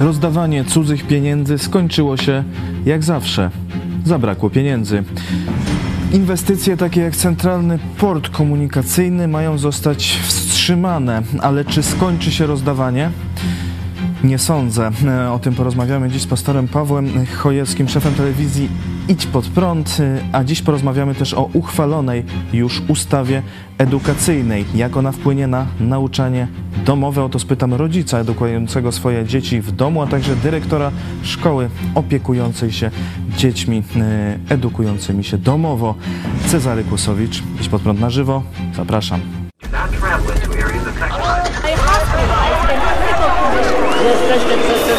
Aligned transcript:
Rozdawanie 0.00 0.64
cudzych 0.64 1.06
pieniędzy 1.06 1.58
skończyło 1.58 2.16
się 2.16 2.44
jak 2.86 3.04
zawsze. 3.04 3.50
Zabrakło 4.04 4.50
pieniędzy. 4.50 5.04
Inwestycje 6.12 6.76
takie 6.76 7.00
jak 7.00 7.16
centralny 7.16 7.78
port 7.98 8.28
komunikacyjny 8.28 9.28
mają 9.28 9.58
zostać 9.58 10.18
wstrzymane, 10.22 11.22
ale 11.40 11.64
czy 11.64 11.82
skończy 11.82 12.30
się 12.30 12.46
rozdawanie? 12.46 13.10
Nie 14.24 14.38
sądzę. 14.38 14.90
O 15.32 15.38
tym 15.38 15.54
porozmawiamy 15.54 16.10
dziś 16.10 16.22
z 16.22 16.26
pastorem 16.26 16.68
Pawłem 16.68 17.26
Chojeckim, 17.36 17.88
szefem 17.88 18.14
telewizji 18.14 18.68
Idź 19.08 19.26
Pod 19.26 19.48
Prąd, 19.48 19.98
a 20.32 20.44
dziś 20.44 20.62
porozmawiamy 20.62 21.14
też 21.14 21.34
o 21.34 21.50
uchwalonej 21.52 22.24
już 22.52 22.82
ustawie 22.88 23.42
edukacyjnej. 23.78 24.64
Jak 24.74 24.96
ona 24.96 25.12
wpłynie 25.12 25.46
na 25.46 25.66
nauczanie 25.80 26.48
domowe? 26.84 27.24
O 27.24 27.28
to 27.28 27.38
spytam 27.38 27.74
rodzica 27.74 28.18
edukującego 28.18 28.92
swoje 28.92 29.24
dzieci 29.24 29.60
w 29.60 29.72
domu, 29.72 30.02
a 30.02 30.06
także 30.06 30.36
dyrektora 30.36 30.90
szkoły 31.22 31.70
opiekującej 31.94 32.72
się 32.72 32.90
dziećmi 33.36 33.82
e, 33.96 34.38
edukującymi 34.48 35.24
się 35.24 35.38
domowo. 35.38 35.94
Cezary 36.46 36.84
Kłosowicz, 36.84 37.42
Idź 37.60 37.68
Pod 37.68 37.82
Prąd 37.82 38.00
na 38.00 38.10
żywo. 38.10 38.42
Zapraszam. 38.76 39.20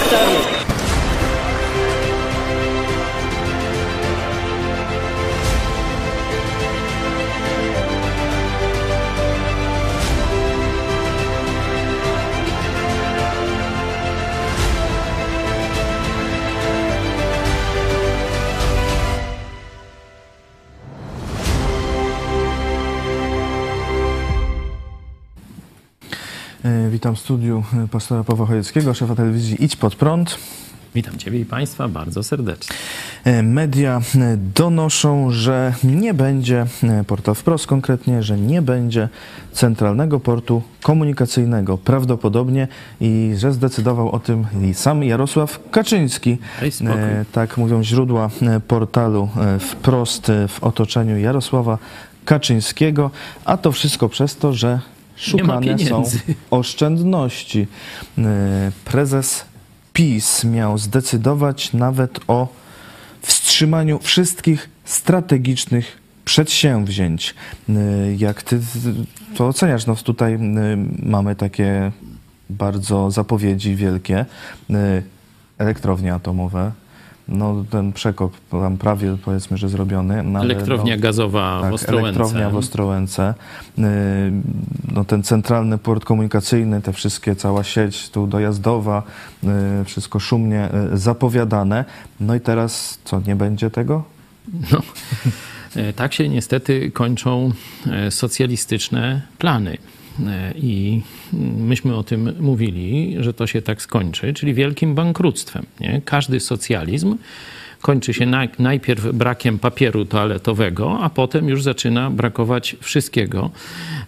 traveling 0.09 0.58
Witam 26.99 27.15
w 27.15 27.19
studiu 27.19 27.63
e, 27.83 27.87
pastora 27.87 28.23
Pawła 28.23 28.45
Chojeckiego, 28.45 28.93
szefa 28.93 29.15
telewizji 29.15 29.63
Idź 29.63 29.75
Pod 29.75 29.95
Prąd. 29.95 30.37
Witam 30.95 31.17
Ciebie 31.17 31.39
i 31.39 31.45
Państwa 31.45 31.87
bardzo 31.87 32.23
serdecznie. 32.23 32.75
E, 33.23 33.43
Media 33.43 34.01
e, 34.15 34.37
donoszą, 34.55 35.31
że 35.31 35.73
nie 35.83 36.13
będzie, 36.13 36.65
portal 37.07 37.35
wprost 37.35 37.67
konkretnie, 37.67 38.23
że 38.23 38.37
nie 38.37 38.61
będzie 38.61 39.09
centralnego 39.51 40.19
portu 40.19 40.61
komunikacyjnego 40.81 41.77
prawdopodobnie 41.77 42.67
i 43.01 43.33
że 43.37 43.53
zdecydował 43.53 44.11
o 44.11 44.19
tym 44.19 44.45
i 44.63 44.73
sam 44.73 45.03
Jarosław 45.03 45.59
Kaczyński. 45.71 46.37
Tak 47.31 47.57
mówią 47.57 47.83
źródła 47.83 48.29
portalu 48.67 49.29
wprost 49.59 50.31
w 50.47 50.63
otoczeniu 50.63 51.17
Jarosława 51.17 51.77
Kaczyńskiego, 52.25 53.11
a 53.45 53.57
to 53.57 53.71
wszystko 53.71 54.09
przez 54.09 54.37
to, 54.37 54.53
że 54.53 54.79
szukane 55.19 55.79
są 55.79 56.03
oszczędności. 56.51 57.67
E, 58.17 58.71
Prezes 58.85 59.45
PiS 59.93 60.43
miał 60.43 60.77
zdecydować 60.77 61.73
nawet 61.73 62.19
o 62.27 62.47
wstrzymaniu 63.21 63.99
wszystkich 63.99 64.69
strategicznych 64.85 65.97
przedsięwzięć. 66.25 67.35
E, 67.69 67.73
Jak 68.17 68.43
ty 68.43 68.59
to 69.35 69.47
oceniasz? 69.47 69.85
No 69.85 69.95
tutaj 69.95 70.33
e, 70.33 70.39
mamy 71.03 71.35
takie 71.35 71.91
bardzo 72.49 73.11
zapowiedzi 73.11 73.75
wielkie. 73.75 74.25
Elektrownie 75.57 76.13
atomowe. 76.13 76.71
No 77.29 77.65
ten 77.69 77.93
przekop 77.93 78.33
tam 78.51 78.77
prawie 78.77 79.17
powiedzmy, 79.25 79.57
że 79.57 79.69
zrobiony. 79.69 80.23
No, 80.23 80.41
Elektrownia 80.41 80.95
no, 80.95 81.01
gazowa 81.01 81.59
tak, 81.61 81.71
w 81.71 81.73
Ostrołęce. 81.73 82.07
Elektrownia 82.07 82.49
w 82.49 82.55
Ostrołęce. 82.55 83.33
Yy, 83.77 83.83
No, 84.91 85.05
ten 85.05 85.23
centralny 85.23 85.77
port 85.77 86.05
komunikacyjny, 86.05 86.81
te 86.81 86.93
wszystkie, 86.93 87.35
cała 87.35 87.63
sieć 87.63 88.09
tu 88.09 88.27
dojazdowa, 88.27 89.03
yy, 89.43 89.49
wszystko 89.85 90.19
szumnie 90.19 90.69
yy, 90.91 90.97
zapowiadane. 90.97 91.85
No 92.19 92.35
i 92.35 92.39
teraz 92.39 92.99
co, 93.03 93.21
nie 93.27 93.35
będzie 93.35 93.69
tego? 93.69 94.03
No, 94.71 94.81
e, 95.75 95.93
tak 95.93 96.13
się 96.13 96.29
niestety 96.29 96.91
kończą 96.91 97.51
e, 97.91 98.11
socjalistyczne 98.11 99.21
plany. 99.37 99.77
E, 100.27 100.53
I 100.55 101.01
myśmy 101.57 101.95
o 101.95 102.03
tym 102.03 102.33
mówili, 102.39 103.15
że 103.19 103.33
to 103.33 103.47
się 103.47 103.61
tak 103.61 103.81
skończy, 103.81 104.33
czyli 104.33 104.53
wielkim 104.53 104.95
bankructwem. 104.95 105.65
Nie? 105.79 106.01
Każdy 106.05 106.39
socjalizm 106.39 107.15
kończy 107.81 108.13
się 108.13 108.25
naj, 108.25 108.49
najpierw 108.59 109.11
brakiem 109.13 109.59
papieru 109.59 110.05
toaletowego, 110.05 110.99
a 111.01 111.09
potem 111.09 111.49
już 111.49 111.63
zaczyna 111.63 112.11
brakować 112.11 112.75
wszystkiego. 112.79 113.49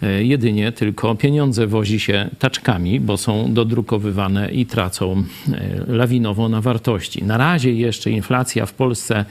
E, 0.02 0.24
Jedynie 0.24 0.72
tylko 0.72 1.16
pieniądze 1.16 1.68
wozi 1.68 2.00
się 2.00 2.30
taczkami, 2.40 3.00
bo 3.00 3.18
są 3.18 3.54
dodrukowywane 3.54 4.52
i 4.52 4.66
tracą 4.66 5.24
e, 5.54 5.84
lawinowo 5.88 6.50
na 6.50 6.62
wartości. 6.62 7.24
Na 7.24 7.38
razie 7.38 7.74
jeszcze 7.74 8.12
inflacja 8.12 8.66
w 8.66 8.74
Polsce 8.74 9.26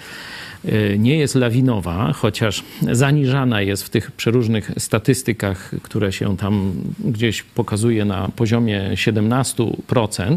nie 0.98 1.16
jest 1.18 1.34
lawinowa, 1.34 2.12
chociaż 2.12 2.64
zaniżana 2.92 3.62
jest 3.62 3.82
w 3.84 3.90
tych 3.90 4.12
przeróżnych 4.12 4.70
statystykach, 4.78 5.70
które 5.82 6.12
się 6.12 6.36
tam 6.36 6.72
gdzieś 7.04 7.42
pokazuje 7.42 8.04
na 8.04 8.28
poziomie 8.36 8.90
17%, 8.94 10.36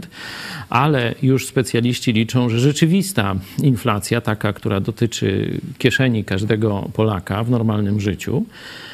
ale 0.69 1.15
już 1.21 1.47
specjaliści 1.47 2.13
liczą, 2.13 2.49
że 2.49 2.59
rzeczywista 2.59 3.35
inflacja, 3.63 4.21
taka, 4.21 4.53
która 4.53 4.79
dotyczy 4.79 5.59
kieszeni 5.77 6.23
każdego 6.23 6.89
Polaka 6.93 7.43
w 7.43 7.49
normalnym 7.49 7.99
życiu, 7.99 8.45
e, 8.45 8.92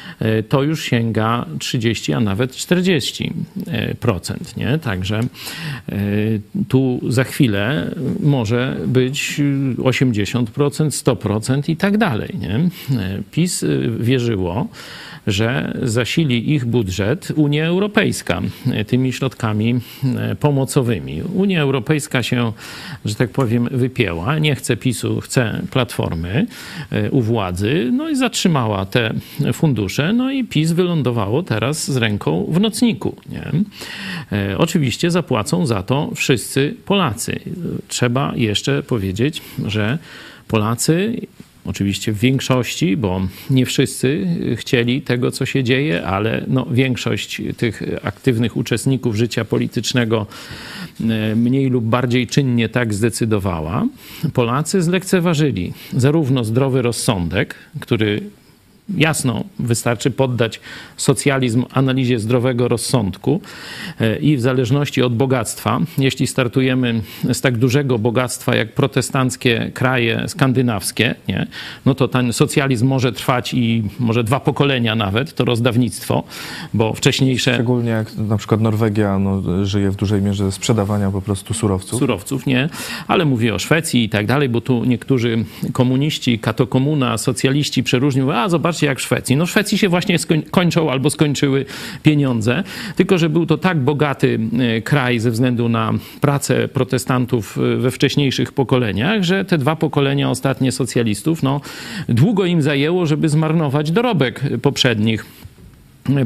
to 0.50 0.64
już 0.64 0.84
sięga 0.84 1.46
30, 1.60 2.14
a 2.14 2.20
nawet 2.20 2.52
40%. 2.52 3.32
Nie? 4.58 4.78
Także 4.78 5.20
e, 5.20 5.26
tu 6.68 7.00
za 7.08 7.24
chwilę 7.24 7.92
może 8.20 8.78
być 8.88 9.42
80%, 9.78 10.46
100% 10.46 11.70
i 11.70 11.78
tak 11.78 11.98
dalej. 11.98 12.30
Nie? 12.40 12.56
E, 12.56 13.22
PiS 13.32 13.66
wierzyło, 14.00 14.68
że 15.28 15.78
zasili 15.84 16.54
ich 16.54 16.66
budżet 16.66 17.32
Unia 17.36 17.66
Europejska 17.66 18.42
e, 18.72 18.86
tymi 18.86 19.14
środkami 19.14 19.80
e, 20.16 20.36
pomocowymi. 20.36 21.22
Unia 21.34 21.62
Europejska 21.62 22.24
się, 22.24 22.52
że 23.06 23.16
tak 23.16 23.30
powiem, 23.30 23.70
wypięła. 23.72 24.40
Nie 24.40 24.56
chce 24.56 24.78
PiSu, 24.78 25.22
chce 25.22 25.62
Platformy 25.72 26.48
e, 26.92 27.12
u 27.12 27.22
władzy. 27.22 27.90
No 27.94 28.10
i 28.10 28.16
zatrzymała 28.16 28.86
te 28.86 29.14
fundusze. 29.54 30.09
No 30.14 30.32
i 30.32 30.44
PiS 30.44 30.72
wylądowało 30.72 31.44
teraz 31.44 31.92
z 31.92 31.98
ręką 31.98 32.46
w 32.50 32.60
nocniku. 32.60 33.16
Nie? 33.30 33.52
E, 34.32 34.58
Oczywiście 34.58 35.12
zapłacą 35.12 35.66
za 35.66 35.84
to 35.84 36.12
wszyscy 36.16 36.76
Polacy. 36.86 37.40
Trzeba 37.88 38.34
jeszcze 38.36 38.84
powiedzieć, 38.84 39.42
że 39.66 39.98
Polacy 40.48 41.22
Oczywiście 41.66 42.12
w 42.12 42.20
większości, 42.20 42.98
bo 42.98 43.22
nie 43.50 43.66
wszyscy 43.66 44.28
chcieli 44.56 45.02
tego, 45.02 45.32
co 45.32 45.46
się 45.46 45.64
dzieje, 45.64 46.06
ale 46.06 46.46
no, 46.48 46.66
większość 46.72 47.42
tych 47.58 47.84
aktywnych 48.04 48.58
uczestników 48.58 49.16
życia 49.16 49.46
politycznego 49.46 50.28
e, 51.02 51.36
mniej 51.36 51.70
lub 51.70 51.86
bardziej 51.86 52.28
czynnie 52.28 52.70
tak 52.70 52.94
zdecydowała. 52.94 53.88
Polacy 54.34 54.82
zlekceważyli 54.82 55.74
zarówno 55.94 56.44
zdrowy 56.44 56.82
rozsądek, 56.82 57.56
który 57.80 58.22
Jasno, 58.98 59.44
wystarczy 59.60 60.12
poddać 60.12 60.60
socjalizm 60.98 61.66
analizie 61.74 62.20
zdrowego 62.20 62.68
rozsądku 62.68 63.42
e, 64.00 64.18
i 64.18 64.38
w 64.38 64.42
zależności 64.42 65.02
od 65.02 65.16
bogactwa, 65.16 65.80
jeśli 65.98 66.28
startujemy 66.28 67.02
z 67.34 67.42
tak 67.42 67.58
dużego 67.58 68.00
bogactwa 68.00 68.56
jak 68.56 68.74
protestanckie 68.74 69.72
kraje 69.74 70.24
skandynawskie, 70.28 71.16
nie, 71.28 71.48
no 71.86 71.96
to 71.96 72.08
ten 72.08 72.34
socjalizm 72.34 72.88
może 72.88 73.12
trwać 73.12 73.54
i 73.54 73.84
może 74.00 74.24
dwa 74.24 74.40
pokolenia 74.40 74.96
nawet, 74.96 75.36
to 75.36 75.46
rozdawnictwo, 75.46 76.24
bo 76.74 76.94
wcześniejsze 76.94 77.54
Szczególnie 77.54 77.90
jak 77.90 78.16
na 78.16 78.38
przykład 78.38 78.62
Norwegia 78.62 79.20
no, 79.20 79.66
żyje 79.66 79.92
w 79.92 79.96
dużej 79.96 80.22
mierze 80.22 80.46
ze 80.46 80.52
sprzedawania 80.52 81.12
po 81.12 81.22
prostu 81.22 81.54
surowców. 81.54 82.00
surowców, 82.00 82.46
nie, 82.46 82.70
ale 83.08 83.26
mówię 83.26 83.56
o 83.56 83.60
Szwecji 83.60 84.04
i 84.04 84.10
tak 84.10 84.26
dalej, 84.26 84.50
bo 84.50 84.62
tu 84.62 84.86
niektórzy 84.86 85.46
komuniści, 85.74 86.40
katokomuna, 86.40 87.18
socjaliści 87.18 87.84
przeróżni 87.84 88.22
mówią, 88.22 88.38
a 88.38 88.50
jak 88.86 89.00
w 89.00 89.02
Szwecji. 89.02 89.36
No 89.36 89.46
w 89.46 89.50
Szwecji 89.50 89.78
się 89.78 89.90
właśnie 89.90 90.18
kończą 90.52 90.92
albo 90.92 91.10
skończyły 91.10 91.66
pieniądze, 92.04 92.64
tylko 92.96 93.18
że 93.18 93.30
był 93.30 93.46
to 93.46 93.58
tak 93.58 93.80
bogaty 93.80 94.40
e, 94.60 94.82
kraj 94.82 95.20
ze 95.20 95.32
względu 95.32 95.70
na 95.70 95.94
pracę 96.22 96.68
protestantów 96.68 97.58
e, 97.58 97.76
we 97.76 97.92
wcześniejszych 97.92 98.52
pokoleniach, 98.52 99.24
że 99.24 99.46
te 99.46 99.58
dwa 99.58 99.76
pokolenia 99.76 100.30
ostatnie 100.30 100.72
socjalistów, 100.72 101.44
no 101.44 101.62
długo 102.10 102.46
im 102.46 102.62
zajęło, 102.62 103.06
żeby 103.06 103.30
zmarnować 103.30 103.92
dorobek 103.92 104.42
poprzednich 104.62 105.26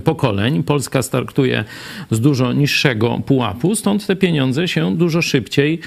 pokoleń. 0.04 0.64
Polska 0.64 1.02
startuje 1.02 1.64
z 2.12 2.20
dużo 2.20 2.54
niższego 2.54 3.22
pułapu, 3.26 3.76
stąd 3.76 4.08
te 4.08 4.16
pieniądze 4.16 4.68
się 4.68 4.98
dużo 4.98 5.22
szybciej 5.22 5.80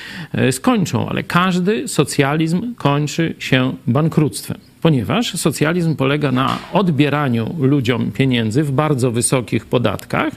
skończą, 0.50 1.08
ale 1.08 1.22
każdy 1.22 1.88
socjalizm 1.88 2.74
kończy 2.74 3.34
się 3.38 3.72
bankructwem 3.86 4.58
ponieważ 4.86 5.34
socjalizm 5.34 5.96
polega 5.96 6.32
na 6.32 6.58
odbieraniu 6.72 7.54
ludziom 7.58 8.12
pieniędzy 8.12 8.62
w 8.62 8.70
bardzo 8.70 9.10
wysokich 9.10 9.66
podatkach, 9.66 10.32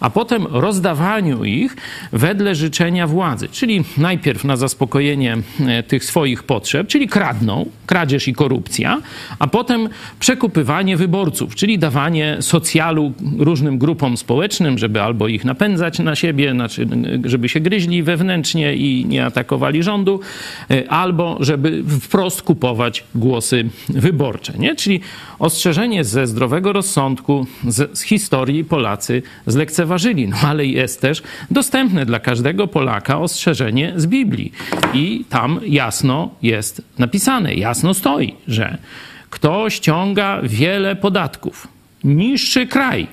a 0.00 0.10
potem 0.10 0.46
rozdawaniu 0.46 1.44
ich 1.44 1.76
wedle 2.12 2.54
życzenia 2.54 3.06
władzy. 3.06 3.48
Czyli 3.48 3.84
najpierw 3.98 4.44
na 4.44 4.56
zaspokojenie 4.56 5.36
e, 5.66 5.82
tych 5.82 6.04
swoich 6.04 6.42
potrzeb, 6.42 6.86
czyli 6.86 7.08
kradną, 7.08 7.66
kradzież 7.86 8.28
i 8.28 8.32
korupcja, 8.32 9.00
a 9.38 9.46
potem 9.46 9.88
przekupywanie 10.20 10.96
wyborców, 10.96 11.54
czyli 11.54 11.78
dawanie 11.78 12.36
socjalu 12.40 13.12
różnym 13.38 13.78
grupom 13.78 14.16
społecznym, 14.16 14.78
żeby 14.78 15.02
albo 15.02 15.28
ich 15.28 15.44
napędzać 15.44 15.98
na 15.98 16.14
siebie, 16.14 16.52
znaczy, 16.52 16.88
żeby 17.24 17.48
się 17.48 17.60
gryźli 17.60 18.02
wewnętrznie 18.02 18.76
i 18.76 19.06
nie 19.06 19.26
atakowali 19.26 19.82
rządu, 19.82 20.20
e, 20.70 20.90
albo 20.90 21.36
żeby 21.40 21.84
wprost 22.00 22.42
kupować 22.42 23.04
głosy 23.14 23.70
wyborcze. 23.92 24.52
Nie? 24.58 24.76
Czyli 24.76 25.00
ostrzeżenie 25.38 26.04
ze 26.04 26.26
zdrowego 26.26 26.72
rozsądku, 26.72 27.46
z, 27.68 27.98
z 27.98 28.02
historii 28.02 28.64
Polacy 28.64 29.22
zlekceważyli. 29.46 30.28
No 30.28 30.36
ale 30.42 30.66
jest 30.66 31.00
też 31.00 31.22
dostępne 31.50 32.06
dla 32.06 32.20
każdego 32.20 32.66
Polaka 32.66 33.18
ostrzeżenie 33.18 33.92
z 33.96 34.06
Biblii. 34.06 34.52
I 34.94 35.24
tam 35.28 35.60
jasno 35.66 36.30
jest 36.42 36.82
napisane, 36.98 37.54
jasno 37.54 37.94
stoi, 37.94 38.34
że 38.48 38.78
kto 39.30 39.70
ściąga 39.70 40.40
wiele 40.42 40.96
podatków, 40.96 41.68
niższy 42.04 42.66
kraj, 42.66 43.06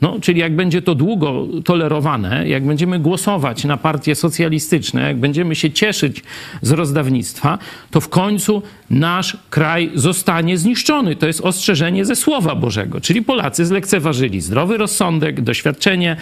no, 0.00 0.20
czyli 0.20 0.40
jak 0.40 0.56
będzie 0.56 0.82
to 0.82 0.94
długo 0.94 1.46
tolerowane, 1.64 2.48
jak 2.48 2.66
będziemy 2.66 2.98
głosować 2.98 3.64
na 3.64 3.76
partie 3.76 4.14
socjalistyczne, 4.14 5.02
jak 5.02 5.16
będziemy 5.16 5.54
się 5.54 5.70
cieszyć 5.70 6.22
z 6.62 6.70
rozdawnictwa, 6.70 7.58
to 7.90 8.00
w 8.00 8.08
końcu 8.08 8.62
nasz 8.90 9.36
kraj 9.50 9.90
zostanie 9.94 10.58
zniszczony. 10.58 11.16
To 11.16 11.26
jest 11.26 11.40
ostrzeżenie 11.40 12.04
ze 12.04 12.16
Słowa 12.16 12.54
Bożego. 12.54 13.00
Czyli 13.00 13.22
Polacy 13.22 13.66
zlekceważyli 13.66 14.40
zdrowy 14.40 14.76
rozsądek, 14.76 15.40
doświadczenie 15.40 16.16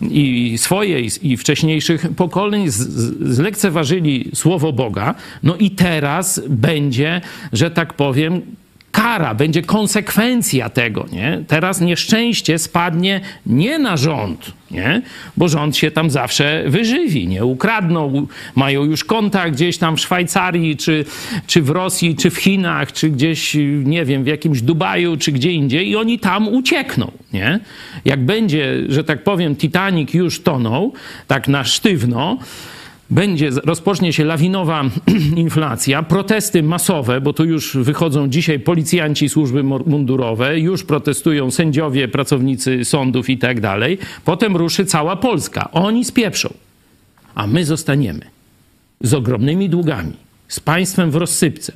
i 0.00 0.54
swoje, 0.58 1.00
i 1.22 1.36
wcześniejszych 1.36 2.08
pokoleń, 2.16 2.64
zlekceważyli 3.20 4.30
Słowo 4.34 4.72
Boga. 4.72 5.14
No 5.42 5.56
i 5.56 5.70
teraz 5.70 6.42
będzie, 6.48 7.20
że 7.52 7.70
tak 7.70 7.94
powiem, 7.94 8.42
kara, 8.94 9.34
będzie 9.34 9.62
konsekwencja 9.62 10.70
tego, 10.70 11.06
nie? 11.12 11.44
Teraz 11.48 11.80
nieszczęście 11.80 12.58
spadnie 12.58 13.20
nie 13.46 13.78
na 13.78 13.96
rząd, 13.96 14.52
nie? 14.70 15.02
Bo 15.36 15.48
rząd 15.48 15.76
się 15.76 15.90
tam 15.90 16.10
zawsze 16.10 16.64
wyżywi, 16.66 17.28
nie? 17.28 17.44
Ukradną, 17.44 18.26
mają 18.54 18.84
już 18.84 19.04
konta 19.04 19.50
gdzieś 19.50 19.78
tam 19.78 19.96
w 19.96 20.00
Szwajcarii, 20.00 20.76
czy, 20.76 21.04
czy 21.46 21.62
w 21.62 21.70
Rosji, 21.70 22.16
czy 22.16 22.30
w 22.30 22.36
Chinach, 22.36 22.92
czy 22.92 23.10
gdzieś, 23.10 23.56
nie 23.84 24.04
wiem, 24.04 24.24
w 24.24 24.26
jakimś 24.26 24.62
Dubaju, 24.62 25.16
czy 25.16 25.32
gdzie 25.32 25.52
indziej 25.52 25.88
i 25.88 25.96
oni 25.96 26.18
tam 26.18 26.48
uciekną, 26.48 27.10
nie? 27.32 27.60
Jak 28.04 28.20
będzie, 28.20 28.74
że 28.88 29.04
tak 29.04 29.24
powiem, 29.24 29.56
Titanic 29.56 30.14
już 30.14 30.42
tonął, 30.42 30.92
tak 31.26 31.48
na 31.48 31.64
sztywno, 31.64 32.38
będzie, 33.10 33.50
rozpocznie 33.64 34.12
się 34.12 34.24
lawinowa 34.24 34.84
inflacja, 35.36 36.02
protesty 36.02 36.62
masowe, 36.62 37.20
bo 37.20 37.32
tu 37.32 37.44
już 37.44 37.76
wychodzą 37.76 38.28
dzisiaj 38.28 38.60
policjanci, 38.60 39.28
służby 39.28 39.62
mundurowe, 39.62 40.60
już 40.60 40.84
protestują 40.84 41.50
sędziowie, 41.50 42.08
pracownicy 42.08 42.84
sądów 42.84 43.30
i 43.30 43.38
tak 43.38 43.60
dalej. 43.60 43.98
Potem 44.24 44.56
ruszy 44.56 44.84
cała 44.84 45.16
Polska. 45.16 45.70
Oni 45.72 46.04
spieprzą, 46.04 46.54
a 47.34 47.46
my 47.46 47.64
zostaniemy 47.64 48.20
z 49.00 49.14
ogromnymi 49.14 49.68
długami, 49.68 50.12
z 50.48 50.60
państwem 50.60 51.10
w 51.10 51.16
rozsypce. 51.16 51.72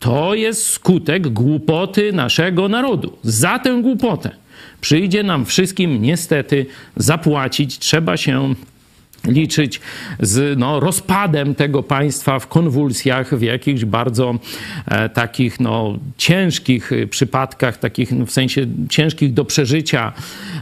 To 0.00 0.34
jest 0.34 0.66
skutek 0.66 1.28
głupoty 1.28 2.12
naszego 2.12 2.68
narodu. 2.68 3.18
Za 3.22 3.58
tę 3.58 3.80
głupotę 3.82 4.30
przyjdzie 4.80 5.22
nam 5.22 5.44
wszystkim 5.44 6.02
niestety 6.02 6.66
zapłacić. 6.96 7.78
Trzeba 7.78 8.16
się 8.16 8.54
liczyć 9.24 9.80
z 10.20 10.58
no, 10.58 10.80
rozpadem 10.80 11.54
tego 11.54 11.82
państwa 11.82 12.38
w 12.38 12.46
konwulsjach, 12.46 13.34
w 13.34 13.42
jakichś 13.42 13.84
bardzo 13.84 14.38
e, 14.86 15.08
takich 15.08 15.60
no, 15.60 15.98
ciężkich 16.16 16.90
przypadkach, 17.10 17.78
takich 17.78 18.12
no, 18.12 18.26
w 18.26 18.30
sensie 18.30 18.66
ciężkich 18.88 19.32
do 19.34 19.44
przeżycia. 19.44 20.12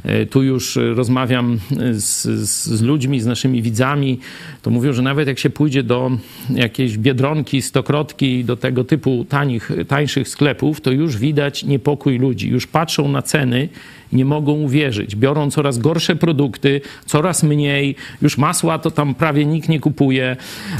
E, 0.04 0.26
tu 0.26 0.42
już 0.42 0.78
rozmawiam 0.94 1.58
z, 1.92 2.22
z, 2.22 2.66
z, 2.66 2.82
ludźmi, 2.82 3.20
z 3.20 3.26
naszymi 3.26 3.62
widzami, 3.62 4.18
to 4.62 4.70
mówią, 4.70 4.92
że 4.92 5.02
nawet 5.02 5.28
jak 5.28 5.38
się 5.38 5.50
pójdzie 5.50 5.82
do 5.82 6.10
jakiejś 6.50 6.98
biedronki, 6.98 7.62
stokrotki, 7.62 8.44
do 8.44 8.56
tego 8.56 8.84
typu 8.84 9.26
tanich, 9.28 9.70
tańszych 9.88 10.28
sklepów, 10.28 10.80
to 10.80 10.90
już 10.90 11.16
widać 11.16 11.64
niepokój 11.64 12.18
ludzi. 12.18 12.48
Już 12.48 12.66
patrzą 12.66 13.08
na 13.08 13.22
ceny 13.22 13.68
nie 14.12 14.24
mogą 14.24 14.52
uwierzyć. 14.52 15.16
Biorą 15.16 15.50
coraz 15.50 15.78
gorsze 15.78 16.16
produkty, 16.16 16.80
coraz 17.06 17.42
mniej, 17.42 17.96
już 18.22 18.38
masła 18.38 18.78
to 18.78 18.90
tam 18.90 19.14
prawie 19.14 19.46
nikt 19.46 19.68
nie 19.68 19.80
kupuje 19.80 20.36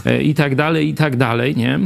e, 0.07 0.23
i 0.23 0.35
tak 0.35 0.55
dalej, 0.55 0.89
i 0.89 0.95
tak 0.95 1.17
dalej, 1.17 1.57
nie? 1.57 1.79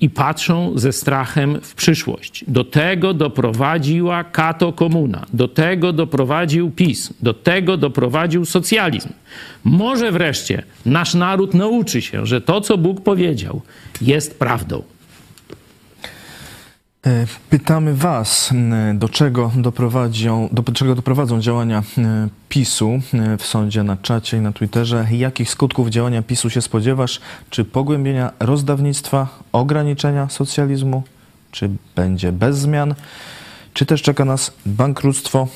I 0.00 0.10
patrzą 0.10 0.72
ze 0.74 0.92
strachem 0.92 1.58
w 1.62 1.74
przyszłość. 1.74 2.44
Do 2.48 2.64
tego 2.64 3.14
doprowadziła 3.14 4.24
kato 4.24 4.72
komuna, 4.72 5.26
do 5.32 5.48
tego 5.48 5.92
doprowadził 5.92 6.70
PiS, 6.70 7.12
do 7.22 7.34
tego 7.34 7.76
doprowadził 7.76 8.44
socjalizm. 8.44 9.08
Może 9.64 10.12
wreszcie 10.12 10.62
nasz 10.86 11.14
naród 11.14 11.54
nauczy 11.54 12.02
się, 12.02 12.26
że 12.26 12.40
to, 12.40 12.60
co 12.60 12.78
Bóg 12.78 13.00
powiedział, 13.00 13.60
jest 14.00 14.38
prawdą. 14.38 14.82
E, 17.06 17.26
pytamy 17.50 17.94
Was, 17.94 18.50
do 18.94 19.08
czego, 19.08 19.52
doprowadzią, 19.56 20.48
do 20.52 20.62
czego 20.62 20.94
doprowadzą 20.94 21.40
działania 21.40 21.82
PiSu 22.48 23.00
w 23.38 23.46
sądzie 23.46 23.82
na 23.82 23.96
czacie 23.96 24.36
i 24.36 24.40
na 24.40 24.52
Twitterze. 24.52 25.06
Jakich 25.10 25.50
skutków 25.50 25.88
działania 25.88 26.22
PiSu 26.22 26.50
się 26.50 26.62
spodziewasz? 26.62 27.20
Czy 27.50 27.64
pogłębienia 27.64 28.32
rozdawnictwa, 28.40 29.28
ograniczenia 29.52 30.28
socjalizmu? 30.28 31.02
Czy 31.50 31.70
będzie 31.96 32.32
bez 32.32 32.58
zmian? 32.58 32.94
Czy 33.74 33.86
też 33.86 34.02
czeka 34.02 34.24
nas 34.24 34.52
bankructwo 34.66 35.48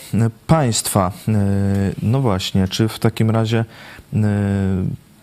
państwa? 0.47 1.13
No 2.03 2.21
właśnie, 2.21 2.69
czy 2.69 2.89
w 2.89 2.99
takim 2.99 3.31
razie 3.31 3.65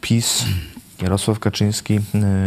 PiS, 0.01 0.45
Jarosław 1.01 1.39
Kaczyński 1.39 1.99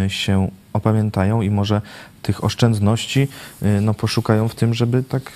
się 0.08 0.48
opamiętają 0.72 1.42
i 1.42 1.50
może 1.50 1.80
tych 2.22 2.44
oszczędności 2.44 3.28
y, 3.62 3.80
no, 3.80 3.94
poszukają 3.94 4.48
w 4.48 4.54
tym, 4.54 4.74
żeby 4.74 5.02
tak 5.02 5.32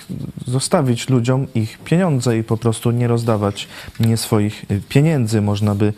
zostawić 0.47 1.09
ludziom 1.09 1.47
ich 1.55 1.77
pieniądze 1.77 2.37
i 2.37 2.43
po 2.43 2.57
prostu 2.57 2.91
nie 2.91 3.07
rozdawać 3.07 3.67
nie 3.99 4.17
swoich 4.17 4.65
y, 4.71 4.81
pieniędzy. 4.89 5.41
Można 5.41 5.75
by 5.75 5.93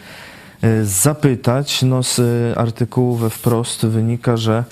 y, 0.64 0.86
zapytać. 0.86 1.82
No, 1.82 2.04
z 2.04 2.22
artykułu 2.58 3.16
we 3.16 3.30
wprost 3.30 3.86
wynika, 3.86 4.38
że 4.38 4.64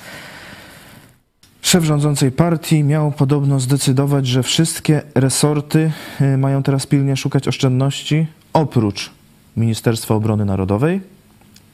Szef 1.61 1.83
rządzącej 1.83 2.31
partii 2.31 2.83
miał 2.83 3.11
podobno 3.11 3.59
zdecydować, 3.59 4.27
że 4.27 4.43
wszystkie 4.43 5.01
resorty 5.15 5.91
mają 6.37 6.63
teraz 6.63 6.87
pilnie 6.87 7.17
szukać 7.17 7.47
oszczędności, 7.47 8.27
oprócz 8.53 9.11
Ministerstwa 9.57 10.15
Obrony 10.15 10.45
Narodowej 10.45 11.01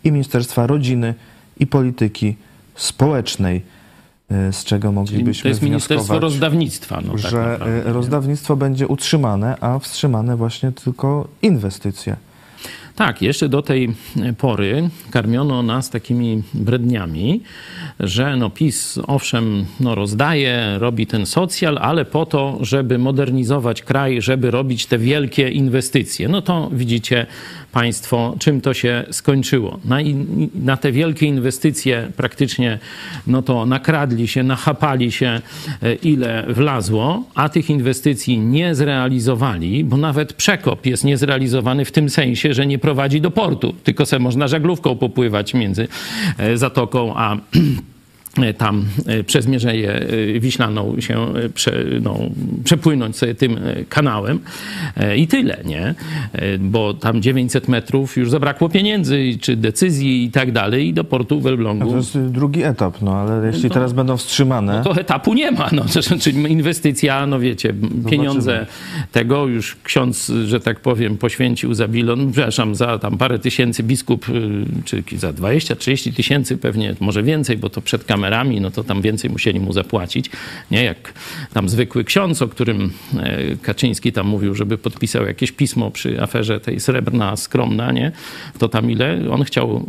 i 0.07 0.11
Ministerstwa 0.11 0.67
Rodziny 0.67 1.13
i 1.59 1.67
Polityki 1.67 2.35
Społecznej. 2.75 3.61
E, 4.31 4.53
z 4.53 4.63
czego 4.63 4.91
moglibyśmy 4.91 5.43
To 5.43 5.47
jest 5.47 5.61
Ministerstwo 5.61 6.19
Rozdawnictwa. 6.19 7.01
No, 7.05 7.11
tak 7.11 7.19
że 7.19 7.39
e, 7.39 7.49
naprawdę, 7.49 7.93
rozdawnictwo 7.93 8.53
nie? 8.53 8.59
będzie 8.59 8.87
utrzymane, 8.87 9.57
a 9.61 9.79
wstrzymane 9.79 10.37
właśnie 10.37 10.71
tylko 10.71 11.27
inwestycje. 11.41 12.15
Tak, 12.98 13.22
jeszcze 13.22 13.50
do 13.50 13.62
tej 13.62 13.89
pory 14.38 14.89
karmiono 15.12 15.63
nas 15.63 15.89
takimi 15.89 16.44
bredniami, 16.54 17.42
że 18.00 18.38
no 18.38 18.50
PiS 18.50 19.00
owszem 19.08 19.66
no 19.80 19.96
rozdaje, 19.96 20.75
robi 20.80 21.08
ten 21.08 21.25
socjal, 21.25 21.77
ale 21.77 22.06
po 22.06 22.25
to, 22.25 22.58
żeby 22.62 22.98
modernizować 22.98 23.82
kraj, 23.82 24.22
żeby 24.22 24.51
robić 24.51 24.86
te 24.86 24.98
wielkie 24.98 25.50
inwestycje. 25.50 26.30
No 26.30 26.42
to 26.42 26.70
widzicie 26.74 27.25
Państwo, 27.72 28.36
czym 28.39 28.62
to 28.62 28.74
się 28.74 29.04
skończyło. 29.12 29.80
Na, 29.86 29.98
na 30.56 30.77
te 30.77 30.92
wielkie 30.92 31.25
inwestycje 31.25 32.12
praktycznie 32.16 32.80
no 33.27 33.42
to 33.42 33.66
nakradli 33.66 34.27
się, 34.27 34.44
nachapali 34.44 35.12
się 35.12 35.42
e, 35.84 35.94
ile 35.94 36.46
wlazło, 36.50 37.24
a 37.36 37.50
tych 37.50 37.70
inwestycji 37.70 38.39
nie 38.39 38.75
zrealizowali, 38.75 39.84
bo 39.84 39.98
nawet 39.98 40.34
przekop 40.34 40.86
jest 40.86 41.04
niezrealizowany 41.04 41.86
w 41.86 41.92
tym 41.92 42.10
sensie, 42.10 42.54
że 42.54 42.66
nie 42.66 42.80
prowadzi 42.88 43.22
do 43.22 43.32
portu, 43.32 43.74
tylko 43.84 44.06
se 44.06 44.20
można 44.20 44.48
żaglówką 44.48 44.96
popływać 44.96 45.53
między 45.53 45.88
e, 46.38 46.58
zatoką 46.58 47.13
a 47.15 47.36
tam 48.58 48.86
e, 49.06 49.24
przez 49.24 49.48
Mierzeję 49.48 49.94
e, 50.36 50.39
Wiślaną 50.39 51.01
się 51.01 51.25
prze, 51.53 51.84
no, 52.01 52.20
przepłynąć 52.63 53.17
sobie 53.17 53.36
tym 53.36 53.60
kanałem 53.89 54.39
i 55.17 55.27
tyle, 55.27 55.58
nie? 55.65 55.96
Bo 56.60 56.94
tam 56.94 57.22
900 57.22 57.67
metrów 57.67 58.17
już 58.17 58.29
zabrakło 58.29 58.70
pieniędzy, 58.70 59.38
czy 59.41 59.56
decyzji 59.56 60.24
i 60.24 60.32
tak 60.32 60.51
dalej 60.51 60.88
i 60.88 60.94
do 60.94 61.03
portu 61.03 61.41
w 61.41 61.48
Elblągu. 61.48 61.91
To 61.91 61.98
jest 61.98 62.20
drugi 62.20 62.63
etap, 62.63 63.01
no 63.01 63.15
ale 63.15 63.48
jeśli 63.48 63.70
teraz 63.70 63.94
będą 63.94 64.17
wstrzymane... 64.17 64.82
To 64.84 64.96
etapu 64.96 65.34
nie 65.34 65.51
ma, 65.51 65.70
no. 65.72 65.86
Czyli 66.22 66.51
inwestycja, 66.51 67.27
no 67.27 67.39
wiecie, 67.39 67.74
pieniądze 68.10 68.65
tego 69.12 69.48
już 69.48 69.77
ksiądz, 69.84 70.32
że 70.46 70.60
tak 70.60 70.79
powiem, 70.79 71.17
poświęcił 71.17 71.74
za 71.74 71.88
bilon, 71.88 72.32
przepraszam, 72.32 72.75
za 72.75 73.00
tam 73.00 73.17
parę 73.17 73.39
tysięcy 73.39 73.84
biskup, 73.84 74.29
y, 74.29 74.65
czy 74.86 75.03
za 75.17 75.34
20-30 75.34 76.13
tysięcy 76.13 76.58
pewnie, 76.58 76.96
może 77.00 77.24
więcej, 77.24 77.58
bo 77.58 77.70
to 77.70 77.82
przed 77.82 78.03
kamerami, 78.27 78.62
no 78.62 78.72
to 78.72 78.84
tam 78.84 79.01
więcej 79.01 79.29
musieli 79.29 79.60
mu 79.60 79.74
zapłacić, 79.74 80.29
nie? 80.72 80.84
Jak 80.84 81.13
tam 81.53 81.69
zwykły 81.69 82.03
ksiądz, 82.03 82.41
o 82.41 82.48
którym 82.48 82.91
e, 83.19 83.55
Kaczyński 83.62 84.12
tam 84.12 84.27
mówił, 84.27 84.55
żeby 84.55 84.77
podpisał 84.77 85.25
jakieś 85.25 85.51
pismo 85.51 85.91
przy 85.91 86.22
aferze 86.22 86.60
tej 86.60 86.79
srebrna, 86.79 87.36
skromna, 87.36 87.91
nie? 87.91 88.12
To 88.60 88.69
tam 88.69 88.91
ile? 88.91 89.19
On 89.31 89.43
chciał 89.43 89.86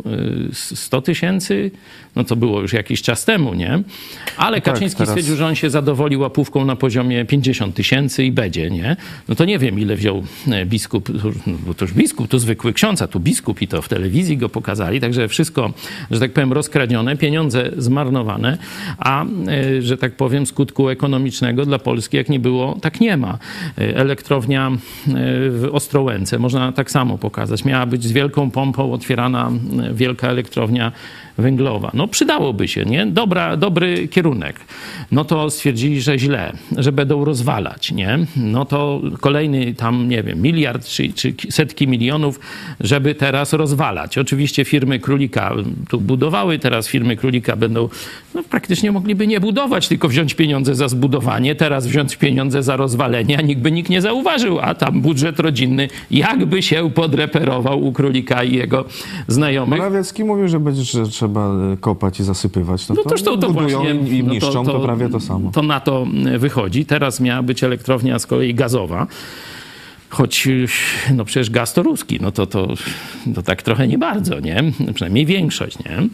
100 0.53 0.97
y, 0.97 1.01
tysięcy, 1.01 1.71
no 2.15 2.23
to 2.23 2.35
było 2.35 2.61
już 2.61 2.73
jakiś 2.73 3.01
czas 3.01 3.25
temu, 3.25 3.53
nie? 3.53 3.83
Ale 4.37 4.61
tak, 4.61 4.73
Kaczyński 4.73 4.97
teraz... 4.97 5.09
stwierdził, 5.09 5.35
że 5.35 5.47
on 5.47 5.55
się 5.55 5.69
zadowoli 5.69 6.17
łapówką 6.17 6.65
na 6.65 6.75
poziomie 6.75 7.25
50 7.25 7.75
tysięcy 7.75 8.23
i 8.23 8.31
będzie, 8.31 8.69
nie? 8.69 8.95
No 9.27 9.35
to 9.35 9.45
nie 9.45 9.59
wiem, 9.59 9.79
ile 9.79 9.95
wziął 9.95 10.23
e, 10.51 10.65
biskup, 10.65 11.09
bo 11.65 11.73
to 11.73 11.85
już 11.85 11.93
biskup, 11.93 12.27
to 12.27 12.39
zwykły 12.39 12.73
ksiądz, 12.73 13.01
a 13.01 13.07
tu 13.07 13.19
biskup 13.19 13.61
i 13.61 13.67
to 13.67 13.81
w 13.81 13.89
telewizji 13.89 14.37
go 14.37 14.49
pokazali, 14.49 14.99
także 14.99 15.27
wszystko, 15.27 15.73
że 16.11 16.19
tak 16.19 16.33
powiem, 16.33 16.53
rozkradzione, 16.53 17.17
pieniądze 17.17 17.71
zmarnowane, 17.77 18.28
a, 18.97 19.25
e, 19.25 19.81
że 19.81 19.97
tak 19.97 20.15
powiem, 20.15 20.45
skutku 20.45 20.89
ekonomicznego 20.89 21.65
dla 21.65 21.79
Polski 21.79 22.17
jak 22.17 22.29
nie 22.29 22.39
było, 22.39 22.77
tak 22.81 22.99
nie 22.99 23.17
ma. 23.17 23.37
E, 23.77 23.95
elektrownia 23.95 24.71
w 25.49 25.69
Ostrołęce, 25.71 26.39
można 26.39 26.71
tak 26.71 26.91
samo 26.91 27.17
pokazać, 27.17 27.65
miała 27.65 27.85
być 27.85 28.03
z 28.03 28.11
wielką 28.11 28.51
pompą 28.51 28.93
otwierana 28.93 29.51
wielka 29.93 30.27
elektrownia 30.27 30.91
węglowa. 31.41 31.91
No 31.93 32.07
przydałoby 32.07 32.67
się, 32.67 32.85
nie? 32.85 33.05
Dobra, 33.05 33.57
dobry 33.57 34.07
kierunek. 34.07 34.59
No 35.11 35.25
to 35.25 35.49
stwierdzili, 35.49 36.01
że 36.01 36.19
źle, 36.19 36.53
że 36.77 36.91
będą 36.91 37.25
rozwalać, 37.25 37.91
nie? 37.91 38.19
No 38.35 38.65
to 38.65 39.01
kolejny 39.21 39.73
tam, 39.73 40.09
nie 40.09 40.23
wiem, 40.23 40.41
miliard 40.41 40.85
czy, 40.85 41.13
czy 41.13 41.33
setki 41.49 41.87
milionów, 41.87 42.39
żeby 42.79 43.15
teraz 43.15 43.53
rozwalać. 43.53 44.17
Oczywiście 44.17 44.65
firmy 44.65 44.99
Królika 44.99 45.53
tu 45.89 46.01
budowały, 46.01 46.59
teraz 46.59 46.87
firmy 46.87 47.17
Królika 47.17 47.55
będą, 47.55 47.89
no 48.35 48.43
praktycznie 48.43 48.91
mogliby 48.91 49.27
nie 49.27 49.39
budować, 49.39 49.87
tylko 49.87 50.07
wziąć 50.07 50.33
pieniądze 50.33 50.75
za 50.75 50.87
zbudowanie, 50.87 51.55
teraz 51.55 51.87
wziąć 51.87 52.15
pieniądze 52.15 52.63
za 52.63 52.75
rozwalenie, 52.75 53.37
a 53.37 53.41
nikt 53.41 53.61
by 53.61 53.71
nikt 53.71 53.89
nie 53.89 54.01
zauważył, 54.01 54.59
a 54.59 54.75
tam 54.75 55.01
budżet 55.01 55.39
rodzinny 55.39 55.87
jakby 56.11 56.61
się 56.61 56.91
podreperował 56.91 57.83
u 57.83 57.91
Królika 57.91 58.43
i 58.43 58.55
jego 58.55 58.85
znajomych. 59.27 59.79
Morawiecki 59.79 60.23
mówił, 60.23 60.47
że 60.47 60.59
będzie, 60.59 61.05
trzeba 61.05 61.28
trzeba 61.29 61.73
e, 61.73 61.77
kopać 61.77 62.19
i 62.19 62.23
zasypywać. 62.23 62.89
No, 62.89 62.95
no 62.95 63.03
to, 63.03 63.15
to, 63.23 63.37
to 63.37 63.49
właśnie, 63.49 63.91
i 63.91 64.23
no 64.23 64.33
niszczą, 64.33 64.51
to, 64.51 64.63
to, 64.63 64.71
to 64.71 64.79
prawie 64.79 65.09
to 65.09 65.19
samo. 65.19 65.51
To 65.51 65.61
na 65.61 65.79
to 65.79 66.07
wychodzi. 66.37 66.85
Teraz 66.85 67.19
miała 67.19 67.43
być 67.43 67.63
elektrownia 67.63 68.19
z 68.19 68.25
kolei 68.25 68.53
gazowa. 68.53 69.07
Choć 70.09 70.47
no 71.13 71.25
przecież 71.25 71.49
gaz 71.49 71.73
to 71.73 71.83
ruski, 71.83 72.19
no 72.21 72.31
to, 72.31 72.47
to, 72.47 72.67
to 73.35 73.41
tak 73.41 73.61
trochę 73.61 73.87
nie 73.87 73.97
bardzo, 73.97 74.39
nie? 74.39 74.63
Przynajmniej 74.93 75.25
większość, 75.25 75.79
nie? 75.79 75.97
E, 75.97 76.07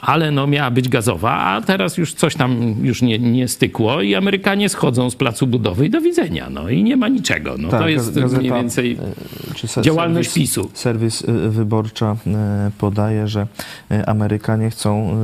ale 0.00 0.30
no 0.30 0.46
miała 0.46 0.70
być 0.70 0.88
gazowa, 0.88 1.32
a 1.32 1.60
teraz 1.60 1.96
już 1.96 2.14
coś 2.14 2.34
tam 2.34 2.74
już 2.82 3.02
nie, 3.02 3.18
nie 3.18 3.48
stykło 3.48 4.02
i 4.02 4.14
Amerykanie 4.14 4.68
schodzą 4.68 5.10
z 5.10 5.16
placu 5.16 5.46
budowy 5.46 5.86
i 5.86 5.90
do 5.90 6.00
widzenia, 6.00 6.50
no 6.50 6.68
i 6.68 6.82
nie 6.82 6.96
ma 6.96 7.08
niczego. 7.08 7.54
No 7.58 7.68
tak, 7.68 7.80
to 7.80 7.88
jest 7.88 8.20
gazeta, 8.20 8.40
mniej 8.40 8.52
więcej 8.52 8.98
e, 9.78 9.82
działalność 9.82 10.30
serwis, 10.30 10.48
PiSu. 10.48 10.70
Serwis 10.74 11.22
Wyborcza 11.48 12.16
podaje, 12.78 13.28
że 13.28 13.46
Amerykanie 14.06 14.70
chcą 14.70 15.16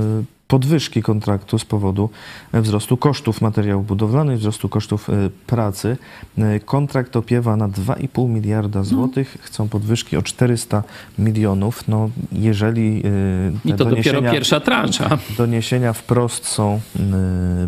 podwyżki 0.49 1.03
kontraktu 1.03 1.59
z 1.59 1.65
powodu 1.65 2.11
wzrostu 2.53 2.97
kosztów 2.97 3.41
materiałów 3.41 3.87
budowlanych, 3.87 4.39
wzrostu 4.39 4.69
kosztów 4.69 5.11
e, 5.11 5.13
pracy. 5.47 5.97
E, 6.39 6.61
kontrakt 6.61 7.17
opiewa 7.17 7.57
na 7.57 7.69
2,5 7.69 8.29
miliarda 8.29 8.79
no. 8.79 8.85
złotych. 8.85 9.37
Chcą 9.41 9.69
podwyżki 9.69 10.17
o 10.17 10.23
400 10.23 10.83
milionów. 11.19 11.89
No, 11.89 12.11
jeżeli 12.33 13.03
e, 13.65 13.71
I 13.71 13.75
to 13.75 13.85
dopiero 13.85 14.23
pierwsza 14.23 14.61
transza. 14.61 15.19
Doniesienia 15.39 15.93
wprost 15.93 16.47
są 16.47 16.81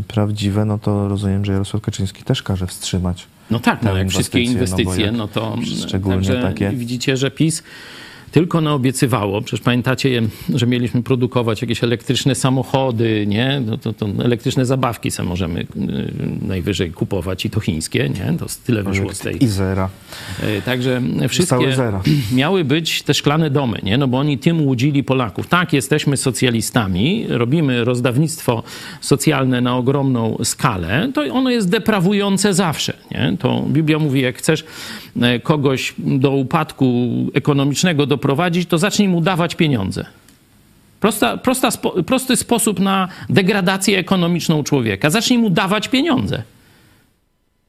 prawdziwe, 0.08 0.64
no 0.64 0.78
to 0.78 1.08
rozumiem, 1.08 1.44
że 1.44 1.52
Jarosław 1.52 1.82
Kaczyński 1.82 2.22
też 2.22 2.42
każe 2.42 2.66
wstrzymać. 2.66 3.26
No 3.50 3.60
tak, 3.60 3.82
no 3.82 3.96
jak 3.96 4.08
wszystkie 4.08 4.42
inwestycje, 4.42 5.12
no, 5.12 5.18
no 5.18 5.28
to 5.28 5.56
szczególnie 5.86 6.34
takie. 6.42 6.70
Widzicie, 6.70 7.16
że 7.16 7.30
PiS 7.30 7.62
tylko 8.32 8.60
naobiecywało. 8.60 9.42
Przecież 9.42 9.64
pamiętacie, 9.64 10.22
że 10.54 10.66
mieliśmy 10.66 11.02
produkować 11.02 11.62
jakieś 11.62 11.84
elektryczne 11.84 12.34
samochody, 12.34 13.26
nie? 13.26 13.62
No 13.66 13.78
to, 13.78 13.92
to 13.92 14.06
elektryczne 14.24 14.66
zabawki 14.66 15.10
sobie 15.10 15.28
możemy 15.28 15.60
y, 15.60 15.66
najwyżej 16.42 16.92
kupować 16.92 17.44
i 17.44 17.50
to 17.50 17.60
chińskie, 17.60 18.08
nie? 18.08 18.38
To 18.38 18.46
tyle 18.66 18.82
wyszło 18.82 19.14
z 19.14 19.18
tej... 19.18 19.44
Izera. 19.44 19.88
Y, 20.58 20.62
także 20.62 21.02
wszystkie 21.28 21.76
miały 22.32 22.64
być 22.64 23.02
te 23.02 23.14
szklane 23.14 23.50
domy, 23.50 23.78
nie? 23.82 23.98
No 23.98 24.08
bo 24.08 24.18
oni 24.18 24.38
tym 24.38 24.66
łudzili 24.66 25.04
Polaków. 25.04 25.46
Tak, 25.46 25.72
jesteśmy 25.72 26.16
socjalistami, 26.16 27.26
robimy 27.28 27.84
rozdawnictwo 27.84 28.62
socjalne 29.00 29.60
na 29.60 29.76
ogromną 29.76 30.38
skalę, 30.44 31.10
to 31.14 31.22
ono 31.34 31.50
jest 31.50 31.68
deprawujące 31.68 32.54
zawsze, 32.54 32.96
nie? 33.10 33.36
To 33.38 33.64
Biblia 33.68 33.98
mówi, 33.98 34.20
jak 34.20 34.38
chcesz 34.38 34.64
y, 35.16 35.40
kogoś 35.40 35.94
do 35.98 36.30
upadku 36.30 37.08
ekonomicznego, 37.34 38.06
do 38.06 38.17
doprowadzić, 38.18 38.68
to 38.68 38.78
zacznij 38.78 39.08
mu 39.08 39.20
dawać 39.20 39.54
pieniądze. 39.54 40.04
Prosta, 41.00 41.36
prosta, 41.36 41.68
prosty 42.06 42.36
sposób 42.36 42.80
na 42.80 43.08
degradację 43.30 43.98
ekonomiczną 43.98 44.62
człowieka. 44.62 45.10
Zacznij 45.10 45.38
mu 45.38 45.50
dawać 45.50 45.88
pieniądze. 45.88 46.42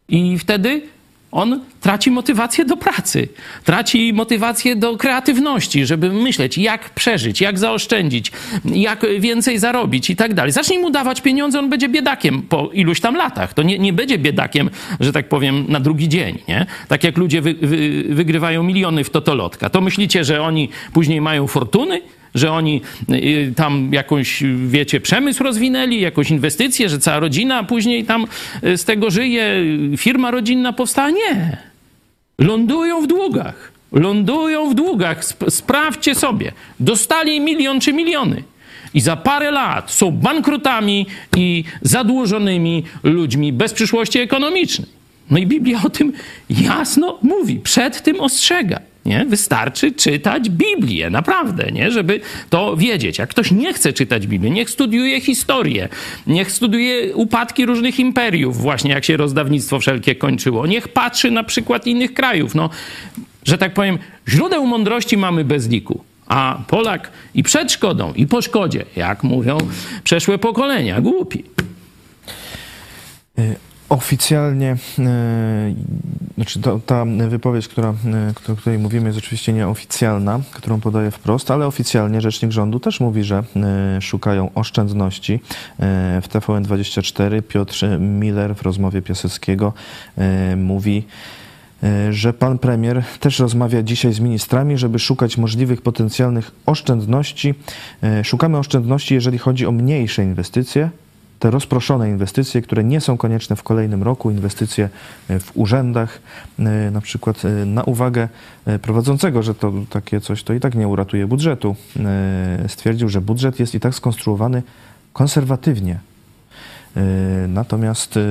I 0.09 0.37
wtedy 0.37 0.81
on 1.31 1.59
traci 1.81 2.11
motywację 2.11 2.65
do 2.65 2.77
pracy, 2.77 3.27
traci 3.63 4.13
motywację 4.13 4.75
do 4.75 4.97
kreatywności, 4.97 5.85
żeby 5.85 6.13
myśleć, 6.13 6.57
jak 6.57 6.89
przeżyć, 6.89 7.41
jak 7.41 7.59
zaoszczędzić, 7.59 8.31
jak 8.65 9.05
więcej 9.19 9.59
zarobić 9.59 10.09
i 10.09 10.15
tak 10.15 10.33
dalej. 10.33 10.51
Zacznij 10.51 10.79
mu 10.79 10.89
dawać 10.89 11.21
pieniądze, 11.21 11.59
on 11.59 11.69
będzie 11.69 11.89
biedakiem 11.89 12.41
po 12.41 12.69
iluś 12.73 12.99
tam 12.99 13.15
latach. 13.15 13.53
To 13.53 13.63
nie, 13.63 13.79
nie 13.79 13.93
będzie 13.93 14.17
biedakiem, 14.17 14.69
że 14.99 15.13
tak 15.13 15.29
powiem, 15.29 15.65
na 15.67 15.79
drugi 15.79 16.09
dzień. 16.09 16.37
Nie? 16.47 16.65
Tak 16.87 17.03
jak 17.03 17.17
ludzie 17.17 17.41
wy, 17.41 17.53
wy, 17.53 18.03
wygrywają 18.09 18.63
miliony 18.63 19.03
w 19.03 19.09
totolotka. 19.09 19.69
To 19.69 19.81
myślicie, 19.81 20.23
że 20.23 20.41
oni 20.41 20.69
później 20.93 21.21
mają 21.21 21.47
fortuny? 21.47 22.01
Że 22.35 22.51
oni 22.51 22.81
y, 23.09 23.53
tam 23.55 23.89
jakąś, 23.93 24.43
wiecie, 24.67 25.01
przemysł 25.01 25.43
rozwinęli, 25.43 25.99
jakąś 25.99 26.31
inwestycję, 26.31 26.89
że 26.89 26.99
cała 26.99 27.19
rodzina 27.19 27.63
później 27.63 28.05
tam 28.05 28.25
y, 28.63 28.77
z 28.77 28.85
tego 28.85 29.11
żyje, 29.11 29.53
firma 29.97 30.31
rodzinna 30.31 30.73
powstała. 30.73 31.09
Nie. 31.09 31.57
Lądują 32.39 33.01
w 33.01 33.07
długach. 33.07 33.71
Lądują 33.91 34.69
w 34.69 34.75
długach. 34.75 35.25
Sprawdźcie 35.49 36.15
sobie. 36.15 36.51
Dostali 36.79 37.41
milion 37.41 37.79
czy 37.79 37.93
miliony. 37.93 38.43
I 38.93 39.01
za 39.01 39.15
parę 39.15 39.51
lat 39.51 39.91
są 39.91 40.11
bankrutami 40.11 41.05
i 41.37 41.63
zadłużonymi 41.81 42.83
ludźmi 43.03 43.53
bez 43.53 43.73
przyszłości 43.73 44.19
ekonomicznej. 44.19 44.89
No 45.31 45.37
i 45.37 45.47
Biblia 45.47 45.81
o 45.85 45.89
tym 45.89 46.13
jasno 46.49 47.19
mówi, 47.21 47.59
przed 47.59 48.03
tym 48.03 48.21
ostrzega. 48.21 48.79
Nie? 49.09 49.25
Wystarczy 49.25 49.91
czytać 49.91 50.49
Biblię, 50.49 51.09
naprawdę, 51.09 51.71
nie? 51.71 51.91
żeby 51.91 52.21
to 52.49 52.77
wiedzieć. 52.77 53.17
Jak 53.17 53.29
ktoś 53.29 53.51
nie 53.51 53.73
chce 53.73 53.93
czytać 53.93 54.27
Biblii, 54.27 54.51
niech 54.51 54.69
studiuje 54.69 55.21
historię, 55.21 55.89
niech 56.27 56.51
studiuje 56.51 57.15
upadki 57.15 57.65
różnych 57.65 57.99
imperiów, 57.99 58.57
właśnie 58.57 58.91
jak 58.91 59.05
się 59.05 59.17
rozdawnictwo 59.17 59.79
wszelkie 59.79 60.15
kończyło. 60.15 60.67
Niech 60.67 60.87
patrzy 60.87 61.31
na 61.31 61.43
przykład 61.43 61.87
innych 61.87 62.13
krajów. 62.13 62.55
No, 62.55 62.69
że 63.43 63.57
tak 63.57 63.73
powiem, 63.73 63.97
źródeł 64.27 64.65
mądrości 64.65 65.17
mamy 65.17 65.45
bez 65.45 65.69
liku. 65.69 66.03
A 66.27 66.57
Polak 66.67 67.11
i 67.35 67.43
przed 67.43 67.71
szkodą, 67.71 68.13
i 68.13 68.27
po 68.27 68.41
szkodzie, 68.41 68.85
jak 68.95 69.23
mówią 69.23 69.57
przeszłe 70.03 70.37
pokolenia, 70.37 71.01
głupi. 71.01 71.43
Oficjalnie, 73.89 74.77
e, 74.99 75.73
znaczy 76.35 76.61
ta, 76.61 76.71
ta 76.85 77.05
wypowiedź, 77.05 77.67
która, 77.67 77.93
e, 78.47 78.51
o 78.53 78.55
której 78.55 78.79
mówimy, 78.79 79.07
jest 79.07 79.19
oczywiście 79.19 79.53
nieoficjalna, 79.53 80.39
którą 80.51 80.79
podaję 80.79 81.11
wprost, 81.11 81.51
ale 81.51 81.67
oficjalnie 81.67 82.21
rzecznik 82.21 82.51
rządu 82.51 82.79
też 82.79 82.99
mówi, 82.99 83.23
że 83.23 83.43
e, 83.55 84.01
szukają 84.01 84.49
oszczędności. 84.55 85.39
W 86.21 86.27
TVN24 86.31 87.41
Piotr 87.41 87.85
Miller 87.99 88.55
w 88.55 88.61
rozmowie 88.61 89.01
Piaseckiego 89.01 89.73
mówi, 90.57 91.03
e, 91.83 92.13
że 92.13 92.33
pan 92.33 92.57
premier 92.57 93.03
też 93.19 93.39
rozmawia 93.39 93.83
dzisiaj 93.83 94.13
z 94.13 94.19
ministrami, 94.19 94.77
żeby 94.77 94.99
szukać 94.99 95.37
możliwych 95.37 95.81
potencjalnych 95.81 96.51
oszczędności. 96.65 97.53
E, 98.03 98.23
Szukamy 98.23 98.57
oszczędności, 98.57 99.13
jeżeli 99.13 99.37
chodzi 99.37 99.65
o 99.65 99.71
mniejsze 99.71 100.23
inwestycje, 100.23 100.89
te 101.39 101.51
rozproszone 101.51 102.09
inwestycje, 102.09 102.61
które 102.61 102.83
nie 102.83 103.01
są 103.01 103.17
konieczne 103.17 103.55
w 103.55 103.63
kolejnym 103.63 104.03
roku, 104.03 104.31
inwestycje 104.31 104.89
e, 105.29 105.39
w 105.39 105.51
urzędach, 105.57 106.21
e, 106.59 106.91
na 106.91 107.01
przykład 107.01 107.45
e, 107.45 107.65
na 107.65 107.83
uwagę 107.83 108.29
prowadzącego, 108.81 109.43
że 109.43 109.55
to 109.55 109.73
takie 109.89 110.21
coś 110.21 110.43
to 110.43 110.53
i 110.53 110.59
tak 110.59 110.75
nie 110.75 110.87
uratuje 110.87 111.27
budżetu, 111.27 111.75
stwierdził, 112.67 113.09
że 113.09 113.21
budżet 113.21 113.59
jest 113.59 113.75
i 113.75 113.79
tak 113.79 113.95
skonstruowany 113.95 114.63
konserwatywnie. 115.13 115.99
E, 116.97 117.47
Natomiast 117.47 118.17
e, 118.17 118.21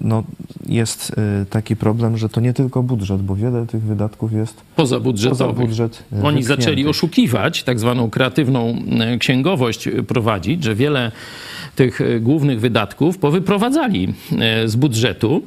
no, 0.00 0.24
jest 0.66 1.12
e, 1.42 1.44
taki 1.46 1.76
problem, 1.76 2.16
że 2.18 2.28
to 2.28 2.40
nie 2.40 2.52
tylko 2.52 2.82
budżet, 2.82 3.22
bo 3.22 3.36
wiele 3.36 3.66
tych 3.66 3.82
wydatków 3.82 4.32
jest 4.32 4.60
Pozabudżetowych. 4.76 5.56
poza 5.56 5.66
budżet. 5.66 6.02
Oni 6.22 6.42
zaczęli 6.42 6.86
oszukiwać, 6.86 7.62
tak 7.62 7.80
zwaną 7.80 8.10
kreatywną 8.10 8.74
księgowość 9.18 9.88
prowadzić, 10.06 10.64
że 10.64 10.74
wiele 10.74 11.12
tych 11.76 12.00
głównych 12.20 12.60
wydatków 12.60 13.18
powyprowadzali 13.18 14.14
z 14.66 14.76
budżetu. 14.76 15.42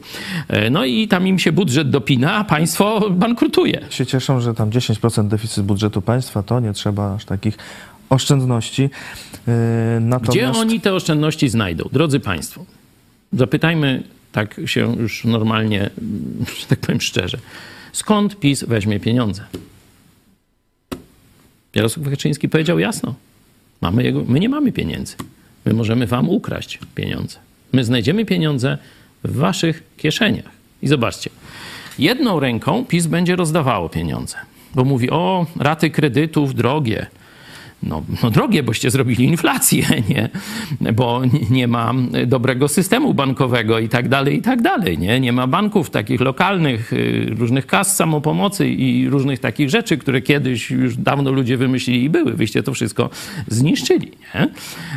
No 0.71 0.85
i 0.85 1.07
tam 1.07 1.27
im 1.27 1.39
się 1.39 1.51
budżet 1.51 1.89
dopina, 1.89 2.33
a 2.33 2.43
państwo 2.43 3.09
bankrutuje. 3.09 3.81
się 3.89 4.05
cieszą, 4.05 4.39
że 4.39 4.53
tam 4.53 4.69
10% 4.69 5.27
deficyt 5.27 5.65
budżetu 5.65 6.01
państwa, 6.01 6.43
to 6.43 6.59
nie 6.59 6.73
trzeba 6.73 7.13
aż 7.15 7.25
takich 7.25 7.57
oszczędności. 8.11 8.81
Yy, 8.81 8.89
Natomiast 9.99 10.31
Gdzie 10.31 10.59
oni 10.59 10.81
te 10.81 10.93
oszczędności 10.93 11.49
znajdą? 11.49 11.89
Drodzy 11.91 12.19
Państwo, 12.19 12.65
zapytajmy 13.33 14.03
tak 14.31 14.61
się 14.65 14.95
już 14.99 15.25
normalnie, 15.25 15.89
że 16.59 16.67
tak 16.67 16.79
powiem 16.79 17.01
szczerze. 17.01 17.37
Skąd 17.93 18.39
PiS 18.39 18.63
weźmie 18.63 18.99
pieniądze? 18.99 19.43
Jarosław 21.75 22.09
Kaczyński 22.09 22.49
powiedział 22.49 22.79
jasno. 22.79 23.15
Mamy 23.81 24.03
jego, 24.03 24.23
my 24.27 24.39
nie 24.39 24.49
mamy 24.49 24.71
pieniędzy. 24.71 25.15
My 25.65 25.73
możemy 25.73 26.07
wam 26.07 26.29
ukraść 26.29 26.79
pieniądze. 26.95 27.37
My 27.73 27.83
znajdziemy 27.83 28.25
pieniądze 28.25 28.77
w 29.23 29.35
waszych 29.35 29.83
kieszeniach. 29.97 30.51
I 30.81 30.87
zobaczcie, 30.87 31.29
jedną 31.99 32.39
ręką 32.39 32.85
PiS 32.85 33.07
będzie 33.07 33.35
rozdawało 33.35 33.89
pieniądze, 33.89 34.37
bo 34.75 34.83
mówi, 34.83 35.09
o, 35.09 35.45
raty 35.59 35.89
kredytów 35.89 36.55
drogie. 36.55 37.07
No, 37.83 38.03
no 38.23 38.29
drogie, 38.29 38.63
boście 38.63 38.91
zrobili 38.91 39.25
inflację, 39.25 39.85
nie? 40.09 40.29
Bo 40.93 41.21
nie 41.49 41.67
ma 41.67 41.93
dobrego 42.27 42.67
systemu 42.67 43.13
bankowego 43.13 43.79
i 43.79 43.89
tak 43.89 44.09
dalej, 44.09 44.37
i 44.37 44.41
tak 44.41 44.61
dalej, 44.61 44.97
nie? 44.97 45.19
Nie 45.19 45.33
ma 45.33 45.47
banków 45.47 45.89
takich 45.89 46.21
lokalnych, 46.21 46.93
y, 46.93 47.35
różnych 47.37 47.67
kas 47.67 47.95
samopomocy 47.95 48.67
i 48.69 49.09
różnych 49.09 49.39
takich 49.39 49.69
rzeczy, 49.69 49.97
które 49.97 50.21
kiedyś 50.21 50.71
już 50.71 50.97
dawno 50.97 51.31
ludzie 51.31 51.57
wymyślili 51.57 52.03
i 52.03 52.09
były. 52.09 52.33
Wyście 52.33 52.63
to 52.63 52.73
wszystko 52.73 53.09
zniszczyli, 53.47 54.11
nie? 54.35 54.47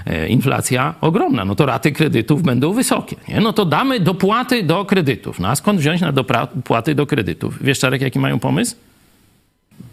E, 0.07 0.29
Inflacja 0.29 0.95
ogromna, 1.01 1.45
no 1.45 1.55
to 1.55 1.67
raty 1.67 1.93
kredytów 1.93 2.43
będą 2.43 2.73
wysokie, 2.73 3.17
nie? 3.29 3.41
No 3.41 3.53
to 3.53 3.65
damy 3.65 4.01
dopłaty 4.01 4.63
do 4.63 4.85
kredytów. 4.85 5.41
No 5.41 5.49
a 5.49 5.57
skąd 5.57 5.81
wziąć 5.81 6.01
na 6.01 6.13
dopłaty 6.13 6.95
do 6.95 7.07
kredytów? 7.07 7.59
Wiesz, 7.61 7.79
Czarek, 7.79 8.03
jaki 8.03 8.19
mają 8.19 8.39
pomysł? 8.39 8.77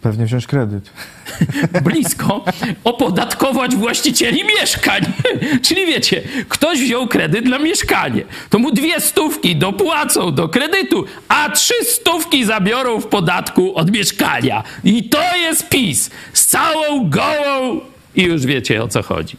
Pewnie 0.02 0.26
wziąć 0.26 0.46
kredyt. 0.46 0.90
blisko 1.84 2.44
opodatkować 2.84 3.76
właścicieli 3.76 4.44
mieszkań. 4.44 5.02
Czyli 5.66 5.86
wiecie, 5.86 6.22
ktoś 6.48 6.80
wziął 6.80 7.08
kredyt 7.08 7.44
na 7.44 7.58
mieszkanie, 7.58 8.22
to 8.50 8.58
mu 8.58 8.72
dwie 8.72 9.00
stówki 9.00 9.56
dopłacą 9.56 10.34
do 10.34 10.48
kredytu, 10.48 11.04
a 11.28 11.50
trzy 11.50 11.74
stówki 11.84 12.44
zabiorą 12.44 13.00
w 13.00 13.06
podatku 13.06 13.76
od 13.76 13.90
mieszkania. 13.90 14.62
I 14.84 15.08
to 15.08 15.36
jest 15.36 15.68
PiS 15.68 16.10
z 16.32 16.46
całą 16.46 17.10
gołą 17.10 17.80
i 18.14 18.22
już 18.22 18.46
wiecie 18.46 18.82
o 18.82 18.88
co 18.88 19.02
chodzi. 19.02 19.36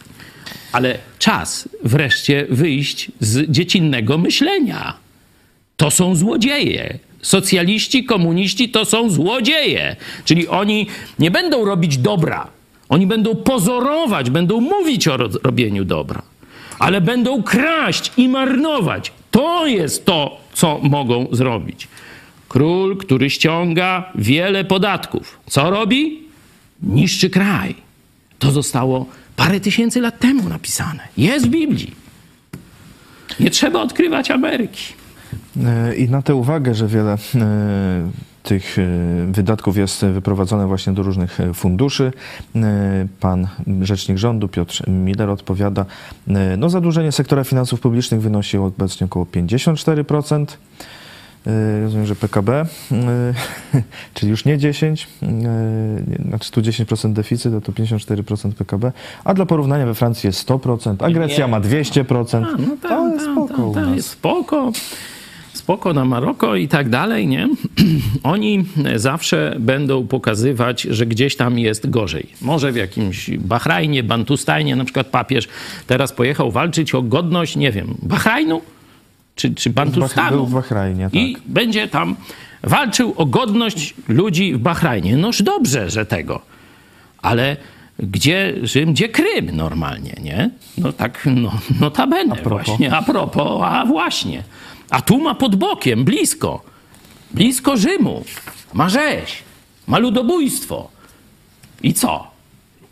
Ale 0.72 0.98
czas 1.20 1.70
wreszcie 1.84 2.46
wyjść 2.50 3.12
z 3.20 3.52
dziecinnego 3.52 4.18
myślenia. 4.18 4.94
To 5.78 5.92
są 5.92 6.16
złodzieje. 6.16 7.00
Socjaliści, 7.24 8.04
komuniści 8.04 8.70
to 8.70 8.86
są 8.86 9.10
złodzieje. 9.10 9.96
Czyli 10.26 10.48
oni 10.48 10.88
nie 11.20 11.32
będą 11.32 11.66
robić 11.66 11.98
dobra. 11.98 12.48
Oni 12.90 13.08
będą 13.08 13.36
pozorować, 13.36 14.30
będą 14.30 14.62
mówić 14.62 15.08
o 15.08 15.18
ro- 15.18 15.30
robieniu 15.44 15.86
dobra, 15.86 16.22
ale 16.80 17.02
będą 17.02 17.44
kraść 17.44 18.12
i 18.18 18.28
marnować. 18.30 19.12
To 19.32 19.68
jest 19.68 20.06
to, 20.06 20.38
co 20.54 20.80
mogą 20.84 21.28
zrobić. 21.32 21.88
Król, 22.50 22.98
który 22.98 23.30
ściąga 23.30 24.12
wiele 24.16 24.66
podatków, 24.66 25.40
co 25.50 25.70
robi? 25.70 26.20
Niszczy 26.82 27.30
kraj. 27.30 27.76
To 28.40 28.52
zostało 28.52 29.06
parę 29.36 29.60
tysięcy 29.60 30.02
lat 30.02 30.20
temu 30.20 30.50
napisane. 30.50 31.08
Jest 31.18 31.46
w 31.46 31.50
Biblii. 31.50 31.92
Nie 33.40 33.50
trzeba 33.50 33.82
odkrywać 33.82 34.32
Ameryki. 34.32 34.84
E, 35.66 35.96
I 35.96 36.10
na 36.10 36.22
tę 36.22 36.36
uwagę, 36.36 36.74
że 36.74 36.88
wiele 36.88 37.14
e, 37.14 37.18
tych 38.44 38.80
e, 38.80 38.82
wydatków 39.32 39.78
jest 39.78 40.06
wyprowadzone 40.06 40.68
właśnie 40.68 40.94
do 40.94 41.04
różnych 41.04 41.40
funduszy, 41.54 42.14
pan 43.20 43.48
rzecznik 43.82 44.18
rządu 44.18 44.48
Piotr 44.48 44.90
Miller 44.90 45.30
odpowiada, 45.30 45.86
no 46.58 46.70
zadłużenie 46.70 47.12
sektora 47.12 47.44
finansów 47.44 47.80
publicznych 47.80 48.22
wynosi 48.22 48.58
obecnie 48.58 49.06
około 49.06 49.26
54%. 49.26 50.46
E, 51.48 51.82
Rozumiem, 51.82 52.06
że 52.06 52.16
PKB, 52.16 52.66
czyli 54.14 54.30
już 54.30 54.46
nie 54.46 54.58
10, 54.58 55.08
e, 55.22 55.28
nie, 55.28 56.30
znaczy 56.30 56.52
tu 56.52 56.62
10% 56.62 57.14
deficyt, 57.14 57.54
to 57.66 57.72
54% 57.72 58.54
PKB, 58.54 58.92
a 59.24 59.34
dla 59.34 59.46
porównania 59.46 59.86
we 59.86 59.94
Francji 59.96 60.28
jest 60.28 60.50
100%, 60.50 60.96
a 61.00 61.12
Grecja 61.12 61.46
Nie. 61.46 61.52
ma 61.52 61.62
200%. 61.62 62.38
A, 62.38 62.40
no 62.40 62.78
tak, 62.82 62.92
to 62.92 63.08
jest 63.08 63.26
tak, 63.26 63.34
spoko 63.36 63.66
u 63.66 63.74
tak, 63.74 63.86
nas. 63.86 63.96
jest 63.96 64.10
spoko. 64.10 64.72
Spoko 65.54 65.94
na 65.94 66.06
Maroko 66.06 66.56
i 66.56 66.68
tak 66.68 66.90
dalej, 66.90 67.28
nie? 67.28 67.50
Oni 68.24 68.66
zawsze 68.96 69.56
będą 69.60 70.08
pokazywać, 70.08 70.82
że 70.82 71.06
gdzieś 71.06 71.36
tam 71.36 71.60
jest 71.60 71.90
gorzej. 71.90 72.28
Może 72.42 72.72
w 72.72 72.76
jakimś 72.76 73.30
Bahrajnie, 73.30 74.04
Bantustanie, 74.04 74.76
na 74.76 74.84
przykład 74.86 75.08
papież 75.08 75.48
teraz 75.88 76.14
pojechał 76.14 76.52
walczyć 76.52 76.96
o 76.96 77.02
godność, 77.02 77.56
nie 77.56 77.72
wiem, 77.72 77.96
Bahrajnu 78.02 78.62
czy, 79.36 79.56
czy 79.56 79.70
Był 79.70 79.76
Bantustanu. 79.76 80.46
w 80.46 80.54
Bahrajnie, 80.54 81.04
tak. 81.04 81.14
I 81.16 81.38
będzie 81.46 81.88
tam 81.88 82.16
walczył 82.64 83.14
o 83.18 83.26
godność 83.26 83.94
ludzi 84.08 84.54
w 84.54 84.58
Bahrajnie. 84.58 85.18
Noż 85.18 85.42
dobrze, 85.42 85.90
że 85.90 86.06
tego. 86.06 86.42
Ale 87.22 87.58
gdzie 88.00 88.54
Rzym, 88.64 88.94
gdzie 88.94 89.10
Krym 89.10 89.56
normalnie, 89.56 90.16
nie? 90.24 90.50
No 90.78 90.94
tak, 90.94 91.28
no, 91.36 91.52
notabene 91.80 92.36
propos. 92.36 92.66
właśnie. 92.68 92.96
A 92.96 93.02
propos, 93.02 93.62
a 93.66 93.86
właśnie. 93.86 94.44
A 94.94 95.02
tu 95.02 95.18
ma 95.18 95.34
pod 95.34 95.56
bokiem, 95.56 96.06
blisko. 96.06 96.62
Blisko 97.34 97.78
Rzymu. 97.78 98.26
Ma 98.74 98.90
rzeź. 98.90 99.44
Ma 99.88 99.98
ludobójstwo. 99.98 100.90
I 101.84 101.94
co? 101.94 102.28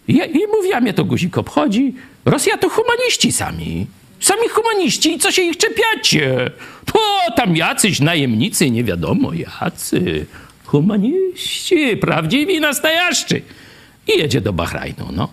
I, 0.07 0.13
I 0.13 0.47
mówi, 0.55 0.73
a 0.73 0.81
mnie 0.81 0.93
to 0.93 1.05
guzik 1.05 1.37
obchodzi. 1.37 1.93
Rosja 2.25 2.57
to 2.57 2.69
humaniści 2.69 3.31
sami. 3.31 3.87
Sami 4.19 4.49
humaniści 4.49 5.13
i 5.13 5.19
co 5.19 5.31
się 5.31 5.41
ich 5.41 5.57
czepiacie? 5.57 6.51
O, 6.93 7.31
tam 7.35 7.55
jacyś 7.55 7.99
najemnicy, 7.99 8.71
nie 8.71 8.83
wiadomo 8.83 9.31
jacy. 9.33 10.25
Humaniści, 10.65 11.97
prawdziwi 11.97 12.59
nastojaszczy. 12.59 13.41
I 14.07 14.19
jedzie 14.19 14.41
do 14.41 14.53
Bahrajnu, 14.53 15.07
no. 15.11 15.29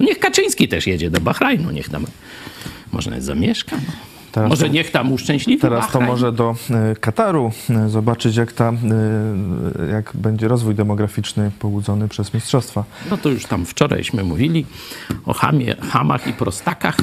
Niech 0.00 0.18
Kaczyński 0.18 0.68
też 0.68 0.86
jedzie 0.86 1.10
do 1.10 1.20
Bahrajnu, 1.20 1.70
niech 1.70 1.88
tam 1.88 2.06
może 2.92 3.10
nawet 3.10 3.24
zamieszka. 3.24 3.76
No. 3.76 4.09
Teraz 4.32 4.50
może 4.50 4.66
to- 4.66 4.72
niech 4.72 4.90
tam 4.90 5.12
uszczęśliwi 5.12 5.60
Teraz 5.60 5.92
to 5.92 6.00
może 6.00 6.32
do 6.32 6.54
e, 6.70 6.96
Kataru 6.96 7.52
e, 7.70 7.88
zobaczyć, 7.88 8.36
jak, 8.36 8.52
ta, 8.52 8.68
e, 8.68 8.72
jak 9.92 10.10
będzie 10.14 10.48
rozwój 10.48 10.74
demograficzny 10.74 11.50
pobudzony 11.58 12.08
przez 12.08 12.34
mistrzostwa. 12.34 12.84
No 13.10 13.16
to 13.16 13.28
już 13.28 13.46
tam 13.46 13.66
wczorajśmy 13.66 14.24
mówili 14.24 14.66
o 15.26 15.32
hamie, 15.32 15.76
hamach 15.76 16.26
i 16.26 16.32
prostakach. 16.32 16.96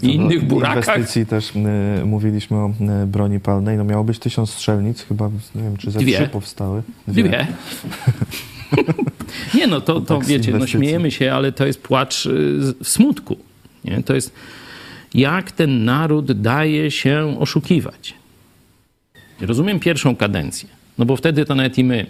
Co 0.00 0.06
I 0.06 0.14
innych 0.14 0.44
burakach. 0.44 0.76
Inwestycji 0.76 1.26
też 1.26 1.52
e, 1.56 2.04
mówiliśmy 2.04 2.56
o 2.56 2.72
e, 2.80 3.06
broni 3.06 3.40
palnej. 3.40 3.76
No 3.76 3.84
miało 3.84 4.04
być 4.04 4.18
tysiąc 4.18 4.50
strzelnic, 4.50 5.02
chyba 5.02 5.30
nie 5.54 5.62
wiem, 5.62 5.76
czy 5.76 5.90
ze 5.90 5.98
Dwie. 5.98 6.18
trzy 6.18 6.28
powstały. 6.28 6.82
Dwie. 7.08 7.46
Nie 9.54 9.66
no, 9.66 9.80
to, 9.80 10.00
to 10.00 10.16
tak 10.16 10.24
z 10.24 10.28
wiecie, 10.28 10.52
no 10.52 10.66
śmiejemy 10.66 11.10
się, 11.10 11.32
ale 11.32 11.52
to 11.52 11.66
jest 11.66 11.82
płacz 11.82 12.26
y, 12.26 12.58
w 12.84 12.88
smutku. 12.88 13.36
Nie? 13.84 14.02
To 14.02 14.14
jest 14.14 14.32
jak 15.14 15.52
ten 15.52 15.84
naród 15.84 16.32
daje 16.32 16.90
się 16.90 17.36
oszukiwać. 17.40 18.14
Rozumiem 19.40 19.80
pierwszą 19.80 20.16
kadencję. 20.16 20.68
No 20.98 21.04
bo 21.04 21.16
wtedy 21.16 21.44
to 21.44 21.54
nawet 21.54 21.78
i 21.78 21.84
my 21.84 22.00
y, 22.00 22.06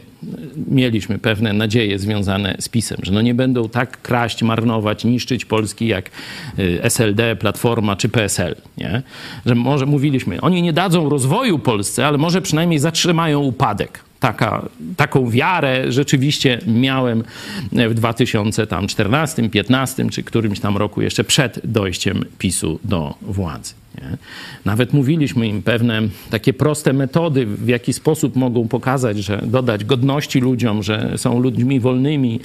mieliśmy 0.69 1.19
pewne 1.19 1.53
nadzieje 1.53 1.99
związane 1.99 2.57
z 2.61 2.69
PiSem, 2.69 2.99
że 3.03 3.13
no 3.13 3.23
nie 3.23 3.35
będą 3.35 3.69
tak 3.69 4.03
kraść, 4.03 4.43
marnować, 4.43 5.05
niszczyć 5.05 5.45
Polski 5.45 5.87
jak 5.87 6.11
y, 6.59 6.83
SLD, 6.83 7.37
Platforma 7.37 7.97
czy 7.97 8.09
PSL. 8.09 8.57
Nie? 8.79 9.03
Że 9.47 9.55
może 9.55 9.87
mówiliśmy, 9.87 10.41
oni 10.41 10.63
nie 10.63 10.73
dadzą 10.73 11.09
rozwoju 11.09 11.59
Polsce, 11.59 12.07
ale 12.07 12.19
może 12.19 12.43
przynajmniej 12.43 12.79
zatrzymają 12.79 13.41
upadek. 13.41 14.05
Taka, 14.23 14.69
taką 14.97 15.31
wiarę 15.31 15.93
rzeczywiście 15.93 16.59
miałem 16.67 17.25
w 17.73 17.95
2014, 17.95 19.51
15 19.51 20.11
czy 20.11 20.23
którymś 20.23 20.61
tam 20.61 20.77
roku 20.77 21.03
jeszcze 21.03 21.25
przed 21.25 21.61
dojściem 21.65 22.25
PiSu 22.39 22.79
do 22.85 23.15
władzy. 23.23 23.82
Nie? 24.01 24.17
Nawet 24.65 24.93
mówiliśmy 24.93 25.47
im 25.49 25.63
pewne 25.63 26.03
takie 26.31 26.53
proste 26.53 26.93
metody, 26.93 27.47
w 27.47 27.69
jaki 27.69 27.93
sposób 27.93 28.37
mogą 28.37 28.69
pokazać, 28.69 29.19
że 29.19 29.43
dodać 29.47 29.85
godności 29.85 30.41
ludziom, 30.41 30.83
że 30.83 31.13
są 31.17 31.41
ludźmi 31.41 31.81
wolnymi. 31.81 32.41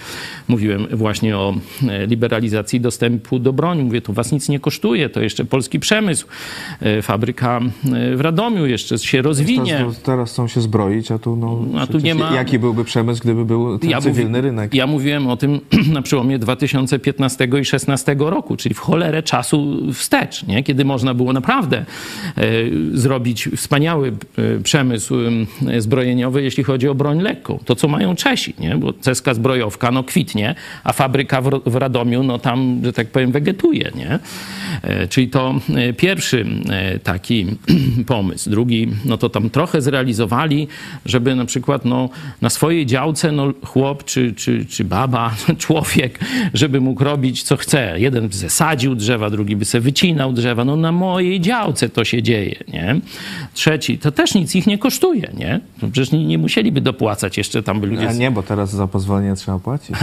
Mówiłem 0.48 0.88
właśnie 0.92 1.38
o 1.38 1.54
e, 1.90 2.08
liberalizacji 2.08 2.82
dostępu 2.82 3.40
do 3.40 3.54
broni. 3.54 3.84
Mówię, 3.84 4.02
to 4.02 4.14
was 4.14 4.32
nic 4.32 4.50
nie 4.50 4.60
kosztuje, 4.60 5.10
to 5.10 5.22
jeszcze 5.22 5.46
polski 5.46 5.80
przemysł, 5.80 6.28
e, 6.82 7.02
fabryka 7.02 7.60
e, 7.94 8.16
w 8.16 8.22
Radomiu 8.22 8.66
jeszcze 8.66 8.98
się 9.00 9.22
rozwinie. 9.22 9.78
Teraz, 9.78 10.02
teraz 10.02 10.32
chcą 10.32 10.48
się 10.48 10.62
zbroić, 10.62 11.12
a 11.12 11.20
tu, 11.20 11.36
no, 11.36 11.80
A 11.80 11.88
tu 11.88 11.98
nie 12.00 12.16
ma- 12.16 12.36
Jaki 12.36 12.60
byłby 12.60 12.84
przemysł, 12.86 13.22
gdyby 13.24 13.46
był 13.46 13.80
ten 13.80 13.90
Ja 13.90 14.02
cywilny 14.02 14.30
mówi- 14.30 14.42
rynek? 14.42 14.74
Ja 14.74 14.88
mówiłem 14.88 15.28
o 15.28 15.38
tym 15.38 15.60
na 15.94 16.02
przełomie 16.02 16.40
2015 16.40 17.44
i 17.46 17.48
2016 17.48 18.16
roku, 18.20 18.58
czyli 18.58 18.76
w 18.76 18.80
cholerę 18.80 19.24
czasu 19.24 19.78
wstecz, 19.94 20.48
nie? 20.48 20.64
kiedy 20.64 20.86
można 20.86 21.14
było 21.14 21.34
naprawdę 21.38 21.78
e, 21.78 22.44
zrobić 22.94 23.50
wspaniały 23.56 24.08
e, 24.38 24.60
przemysł 24.64 25.16
zbrojeniowy, 25.78 26.44
jeśli 26.44 26.64
chodzi 26.64 26.88
o 26.88 26.96
broń 26.96 27.22
lekką. 27.22 27.60
To, 27.66 27.76
co 27.76 27.88
mają 27.88 28.16
Czesi, 28.16 28.54
nie? 28.60 28.76
bo 28.76 28.94
ceska 28.94 29.34
zbrojowka 29.34 29.92
no, 29.92 30.04
kwitnie, 30.04 30.56
a 30.84 30.94
fabryka 30.94 31.42
w, 31.42 31.76
Radomiu 31.76 32.24
no, 32.24 32.40
tam, 32.40 32.82
że 32.84 32.94
tak 32.94 33.08
powiem, 33.08 33.32
wegetuje. 33.32 33.92
Nie? 33.96 34.20
E, 34.82 35.08
czyli 35.08 35.30
to 35.30 35.56
pierwszy 35.98 36.46
taki 37.04 37.46
pomysł. 38.14 38.50
Drugi, 38.50 38.88
no 39.06 39.18
to 39.18 39.30
tam 39.30 39.50
trochę 39.50 39.82
zrealizowali, 39.82 40.68
żeby 41.06 41.36
na 41.36 41.46
przykład 41.46 41.86
no, 41.86 42.10
na 42.42 42.50
swojej 42.50 42.86
działce 42.86 43.32
no, 43.32 43.54
chłop 43.66 44.04
czy, 44.04 44.34
czy, 44.34 44.66
czy 44.66 44.84
baba, 44.84 45.36
człowiek, 45.58 46.20
żeby 46.54 46.82
mógł 46.82 47.04
robić 47.04 47.44
co 47.44 47.58
chce. 47.58 48.00
Jeden 48.00 48.28
by 48.28 48.34
se 48.34 48.50
sadził 48.50 48.96
drzewa, 48.96 49.30
drugi 49.30 49.56
by 49.56 49.66
se 49.66 49.80
wycinał 49.80 50.34
drzewa. 50.34 50.66
No 50.66 50.76
na 50.76 50.92
mojej 51.28 51.42
działce 51.42 51.90
to 51.90 52.06
się 52.06 52.24
dzieje, 52.24 52.56
nie? 52.74 53.00
Trzeci, 53.54 53.98
to 53.98 54.12
też 54.12 54.36
nic 54.36 54.56
ich 54.56 54.68
nie 54.68 54.78
kosztuje, 54.78 55.30
nie? 55.38 55.60
No, 55.82 55.88
przecież 55.92 56.12
nie, 56.12 56.26
nie 56.26 56.38
musieliby 56.38 56.82
dopłacać 56.82 57.38
jeszcze 57.38 57.64
tam 57.64 57.82
by 57.82 57.88
ludzie... 57.88 58.10
A 58.10 58.14
nie, 58.14 58.32
bo 58.32 58.44
teraz 58.44 58.72
za 58.76 58.88
pozwolenie 58.88 59.36
trzeba 59.36 59.60
płacić. 59.60 59.96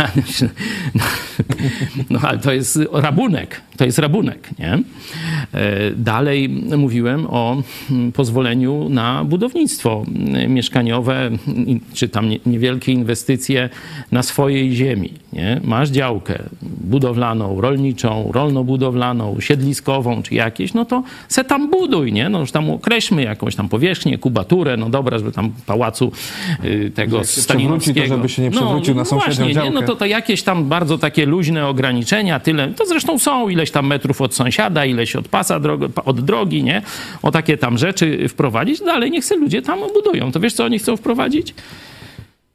No 2.10 2.18
ale 2.22 2.38
to 2.38 2.52
jest 2.52 2.78
rabunek, 2.92 3.60
to 3.76 3.84
jest 3.84 3.98
rabunek, 3.98 4.48
nie? 4.58 4.72
E, 4.72 5.90
Dalej 5.96 6.48
mówiłem 6.76 7.26
o 7.30 7.62
mm, 7.90 8.12
pozwoleniu 8.12 8.88
na 8.88 9.24
budownictwo 9.24 10.04
mm, 10.08 10.52
mieszkaniowe, 10.52 11.30
czy 11.94 12.08
tam 12.08 12.28
nie- 12.28 12.38
niewielkie 12.46 12.92
inwestycje 12.92 13.68
na 14.12 14.22
swojej 14.22 14.74
ziemi, 14.74 15.12
nie? 15.32 15.60
Masz 15.64 15.90
działkę 15.90 16.38
budowlaną, 16.62 17.60
rolniczą, 17.60 18.30
rolno-budowlaną, 18.32 19.40
siedliskową, 19.40 20.22
czy 20.22 20.34
jakieś, 20.34 20.74
no 20.74 20.84
to 20.84 21.02
se 21.28 21.44
tam 21.44 21.70
buduj, 21.70 22.12
nie? 22.12 22.28
No 22.28 22.40
już 22.40 22.52
tam 22.52 22.70
określmy 22.70 23.22
jakąś 23.22 23.56
tam 23.56 23.68
powierzchnię, 23.68 24.18
kubaturę, 24.18 24.76
no 24.76 24.90
dobra, 24.90 25.18
żeby 25.18 25.32
tam 25.32 25.52
pałacu 25.66 26.12
y, 26.64 26.92
tego 26.94 27.16
jak 27.16 27.26
stalinowskiego... 27.26 28.00
to 28.00 28.06
żeby 28.06 28.28
się 28.28 28.42
nie 28.42 28.50
przewrócił 28.50 28.94
no, 28.94 29.00
na 29.00 29.04
sąsiednią 29.04 29.34
właśnie, 29.34 29.46
nie? 29.46 29.54
działkę. 29.54 29.70
No 29.70 29.82
to, 29.82 29.96
to 29.96 30.06
jakieś 30.06 30.42
tam 30.42 30.64
bardzo 30.64 30.98
takie 30.98 31.26
luźne 31.26 31.66
ograniczenia, 31.66 32.40
tyle. 32.40 32.68
To 32.68 32.86
zresztą 32.86 33.18
są 33.18 33.48
ileś 33.48 33.70
tam 33.70 33.86
metrów 33.86 34.20
od 34.20 34.34
sąsiada, 34.34 34.84
ileś 34.84 35.16
od 35.16 35.28
pasa 35.28 35.60
drogo, 35.60 35.88
od 36.04 36.20
drogi, 36.20 36.62
nie? 36.64 36.82
O 37.22 37.30
takie 37.30 37.56
tam 37.56 37.78
rzeczy 37.78 38.28
wprowadzić. 38.28 38.80
Dalej 38.80 39.10
niech 39.10 39.24
se 39.24 39.36
ludzie 39.36 39.62
tam 39.62 39.78
budują. 39.94 40.32
To 40.32 40.40
wiesz, 40.40 40.54
co 40.54 40.64
oni 40.64 40.78
chcą 40.78 40.96
wprowadzić? 40.96 41.54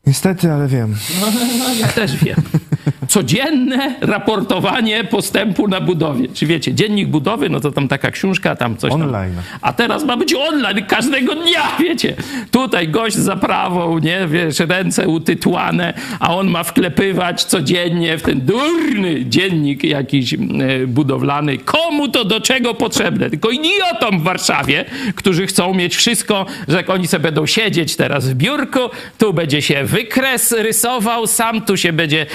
Niestety, 0.07 0.51
ale 0.51 0.67
wiem. 0.67 0.95
Ja 1.79 1.87
też 1.87 2.15
wiem. 2.23 2.41
Codzienne 3.07 3.95
raportowanie 4.01 5.03
postępu 5.03 5.67
na 5.67 5.81
budowie. 5.81 6.27
Czy 6.33 6.45
wiecie, 6.45 6.73
dziennik 6.73 7.07
budowy, 7.07 7.49
no 7.49 7.59
to 7.59 7.71
tam 7.71 7.87
taka 7.87 8.11
książka, 8.11 8.55
tam 8.55 8.77
coś 8.77 8.91
tam. 8.91 9.01
Online. 9.01 9.33
A 9.61 9.73
teraz 9.73 10.03
ma 10.03 10.17
być 10.17 10.33
online 10.33 10.85
każdego 10.85 11.35
dnia, 11.35 11.61
wiecie. 11.83 12.15
Tutaj 12.51 12.87
gość 12.87 13.15
za 13.15 13.35
prawą, 13.35 13.99
nie, 13.99 14.27
wiesz, 14.27 14.59
ręce 14.59 15.07
utytłane, 15.07 15.93
a 16.19 16.35
on 16.35 16.47
ma 16.47 16.63
wklepywać 16.63 17.43
codziennie 17.43 18.17
w 18.17 18.21
ten 18.21 18.41
durny 18.41 19.25
dziennik 19.25 19.83
jakiś 19.83 20.33
e, 20.33 20.37
budowlany. 20.87 21.57
Komu 21.57 22.07
to 22.07 22.25
do 22.25 22.41
czego 22.41 22.73
potrzebne? 22.73 23.29
Tylko 23.29 23.49
idiotom 23.49 24.19
w 24.19 24.23
Warszawie, 24.23 24.85
którzy 25.15 25.47
chcą 25.47 25.73
mieć 25.73 25.95
wszystko, 25.95 26.45
że 26.67 26.77
jak 26.77 26.89
oni 26.89 27.07
sobie 27.07 27.23
będą 27.23 27.45
siedzieć 27.45 27.95
teraz 27.95 28.29
w 28.29 28.33
biurku, 28.33 28.79
tu 29.17 29.33
będzie 29.33 29.61
się 29.61 29.83
wykres 29.83 30.51
rysował 30.51 31.27
sam, 31.27 31.61
tu 31.61 31.77
się 31.77 31.93
będzie, 31.93 32.25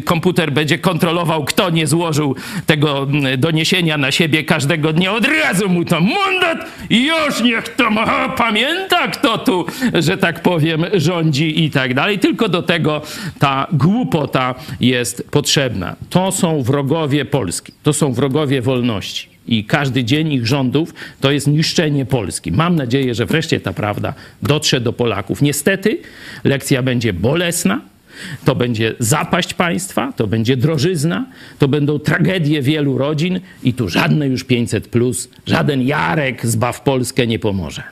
komputer 0.00 0.52
będzie 0.52 0.78
kontrolował, 0.78 1.44
kto 1.44 1.70
nie 1.70 1.86
złożył 1.86 2.36
tego 2.66 3.02
mm, 3.02 3.40
doniesienia 3.40 3.98
na 3.98 4.12
siebie 4.12 4.44
każdego 4.44 4.92
dnia. 4.92 5.12
Od 5.12 5.26
razu 5.26 5.68
mu 5.68 5.84
to 5.84 6.00
mandat 6.00 6.70
i 6.90 7.06
już 7.06 7.42
niech 7.42 7.68
to 7.68 7.90
ma, 7.90 8.28
pamięta, 8.28 9.08
kto 9.08 9.38
tu, 9.38 9.66
że 9.94 10.18
tak 10.18 10.42
powiem, 10.42 10.84
rządzi 10.92 11.64
i 11.64 11.70
tak 11.70 11.94
dalej. 11.94 12.18
Tylko 12.18 12.48
do 12.48 12.62
tego 12.62 13.02
ta 13.38 13.66
głupota 13.72 14.54
jest 14.80 15.28
potrzebna. 15.30 15.96
To 16.10 16.32
są 16.32 16.62
wrogowie 16.62 17.24
Polski. 17.24 17.72
To 17.82 17.92
są 17.92 18.12
wrogowie 18.12 18.62
wolności. 18.62 19.34
I 19.46 19.64
każdy 19.64 20.04
dzień 20.04 20.32
ich 20.32 20.46
rządów 20.46 20.94
to 21.20 21.30
jest 21.30 21.46
niszczenie 21.46 22.06
Polski. 22.06 22.52
Mam 22.52 22.76
nadzieję, 22.76 23.14
że 23.14 23.26
wreszcie 23.26 23.60
ta 23.60 23.72
prawda 23.72 24.14
dotrze 24.42 24.80
do 24.80 24.92
Polaków. 24.92 25.42
Niestety 25.42 25.98
lekcja 26.44 26.82
będzie 26.82 27.12
bolesna, 27.12 27.80
to 28.44 28.54
będzie 28.54 28.94
zapaść 28.98 29.54
państwa, 29.54 30.12
to 30.12 30.26
będzie 30.26 30.56
drożyzna, 30.56 31.26
to 31.58 31.68
będą 31.68 31.98
tragedie 31.98 32.62
wielu 32.62 32.98
rodzin 32.98 33.40
i 33.62 33.74
tu 33.74 33.88
żadne 33.88 34.26
już 34.26 34.44
500, 34.44 34.88
plus, 34.88 35.28
żaden 35.46 35.82
Jarek 35.82 36.46
zbaw 36.46 36.80
Polskę 36.80 37.26
nie 37.26 37.38
pomoże. 37.38 37.82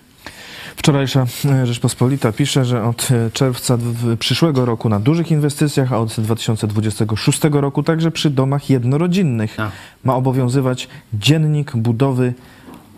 Wczorajsza 0.77 1.27
e, 1.45 1.67
Rzeczpospolita 1.67 2.33
pisze, 2.33 2.65
że 2.65 2.85
od 2.85 3.09
e, 3.11 3.31
czerwca 3.31 3.79
przyszłego 4.19 4.65
roku 4.65 4.89
na 4.89 5.01
dużych 5.01 5.31
inwestycjach, 5.31 5.93
a 5.93 5.99
od 5.99 6.21
2026 6.21 7.41
roku 7.53 7.83
także 7.83 8.11
przy 8.11 8.31
domach 8.31 8.71
jednorodzinnych 8.71 9.61
A. 9.61 9.71
ma 10.05 10.15
obowiązywać 10.15 10.89
dziennik 11.15 11.77
budowy 11.77 12.35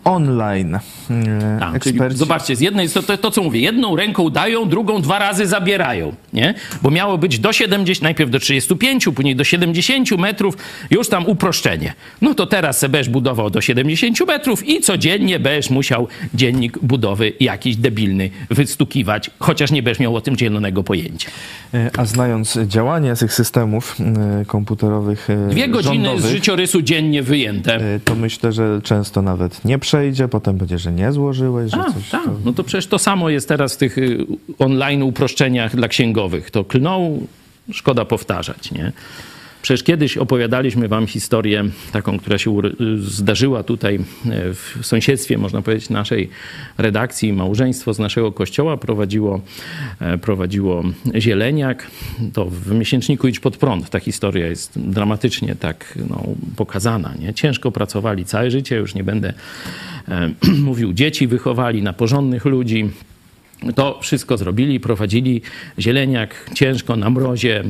online. 0.05 0.75
E, 0.75 1.57
Tak, 1.59 1.83
czyli 1.83 1.95
Eksperci... 1.95 2.17
zobaczcie, 2.17 2.55
z 2.55 2.61
jednej 2.61 2.89
to, 2.89 3.03
to, 3.03 3.17
to, 3.17 3.31
co 3.31 3.43
mówię, 3.43 3.59
jedną 3.59 3.95
ręką 3.95 4.29
dają, 4.29 4.69
drugą 4.69 5.01
dwa 5.01 5.19
razy 5.19 5.45
zabierają, 5.47 6.15
nie? 6.33 6.53
Bo 6.81 6.91
miało 6.91 7.17
być 7.17 7.39
do 7.39 7.53
70, 7.53 8.03
najpierw 8.03 8.31
do 8.31 8.39
35, 8.39 9.05
później 9.15 9.35
do 9.35 9.43
70 9.43 10.11
metrów, 10.11 10.57
już 10.91 11.09
tam 11.09 11.25
uproszczenie. 11.27 11.93
No 12.21 12.33
to 12.33 12.45
teraz 12.45 12.77
se 12.77 12.89
będziesz 12.89 13.09
budował 13.09 13.49
do 13.49 13.61
70 13.61 14.27
metrów 14.27 14.67
i 14.67 14.81
codziennie 14.81 15.39
będziesz 15.39 15.69
musiał 15.69 16.07
dziennik 16.33 16.79
budowy 16.79 17.33
jakiś 17.39 17.75
debilny 17.75 18.29
wystukiwać, 18.49 19.31
chociaż 19.39 19.71
nie 19.71 19.83
będziesz 19.83 19.99
miał 19.99 20.15
o 20.15 20.21
tym 20.21 20.37
zielonego 20.37 20.83
pojęcia. 20.83 21.29
E, 21.73 21.89
A 21.97 22.05
znając 22.05 22.57
działanie 22.67 23.15
tych 23.15 23.33
systemów 23.33 23.95
e, 24.41 24.45
komputerowych 24.45 25.27
Dwie 25.49 25.67
godziny 25.67 26.21
z 26.21 26.25
życiorysu 26.25 26.81
dziennie 26.81 27.23
wyjęte. 27.23 27.99
to 28.05 28.15
myślę, 28.15 28.51
że 28.51 28.81
często 28.83 29.21
nawet 29.21 29.65
nie 29.65 29.79
przejdzie, 29.95 30.27
potem 30.27 30.57
będzie, 30.57 30.79
że 30.79 30.91
nie 30.91 31.11
złożyłeś, 31.11 31.71
że 31.71 31.77
A, 31.79 31.93
coś... 31.93 32.09
tak. 32.09 32.23
to- 32.23 32.31
No 32.45 32.53
to 32.53 32.63
przecież 32.63 32.87
to 32.87 32.99
samo 32.99 33.29
jest 33.29 33.47
teraz 33.47 33.73
w 33.73 33.77
tych 33.77 33.97
y, 33.97 34.25
online 34.59 35.03
uproszczeniach 35.03 35.75
dla 35.75 35.87
księgowych. 35.87 36.51
To 36.51 36.63
klną, 36.65 37.27
szkoda 37.71 38.05
powtarzać, 38.05 38.71
nie? 38.71 38.91
Przecież 39.65 39.83
kiedyś 39.83 40.17
opowiadaliśmy 40.17 40.87
wam 40.87 41.07
historię 41.07 41.63
taką, 41.91 42.19
która 42.19 42.37
się 42.37 42.61
zdarzyła 42.97 43.63
tutaj 43.63 43.95
e, 43.95 43.99
w 44.53 44.79
sąsiedztwie, 44.81 45.37
można 45.37 45.61
powiedzieć, 45.61 45.89
naszej 45.89 46.29
redakcji. 46.77 47.33
Małżeństwo 47.33 47.93
z 47.93 47.99
naszego 47.99 48.31
kościoła 48.31 48.77
prowadziło, 48.77 49.41
e, 49.99 50.17
prowadziło 50.17 50.83
zieleniak. 51.17 51.87
To 52.33 52.45
w 52.45 52.71
miesięczniku 52.71 53.27
Idź 53.27 53.39
Pod 53.39 53.57
Prąd 53.57 53.89
ta 53.89 53.99
historia 53.99 54.47
jest 54.47 54.79
dramatycznie 54.79 55.55
tak 55.55 55.99
no, 56.09 56.23
pokazana. 56.55 57.13
Nie? 57.19 57.33
Ciężko 57.33 57.71
pracowali 57.71 58.25
całe 58.25 58.51
życie, 58.51 58.75
już 58.75 58.95
nie 58.95 59.03
będę 59.03 59.33
e, 60.07 60.29
mówił, 60.69 60.93
dzieci 60.93 61.27
wychowali 61.27 61.83
na 61.83 61.93
porządnych 61.93 62.45
ludzi. 62.45 62.89
To 63.75 63.99
wszystko 64.01 64.37
zrobili, 64.37 64.79
prowadzili 64.79 65.41
zieleniak 65.79 66.49
ciężko 66.53 66.95
na 66.95 67.09
mrozie, 67.09 67.59
e, 67.59 67.63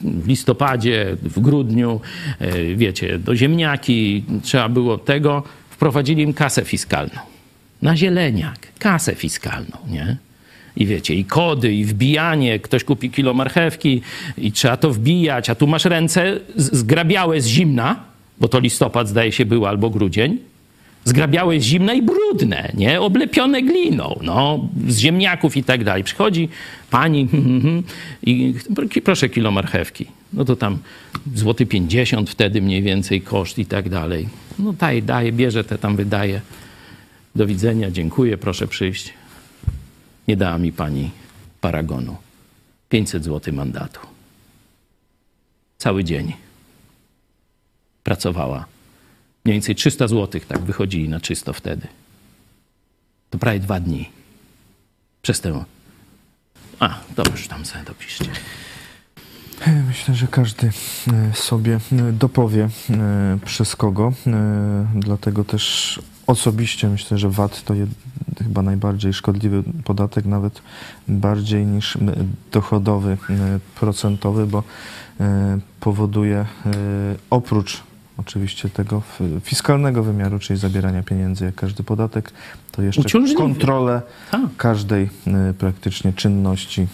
w 0.00 0.28
listopadzie, 0.28 1.16
w 1.22 1.40
grudniu, 1.40 2.00
e, 2.38 2.74
wiecie, 2.74 3.18
do 3.18 3.36
ziemniaki 3.36 4.24
trzeba 4.42 4.68
było 4.68 4.98
tego. 4.98 5.42
Wprowadzili 5.70 6.22
im 6.22 6.32
kasę 6.32 6.64
fiskalną. 6.64 7.20
Na 7.82 7.96
zieleniak, 7.96 8.58
kasę 8.78 9.14
fiskalną, 9.14 9.78
nie? 9.90 10.16
I 10.76 10.86
wiecie, 10.86 11.14
i 11.14 11.24
kody, 11.24 11.74
i 11.74 11.84
wbijanie, 11.84 12.58
ktoś 12.58 12.84
kupi 12.84 13.10
kilo 13.10 13.34
marchewki 13.34 14.02
i 14.38 14.52
trzeba 14.52 14.76
to 14.76 14.90
wbijać, 14.90 15.50
a 15.50 15.54
tu 15.54 15.66
masz 15.66 15.84
ręce 15.84 16.40
zgrabiałe 16.56 17.40
z 17.40 17.46
zimna, 17.46 17.96
bo 18.40 18.48
to 18.48 18.60
listopad 18.60 19.08
zdaje 19.08 19.32
się 19.32 19.44
był 19.44 19.66
albo 19.66 19.90
grudzień, 19.90 20.38
Zgrabiałe 21.04 21.60
zimne 21.60 21.96
i 21.96 22.02
brudne, 22.02 22.72
nie? 22.74 23.00
Oblepione 23.00 23.62
gliną, 23.62 24.18
no, 24.22 24.68
z 24.88 24.98
ziemniaków 24.98 25.56
i 25.56 25.64
tak 25.64 25.84
dalej. 25.84 26.04
Przychodzi 26.04 26.48
pani 26.90 27.28
i 28.26 28.54
proszę 29.04 29.28
kilo 29.28 29.50
marchewki. 29.50 30.06
No 30.32 30.44
to 30.44 30.56
tam 30.56 30.78
złoty 31.34 31.66
50 31.66 32.30
wtedy 32.30 32.62
mniej 32.62 32.82
więcej 32.82 33.20
koszt 33.20 33.58
i 33.58 33.66
tak 33.66 33.88
dalej. 33.88 34.28
No 34.58 34.72
daje, 34.72 35.02
daje, 35.02 35.32
bierze 35.32 35.64
te 35.64 35.78
tam 35.78 35.96
wydaje. 35.96 36.40
Do 37.34 37.46
widzenia, 37.46 37.90
dziękuję, 37.90 38.38
proszę 38.38 38.68
przyjść. 38.68 39.14
Nie 40.28 40.36
dała 40.36 40.58
mi 40.58 40.72
pani 40.72 41.10
paragonu. 41.60 42.16
500 42.88 43.24
zł 43.24 43.54
mandatu. 43.54 44.00
Cały 45.78 46.04
dzień 46.04 46.32
pracowała. 48.04 48.69
Mniej 49.44 49.54
więcej 49.54 49.74
300 49.74 50.08
zł 50.08 50.40
tak 50.48 50.60
wychodzili 50.60 51.08
na 51.08 51.20
czysto 51.20 51.52
wtedy. 51.52 51.86
To 53.30 53.38
prawie 53.38 53.60
dwa 53.60 53.80
dni. 53.80 54.10
Przez 55.22 55.40
tę... 55.40 55.64
A, 56.80 56.98
dobrze, 57.16 57.48
tam 57.48 57.64
sobie 57.64 57.84
dopiszcie. 57.84 58.30
Myślę, 59.88 60.14
że 60.14 60.26
każdy 60.26 60.66
e, 60.66 61.34
sobie 61.34 61.80
e, 61.92 62.12
dopowie 62.12 62.68
e, 62.90 63.38
przez 63.44 63.76
kogo. 63.76 64.12
Dlatego 64.94 65.44
też 65.44 66.00
osobiście 66.26 66.88
myślę, 66.88 67.18
że 67.18 67.30
VAT 67.30 67.64
to 67.64 67.74
jest 67.74 67.92
chyba 68.38 68.62
najbardziej 68.62 69.12
szkodliwy 69.12 69.62
podatek, 69.84 70.24
nawet 70.24 70.62
bardziej 71.08 71.66
niż 71.66 71.98
dochodowy 72.52 73.16
procentowy, 73.74 74.46
bo 74.46 74.62
powoduje 75.80 76.46
oprócz 77.30 77.82
oczywiście 78.20 78.68
tego 78.68 79.02
fiskalnego 79.44 80.02
wymiaru, 80.02 80.38
czyli 80.38 80.58
zabierania 80.58 81.02
pieniędzy 81.02 81.44
jak 81.44 81.54
każdy 81.54 81.82
podatek, 81.82 82.32
to 82.72 82.82
jeszcze 82.82 83.34
kontrolę 83.36 84.02
Tak. 84.30 84.40
każdej 84.56 85.02
y, 85.50 85.54
praktycznie 85.54 86.12
czynności 86.12 86.82
y, 86.82 86.86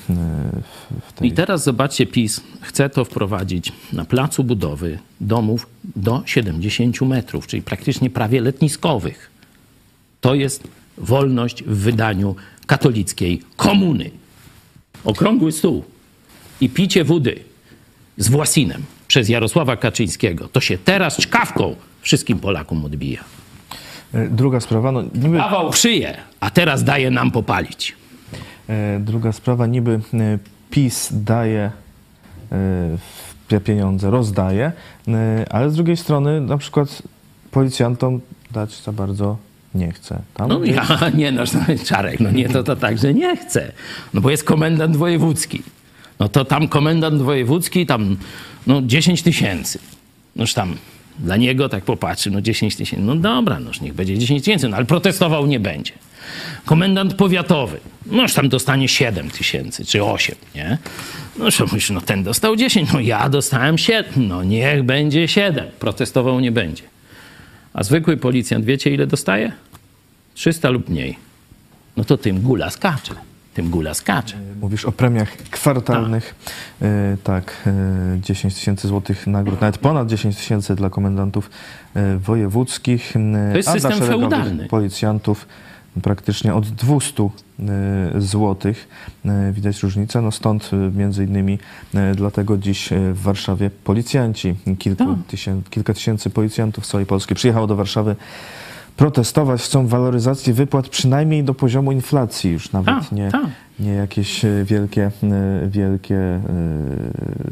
w 1.08 1.12
tej 1.12 1.28
I 1.28 1.32
teraz 1.32 1.64
zobaczcie, 1.64 2.06
PiS 2.06 2.40
chce 2.60 2.90
to 2.90 3.04
wprowadzić 3.04 3.72
na 3.92 4.04
placu 4.04 4.44
budowy 4.44 4.98
domów 5.20 5.66
do 5.96 6.22
70 6.26 7.00
metrów, 7.00 7.46
czyli 7.46 7.62
praktycznie 7.62 8.10
prawie 8.10 8.40
letniskowych. 8.40 9.30
To 10.20 10.34
jest 10.34 10.68
wolność 10.98 11.64
w 11.64 11.76
wydaniu 11.76 12.36
katolickiej 12.66 13.42
komuny. 13.56 14.10
Okrągły 15.04 15.52
stół 15.52 15.84
i 16.60 16.70
picie 16.70 17.04
wody 17.04 17.40
z 18.16 18.28
Własinem 18.28 18.82
przez 19.16 19.28
Jarosława 19.28 19.76
Kaczyńskiego. 19.76 20.48
To 20.48 20.60
się 20.60 20.78
teraz 20.78 21.16
czkawką 21.16 21.76
wszystkim 22.00 22.38
Polakom 22.38 22.84
odbija. 22.84 23.24
Y, 24.14 24.28
Druga 24.30 24.60
sprawa, 24.60 24.92
no 24.92 25.02
niby 25.02 25.38
Dawał 25.38 25.72
szyję, 25.72 26.16
a 26.40 26.50
teraz 26.50 26.84
daje 26.84 27.10
nam 27.10 27.30
popalić. 27.30 27.96
E, 28.68 29.00
Druga 29.00 29.32
sprawa, 29.32 29.66
niby 29.66 30.00
e, 30.14 30.38
PiS 30.70 31.08
daje 31.12 31.70
e, 33.52 33.60
pieniądze, 33.60 34.10
rozdaje, 34.10 34.72
e, 35.08 35.46
ale 35.50 35.70
z 35.70 35.74
drugiej 35.74 35.96
strony 35.96 36.40
na 36.40 36.58
przykład 36.58 37.02
policjantom 37.50 38.20
dać 38.50 38.82
za 38.82 38.92
bardzo 38.92 39.36
nie 39.74 39.92
chce. 39.92 40.18
Tam 40.34 40.48
No 40.48 40.64
ja, 40.64 40.86
nie 41.14 41.32
no, 41.32 41.42
Czarek, 41.88 42.20
no 42.20 42.30
nie, 42.30 42.48
to, 42.48 42.62
to 42.62 42.76
tak, 42.76 42.98
że 42.98 43.14
nie 43.14 43.36
chce. 43.36 43.72
No 44.14 44.20
bo 44.20 44.30
jest 44.30 44.44
komendant 44.44 44.96
wojewódzki. 44.96 45.62
No 46.18 46.28
to 46.28 46.44
tam 46.44 46.68
komendant 46.68 47.22
wojewódzki, 47.22 47.86
tam 47.86 48.16
no 48.66 48.82
10 48.82 49.22
tysięcy. 49.22 49.78
Noż 50.36 50.54
tam 50.54 50.76
dla 51.18 51.36
niego 51.36 51.68
tak 51.68 51.84
popatrzy, 51.84 52.30
no 52.30 52.40
10 52.40 52.76
tysięcy. 52.76 53.04
No 53.04 53.16
dobra, 53.16 53.60
noż 53.60 53.80
niech 53.80 53.94
będzie 53.94 54.18
10 54.18 54.44
tysięcy, 54.44 54.68
no 54.68 54.76
ale 54.76 54.86
protestował 54.86 55.46
nie 55.46 55.60
będzie. 55.60 55.92
Komendant 56.64 57.14
powiatowy, 57.14 57.80
noż 58.06 58.34
tam 58.34 58.48
dostanie 58.48 58.88
7 58.88 59.30
tysięcy, 59.30 59.84
czy 59.84 60.04
8, 60.04 60.34
nie? 60.54 60.78
No 61.38 61.44
myślisz, 61.44 61.90
no 61.90 62.00
ten 62.00 62.22
dostał 62.22 62.56
10, 62.56 62.92
no 62.92 63.00
ja 63.00 63.28
dostałem 63.28 63.78
7, 63.78 64.28
no 64.28 64.44
niech 64.44 64.82
będzie 64.82 65.28
7. 65.28 65.66
Protestował 65.78 66.40
nie 66.40 66.52
będzie. 66.52 66.82
A 67.72 67.82
zwykły 67.82 68.16
policjant, 68.16 68.64
wiecie 68.64 68.90
ile 68.90 69.06
dostaje? 69.06 69.52
300 70.34 70.70
lub 70.70 70.88
mniej. 70.88 71.16
No 71.96 72.04
to 72.04 72.16
tym 72.16 72.40
gula 72.40 72.70
skacze. 72.70 73.14
Tym 73.56 73.70
gula 73.70 73.94
skacze. 73.94 74.36
Mówisz 74.60 74.84
o 74.84 74.92
premiach 74.92 75.36
kwartalnych. 75.36 76.34
E, 76.82 77.16
tak, 77.24 77.52
e, 77.66 77.72
10 78.20 78.54
tysięcy 78.54 78.88
złotych 78.88 79.26
nagród, 79.26 79.60
nawet 79.60 79.78
ponad 79.78 80.08
10 80.08 80.36
tysięcy 80.36 80.74
dla 80.74 80.90
komendantów 80.90 81.50
e, 81.94 82.16
wojewódzkich. 82.18 83.16
e, 83.16 83.50
To 83.52 83.56
jest 83.56 83.68
a 83.68 83.76
dla 83.76 83.90
system 83.90 84.08
feudalny. 84.08 84.66
policjantów 84.68 85.46
praktycznie 86.02 86.54
od 86.54 86.68
200 86.68 87.22
e, 87.24 87.28
złotych. 88.20 88.88
E, 89.24 89.52
Widać 89.52 89.82
różnicę. 89.82 90.22
No 90.22 90.32
stąd 90.32 90.70
e, 90.72 90.76
między 90.76 91.24
innymi 91.24 91.58
e, 91.94 92.14
dlatego 92.14 92.56
dziś 92.58 92.92
e, 92.92 93.12
w 93.12 93.20
Warszawie 93.22 93.70
policjanci, 93.84 94.54
kilku 94.78 95.04
Tak. 95.04 95.26
tysię, 95.28 95.60
kilka 95.70 95.94
tysięcy 95.94 96.30
policjantów 96.30 96.86
z 96.86 96.88
całej 96.88 97.06
Polski 97.06 97.34
przyjechało 97.34 97.66
do 97.66 97.76
Warszawy 97.76 98.16
protestować. 98.96 99.62
Chcą 99.62 99.86
waloryzacji 99.86 100.52
wypłat 100.52 100.88
przynajmniej 100.88 101.44
do 101.44 101.54
poziomu 101.54 101.92
inflacji 101.92 102.52
już 102.52 102.72
nawet 102.72 102.94
Tak, 102.94 103.12
nie, 103.12 103.30
tak. 103.30 103.46
Nie 103.80 103.92
jakieś 103.92 104.44
e, 104.44 104.64
wielkie, 104.64 105.10
e, 105.22 105.68
wielkie 105.68 106.16
e, 106.16 106.40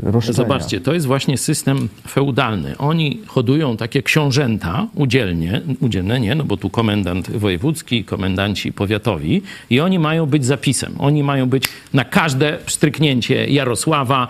roszczenia. 0.03 0.37
Zobaczcie, 0.37 0.81
to 0.81 0.95
jest 0.95 1.07
właśnie 1.07 1.39
system 1.39 1.89
feudalny. 2.09 2.79
Oni 2.79 3.21
hodują 3.27 3.77
takie 3.77 4.03
książęta 4.03 4.87
udzielnie, 4.95 5.61
udzielne, 5.81 6.21
nie, 6.21 6.35
no 6.35 6.45
bo 6.45 6.57
tu 6.57 6.71
komendant 6.71 7.31
wojewódzki, 7.31 8.05
komendanci 8.05 8.73
powiatowi 8.73 9.43
i 9.71 9.81
oni 9.81 9.99
mają 9.99 10.27
być 10.27 10.45
zapisem. 10.47 10.95
Oni 10.99 11.23
mają 11.23 11.47
być 11.47 11.65
na 11.93 12.05
każde 12.05 12.59
stryknięcie 12.67 13.47
Jarosława, 13.47 14.29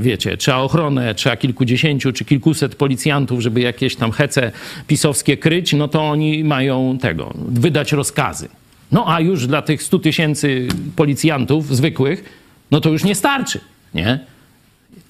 wiecie, 0.00 0.36
trzeba 0.36 0.58
ochronę, 0.58 1.14
trzeba 1.14 1.36
kilkudziesięciu 1.36 2.12
czy 2.12 2.24
kilkuset 2.24 2.74
policjantów, 2.74 3.40
żeby 3.40 3.60
jakieś 3.60 3.96
tam 3.96 4.12
hece 4.12 4.52
pisowskie 4.86 5.36
kryć, 5.36 5.72
no 5.72 5.88
to 5.88 6.02
oni 6.02 6.44
mają 6.44 6.98
tego, 6.98 7.34
wydać 7.48 7.92
rozkazy. 7.92 8.48
No 8.92 9.14
a 9.14 9.20
już 9.20 9.46
dla 9.46 9.62
tych 9.62 9.82
100 9.82 9.98
tysięcy 9.98 10.68
policjantów 10.96 11.76
zwykłych, 11.76 12.24
no 12.70 12.80
to 12.80 12.90
już 12.90 13.04
nie 13.04 13.14
starczy, 13.14 13.60
nie? 13.94 14.18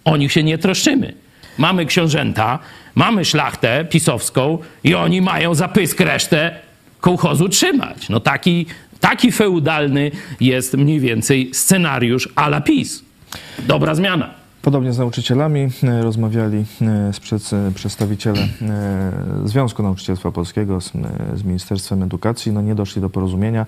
O 0.05 0.16
nich 0.16 0.33
się 0.33 0.42
nie 0.42 0.59
troszczymy. 0.59 1.14
Mamy 1.59 1.87
książęta, 1.87 2.59
mamy 2.95 3.25
szlachtę 3.25 3.85
pisowską 3.85 4.59
i 4.85 4.95
oni 4.95 5.23
mają 5.23 5.55
za 5.55 5.68
pysk 5.68 6.01
resztę 6.01 6.55
kołchozu 7.01 7.49
trzymać. 7.49 8.09
No 8.09 8.21
taki, 8.21 8.66
taki 9.01 9.33
feudalny 9.33 10.11
jest 10.40 10.75
mniej 10.75 11.01
więcej 11.01 11.51
scenariusz 11.53 12.29
a 12.35 12.47
la 12.47 12.61
PiS. 12.61 13.05
Dobra 13.59 13.95
zmiana. 13.95 14.41
Podobnie 14.62 14.92
z 14.92 14.98
nauczycielami 14.98 15.68
e, 15.83 16.03
rozmawiali 16.03 16.64
e, 16.83 17.12
e, 17.68 17.72
przedstawiciele 17.75 18.48
Związku 19.44 19.83
Nauczycielstwa 19.83 20.33
Polskiego 20.33 20.81
z, 20.81 20.92
Ministerstwem 21.44 22.03
Edukacji. 22.03 22.53
No 22.53 22.62
nie 22.62 22.75
doszli 22.75 23.03
do 23.03 23.11
porozumienia. 23.11 23.66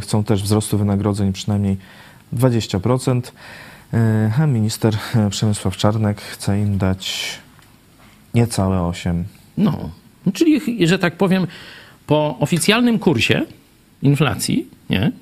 Chcą 0.00 0.24
też 0.24 0.42
wzrostu 0.42 0.78
wynagrodzeń 0.78 1.32
przynajmniej 1.32 1.76
20%. 2.34 3.22
e, 3.92 4.32
A 4.38 4.46
minister 4.46 4.96
Przemysław 5.30 5.76
Czarnek 5.76 6.20
chce 6.20 6.60
im 6.60 6.78
dać 6.78 7.28
niecałe 8.34 8.78
8%. 8.78 9.22
No, 9.58 9.90
czyli, 10.32 10.86
że 10.86 10.98
tak 10.98 11.16
powiem, 11.16 11.46
po 12.06 12.38
oficjalnym 12.38 12.98
kursie 12.98 13.42
inflacji, 14.02 14.68
nie? 14.90 15.12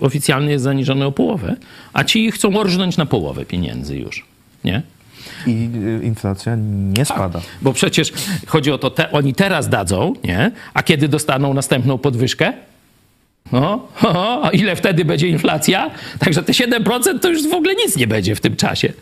Oficjalny 0.00 0.50
jest 0.50 0.64
zaniżony 0.64 1.06
o 1.06 1.12
połowę, 1.12 1.56
a 1.92 2.04
ci 2.04 2.30
chcą 2.30 2.56
orżnąć 2.56 2.96
na 2.96 3.06
połowę 3.06 3.44
pieniędzy 3.44 3.96
już, 3.96 4.31
nie? 4.64 4.82
I 5.46 5.68
e, 6.00 6.04
inflacja 6.04 6.56
nie 6.94 7.04
spada. 7.04 7.40
Bo 7.62 7.72
przecież 7.72 8.12
chodzi 8.46 8.72
o 8.72 8.78
to, 8.78 8.90
te, 8.90 9.12
oni 9.12 9.34
teraz 9.34 9.68
dadzą, 9.68 10.14
nie? 10.24 10.50
A 10.74 10.82
kiedy 10.82 11.08
dostaną 11.08 11.54
następną 11.54 11.98
podwyżkę? 11.98 12.52
No, 13.52 13.88
ho, 13.94 14.40
a 14.44 14.50
ile 14.50 14.76
wtedy 14.76 15.04
będzie 15.04 15.28
inflacja? 15.28 15.90
Także 16.18 16.42
te 16.42 16.52
7% 16.52 17.18
to 17.20 17.28
już 17.28 17.48
w 17.48 17.54
ogóle 17.54 17.74
nic 17.74 17.96
nie 17.96 18.06
będzie 18.06 18.34
w 18.34 18.40
tym 18.40 18.56
czasie. 18.56 18.92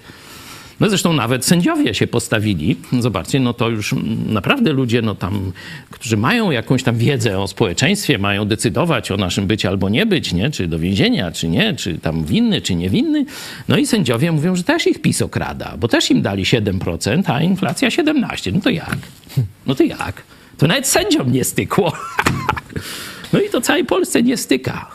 No 0.80 0.88
zresztą 0.88 1.12
nawet 1.12 1.44
sędziowie 1.44 1.94
się 1.94 2.06
postawili. 2.06 2.76
Zobaczcie, 3.00 3.40
no 3.40 3.54
to 3.54 3.68
już 3.68 3.94
naprawdę 4.26 4.72
ludzie, 4.72 5.02
no 5.02 5.14
tam, 5.14 5.52
którzy 5.90 6.16
mają 6.16 6.50
jakąś 6.50 6.82
tam 6.82 6.96
wiedzę 6.96 7.38
o 7.38 7.48
społeczeństwie, 7.48 8.18
mają 8.18 8.44
decydować 8.44 9.10
o 9.10 9.16
naszym 9.16 9.46
być 9.46 9.66
albo 9.66 9.88
nie 9.88 10.06
być, 10.06 10.32
nie? 10.32 10.50
Czy 10.50 10.68
do 10.68 10.78
więzienia, 10.78 11.32
czy 11.32 11.48
nie, 11.48 11.74
czy 11.74 11.98
tam 11.98 12.24
winny, 12.24 12.60
czy 12.60 12.74
niewinny. 12.74 13.24
No 13.68 13.76
i 13.76 13.86
sędziowie 13.86 14.32
mówią, 14.32 14.56
że 14.56 14.64
też 14.64 14.86
ich 14.86 15.02
PiS 15.02 15.22
okrada, 15.22 15.76
bo 15.78 15.88
też 15.88 16.10
im 16.10 16.22
dali 16.22 16.44
7%, 16.44 17.22
a 17.26 17.42
inflacja 17.42 17.88
17%. 17.88 18.52
No 18.54 18.60
to 18.60 18.70
jak? 18.70 18.98
No 19.66 19.74
to 19.74 19.82
jak? 19.82 20.22
To 20.58 20.66
nawet 20.66 20.86
sędziom 20.86 21.32
nie 21.32 21.44
stykło. 21.44 21.92
No 23.32 23.40
i 23.40 23.50
to 23.50 23.60
całej 23.60 23.84
Polsce 23.84 24.22
nie 24.22 24.36
styka. 24.36 24.90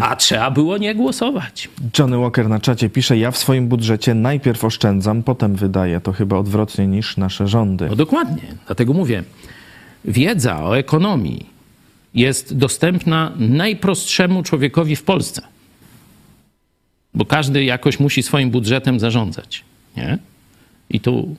A 0.00 0.16
trzeba 0.16 0.50
było 0.50 0.78
nie 0.78 0.94
głosować. 0.94 1.68
Johnny 1.98 2.18
Walker 2.18 2.48
na 2.48 2.60
czacie 2.60 2.90
pisze, 2.90 3.18
ja 3.18 3.30
w 3.30 3.38
swoim 3.38 3.68
budżecie 3.68 4.14
najpierw 4.14 4.64
oszczędzam, 4.64 5.22
potem 5.22 5.56
wydaję. 5.56 6.00
To 6.00 6.12
chyba 6.12 6.36
odwrotnie 6.36 6.86
niż 6.86 7.16
nasze 7.16 7.48
rządy. 7.48 7.86
No 7.88 7.96
dokładnie. 7.96 8.42
Dlatego 8.66 8.92
mówię, 8.92 9.24
wiedza 10.04 10.62
o 10.64 10.78
ekonomii 10.78 11.46
jest 12.14 12.56
dostępna 12.56 13.32
najprostszemu 13.38 14.42
człowiekowi 14.42 14.96
w 14.96 15.02
Polsce. 15.02 15.42
Bo 17.14 17.24
każdy 17.24 17.64
jakoś 17.64 18.00
musi 18.00 18.22
swoim 18.22 18.50
budżetem 18.50 19.00
zarządzać. 19.00 19.64
Nie? 19.96 20.18
I 20.90 21.00
tu 21.00 21.36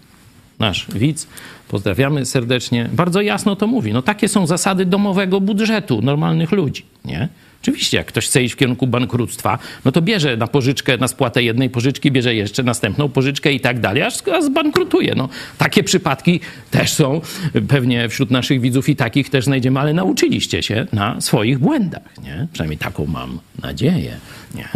nasz 0.60 0.88
widz, 0.94 1.28
pozdrawiamy 1.72 2.26
serdecznie, 2.26 2.90
bardzo 2.94 3.22
jasno 3.22 3.56
to 3.56 3.68
mówi. 3.68 3.94
No 3.94 4.02
takie 4.02 4.28
są 4.28 4.48
zasady 4.48 4.86
domowego 4.86 5.42
budżetu 5.42 6.02
normalnych 6.02 6.52
ludzi. 6.52 6.86
Nie? 7.06 7.28
Oczywiście, 7.62 7.98
jak 7.98 8.08
ktoś 8.08 8.28
chce 8.28 8.44
iść 8.44 8.54
w 8.54 8.58
kierunku 8.58 8.88
bankructwa, 8.88 9.60
no 9.86 9.92
to 9.92 10.02
bierze 10.02 10.38
na 10.38 10.48
pożyczkę, 10.48 10.98
na 10.98 11.08
spłatę 11.08 11.44
jednej 11.44 11.70
pożyczki, 11.70 12.12
bierze 12.12 12.36
jeszcze 12.36 12.64
następną 12.64 13.10
pożyczkę 13.10 13.54
i 13.54 13.60
tak 13.60 13.80
dalej, 13.80 14.04
aż 14.04 14.14
zbankrutuje. 14.42 15.14
No, 15.16 15.30
takie 15.58 15.84
przypadki 15.84 16.40
też 16.72 16.94
są 16.94 17.22
pewnie 17.68 18.10
wśród 18.10 18.32
naszych 18.32 18.62
widzów 18.62 18.90
i 18.90 18.96
takich 18.96 19.30
też 19.30 19.46
znajdziemy, 19.46 19.80
ale 19.80 19.94
nauczyliście 19.94 20.64
się 20.64 20.86
na 20.94 21.22
swoich 21.22 21.60
błędach, 21.60 22.18
nie? 22.24 22.48
Przynajmniej 22.54 22.78
taką 22.78 23.06
mam 23.06 23.40
nadzieję, 23.62 24.16
nie? 24.56 24.70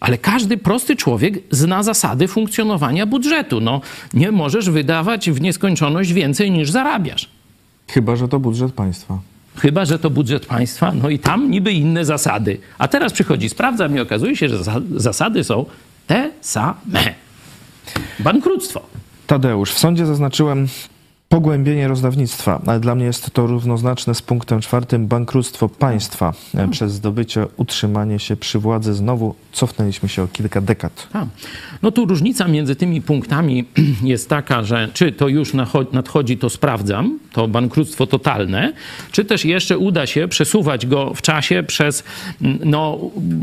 Ale 0.00 0.18
każdy 0.18 0.56
prosty 0.56 0.96
człowiek 0.96 1.34
zna 1.50 1.82
zasady 1.82 2.28
funkcjonowania 2.28 3.06
budżetu. 3.06 3.60
No, 3.60 3.80
nie 4.14 4.32
możesz 4.32 4.70
wydawać 4.70 5.30
w 5.30 5.40
nieskończoność 5.40 6.12
więcej 6.12 6.50
niż 6.50 6.70
zarabiasz. 6.70 7.28
Chyba, 7.88 8.16
że 8.16 8.28
to 8.28 8.40
budżet 8.40 8.72
państwa. 8.72 9.18
Chyba, 9.56 9.84
że 9.84 9.98
to 9.98 10.10
budżet 10.10 10.46
państwa, 10.46 10.92
no 10.92 11.08
i 11.10 11.18
tam 11.18 11.50
niby 11.50 11.72
inne 11.72 12.04
zasady. 12.04 12.58
A 12.78 12.88
teraz 12.88 13.12
przychodzi, 13.12 13.48
sprawdzam 13.48 13.96
i 13.96 14.00
okazuje 14.00 14.36
się, 14.36 14.48
że 14.48 14.58
zas- 14.58 14.82
zasady 14.96 15.44
są 15.44 15.64
te 16.06 16.30
same. 16.40 17.14
Bankructwo. 18.20 18.80
Tadeusz, 19.26 19.72
w 19.72 19.78
sądzie 19.78 20.06
zaznaczyłem 20.06 20.68
pogłębienie 21.28 21.88
rozdawnictwa, 21.88 22.62
dla 22.80 22.94
mnie 22.94 23.04
jest 23.04 23.30
to 23.30 23.46
równoznaczne 23.46 24.14
z 24.14 24.22
punktem 24.22 24.60
czwartym 24.60 25.06
bankructwo 25.06 25.68
państwa. 25.68 26.34
E, 26.54 26.68
Przez 26.68 26.92
zdobycie, 26.92 27.46
utrzymanie 27.56 28.18
się 28.18 28.36
przy 28.36 28.58
władzy 28.58 28.94
znowu 28.94 29.34
cofnęliśmy 29.52 30.08
się 30.08 30.22
o 30.22 30.28
kilka 30.28 30.60
dekad. 30.60 31.08
Tak. 31.12 31.28
No 31.82 31.90
tu 31.90 32.06
różnica 32.06 32.48
między 32.48 32.76
tymi 32.76 33.02
punktami 33.02 33.64
jest 34.02 34.28
taka, 34.28 34.62
że 34.62 34.88
czy 34.94 35.12
to 35.12 35.28
już 35.28 35.52
nadchodzi, 35.92 36.38
to 36.38 36.50
sprawdzam, 36.50 37.18
to 37.32 37.48
bankructwo 37.48 38.06
totalne, 38.06 38.72
czy 39.12 39.24
też 39.24 39.44
jeszcze 39.44 39.78
uda 39.78 40.06
się 40.06 40.28
przesuwać 40.28 40.86
go 40.86 41.14
w 41.14 41.22
czasie 41.22 41.62
przez 41.62 42.04
mm, 42.42 42.58
no, 42.64 42.98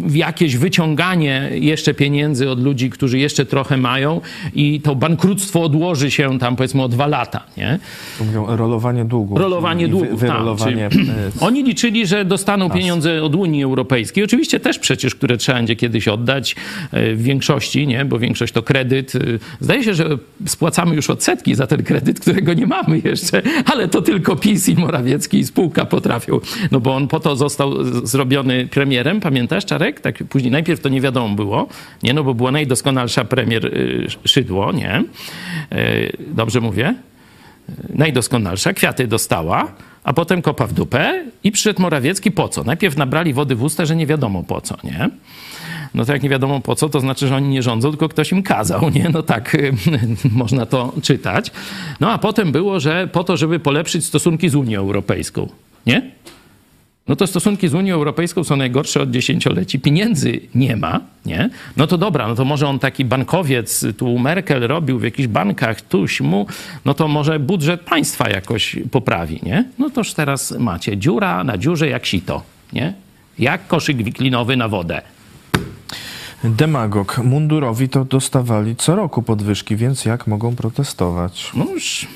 jakieś 0.10 0.58
wyciąganie 0.58 1.50
jeszcze 1.54 1.94
pieniędzy 1.94 2.50
od 2.50 2.60
ludzi, 2.64 2.90
którzy 2.90 3.20
jeszcze 3.20 3.46
trochę 3.46 3.78
mają 3.78 4.22
i 4.56 4.82
to 4.82 4.96
bankructwo 4.96 5.64
odłoży 5.64 6.12
się 6.12 6.40
tam 6.40 6.56
powiedzmy 6.56 6.84
o 6.84 6.88
dwa 6.88 7.08
lata, 7.08 7.44
nie? 7.58 7.75
Mówią 8.20 8.46
rolowanie 8.56 9.06
długów. 9.06 9.40
Rolowanie. 9.40 9.88
Wy, 9.88 10.16
wyrolowanie. 10.16 10.84
tak, 10.84 10.92
czyli 10.92 11.10
e, 11.10 11.14
Oni 11.48 11.64
liczyli, 11.64 12.08
że 12.08 12.26
dostaną 12.26 12.70
pieniądze 12.70 13.24
od 13.24 13.36
Unii 13.36 13.64
Europejskiej. 13.64 14.24
Oczywiście 14.24 14.60
też 14.60 14.80
przecież, 14.80 15.16
które 15.16 15.38
trzeba 15.38 15.58
będzie 15.66 15.76
kiedyś 15.76 16.08
oddać 16.08 16.56
e, 16.92 17.16
w 17.16 17.24
większości, 17.24 17.88
nie? 17.88 18.06
bo 18.06 18.20
większość 18.20 18.54
to 18.54 18.64
kredyt. 18.64 19.16
E, 19.16 19.20
Zdaje 19.60 19.84
się, 19.84 19.94
że 19.94 20.18
spłacamy 20.46 20.96
już 20.96 21.10
odsetki 21.10 21.56
za 21.56 21.68
ten 21.68 21.84
kredyt, 21.84 22.20
którego 22.20 22.54
nie 22.54 22.68
mamy 22.68 23.02
jeszcze, 23.04 23.42
ale 23.66 23.88
to 23.88 24.02
tylko 24.02 24.36
PiS 24.36 24.70
i 24.70 24.76
Morawiecki 24.76 25.38
i 25.38 25.46
spółka 25.46 25.86
potrafią. 25.86 26.40
No 26.72 26.80
bo 26.80 26.96
on 26.96 27.08
po 27.08 27.20
to 27.20 27.36
został 27.36 27.84
zrobiony 28.08 28.68
premierem, 28.68 29.20
pamiętasz 29.20 29.66
Czarek? 29.66 30.00
Tak 30.00 30.24
później 30.30 30.52
najpierw 30.52 30.82
to 30.82 30.90
nie 30.90 31.02
wiadomo 31.02 31.36
było, 31.36 31.68
nie? 32.04 32.14
No 32.14 32.24
bo 32.24 32.34
była 32.34 32.52
najdoskonalsza 32.52 33.26
premier 33.26 33.72
Szydło, 34.26 34.72
nie? 34.72 35.04
Dobrze 36.20 36.62
mówię? 36.62 36.96
Najdoskonalsza, 37.90 38.74
kwiaty 38.74 39.08
dostała, 39.08 39.68
a 40.04 40.14
potem 40.14 40.42
kopa 40.42 40.68
w 40.68 40.74
dupę 40.74 41.26
i 41.44 41.52
przyszedł 41.52 41.82
Morawiecki 41.82 42.32
po 42.32 42.48
co? 42.48 42.64
Najpierw 42.64 42.98
nabrali 42.98 43.34
wody 43.34 43.56
w 43.56 43.64
usta, 43.64 43.86
że 43.86 43.96
nie 43.96 44.08
wiadomo 44.08 44.44
po 44.44 44.62
co, 44.62 44.78
nie? 44.84 45.10
No 45.94 46.06
to 46.06 46.14
jak 46.14 46.24
nie 46.24 46.30
wiadomo 46.30 46.62
po 46.62 46.76
co, 46.76 46.90
to 46.90 47.00
znaczy, 47.00 47.28
że 47.28 47.36
oni 47.36 47.48
nie 47.48 47.64
rządzą, 47.64 47.90
tylko 47.90 48.10
ktoś 48.10 48.32
im 48.32 48.44
kazał, 48.44 48.90
nie? 48.90 49.10
No 49.10 49.24
tak 49.24 49.58
można 50.32 50.66
to 50.66 50.94
czytać. 51.02 51.52
No 52.00 52.12
a 52.12 52.18
potem 52.18 52.52
było, 52.52 52.80
że 52.80 53.08
po 53.08 53.24
to, 53.24 53.38
żeby 53.38 53.60
polepszyć 53.60 54.06
stosunki 54.06 54.50
z 54.50 54.56
Unią 54.56 54.80
Europejską, 54.80 55.48
nie? 55.86 56.12
No 57.08 57.16
to 57.16 57.28
stosunki 57.28 57.68
z 57.68 57.74
Unią 57.74 57.96
Europejską 57.96 58.44
są 58.44 58.56
najgorsze 58.56 59.02
od 59.02 59.12
dziesięcioleci. 59.12 59.80
Pieniędzy 59.80 60.40
nie 60.56 60.76
ma, 60.76 61.00
nie? 61.26 61.50
No 61.78 61.88
to 61.88 61.98
dobra, 61.98 62.28
no 62.28 62.36
to 62.36 62.46
może 62.46 62.68
on 62.68 62.80
taki 62.80 63.06
bankowiec, 63.06 63.86
tu 63.98 64.20
Merkel 64.20 64.68
robił 64.68 65.00
w 65.00 65.04
jakichś 65.04 65.28
bankach, 65.28 65.82
tuś 65.82 66.22
mu, 66.22 66.46
no 66.86 66.94
to 66.94 67.08
może 67.08 67.40
budżet 67.40 67.82
państwa 67.82 68.30
jakoś 68.30 68.76
poprawi, 68.92 69.40
nie? 69.44 69.66
No 69.80 69.90
toż 69.90 70.14
teraz 70.14 70.52
macie 70.52 70.98
dziura 70.98 71.44
na 71.44 71.58
dziurze 71.58 71.88
jak 71.88 72.06
sito, 72.06 72.44
nie? 72.74 72.94
Jak 73.40 73.68
koszyk 73.68 73.98
wiklinowy 73.98 74.58
na 74.58 74.68
wodę. 74.68 75.02
Demagog. 76.44 77.18
Mundurowi 77.24 77.90
to 77.90 78.06
dostawali 78.06 78.76
co 78.76 78.96
roku 78.96 79.24
podwyżki, 79.24 79.76
więc 79.76 80.06
jak 80.06 80.28
mogą 80.28 80.56
protestować? 80.56 81.52
No 81.54 81.66
już 81.74 82.08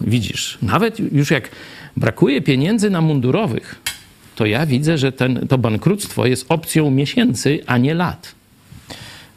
widzisz, 0.00 0.58
nawet 0.62 1.12
już 1.12 1.30
jak 1.30 1.48
brakuje 1.96 2.42
pieniędzy 2.42 2.90
na 2.90 3.00
mundurowych, 3.00 3.80
to 4.34 4.46
ja 4.46 4.66
widzę, 4.66 4.98
że 4.98 5.12
ten, 5.12 5.48
to 5.48 5.58
bankructwo 5.58 6.26
jest 6.26 6.46
opcją 6.48 6.90
miesięcy, 6.90 7.60
a 7.66 7.78
nie 7.78 7.94
lat. 7.94 8.34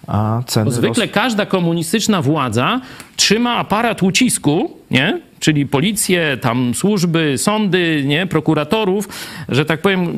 A 0.08 0.42
zwykle 0.68 1.08
każda 1.08 1.46
komunistyczna 1.46 2.22
władza 2.22 2.82
trzyma 3.16 3.56
aparat 3.56 4.04
ucisku, 4.04 4.78
nie? 4.92 5.22
Czyli 5.46 5.66
policję, 5.66 6.38
tam 6.42 6.74
służby, 6.76 7.38
sądy, 7.38 8.04
nie? 8.06 8.28
prokuratorów, 8.28 9.10
że 9.50 9.66
tak 9.66 9.82
powiem, 9.82 10.12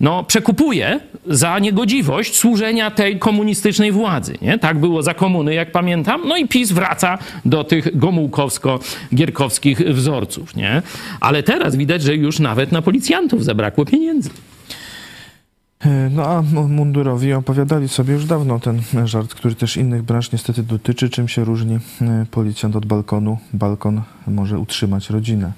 no, 0.00 0.24
przekupuje 0.24 1.00
za 1.26 1.58
niegodziwość 1.58 2.36
służenia 2.36 2.90
tej 2.90 3.18
komunistycznej 3.18 3.92
władzy. 3.92 4.34
Nie? 4.42 4.58
Tak 4.58 4.78
było 4.78 5.02
za 5.02 5.14
komuny, 5.14 5.54
jak 5.54 5.72
pamiętam. 5.72 6.20
No 6.28 6.36
i 6.36 6.48
PiS 6.48 6.72
wraca 6.72 7.18
do 7.44 7.64
tych 7.64 7.96
gomułkowsko-gierkowskich 7.96 9.94
wzorców. 9.94 10.56
Nie? 10.56 10.82
Ale 11.20 11.42
teraz 11.42 11.76
widać, 11.76 12.02
że 12.02 12.14
już 12.14 12.38
nawet 12.38 12.72
na 12.72 12.82
policjantów 12.82 13.44
zabrakło 13.44 13.84
pieniędzy. 13.84 14.30
E, 15.84 16.10
No 16.10 16.26
a 16.26 16.42
mu- 16.42 16.68
mundurowi 16.68 17.32
opowiadali 17.32 17.88
sobie 17.88 18.14
już 18.14 18.24
dawno 18.26 18.60
ten 18.60 18.80
żart, 19.04 19.34
który 19.34 19.54
też 19.54 19.76
innych 19.76 20.02
branż 20.02 20.32
niestety 20.32 20.62
dotyczy. 20.62 21.10
Czym 21.10 21.28
się 21.28 21.44
różni 21.44 21.78
e, 22.02 22.26
policjant 22.30 22.76
od 22.76 22.86
balkonu? 22.86 23.38
Balkon 23.52 24.02
może 24.26 24.58
utrzymać 24.58 25.10
rodzinę. 25.10 25.52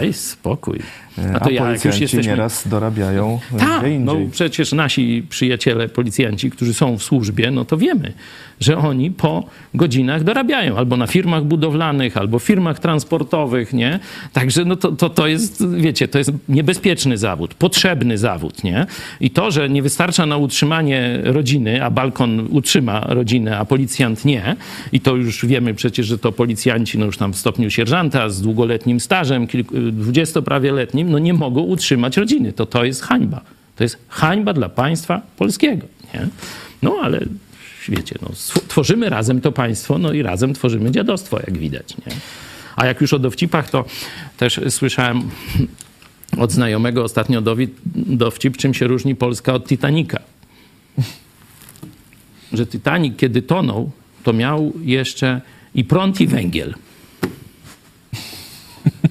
Ej, 0.00 0.12
spokój. 0.12 0.78
E, 1.18 1.36
A 1.36 1.40
to 1.40 1.50
ja, 1.50 1.70
jak 1.70 1.84
już 1.84 1.98
jesteśmy... 2.00 2.32
nieraz 2.32 2.68
dorabiają 2.68 3.40
gdzie 3.52 3.98
no 3.98 4.16
przecież 4.32 4.72
nasi 4.72 5.26
przyjaciele, 5.28 5.88
policjanci, 5.88 6.50
którzy 6.50 6.74
są 6.74 6.98
w 6.98 7.02
służbie, 7.02 7.50
no 7.50 7.64
to 7.64 7.76
wiemy, 7.76 8.12
że 8.60 8.78
oni 8.78 9.10
po 9.10 9.44
godzinach 9.74 10.24
dorabiają 10.24 10.76
albo 10.76 10.96
na 10.96 11.06
firmach 11.06 11.44
budowlanych, 11.44 12.16
albo 12.16 12.38
firmach 12.38 12.78
transportowych, 12.78 13.72
nie? 13.72 13.98
Także 14.32 14.64
no 14.64 14.76
to, 14.76 14.92
to, 14.92 15.10
to 15.10 15.26
jest, 15.26 15.64
wiecie, 15.76 16.08
to 16.08 16.18
jest 16.18 16.32
niebezpieczny 16.48 17.18
zawód, 17.18 17.54
potrzebny 17.54 18.18
zawód, 18.18 18.64
nie? 18.64 18.86
I 19.20 19.30
to, 19.30 19.50
że 19.50 19.68
nie 19.68 19.82
wystarcza 19.82 20.26
na 20.26 20.36
utrzymanie 20.36 21.20
rodziny, 21.22 21.84
a 21.84 21.90
balkon 21.90 22.48
utrzyma 22.50 23.00
rodzinę, 23.00 23.58
a 23.58 23.64
policjant 23.64 24.24
nie, 24.24 24.56
i 24.92 25.00
to 25.00 25.16
już 25.16 25.46
wiemy 25.46 25.74
przecież, 25.74 26.06
że 26.06 26.18
to 26.18 26.32
policjanci, 26.32 26.98
no 26.98 27.06
już 27.06 27.16
tam 27.16 27.32
w 27.32 27.36
stopniu 27.36 27.70
sierżanta 27.70 28.28
z 28.28 28.42
długoletnim 28.42 29.00
stażem, 29.00 29.46
kilku, 29.46 29.74
dwudziesto 29.92 30.42
prawie 30.42 30.72
letnim, 30.72 31.10
no 31.10 31.18
nie 31.18 31.34
mogą 31.34 31.60
utrzymać 31.60 32.16
rodziny. 32.16 32.52
To 32.52 32.66
to 32.66 32.84
jest 32.84 33.02
hańba. 33.02 33.40
To 33.76 33.84
jest 33.84 33.98
hańba 34.08 34.52
dla 34.52 34.68
państwa 34.68 35.22
polskiego. 35.36 35.86
Nie? 36.14 36.28
No 36.82 36.96
ale 37.02 37.20
wiecie, 37.88 38.14
no, 38.22 38.28
tworzymy 38.68 39.10
razem 39.10 39.40
to 39.40 39.52
państwo, 39.52 39.98
no 39.98 40.12
i 40.12 40.22
razem 40.22 40.54
tworzymy 40.54 40.90
dziadostwo, 40.90 41.38
jak 41.38 41.58
widać. 41.58 41.96
Nie? 41.96 42.12
A 42.76 42.86
jak 42.86 43.00
już 43.00 43.12
o 43.12 43.18
dowcipach, 43.18 43.70
to 43.70 43.84
też 44.36 44.60
słyszałem 44.68 45.22
od 46.38 46.52
znajomego 46.52 47.04
ostatnio 47.04 47.42
dowcip, 47.94 48.56
czym 48.56 48.74
się 48.74 48.86
różni 48.86 49.14
Polska 49.14 49.54
od 49.54 49.68
Titanica. 49.68 50.18
Że 52.52 52.66
Titanic, 52.66 53.16
kiedy 53.16 53.42
tonął, 53.42 53.90
to 54.22 54.32
miał 54.32 54.72
jeszcze 54.82 55.40
i 55.74 55.84
prąd, 55.84 56.20
i 56.20 56.26
węgiel. 56.26 56.74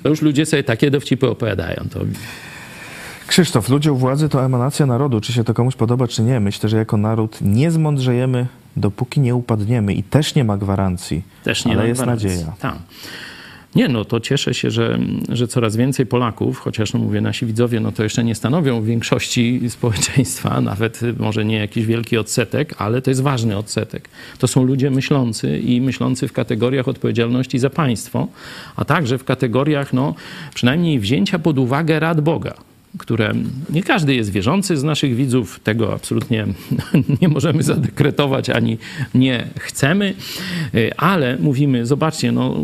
To 0.04 0.10
już 0.10 0.22
ludzie 0.22 0.46
sobie 0.46 0.64
takie 0.64 0.91
dowcipy 0.91 1.30
opowiadają. 1.30 1.76
To 1.91 2.00
Krzysztof, 3.28 3.70
ludzie 3.70 3.91
u 3.93 3.98
władzy 3.98 4.30
to 4.30 4.46
emanacja 4.46 4.86
narodu. 4.86 5.22
Czy 5.22 5.34
się 5.34 5.43
to 5.43 5.54
komuś 5.54 5.76
podoba, 5.76 6.08
czy 6.08 6.22
nie? 6.22 6.39
Myślę, 6.39 6.70
że 6.70 6.78
jako 6.78 6.98
naród 6.98 7.38
nie 7.41 7.72
zmądrzejemy, 7.72 8.48
dopóki 8.78 9.20
nie 9.20 9.36
upadniemy 9.36 9.93
i 9.93 10.04
też 10.04 10.36
nie 10.36 10.43
ma 10.43 10.58
gwarancji. 10.58 11.24
Też 11.43 11.66
nie 11.66 11.72
ale 11.72 11.82
ma 11.82 11.88
jest 11.88 12.02
gwarancji. 12.02 12.28
nadzieja. 12.30 12.54
Tak. 12.60 12.76
Nie, 13.76 13.88
no 13.88 14.05
to 14.05 14.19
cieszę 14.19 14.53
się, 14.53 14.71
że, 14.71 14.99
że 15.30 15.47
coraz 15.47 15.76
więcej 15.76 16.05
Polaków, 16.05 16.59
chociaż 16.59 16.93
no 16.93 16.99
mówię, 16.99 17.21
nasi 17.21 17.45
widzowie, 17.45 17.80
no 17.80 17.91
to 17.91 18.03
jeszcze 18.03 18.23
nie 18.23 18.36
stanowią 18.36 18.84
większości 18.84 19.61
społeczeństwa, 19.69 20.61
nawet 20.61 21.01
może 21.19 21.45
nie 21.45 21.57
jakiś 21.57 21.86
wielki 21.86 22.17
odsetek, 22.17 22.76
ale 22.78 23.01
to 23.01 23.11
jest 23.11 23.21
ważny 23.21 23.57
odsetek. 23.57 24.09
To 24.39 24.47
są 24.47 24.63
ludzie 24.63 24.91
myślący 24.91 25.59
i 25.59 25.82
myślący 25.82 26.28
w 26.28 26.34
kategoriach 26.34 26.88
odpowiedzialności 26.88 27.59
za 27.59 27.69
państwo, 27.69 28.28
a 28.76 28.86
także 28.86 29.17
w 29.17 29.23
kategoriach, 29.23 29.93
no 29.93 30.15
przynajmniej 30.53 30.99
wzięcia 30.99 31.39
pod 31.39 31.59
uwagę 31.59 31.99
rad 31.99 32.21
Boga 32.21 32.74
które 32.98 33.34
nie 33.70 33.84
każdy 33.84 34.16
jest 34.16 34.32
wierzący 34.32 34.78
z 34.78 34.84
naszych 34.84 35.16
widzów, 35.16 35.60
tego 35.60 35.93
absolutnie 35.93 36.48
nie 37.22 37.28
możemy 37.28 37.64
zadekretować 37.64 38.50
ani 38.50 38.78
nie 39.16 39.48
chcemy, 39.60 40.14
ale 40.98 41.38
mówimy, 41.38 41.86
zobaczcie, 41.86 42.32
no, 42.32 42.56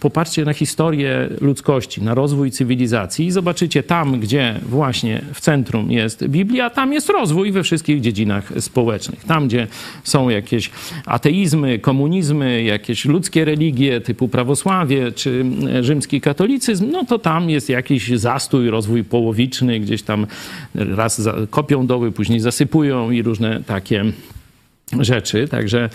popatrzcie 0.00 0.44
na 0.44 0.52
historię 0.52 1.28
ludzkości, 1.40 2.02
na 2.02 2.14
rozwój 2.14 2.50
cywilizacji 2.50 3.26
i 3.26 3.30
zobaczycie 3.30 3.82
tam, 3.82 4.20
gdzie 4.20 4.60
właśnie 4.66 5.22
w 5.34 5.40
centrum 5.40 5.90
jest 5.90 6.28
Biblia, 6.28 6.70
tam 6.70 6.92
jest 6.92 7.08
rozwój 7.08 7.52
we 7.52 7.62
wszystkich 7.62 8.00
dziedzinach 8.00 8.52
społecznych. 8.60 9.24
Tam, 9.24 9.48
gdzie 9.48 9.66
są 10.04 10.28
jakieś 10.28 10.70
ateizmy, 11.06 11.78
komunizmy, 11.78 12.62
jakieś 12.62 13.04
ludzkie 13.04 13.44
religie 13.44 14.00
typu 14.00 14.28
prawosławie 14.28 15.12
czy 15.12 15.44
rzymski 15.80 16.20
katolicyzm, 16.20 16.90
no 16.90 17.04
to 17.04 17.18
tam 17.18 17.50
jest 17.50 17.68
jakiś 17.68 18.08
zastój, 18.08 18.70
rozwój 18.70 19.04
połowiczny, 19.04 19.79
gdzieś 19.80 20.02
tam 20.02 20.26
raz 20.74 21.28
kopią 21.50 21.86
doły, 21.86 22.12
później 22.12 22.40
zasypują 22.40 23.10
i 23.10 23.22
różne 23.22 23.62
takie 23.66 24.04
rzeczy. 25.00 25.48
Także 25.48 25.90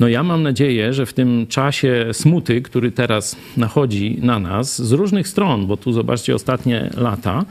no 0.00 0.08
ja 0.08 0.22
mam 0.22 0.42
nadzieję, 0.42 0.92
że 0.92 1.06
w 1.06 1.12
tym 1.12 1.46
czasie 1.46 2.06
smuty, 2.12 2.62
który 2.62 2.92
teraz 2.92 3.36
nachodzi 3.56 4.18
na 4.22 4.38
nas 4.38 4.82
z 4.82 4.92
różnych 4.92 5.28
stron, 5.28 5.66
bo 5.66 5.76
tu 5.76 5.92
zobaczcie 5.92 6.34
ostatnie 6.34 6.90
lata, 6.96 7.44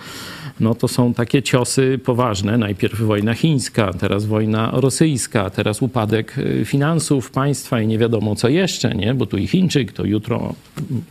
no 0.60 0.76
to 0.76 0.88
są 0.88 1.14
takie 1.14 1.43
ciosy 1.43 1.99
poważne. 2.05 2.58
Najpierw 2.58 3.01
wojna 3.01 3.34
chińska, 3.34 3.93
teraz 3.93 4.26
wojna 4.26 4.72
rosyjska, 4.74 5.49
teraz 5.49 5.82
upadek 5.82 6.38
y, 6.38 6.66
finansów 6.66 7.32
państwa 7.32 7.82
i 7.82 7.88
nie 7.88 7.97
wiadomo 7.97 8.36
co 8.36 8.49
jeszcze, 8.49 8.95
nie? 8.95 9.14
bo 9.14 9.26
tu 9.26 9.38
i 9.38 9.47
Chińczyk, 9.47 9.91
to 9.91 10.05
jutro 10.05 10.53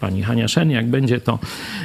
pani 0.00 0.22
Hania 0.22 0.48
Szeniak 0.48 0.86
będzie 0.86 1.20
to 1.20 1.38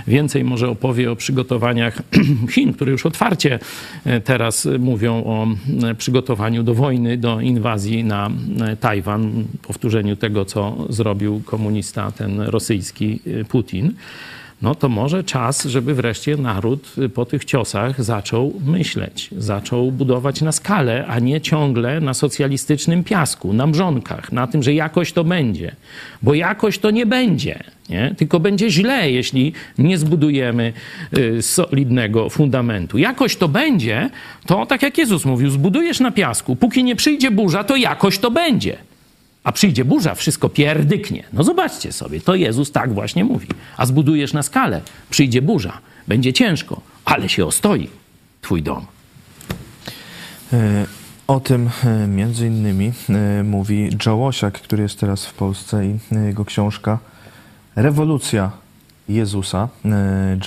więcej 0.08 0.44
może 0.44 0.70
opowie 0.70 1.12
o 1.12 1.16
przygotowaniach 1.16 2.02
Chin, 2.54 2.74
które 2.74 2.92
już 2.92 3.06
otwarcie 3.06 3.60
y, 4.08 4.22
teraz 4.22 4.68
mówią 4.80 5.24
o 5.26 5.48
y, 5.92 5.96
przygotowaniu 5.96 6.64
do 6.64 6.74
wojny, 6.74 7.18
do 7.18 7.42
inwazji 7.42 8.04
na 8.04 8.32
Tajwan, 8.80 9.46
powtórzeniu 9.62 10.16
tego, 10.16 10.46
co 10.46 10.88
zrobił 10.90 11.42
komunista 11.46 12.12
ten 12.12 12.42
rosyjski 12.42 13.20
Putin 13.50 13.94
no 14.62 14.76
to 14.76 14.90
może 14.90 15.24
czas, 15.24 15.66
żeby 15.66 15.96
wreszcie 15.96 16.38
naród 16.38 16.96
po 17.14 17.26
tych 17.26 17.46
ciosach 17.46 18.04
zaczął 18.04 18.54
myśleć, 18.66 19.30
zaczął 19.38 19.92
budować 19.92 20.42
na 20.42 20.52
skalę, 20.52 21.06
a 21.08 21.20
nie 21.20 21.42
ciągle 21.42 22.00
na 22.00 22.14
socjalistycznym 22.14 23.04
piasku, 23.04 23.54
na 23.54 23.68
mrzonkach, 23.68 24.32
na 24.32 24.48
tym, 24.48 24.64
że 24.64 24.74
jakoś 24.74 25.14
to 25.14 25.24
będzie. 25.24 25.76
Bo 26.22 26.34
jakoś 26.34 26.80
to 26.80 26.92
nie 26.92 27.06
będzie, 27.06 27.64
nie? 27.90 28.16
tylko 28.18 28.40
będzie 28.40 28.70
źle, 28.70 29.12
jeśli 29.12 29.54
nie 29.78 29.98
zbudujemy 29.98 30.74
y, 31.18 31.42
solidnego 31.42 32.30
fundamentu. 32.30 32.98
Jakoś 32.98 33.36
to 33.36 33.48
będzie, 33.48 34.10
to 34.46 34.66
tak 34.66 34.82
jak 34.82 34.98
Jezus 34.98 35.26
mówił, 35.26 35.50
zbudujesz 35.50 36.00
na 36.00 36.12
piasku, 36.12 36.56
póki 36.56 36.84
nie 36.84 36.96
przyjdzie 36.96 37.32
burza, 37.32 37.64
to 37.64 37.76
jakoś 37.76 38.20
to 38.20 38.32
będzie. 38.32 38.91
A 39.44 39.52
przyjdzie 39.52 39.86
burza, 39.86 40.16
wszystko 40.16 40.50
pierdyknie. 40.50 41.24
No 41.34 41.44
zobaczcie 41.44 41.92
sobie, 41.92 42.22
to 42.22 42.36
Jezus 42.36 42.72
tak 42.72 42.94
właśnie 42.94 43.26
mówi. 43.26 43.48
A 43.78 43.86
zbudujesz 43.86 44.34
na 44.34 44.44
skalę, 44.44 44.82
przyjdzie 45.10 45.42
burza, 45.42 45.78
będzie 46.08 46.34
ciężko, 46.34 46.82
ale 47.06 47.30
się 47.30 47.46
ostoi 47.46 47.90
twój 48.42 48.64
dom. 48.64 48.86
E, 50.54 50.86
o 51.28 51.40
tym 51.40 51.70
e, 51.84 52.08
między 52.08 52.48
innymi 52.48 52.92
e, 53.10 53.44
mówi 53.44 53.90
Joe 54.06 54.16
Łosiak, 54.16 54.54
który 54.54 54.84
jest 54.84 55.00
teraz 55.00 55.26
w 55.26 55.34
Polsce 55.34 55.86
i 55.86 56.00
jego 56.28 56.46
książka 56.46 57.00
Rewolucja 57.76 58.52
Jezusa. 59.10 59.70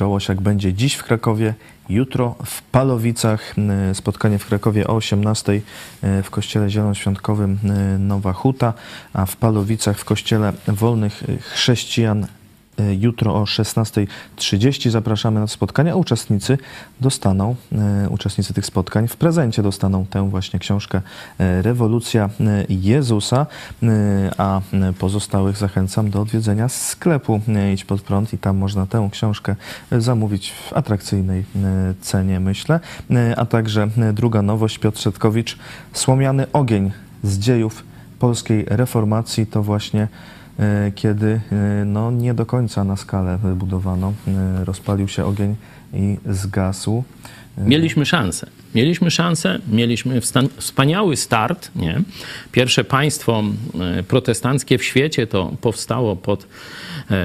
Joe 0.00 0.08
Łosiak 0.08 0.40
będzie 0.40 0.74
dziś 0.74 0.94
w 0.94 1.04
Krakowie, 1.04 1.54
Jutro 1.88 2.34
w 2.44 2.62
Palowicach 2.62 3.54
spotkanie 3.92 4.38
w 4.38 4.46
Krakowie 4.46 4.86
o 4.86 4.94
18 4.94 5.60
w 6.22 6.30
Kościele 6.30 6.70
Zielonoświątkowym 6.70 7.58
Nowa 7.98 8.32
Huta, 8.32 8.72
a 9.12 9.26
w 9.26 9.36
Palowicach 9.36 9.98
w 9.98 10.04
Kościele 10.04 10.52
Wolnych 10.68 11.22
Chrześcijan 11.40 12.22
E, 12.22 12.43
jutro 12.98 13.34
o 13.34 13.44
16.30 13.44 14.90
zapraszamy 14.90 15.40
na 15.40 15.46
spotkania. 15.46 15.96
Uczestnicy 15.96 16.58
dostaną, 17.00 17.56
e, 17.72 18.08
uczestnicy 18.08 18.54
tych 18.54 18.66
spotkań 18.66 19.08
w 19.08 19.16
prezencie 19.16 19.62
dostaną 19.62 20.06
tę 20.06 20.30
właśnie 20.30 20.58
książkę 20.58 21.00
e, 21.38 21.62
Rewolucja 21.62 22.30
Jezusa, 22.68 23.46
a 24.38 24.60
pozostałych 24.98 25.56
zachęcam 25.56 26.10
do 26.10 26.20
odwiedzenia 26.20 26.68
sklepu 26.68 27.40
Idź 27.72 27.84
Pod 27.84 28.02
Prąd 28.02 28.32
i 28.34 28.38
tam 28.38 28.56
można 28.56 28.86
tę 28.86 29.08
książkę 29.12 29.56
zamówić 29.92 30.52
w 30.52 30.72
atrakcyjnej 30.72 31.44
cenie, 32.00 32.40
myślę. 32.40 32.80
A 33.36 33.46
także 33.46 33.88
druga 34.12 34.42
nowość, 34.42 34.78
Piotr 34.78 35.00
Szetkowicz, 35.00 35.58
Słomiany 35.92 36.52
ogień 36.52 36.90
z 37.22 37.38
dziejów 37.38 37.84
polskiej 38.18 38.64
reformacji 38.68 39.46
to 39.46 39.62
właśnie 39.62 40.08
E, 40.43 40.43
kiedy 40.94 41.40
e, 41.52 41.84
no, 41.84 42.10
nie 42.10 42.34
do 42.34 42.46
końca 42.46 42.84
na 42.84 42.96
skalę 42.96 43.38
wybudowano. 43.38 44.12
E, 44.28 44.64
rozpalił 44.64 45.08
się 45.08 45.24
ogień 45.24 45.56
i 45.92 46.16
zgasł. 46.26 47.04
Mieliśmy 47.58 48.06
szansę. 48.06 48.46
Mieliśmy 48.74 49.10
szansę, 49.10 49.58
mieliśmy 49.68 50.20
wspaniały 50.58 51.16
start. 51.16 51.70
Nie? 51.76 52.00
Pierwsze 52.52 52.84
państwo 52.84 53.42
protestanckie 54.08 54.78
w 54.78 54.84
świecie 54.84 55.26
to 55.26 55.52
powstało 55.60 56.16
pod 56.16 56.46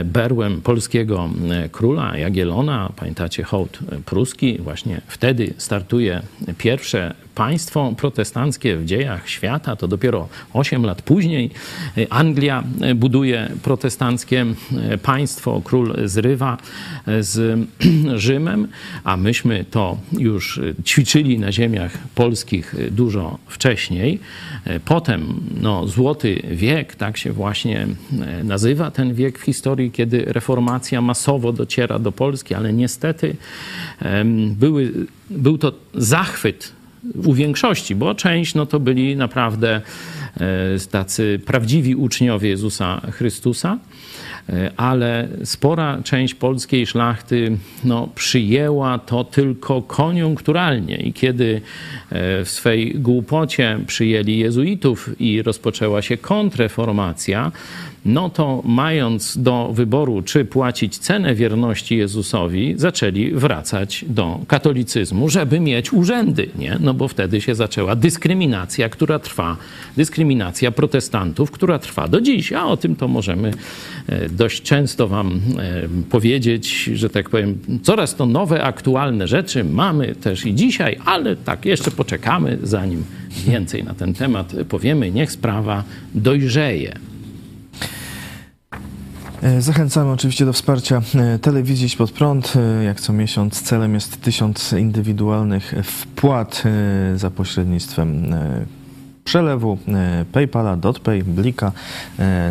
berłem 0.05 0.61
polskiego 0.61 1.29
króla 1.71 2.17
Jagielona. 2.17 2.91
Pamiętacie 2.95 3.43
hołd 3.43 3.79
pruski? 4.05 4.57
Właśnie 4.57 5.01
wtedy 5.07 5.53
startuje 5.57 6.21
pierwsze 6.57 7.15
państwo 7.39 7.93
protestanckie 7.97 8.77
w 8.77 8.85
dziejach 8.85 9.29
świata, 9.29 9.75
to 9.75 9.87
dopiero 9.87 10.27
8 10.53 10.85
lat 10.85 11.01
później 11.01 11.49
Anglia 12.09 12.63
buduje 12.95 13.51
protestanckie 13.63 14.45
państwo, 15.03 15.61
król 15.63 15.93
zrywa 16.05 16.57
z 17.19 17.59
Rzymem, 18.25 18.67
a 19.03 19.17
myśmy 19.17 19.65
to 19.71 19.97
już 20.11 20.59
ćwiczyli 20.85 21.39
na 21.39 21.51
ziemiach 21.51 21.97
polskich 22.15 22.75
dużo 22.91 23.37
wcześniej. 23.47 24.19
Potem 24.85 25.41
no, 25.61 25.87
złoty 25.87 26.41
wiek, 26.51 26.95
tak 26.95 27.17
się 27.17 27.31
właśnie 27.31 27.87
nazywa 28.43 28.91
ten 28.91 29.13
wiek 29.13 29.39
w 29.39 29.41
historii, 29.41 29.91
kiedy 29.91 30.25
reformacja 30.25 31.01
masowo 31.01 31.53
dociera 31.53 31.99
do 31.99 32.11
Polski, 32.11 32.53
ale 32.53 32.73
niestety 32.73 33.35
były, 34.55 34.93
był 35.29 35.57
to 35.57 35.73
zachwyt 35.93 36.78
u 37.25 37.33
większości, 37.33 37.95
bo 37.95 38.15
część 38.15 38.55
no 38.55 38.65
to 38.65 38.79
byli 38.79 39.15
naprawdę 39.15 39.81
e, 40.37 40.79
tacy 40.91 41.39
prawdziwi 41.45 41.95
uczniowie 41.95 42.49
Jezusa 42.49 43.01
Chrystusa, 43.11 43.77
e, 44.49 44.71
ale 44.77 45.27
spora 45.43 46.01
część 46.03 46.33
polskiej 46.33 46.87
szlachty 46.87 47.57
no, 47.83 48.09
przyjęła 48.15 48.99
to 48.99 49.23
tylko 49.23 49.81
koniunkturalnie 49.81 50.97
i 50.97 51.13
kiedy 51.13 51.61
e, 52.09 52.45
w 52.45 52.49
swej 52.49 52.93
głupocie 52.95 53.79
przyjęli 53.87 54.37
jezuitów 54.37 55.09
i 55.19 55.41
rozpoczęła 55.41 56.01
się 56.01 56.17
kontreformacja, 56.17 57.51
no 58.09 58.29
to 58.29 58.61
mając 58.65 59.37
do 59.37 59.69
wyboru, 59.73 60.21
czy 60.21 60.45
płacić 60.45 60.97
cenę 60.97 61.35
wierności 61.35 61.97
Jezusowi, 61.97 62.73
zaczęli 62.77 63.31
wracać 63.31 64.05
do 64.07 64.39
katolicyzmu, 64.47 65.29
żeby 65.29 65.59
mieć 65.59 65.93
urzędy, 65.93 66.49
nie? 66.55 66.77
No 66.79 66.93
bo 66.93 67.07
wtedy 67.07 67.41
się 67.41 67.55
zaczęła 67.55 67.95
dyskryminacja, 67.95 68.89
która 68.89 69.19
trwa, 69.19 69.57
dyskryminacja 69.97 70.71
protestantów, 70.71 71.51
która 71.51 71.79
trwa 71.79 72.07
do 72.07 72.21
dziś, 72.21 72.53
a 72.53 72.65
o 72.65 72.77
tym 72.77 72.95
to 72.95 73.07
możemy 73.07 73.51
e, 74.07 74.29
dość 74.29 74.61
często 74.61 75.07
wam 75.07 75.41
e, 75.59 75.87
powiedzieć, 76.09 76.83
że 76.83 77.09
tak 77.09 77.29
powiem, 77.29 77.59
coraz 77.83 78.15
to 78.15 78.25
nowe, 78.25 78.63
aktualne 78.63 79.27
rzeczy 79.27 79.63
mamy 79.63 80.15
też 80.15 80.45
i 80.45 80.55
dzisiaj, 80.55 80.97
ale 81.05 81.35
tak, 81.35 81.65
jeszcze 81.65 81.91
poczekamy, 81.91 82.57
zanim 82.63 83.03
więcej 83.45 83.83
na 83.83 83.93
ten 83.93 84.13
temat 84.13 84.53
powiemy. 84.69 85.11
Niech 85.11 85.31
sprawa 85.31 85.83
dojrzeje. 86.15 87.08
E, 89.43 89.61
zachęcamy 89.61 90.11
oczywiście 90.11 90.45
do 90.45 90.53
wsparcia 90.53 91.01
e, 91.15 91.39
telewizji 91.39 91.97
pod 91.97 92.11
prąd. 92.11 92.53
E, 92.55 92.83
jak 92.83 92.99
co 92.99 93.13
miesiąc 93.13 93.61
celem 93.61 93.93
jest 93.93 94.21
tysiąc 94.21 94.73
indywidualnych 94.73 95.73
wpłat 95.83 96.63
za 97.15 97.31
pośrednictwem 97.31 98.35
przelewu 99.23 99.77
PayPala, 100.31 100.77
DotPay, 100.77 101.23
Blika 101.23 101.71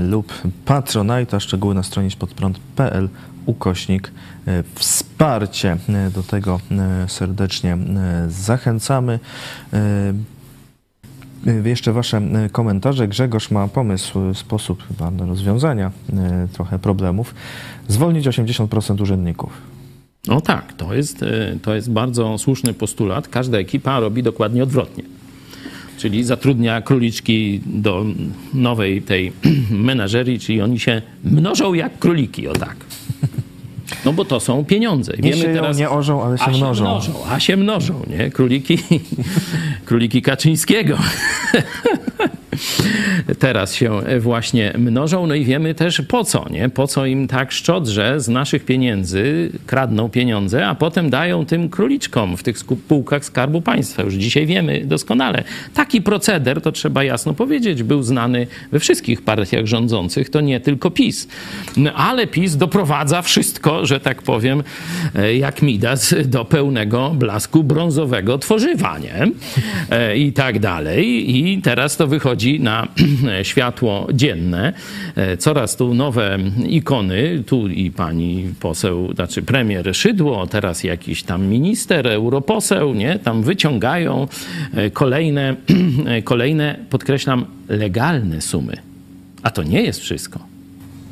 lub 0.01 0.32
Patronite'a. 0.66 1.41
Szczegóły 1.41 1.74
na 1.74 1.82
stronie 1.82 2.11
spodprąd.pl 2.11 3.09
ukośnik 3.47 4.12
wsparcie. 4.74 5.76
Do 6.14 6.22
tego 6.22 6.61
serdecznie 7.07 7.78
zachęcamy. 8.28 9.18
E, 11.49 11.68
Jeszcze 11.68 11.92
Wasze 11.92 12.16
e, 12.16 12.49
komentarze. 12.49 13.09
Grzegorz 13.09 13.51
ma 13.51 13.68
pomysł, 13.68 14.20
e, 14.20 14.34
sposób 14.34 14.88
chyba 14.88 15.11
na 15.11 15.26
rozwiązania 15.26 15.90
trochę 16.53 16.78
problemów. 16.78 17.34
Zwolnić 17.88 18.26
80% 18.26 19.03
urzędników. 19.03 19.53
No 20.26 20.40
tak, 20.40 20.72
to 20.72 20.94
jest, 20.94 21.24
to 21.62 21.74
jest 21.74 21.90
bardzo 21.90 22.38
słuszny 22.38 22.74
postulat. 22.74 23.28
Każda 23.28 23.59
ekipa 23.59 24.01
robi 24.01 24.22
dokładnie 24.22 24.62
odwrotnie. 24.62 25.05
Czyli 25.99 26.24
zatrudnia 26.24 26.82
króliczki 26.82 27.61
do 27.66 28.05
nowej 28.55 29.03
tej 29.03 29.32
menażerii, 29.70 30.38
czyli 30.38 30.62
oni 30.62 30.80
się 30.80 31.03
mnożą 31.24 31.74
jak 31.74 31.99
króliki, 31.99 32.49
o 32.49 32.53
tak. 32.53 32.76
No 34.05 34.12
bo 34.12 34.24
to 34.24 34.41
są 34.41 34.64
pieniądze. 34.64 35.12
Nie 35.18 35.32
sieją, 35.32 35.72
nie 35.72 35.91
orzą, 35.91 36.22
ale 36.22 36.39
się 36.39 36.45
a 36.45 36.51
mnożą. 36.51 36.74
Się 36.74 36.91
mnożą. 36.91 37.12
A 37.30 37.41
się 37.41 37.57
mnożą, 37.57 38.03
nie? 38.07 38.30
Króliki, 38.30 38.78
króliki 39.86 40.22
Kaczyńskiego. 40.22 40.99
Teraz 43.38 43.74
się 43.74 44.01
właśnie 44.20 44.72
mnożą, 44.78 45.26
no 45.26 45.34
i 45.34 45.44
wiemy 45.44 45.74
też 45.74 46.03
po 46.09 46.24
co, 46.24 46.46
nie? 46.51 46.68
Po 46.68 46.86
co 46.86 47.07
im 47.07 47.28
tak 47.28 47.53
szczodrze 47.53 48.20
z 48.20 48.28
naszych 48.28 48.64
pieniędzy 48.64 49.53
kradną 49.66 50.09
pieniądze, 50.09 50.66
a 50.66 50.74
potem 50.74 51.11
dają 51.11 51.46
tym 51.46 51.68
króliczkom 51.68 52.36
w 52.36 52.42
tych 52.42 52.59
spółkach 52.59 53.24
Skarbu 53.24 53.61
Państwa. 53.61 54.03
Już 54.03 54.14
dzisiaj 54.14 54.46
wiemy 54.46 54.84
doskonale. 54.84 55.44
Taki 55.74 56.03
proceder, 56.03 56.61
to 56.61 56.72
trzeba 56.72 57.05
jasno 57.05 57.34
powiedzieć, 57.34 57.82
był 57.82 58.03
znany 58.03 58.46
we 58.72 58.80
wszystkich 58.80 59.22
partiach 59.22 59.66
rządzących, 59.66 60.30
to 60.30 60.40
nie 60.40 60.61
tylko 60.61 60.90
PiS. 60.90 61.28
No, 61.76 61.92
ale 61.92 62.26
PiS 62.26 62.57
doprowadza 62.57 63.22
wszystko, 63.22 63.86
że 63.86 64.01
tak 64.01 64.22
powiem, 64.22 64.62
e, 65.14 65.34
jak 65.34 65.62
Midas, 65.62 66.14
do 66.24 66.44
pełnego 66.44 67.11
blasku 67.11 67.64
brązowego 67.64 68.38
tworzywa, 68.38 68.99
nie? 68.99 69.26
E, 69.90 70.16
I 70.16 70.32
tak 70.32 70.59
dalej. 70.59 71.36
I 71.36 71.62
teraz 71.62 71.96
to 71.96 72.07
wychodzi 72.07 72.38
na 72.61 72.89
światło 73.43 74.09
dzienne. 74.12 74.72
E, 75.16 75.36
Coraz 75.36 75.76
tu 75.76 75.95
nowe 75.95 76.39
ikony, 76.68 77.43
tu 77.47 77.68
i 77.68 77.91
pani 77.91 78.55
poseł, 78.61 79.14
znaczy 79.14 79.43
premier 79.43 79.97
Szydło, 79.97 80.47
teraz 80.47 80.84
jakiś 80.84 81.22
tam 81.22 81.47
minister, 81.47 82.07
europoseł, 82.07 82.95
nie? 82.95 83.18
Tam 83.18 83.43
wyciągają 83.43 84.28
e, 84.74 84.91
kolejne, 84.91 85.57
kolejne, 86.24 86.78
podkreślam, 86.91 87.45
legalne 87.68 88.41
sumy. 88.41 88.76
A 89.43 89.51
to 89.51 89.62
nie 89.62 89.82
jest 89.82 90.01
wszystko. 90.01 90.57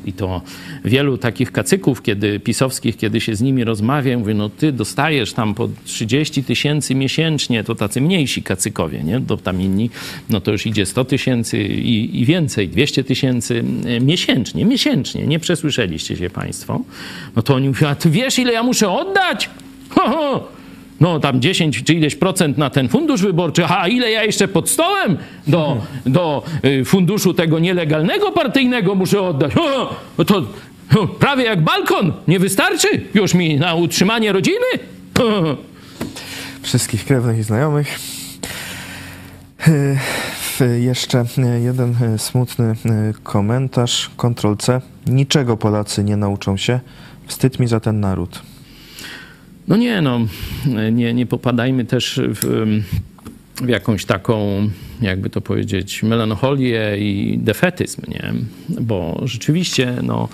I 0.07 0.13
to 0.13 0.41
wielu 0.85 1.17
takich 1.17 1.51
kacyków, 1.51 2.01
kiedy 2.01 2.39
pisowskich, 2.39 2.97
kiedy 2.97 3.21
się 3.21 3.35
z 3.35 3.41
nimi 3.41 3.63
rozmawia, 3.63 4.17
mówię, 4.17 4.33
no 4.33 4.49
ty 4.49 4.71
dostajesz 4.71 5.33
tam 5.33 5.53
po 5.53 5.69
30 5.85 6.43
tysięcy 6.43 6.95
miesięcznie, 6.95 7.63
to 7.63 7.75
tacy 7.75 8.01
mniejsi 8.01 8.43
kacykowie, 8.43 9.03
nie? 9.03 9.21
To 9.27 9.37
tam 9.37 9.61
inni, 9.61 9.89
no 10.29 10.41
to 10.41 10.51
już 10.51 10.65
idzie 10.65 10.85
100 10.85 11.05
tysięcy 11.05 11.63
i, 11.63 12.21
i 12.21 12.25
więcej, 12.25 12.69
200 12.69 13.03
tysięcy 13.03 13.63
e, 13.85 13.99
miesięcznie, 13.99 14.65
miesięcznie, 14.65 15.27
nie 15.27 15.39
przesłyszeliście 15.39 16.17
się 16.17 16.29
państwo. 16.29 16.81
No 17.35 17.41
to 17.41 17.55
oni 17.55 17.67
mówią, 17.67 17.87
a 17.87 17.95
ty 17.95 18.09
wiesz 18.09 18.39
ile 18.39 18.53
ja 18.53 18.63
muszę 18.63 18.89
oddać? 18.89 19.49
Ho, 19.89 20.09
ho. 20.09 20.56
No 20.99 21.19
tam 21.19 21.41
10 21.41 21.83
czy 21.83 21.93
ileś 21.93 22.15
procent 22.15 22.57
na 22.57 22.69
ten 22.69 22.89
fundusz 22.89 23.21
wyborczy, 23.21 23.65
a 23.65 23.87
ile 23.87 24.11
ja 24.11 24.23
jeszcze 24.23 24.47
pod 24.47 24.69
stołem 24.69 25.17
do, 25.47 25.81
do 26.05 26.43
y, 26.65 26.85
funduszu 26.85 27.33
tego 27.33 27.59
nielegalnego 27.59 28.31
partyjnego 28.31 28.95
muszę 28.95 29.21
oddać. 29.21 29.57
O, 29.57 29.95
no 30.17 30.25
to 30.25 30.43
o, 30.99 31.07
prawie 31.07 31.43
jak 31.43 31.61
balkon, 31.63 32.13
nie 32.27 32.39
wystarczy 32.39 32.87
już 33.13 33.33
mi 33.33 33.55
na 33.55 33.75
utrzymanie 33.75 34.31
rodziny? 34.31 34.65
O, 35.19 35.55
Wszystkich 36.61 37.05
krewnych 37.05 37.39
i 37.39 37.43
znajomych. 37.43 37.99
W- 40.57 40.61
Jeszcze 40.79 41.25
e, 41.37 41.59
jeden 41.59 41.95
smutny 42.17 42.75
komentarz. 43.23 44.09
Ctrl 44.17 44.55
C. 44.57 44.81
Niczego 45.07 45.57
Polacy 45.57 46.03
nie 46.03 46.17
nauczą 46.17 46.57
się. 46.57 46.79
Wstyd 47.27 47.59
mi 47.59 47.67
za 47.67 47.79
ten 47.79 47.99
naród. 47.99 48.41
No 49.67 49.77
nie, 49.77 50.01
no, 50.01 50.19
nie, 50.91 51.13
nie 51.13 51.25
popadajmy 51.25 51.85
też 51.85 52.21
w, 52.23 52.65
w 53.61 53.69
jakąś 53.69 54.05
taką, 54.05 54.69
jakby 55.01 55.29
to 55.29 55.41
powiedzieć, 55.41 56.03
melancholię 56.03 56.97
i 56.97 57.39
defetyzm, 57.41 58.01
nie? 58.07 58.33
Bo 58.81 59.21
rzeczywiście, 59.23 59.95
no, 60.03 60.29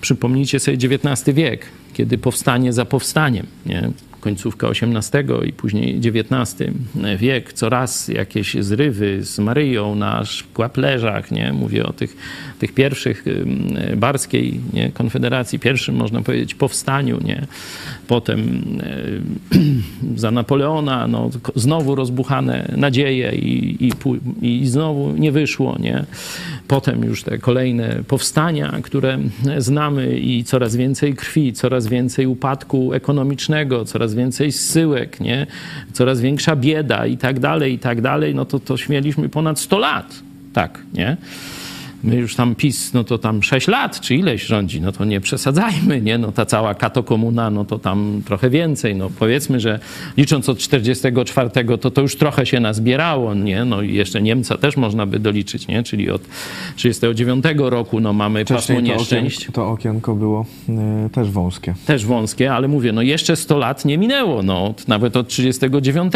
przypomnijcie 0.00 0.60
sobie 0.60 0.76
XIX 0.76 1.36
wiek, 1.36 1.66
kiedy 1.92 2.18
powstanie 2.18 2.72
za 2.72 2.84
powstaniem, 2.84 3.46
nie? 3.66 3.90
Końcówka 4.22 4.68
XVIII 4.68 5.48
i 5.48 5.52
później 5.52 6.00
XIX 6.04 6.70
wiek, 7.16 7.52
coraz 7.52 8.08
jakieś 8.08 8.54
zrywy 8.54 9.24
z 9.24 9.38
Maryją 9.38 9.94
na 9.94 10.24
szkłaplerzach, 10.24 11.30
nie? 11.30 11.52
Mówię 11.52 11.86
o 11.86 11.92
tych, 11.92 12.16
tych 12.58 12.74
pierwszych 12.74 13.24
barskiej 13.96 14.60
nie? 14.72 14.90
konfederacji, 14.90 15.58
pierwszym 15.58 15.94
można 15.94 16.22
powiedzieć 16.22 16.54
powstaniu, 16.54 17.20
nie? 17.24 17.46
Potem 18.08 18.62
za 20.16 20.30
Napoleona, 20.30 21.08
no, 21.08 21.30
znowu 21.54 21.94
rozbuchane 21.94 22.72
nadzieje 22.76 23.32
i, 23.34 23.86
i, 23.86 23.92
i 24.42 24.66
znowu 24.66 25.12
nie 25.12 25.32
wyszło, 25.32 25.78
nie? 25.78 26.04
Potem 26.68 27.04
już 27.04 27.22
te 27.22 27.38
kolejne 27.38 28.02
powstania, 28.08 28.78
które 28.82 29.18
znamy 29.58 30.18
i 30.18 30.44
coraz 30.44 30.76
więcej 30.76 31.14
krwi, 31.14 31.52
coraz 31.52 31.86
więcej 31.86 32.26
upadku 32.26 32.92
ekonomicznego, 32.92 33.84
coraz 33.84 34.11
więcej 34.14 34.52
zsyłek, 34.52 35.20
nie? 35.20 35.46
Coraz 35.92 36.20
większa 36.20 36.56
bieda 36.56 37.06
i 37.06 37.16
tak 37.18 37.40
dalej, 37.40 37.74
i 37.74 37.78
tak 37.78 38.00
dalej, 38.00 38.34
no 38.34 38.44
to, 38.44 38.60
to 38.60 38.76
śmieliśmy 38.76 39.28
ponad 39.28 39.58
100 39.58 39.78
lat, 39.78 40.14
tak, 40.52 40.78
nie? 40.94 41.16
My 42.04 42.16
już 42.16 42.36
tam 42.36 42.54
PiS, 42.54 42.92
no 42.92 43.04
to 43.04 43.18
tam 43.18 43.42
6 43.42 43.68
lat 43.68 44.00
czy 44.00 44.14
ileś 44.14 44.42
rządzi, 44.42 44.80
no 44.80 44.92
to 44.92 45.04
nie 45.04 45.20
przesadzajmy, 45.20 46.00
nie? 46.00 46.18
No 46.18 46.32
ta 46.32 46.46
cała 46.46 46.74
katokomuna, 46.74 47.50
no 47.50 47.64
to 47.64 47.78
tam 47.78 48.22
trochę 48.26 48.50
więcej, 48.50 48.94
no 48.94 49.10
powiedzmy, 49.18 49.60
że 49.60 49.78
licząc 50.16 50.48
od 50.48 50.58
44 50.58 51.50
to 51.80 51.90
to 51.90 52.00
już 52.00 52.16
trochę 52.16 52.46
się 52.46 52.60
nazbierało, 52.60 53.34
nie? 53.34 53.64
No 53.64 53.82
i 53.82 53.94
jeszcze 53.94 54.22
Niemca 54.22 54.58
też 54.58 54.76
można 54.76 55.06
by 55.06 55.18
doliczyć, 55.18 55.68
nie? 55.68 55.82
Czyli 55.82 56.10
od 56.10 56.22
39 56.76 57.44
roku, 57.58 58.00
no 58.00 58.12
mamy 58.12 58.44
pasmo 58.44 58.56
Wcześniej 58.56 58.78
to, 58.78 58.82
nieszczęść 58.82 59.36
okienko, 59.36 59.52
to 59.52 59.70
okienko 59.70 60.14
było 60.14 60.46
e, 60.68 61.08
też 61.12 61.30
wąskie. 61.30 61.74
też 61.86 62.06
wąskie, 62.06 62.52
ale 62.54 62.68
mówię, 62.68 62.92
no 62.92 63.02
jeszcze 63.02 63.36
100 63.36 63.58
lat 63.58 63.84
nie 63.84 63.98
minęło, 63.98 64.42
no 64.42 64.74
nawet 64.88 65.16
od 65.16 65.28
39, 65.28 66.12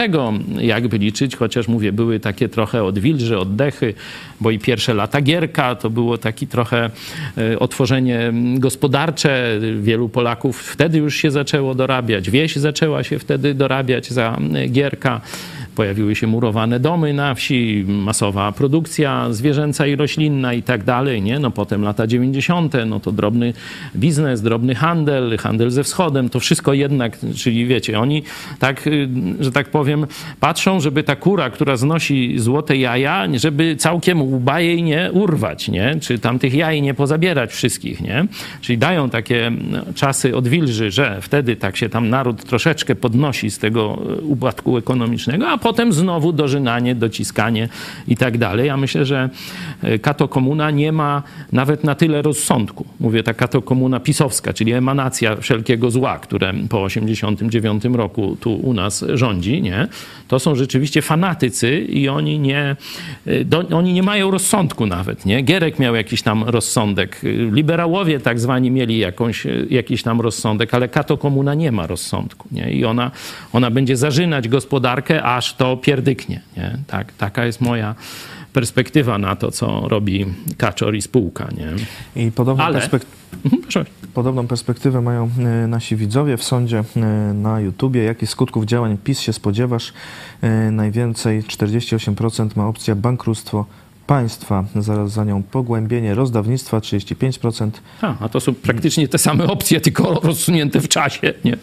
jakby 0.59 0.99
liczyć, 0.99 1.37
chociaż 1.37 1.69
mówię, 1.69 1.93
były 1.93 2.21
takie 2.21 2.49
trochę 2.49 2.85
odwilże, 2.85 3.39
oddechy, 3.39 3.95
bo 4.41 4.51
i 4.51 4.59
pierwsze 4.59 4.95
lata 4.95 5.21
Gierka 5.21 5.75
to 5.75 5.91
było 5.91 6.19
taki 6.19 6.47
trochę 6.47 6.91
e, 7.39 7.59
otworzenie 7.59 8.33
gospodarcze, 8.55 9.61
wielu 9.81 10.09
Polaków 10.09 10.63
wtedy 10.63 10.99
już 10.99 11.17
się 11.17 11.31
zaczęło 11.31 11.75
dorabiać, 11.75 12.31
wieś 12.31 12.57
zaczęła 12.57 13.05
się 13.05 13.19
wtedy 13.19 13.55
dorabiać 13.55 14.11
za 14.11 14.39
e, 14.55 14.69
Gierka. 14.69 15.21
Pojawiły 15.77 16.15
się 16.17 16.27
murowane 16.27 16.81
domy 16.81 17.13
na 17.13 17.35
wsi, 17.35 17.85
masowa 17.89 18.53
produkcja 18.53 19.33
zwierzęca 19.33 19.87
i 19.87 19.97
roślinna 19.97 20.53
i 20.55 20.63
tak 20.63 20.85
dalej, 20.85 21.23
nie? 21.23 21.39
No 21.39 21.51
potem 21.51 21.83
lata 21.83 22.07
90., 22.07 22.75
no 22.87 23.01
to 23.01 23.13
drobny 23.13 23.53
biznes, 23.97 24.43
drobny 24.43 24.75
handel, 24.75 25.39
handel 25.39 25.71
ze 25.71 25.85
wschodem, 25.85 26.29
to 26.29 26.41
wszystko 26.41 26.73
jednak, 26.73 27.19
czyli 27.37 27.67
wiecie, 27.67 28.01
oni 28.01 28.23
tak, 28.59 28.87
y, 28.87 29.09
że 29.41 29.53
tak 29.53 29.71
powiem, 29.71 30.07
patrzą, 30.41 30.81
żeby 30.81 31.03
ta 31.03 31.17
kura, 31.17 31.51
która 31.51 31.77
znosi 31.77 32.39
złote 32.39 32.77
jaja, 32.77 33.27
żeby 33.35 33.77
całkiem 33.77 34.23
łba 34.23 34.61
jej 34.61 34.83
nie 34.83 35.11
urwać, 35.13 35.69
nie? 35.69 35.97
Czy 36.01 36.19
tam 36.19 36.39
tych 36.39 36.55
jaj 36.55 36.83
nie 36.83 36.95
pozabierać 36.95 37.51
wszystkich, 37.51 38.01
nie? 38.01 38.27
Czyli 38.61 38.79
dają 38.79 39.11
takie 39.11 39.53
no, 39.71 39.79
czasy 39.95 40.37
odwilży, 40.37 40.91
że 40.91 41.19
wtedy 41.21 41.57
tak 41.57 41.77
się 41.77 41.89
tam 41.89 42.09
naród 42.09 42.45
troszeczkę 42.45 42.95
podnosi 42.95 43.51
z 43.51 43.59
tego 43.59 43.99
y, 44.19 44.23
upadku 44.23 44.77
ekonomicznego, 44.77 45.49
a 45.49 45.59
potem 45.67 45.93
znowu 45.93 46.33
dożynanie, 46.33 46.95
dociskanie 46.95 47.69
i 48.09 48.17
tak 48.17 48.39
dalej. 48.39 48.67
Ja 48.67 48.77
myślę, 48.77 49.05
że 49.05 49.31
y, 49.85 49.99
katokomuna 49.99 50.71
nie 50.71 50.93
ma 50.93 51.23
nawet 51.53 51.85
na 51.85 51.95
tyle 51.95 52.23
rozsądku. 52.23 52.87
Mówię, 53.01 53.23
ta 53.23 53.35
katokomuna 53.35 54.01
pisowska, 54.01 54.53
czyli 54.53 54.73
emanacja 54.73 55.37
wszelkiego 55.37 55.91
zła, 55.91 56.19
które 56.19 56.55
po 56.69 56.83
89 56.83 57.85
roku 57.85 58.37
tu 58.41 58.55
u 58.55 58.73
nas 58.73 59.05
rządzi, 59.15 59.63
nie? 59.63 59.89
To 60.29 60.39
są 60.39 60.55
rzeczywiście 60.55 61.03
fanatycy 61.03 61.79
i 61.79 62.09
oni 62.09 62.39
nie, 62.39 62.77
y, 63.27 63.45
do, 63.45 63.69
oni 63.69 63.93
nie 63.93 64.03
mają 64.03 64.31
rozsądku 64.31 64.87
nawet, 64.87 65.27
nie? 65.27 65.43
Gierek 65.43 65.79
miał 65.79 65.95
jakiś 65.95 66.23
tam 66.23 66.45
rozsądek, 66.45 67.21
liberałowie 67.53 68.21
tak 68.21 68.41
zwani 68.41 68.71
mieli 68.71 68.99
jakąś, 68.99 69.47
y, 69.47 69.67
jakiś 69.71 70.03
tam 70.03 70.21
rozsądek, 70.21 70.75
ale 70.75 70.89
katokomuna 70.89 71.55
nie 71.55 71.73
ma 71.73 71.87
rozsądku, 71.87 72.49
nie? 72.53 72.73
I 72.73 72.85
ona, 72.85 73.11
ona 73.53 73.71
będzie 73.71 73.97
zarzynać 73.97 74.49
gospodarkę, 74.49 75.23
aż 75.23 75.56
to 75.57 75.77
pierdyknie, 75.77 76.41
nie? 76.57 76.79
Tak, 76.87 77.13
taka 77.13 77.45
jest 77.45 77.61
moja 77.61 77.95
perspektywa 78.53 79.19
na 79.19 79.37
to, 79.37 79.51
co 79.51 79.89
robi 79.89 80.27
Kaczor 80.57 80.95
i 80.97 81.03
spółka, 81.03 81.49
nie? 81.57 81.73
I 82.27 82.33
podobną, 82.33 82.65
Ale- 82.65 82.79
perspek- 82.81 83.07
Mhm, 83.45 83.85
podobną 84.15 84.47
perspektywę 84.47 85.01
mają 85.01 85.31
e, 85.39 85.67
nasi 85.67 85.97
widzowie 85.97 86.37
w 86.37 86.45
sądzie 86.45 86.85
e, 86.97 87.01
na 87.35 87.61
YouTubie. 87.61 88.03
Jakich 88.05 88.31
skutków 88.31 88.65
działań 88.65 88.97
PiS 89.05 89.21
się 89.21 89.33
spodziewasz? 89.33 89.93
E, 90.43 90.71
Najwięcej 90.71 91.43
48% 91.43 92.49
ma 92.57 92.67
opcja 92.67 92.95
bankructwo 92.95 93.67
państwa, 94.07 94.65
zaraz 94.77 95.13
za 95.13 95.25
nią 95.25 95.43
pogłębienie 95.43 96.15
rozdawnictwa 96.15 96.79
35%, 96.79 97.71
A, 98.03 98.15
a 98.21 98.29
to 98.29 98.41
są 98.41 98.55
praktycznie 98.55 99.09
te 99.09 99.19
same 99.19 99.47
opcje, 99.47 99.81
tylko 99.81 100.21
rozsunięte 100.23 100.81
w 100.81 100.89
czasie, 100.89 101.35
nie? 101.45 101.57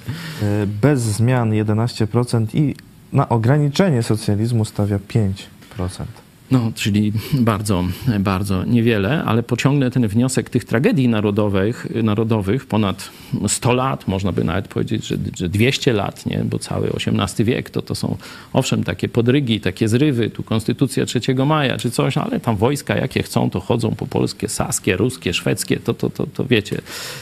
bez 0.81 1.01
zmian 1.01 1.51
11% 1.51 2.45
i 2.53 2.75
na 3.13 3.29
ograniczenie 3.29 4.03
socjalizmu 4.03 4.65
stawia 4.65 4.97
5%. 4.97 6.22
No, 6.53 6.71
czyli 6.75 7.13
bardzo, 7.33 7.83
bardzo 8.19 8.65
niewiele, 8.65 9.23
ale 9.23 9.43
pociągnę 9.43 9.91
ten 9.91 10.07
wniosek 10.07 10.49
tych 10.49 10.65
tragedii 10.65 11.07
narodowych, 11.07 11.87
narodowych 12.03 12.65
ponad 12.65 13.09
100 13.47 13.73
lat, 13.73 14.07
można 14.07 14.31
by 14.31 14.43
nawet 14.43 14.67
powiedzieć, 14.67 15.07
że, 15.07 15.15
że 15.37 15.49
200 15.49 15.93
lat, 15.93 16.25
nie? 16.25 16.41
bo 16.45 16.59
cały 16.59 16.89
XVIII 16.89 17.45
wiek 17.45 17.69
to, 17.69 17.81
to 17.81 17.95
są 17.95 18.17
owszem 18.53 18.83
takie 18.83 19.09
podrygi, 19.09 19.59
takie 19.59 19.87
zrywy, 19.87 20.29
tu 20.29 20.43
konstytucja 20.43 21.05
3 21.05 21.19
maja 21.45 21.77
czy 21.77 21.91
coś, 21.91 22.17
ale 22.17 22.39
tam 22.39 22.55
wojska 22.55 22.95
jakie 22.95 23.23
chcą, 23.23 23.49
to 23.49 23.59
chodzą 23.59 23.95
po 23.95 24.07
polskie, 24.07 24.49
saskie, 24.49 24.97
ruskie, 24.97 25.33
szwedzkie, 25.33 25.79
to, 25.79 25.93
to, 25.93 26.09
to, 26.09 26.27
to 26.27 26.45
wiecie, 26.45 26.81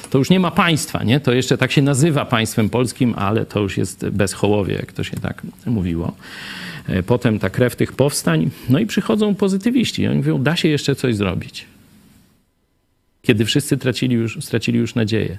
to 0.09 0.17
już 0.17 0.29
nie 0.29 0.39
ma 0.39 0.51
państwa, 0.51 1.03
nie? 1.03 1.19
to 1.19 1.33
jeszcze 1.33 1.57
tak 1.57 1.71
się 1.71 1.81
nazywa 1.81 2.25
państwem 2.25 2.69
polskim, 2.69 3.13
ale 3.17 3.45
to 3.45 3.59
już 3.59 3.77
jest 3.77 4.09
bezchołowie, 4.09 4.73
jak 4.73 4.91
to 4.91 5.03
się 5.03 5.17
tak 5.17 5.41
mówiło. 5.65 6.13
E, 6.91 7.03
Potem 7.03 7.39
ta 7.39 7.49
krew 7.49 7.75
tych 7.75 7.93
powstań. 7.93 8.49
No 8.69 8.79
i 8.79 8.85
przychodzą 8.85 9.35
pozytywiści. 9.35 10.07
Oni 10.07 10.17
mówią, 10.17 10.43
da 10.43 10.55
się 10.55 10.67
jeszcze 10.67 10.95
coś 10.95 11.15
zrobić. 11.15 11.65
Kiedy 13.21 13.45
wszyscy 13.45 13.77
tracili 13.77 14.15
już, 14.15 14.37
stracili 14.41 14.79
już 14.79 14.95
nadzieję. 14.95 15.37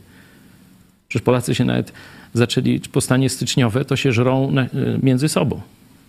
Przecież 1.08 1.24
Polacy 1.24 1.54
się 1.54 1.64
nawet 1.64 1.92
zaczęli, 2.34 2.80
powstanie 2.80 3.28
styczniowe, 3.28 3.84
to 3.84 3.96
się 3.96 4.12
żrą 4.12 4.58
e, 4.58 4.68
między 5.02 5.28
sobą. 5.28 5.60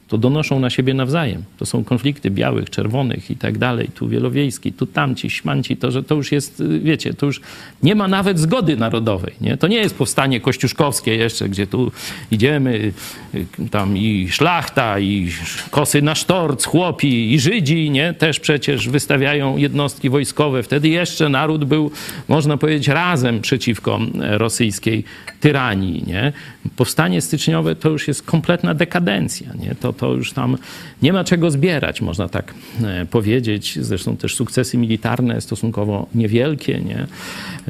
To 0.08 0.18
donoszą 0.18 0.60
na 0.60 0.70
siebie 0.70 0.94
nawzajem. 0.94 1.44
To 1.58 1.66
są 1.66 1.84
konflikty 1.84 2.32
białych, 2.32 2.70
czerwonych 2.70 3.32
i 3.32 3.36
tak 3.36 3.58
dalej. 3.58 3.90
Tu 3.96 4.08
wielowiejski, 4.08 4.74
tu 4.74 4.86
tamci, 4.86 5.30
śmanci. 5.30 5.78
To, 5.78 5.92
że 5.92 6.04
to 6.04 6.16
już 6.16 6.32
jest, 6.32 6.60
y, 6.60 6.80
wiecie, 6.80 7.14
to 7.14 7.26
już 7.26 7.42
nie 7.84 7.96
ma 7.96 8.08
nawet 8.08 8.40
zgody 8.40 8.78
narodowej. 8.78 9.34
Nie? 9.42 9.58
To 9.58 9.68
nie 9.68 9.78
jest 9.78 9.96
powstanie 9.96 10.42
kościuszkowskie 10.42 11.16
jeszcze, 11.16 11.50
gdzie 11.50 11.68
tu 11.68 11.92
idziemy, 12.32 12.94
y, 13.36 13.70
tam 13.72 13.98
i 13.98 14.28
szlachta, 14.32 15.00
i 15.00 15.30
kosy 15.72 16.02
na 16.02 16.16
sztorc, 16.16 16.66
chłopi, 16.66 17.34
i 17.34 17.40
Żydzi, 17.40 17.90
nie? 17.90 18.14
Też 18.14 18.40
przecież 18.40 18.90
wystawiają 18.90 19.58
jednostki 19.58 20.10
wojskowe. 20.10 20.64
Wtedy 20.64 20.90
jeszcze 20.90 21.30
naród 21.30 21.66
był, 21.66 21.92
można 22.28 22.58
powiedzieć, 22.58 22.88
razem 22.88 23.42
przeciwko 23.42 24.00
rosyjskiej 24.20 25.04
tyranii, 25.44 26.04
nie? 26.08 26.34
Powstanie 26.76 27.22
styczniowe 27.22 27.76
to 27.76 27.90
już 27.90 28.08
jest 28.08 28.24
kompletna 28.24 28.74
dekadencja, 28.74 29.54
nie? 29.54 29.76
To, 29.76 29.94
to 29.94 30.14
już 30.14 30.34
tam 30.34 30.58
nie 31.02 31.14
ma 31.14 31.24
czego 31.24 31.52
zbierać, 31.52 32.02
można 32.02 32.30
tak 32.30 32.54
e, 32.84 33.06
powiedzieć. 33.06 33.80
Zresztą 33.82 34.18
też 34.18 34.36
sukcesy 34.36 34.78
militarne 34.78 35.42
stosunkowo 35.42 36.08
niewielkie, 36.16 36.80
nie? 36.80 37.08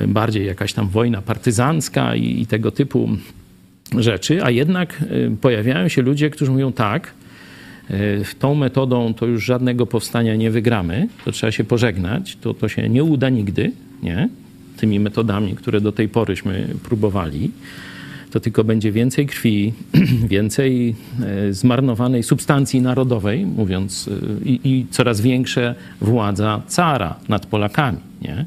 Bardziej 0.08 0.46
jakaś 0.46 0.74
tam 0.74 0.90
wojna 0.90 1.22
partyzancka 1.22 2.16
i, 2.16 2.42
i 2.42 2.48
tego 2.48 2.72
typu 2.72 3.10
rzeczy, 3.98 4.44
a 4.44 4.52
jednak 4.52 5.02
e, 5.02 5.36
pojawiają 5.38 5.88
się 5.88 6.02
ludzie, 6.02 6.30
którzy 6.30 6.52
mówią 6.52 6.72
tak, 6.72 7.14
e, 7.90 7.96
tą 8.40 8.56
metodą 8.56 9.14
to 9.14 9.26
już 9.26 9.46
żadnego 9.46 9.86
powstania 9.86 10.36
nie 10.36 10.52
wygramy, 10.52 11.08
to 11.26 11.32
trzeba 11.32 11.52
się 11.52 11.64
pożegnać, 11.64 12.38
to, 12.42 12.54
to 12.54 12.70
się 12.70 12.90
nie 12.90 13.04
uda 13.04 13.30
nigdy, 13.30 13.72
nie? 14.04 14.30
Tymi 14.84 15.00
metodami, 15.00 15.56
które 15.56 15.82
do 15.82 15.92
tej 15.92 16.10
poryśmy 16.10 16.68
próbowali. 16.84 17.52
To 18.32 18.40
tylko 18.40 18.64
będzie 18.64 18.92
więcej 18.92 19.28
krwi, 19.28 19.74
więcej 20.36 20.96
e, 21.22 21.54
zmarnowanej 21.54 22.24
substancji 22.24 22.82
narodowej, 22.82 23.46
mówiąc, 23.46 24.10
e, 24.44 24.50
i, 24.50 24.60
i 24.64 24.86
coraz 24.92 25.22
większa 25.22 25.76
władza 26.02 26.62
cara 26.68 27.16
nad 27.30 27.46
Polakami, 27.46 27.98
nie? 28.22 28.46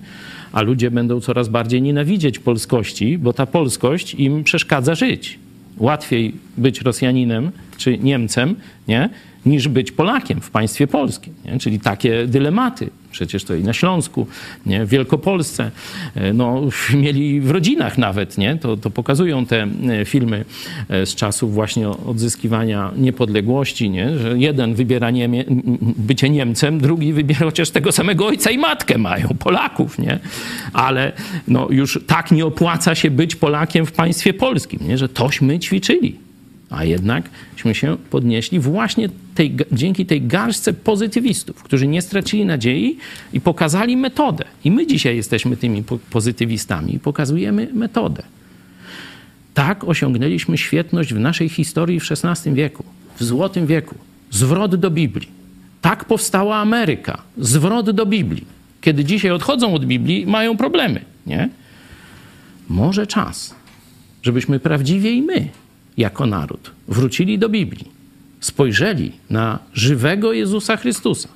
A 0.53 0.63
ludzie 0.63 0.91
będą 0.91 1.21
coraz 1.21 1.49
bardziej 1.49 1.83
nienawidzieć 1.83 2.39
polskości, 2.39 3.19
bo 3.19 3.33
ta 3.33 3.47
polskość 3.47 4.15
im 4.15 4.45
przeszkadza 4.45 4.95
żyć. 4.95 5.39
Łatwiej 5.79 6.35
być 6.57 6.81
Rosjaninem 6.81 7.51
czy 7.77 7.99
Niemcem, 7.99 8.55
nie? 8.89 9.09
niż 9.47 9.69
być 9.69 9.93
Polakiem 9.93 10.41
w 10.41 10.51
państwie 10.51 10.87
polskim. 10.87 11.35
Nie? 11.45 11.59
Czyli 11.59 11.81
takie 11.81 12.27
dylematy. 12.27 12.91
Przecież 13.17 13.45
to 13.45 13.55
i 13.55 13.63
na 13.63 13.73
Śląsku, 13.73 14.27
nie? 14.67 14.87
w 14.87 14.89
Wielkopolsce, 14.89 15.71
e, 16.15 16.33
no, 16.33 16.63
mieli 17.03 17.41
w 17.41 17.51
rodzinach 17.51 17.99
nawet, 17.99 18.39
nie? 18.39 18.57
To, 18.57 18.77
to 18.77 18.91
pokazują 18.91 19.47
te 19.47 19.63
e, 19.63 20.05
filmy 20.05 20.45
e, 20.89 21.07
z 21.07 21.15
czasów 21.15 21.55
właśnie 21.55 21.89
odzyskiwania 21.89 22.91
niepodległości, 22.97 23.91
nie? 23.91 24.19
że 24.19 24.39
jeden 24.39 24.75
wybiera 24.75 25.11
niemie, 25.11 25.45
bycie 25.81 26.31
Niemcem, 26.31 26.81
drugi 26.81 27.13
wybiera 27.13 27.47
chociaż 27.47 27.71
tego 27.71 27.93
samego 27.93 28.27
ojca 28.27 28.51
i 28.51 28.59
matkę 28.59 28.99
mają, 28.99 29.29
Polaków, 29.39 29.99
nie? 29.99 30.19
Ale 30.73 31.13
no, 31.49 31.69
już 31.71 32.01
tak 32.07 32.33
nie 32.33 32.47
opłaca 32.47 32.95
się 32.95 33.11
być 33.11 33.37
Polakiem 33.37 33.87
w 33.87 33.93
państwie 33.93 34.35
polskim, 34.35 34.81
nie? 34.89 34.99
że 34.99 35.09
tośmy 35.09 35.59
ćwiczyli. 35.59 36.26
A 36.71 36.85
jednakśmy 36.85 37.75
się 37.75 37.97
podnieśli 38.11 38.61
właśnie 38.61 39.09
tej, 39.35 39.57
dzięki 39.73 40.07
tej 40.07 40.23
garstce 40.23 40.73
pozytywistów, 40.73 41.63
którzy 41.63 41.87
nie 41.87 42.03
stracili 42.03 42.45
nadziei 42.45 42.97
i 43.33 43.41
pokazali 43.41 43.97
metodę. 43.97 44.45
I 44.65 44.71
my 44.71 44.87
dzisiaj 44.87 45.17
jesteśmy 45.17 45.57
tymi 45.57 45.83
po- 45.83 45.99
pozytywistami 45.99 46.95
i 46.95 46.99
pokazujemy 46.99 47.69
metodę. 47.73 48.23
Tak 49.55 49.85
osiągnęliśmy 49.85 50.59
świetność 50.59 51.15
w 51.15 51.19
naszej 51.19 51.49
historii 51.49 52.01
w 52.01 52.09
XVI 52.11 52.53
wieku, 52.53 52.85
w 53.19 53.25
Złotym 53.25 53.67
wieku. 53.67 53.95
Zwrot 54.31 54.75
do 54.77 54.91
Biblii. 54.91 55.29
Tak 55.81 56.05
powstała 56.05 56.57
Ameryka. 56.57 57.23
Zwrot 57.39 57.91
do 57.91 58.07
Biblii. 58.07 58.45
Kiedy 58.81 59.05
dzisiaj 59.05 59.31
odchodzą 59.31 59.75
od 59.75 59.85
Biblii, 59.85 60.27
mają 60.27 60.57
problemy, 60.57 61.01
nie? 61.27 61.49
Może 62.69 63.07
czas, 63.07 63.55
żebyśmy 64.23 64.61
prawdziwie 64.61 65.13
i 65.13 65.23
my, 65.23 65.49
jako 65.97 66.27
naród, 66.27 66.71
wrócili 66.89 67.39
do 67.39 67.49
Biblii, 67.49 67.89
spojrzeli 68.41 69.13
na 69.31 69.59
żywego 69.75 70.33
Jezusa 70.33 70.77
Chrystusa. 70.77 71.29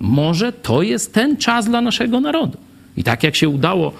Może 0.00 0.52
to 0.52 0.82
jest 0.82 1.14
ten 1.14 1.36
czas 1.36 1.66
dla 1.66 1.80
naszego 1.80 2.20
narodu. 2.20 2.58
I 2.96 3.04
tak 3.04 3.22
jak 3.22 3.36
się 3.36 3.48
udało 3.48 3.92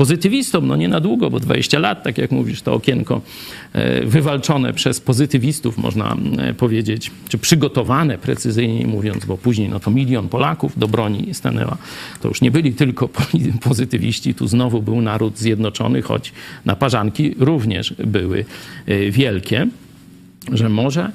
pozytywistom, 0.00 0.66
no 0.66 0.76
nie 0.76 0.88
na 0.88 1.00
długo, 1.00 1.30
bo 1.30 1.40
20 1.40 1.78
lat, 1.78 2.02
tak 2.02 2.18
jak 2.18 2.30
mówisz, 2.30 2.62
to 2.62 2.74
okienko 2.74 3.20
e, 3.72 4.06
wywalczone 4.06 4.72
przez 4.72 5.00
pozytywistów, 5.00 5.78
można 5.78 6.16
powiedzieć, 6.58 7.10
czy 7.28 7.38
przygotowane 7.38 8.18
precyzyjniej 8.18 8.86
mówiąc, 8.86 9.24
bo 9.24 9.38
później 9.38 9.68
no 9.68 9.80
to 9.80 9.90
milion 9.90 10.28
Polaków 10.28 10.78
do 10.78 10.88
broni 10.88 11.34
stanęła. 11.34 11.76
To 12.22 12.28
już 12.28 12.40
nie 12.40 12.50
byli 12.50 12.72
tylko 12.72 13.08
pozytywiści, 13.68 14.34
tu 14.34 14.48
znowu 14.48 14.82
był 14.82 15.00
naród 15.00 15.38
zjednoczony, 15.38 16.02
choć 16.02 16.32
naparzanki 16.64 17.34
również 17.38 17.94
były 18.06 18.44
e, 18.86 19.10
wielkie, 19.10 19.66
że 20.52 20.68
może 20.68 21.12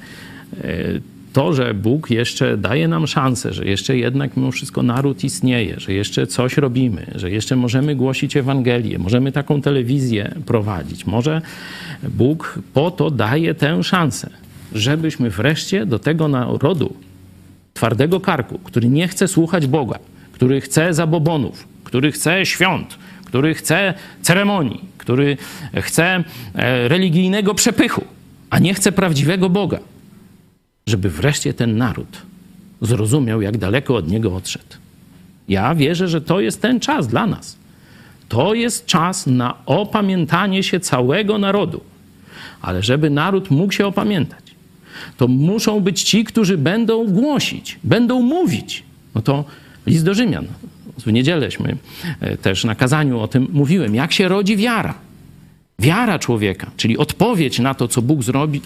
e, 0.64 1.15
to, 1.36 1.52
że 1.52 1.74
Bóg 1.74 2.10
jeszcze 2.10 2.56
daje 2.56 2.88
nam 2.88 3.06
szansę, 3.06 3.52
że 3.52 3.64
jeszcze 3.64 3.96
jednak 3.96 4.36
mimo 4.36 4.50
wszystko 4.50 4.82
naród 4.82 5.24
istnieje, 5.24 5.74
że 5.80 5.92
jeszcze 5.92 6.26
coś 6.26 6.56
robimy, 6.56 7.06
że 7.14 7.30
jeszcze 7.30 7.56
możemy 7.56 7.96
głosić 7.96 8.36
Ewangelię, 8.36 8.98
możemy 8.98 9.32
taką 9.32 9.62
telewizję 9.62 10.34
prowadzić. 10.46 11.06
Może 11.06 11.42
Bóg 12.02 12.58
po 12.74 12.90
to 12.90 13.10
daje 13.10 13.54
tę 13.54 13.82
szansę, 13.82 14.30
żebyśmy 14.72 15.30
wreszcie 15.30 15.86
do 15.86 15.98
tego 15.98 16.28
narodu 16.28 16.94
twardego 17.74 18.20
karku, 18.20 18.58
który 18.58 18.88
nie 18.88 19.08
chce 19.08 19.28
słuchać 19.28 19.66
Boga, 19.66 19.98
który 20.32 20.60
chce 20.60 20.94
zabobonów, 20.94 21.68
który 21.84 22.12
chce 22.12 22.46
świąt, 22.46 22.98
który 23.24 23.54
chce 23.54 23.94
ceremonii, 24.22 24.84
który 24.98 25.36
chce 25.80 26.24
e, 26.54 26.88
religijnego 26.88 27.54
przepychu, 27.54 28.04
a 28.50 28.58
nie 28.58 28.74
chce 28.74 28.92
prawdziwego 28.92 29.48
Boga, 29.50 29.78
żeby 30.86 31.10
wreszcie 31.10 31.54
ten 31.54 31.76
naród 31.76 32.22
zrozumiał, 32.80 33.42
jak 33.42 33.58
daleko 33.58 33.96
od 33.96 34.08
niego 34.08 34.36
odszedł. 34.36 34.76
Ja 35.48 35.74
wierzę, 35.74 36.08
że 36.08 36.20
to 36.20 36.40
jest 36.40 36.62
ten 36.62 36.80
czas 36.80 37.08
dla 37.08 37.26
nas. 37.26 37.56
To 38.28 38.54
jest 38.54 38.86
czas 38.86 39.26
na 39.26 39.54
opamiętanie 39.66 40.62
się 40.62 40.80
całego 40.80 41.38
narodu. 41.38 41.80
Ale 42.62 42.82
żeby 42.82 43.10
naród 43.10 43.50
mógł 43.50 43.72
się 43.72 43.86
opamiętać, 43.86 44.44
to 45.16 45.28
muszą 45.28 45.80
być 45.80 46.02
ci, 46.02 46.24
którzy 46.24 46.58
będą 46.58 47.06
głosić, 47.06 47.78
będą 47.84 48.22
mówić. 48.22 48.82
No 49.14 49.22
to 49.22 49.44
list 49.86 50.04
do 50.04 50.14
Rzymian. 50.14 50.46
W 50.98 51.12
niedzielęśmy 51.12 51.76
e, 52.20 52.36
też 52.36 52.64
na 52.64 52.74
kazaniu 52.74 53.20
o 53.20 53.28
tym 53.28 53.48
mówiłem. 53.52 53.94
Jak 53.94 54.12
się 54.12 54.28
rodzi 54.28 54.56
wiara? 54.56 55.05
Wiara 55.78 56.18
człowieka, 56.18 56.70
czyli 56.76 56.98
odpowiedź 56.98 57.58
na 57.58 57.74
to, 57.74 57.88
co 57.88 58.02
Bóg 58.02 58.22
zrobi, 58.22 58.60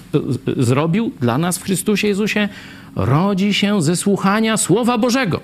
zrobił 0.57 1.13
dla 1.21 1.39
nas 1.39 1.59
w 1.59 1.63
Chrystusie 1.63 2.09
Jezusie, 2.09 2.49
rodzi 2.97 3.55
się 3.55 3.83
ze 3.83 3.97
słuchania 3.97 4.57
Słowa 4.57 4.99
Bożego. 4.99 5.41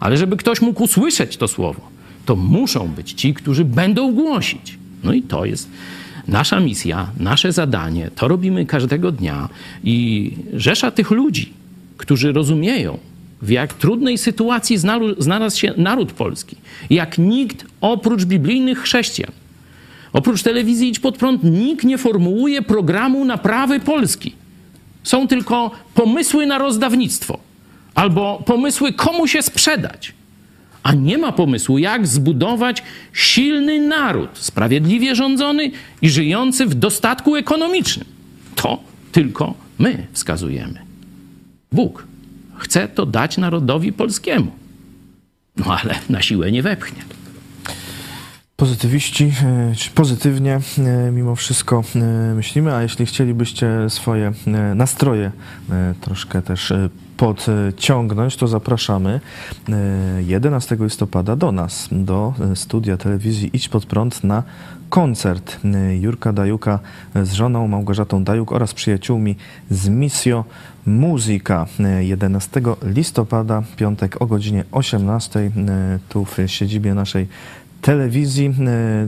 Ale 0.00 0.16
żeby 0.16 0.36
ktoś 0.36 0.60
mógł 0.60 0.82
usłyszeć 0.82 1.36
to 1.36 1.48
Słowo, 1.48 1.80
to 2.26 2.36
muszą 2.36 2.88
być 2.88 3.12
ci, 3.12 3.34
którzy 3.34 3.64
będą 3.64 4.12
głosić. 4.12 4.78
No 5.04 5.12
i 5.12 5.22
to 5.22 5.44
jest 5.44 5.70
nasza 6.28 6.60
misja, 6.60 7.10
nasze 7.20 7.52
zadanie. 7.52 8.10
To 8.14 8.28
robimy 8.28 8.66
każdego 8.66 9.12
dnia. 9.12 9.48
I 9.84 10.30
rzesza 10.54 10.90
tych 10.90 11.10
ludzi, 11.10 11.52
którzy 11.96 12.32
rozumieją, 12.32 12.98
w 13.42 13.50
jak 13.50 13.74
trudnej 13.74 14.18
sytuacji 14.18 14.78
znalazł 15.18 15.58
się 15.58 15.72
naród 15.76 16.12
polski, 16.12 16.56
jak 16.90 17.18
nikt 17.18 17.66
oprócz 17.80 18.24
biblijnych 18.24 18.78
chrześcijan 18.78 19.32
Oprócz 20.12 20.42
telewizji 20.42 20.88
Idź 20.88 20.98
Pod 20.98 21.16
Prąd 21.16 21.44
nikt 21.44 21.84
nie 21.84 21.98
formułuje 21.98 22.62
programu 22.62 23.24
naprawy 23.24 23.80
Polski. 23.80 24.34
Są 25.02 25.28
tylko 25.28 25.70
pomysły 25.94 26.46
na 26.46 26.58
rozdawnictwo 26.58 27.38
albo 27.94 28.42
pomysły, 28.46 28.92
komu 28.92 29.26
się 29.26 29.42
sprzedać. 29.42 30.12
A 30.82 30.92
nie 30.92 31.18
ma 31.18 31.32
pomysłu, 31.32 31.78
jak 31.78 32.06
zbudować 32.06 32.82
silny 33.12 33.80
naród, 33.80 34.30
sprawiedliwie 34.34 35.14
rządzony 35.14 35.70
i 36.02 36.10
żyjący 36.10 36.66
w 36.66 36.74
dostatku 36.74 37.36
ekonomicznym. 37.36 38.06
To 38.54 38.78
tylko 39.12 39.54
my 39.78 40.06
wskazujemy. 40.12 40.80
Bóg 41.72 42.06
chce 42.56 42.88
to 42.88 43.06
dać 43.06 43.38
narodowi 43.38 43.92
polskiemu. 43.92 44.50
No 45.56 45.78
ale 45.82 45.94
na 46.10 46.22
siłę 46.22 46.52
nie 46.52 46.62
wepchnie. 46.62 47.02
Pozytywiści, 48.58 49.32
e, 49.44 49.74
czy 49.74 49.90
pozytywnie 49.90 50.60
e, 50.78 51.10
mimo 51.12 51.34
wszystko 51.34 51.82
e, 51.96 52.34
myślimy, 52.34 52.74
a 52.74 52.82
jeśli 52.82 53.06
chcielibyście 53.06 53.90
swoje 53.90 54.32
nastroje 54.74 55.32
troszkę 56.00 56.42
też 56.42 56.72
podciągnąć, 57.16 58.36
to 58.36 58.48
zapraszamy 58.48 59.20
11 60.26 60.76
listopada 60.80 61.36
do 61.36 61.52
nas, 61.52 61.88
do 61.92 62.34
studia 62.54 62.96
telewizji 62.96 63.50
Idź 63.52 63.68
Pod 63.68 63.86
Prąd 63.86 64.24
na 64.24 64.42
koncert 64.88 65.60
Jurka 66.00 66.32
Dajuka 66.32 66.78
z 67.22 67.32
żoną 67.32 67.68
Małgorzatą 67.68 68.24
Dajuk 68.24 68.52
oraz 68.52 68.74
przyjaciółmi 68.74 69.36
z 69.70 69.88
Misjo 69.88 70.44
Muzyka. 70.86 71.66
11 72.00 72.60
listopada, 72.82 73.62
piątek 73.76 74.22
o 74.22 74.26
godzinie 74.26 74.64
18 74.72 75.50
tu 76.08 76.24
w 76.24 76.36
siedzibie 76.46 76.94
naszej 76.94 77.28
telewizji. 77.82 78.46
E, 78.46 78.52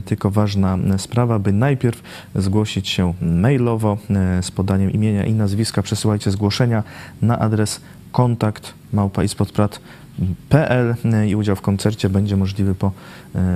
tylko 0.04 0.30
ważna 0.30 0.78
sprawa, 0.98 1.38
by 1.38 1.52
najpierw 1.52 2.02
zgłosić 2.34 2.88
się 2.88 3.14
mailowo 3.22 3.98
e, 4.10 4.42
z 4.42 4.50
podaniem 4.50 4.92
imienia 4.92 5.26
i 5.26 5.32
nazwiska. 5.32 5.82
Przesyłajcie 5.82 6.30
zgłoszenia 6.30 6.82
na 7.22 7.38
adres 7.38 7.80
kontakt 8.12 8.74
małpaispodprat.pl 8.92 10.94
e, 11.04 11.28
i 11.28 11.36
udział 11.36 11.56
w 11.56 11.60
koncercie 11.60 12.08
będzie 12.08 12.36
możliwy 12.36 12.74
po 12.74 12.92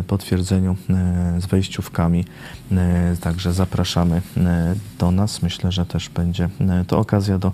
potwierdzeniu 0.06 0.76
z 1.38 1.46
wejściówkami. 1.46 2.24
Także 3.20 3.52
zapraszamy 3.52 4.22
do 4.98 5.10
nas. 5.10 5.42
Myślę, 5.42 5.72
że 5.72 5.86
też 5.86 6.08
będzie 6.08 6.48
to 6.86 6.98
okazja 6.98 7.38
do 7.38 7.48
E, 7.48 7.52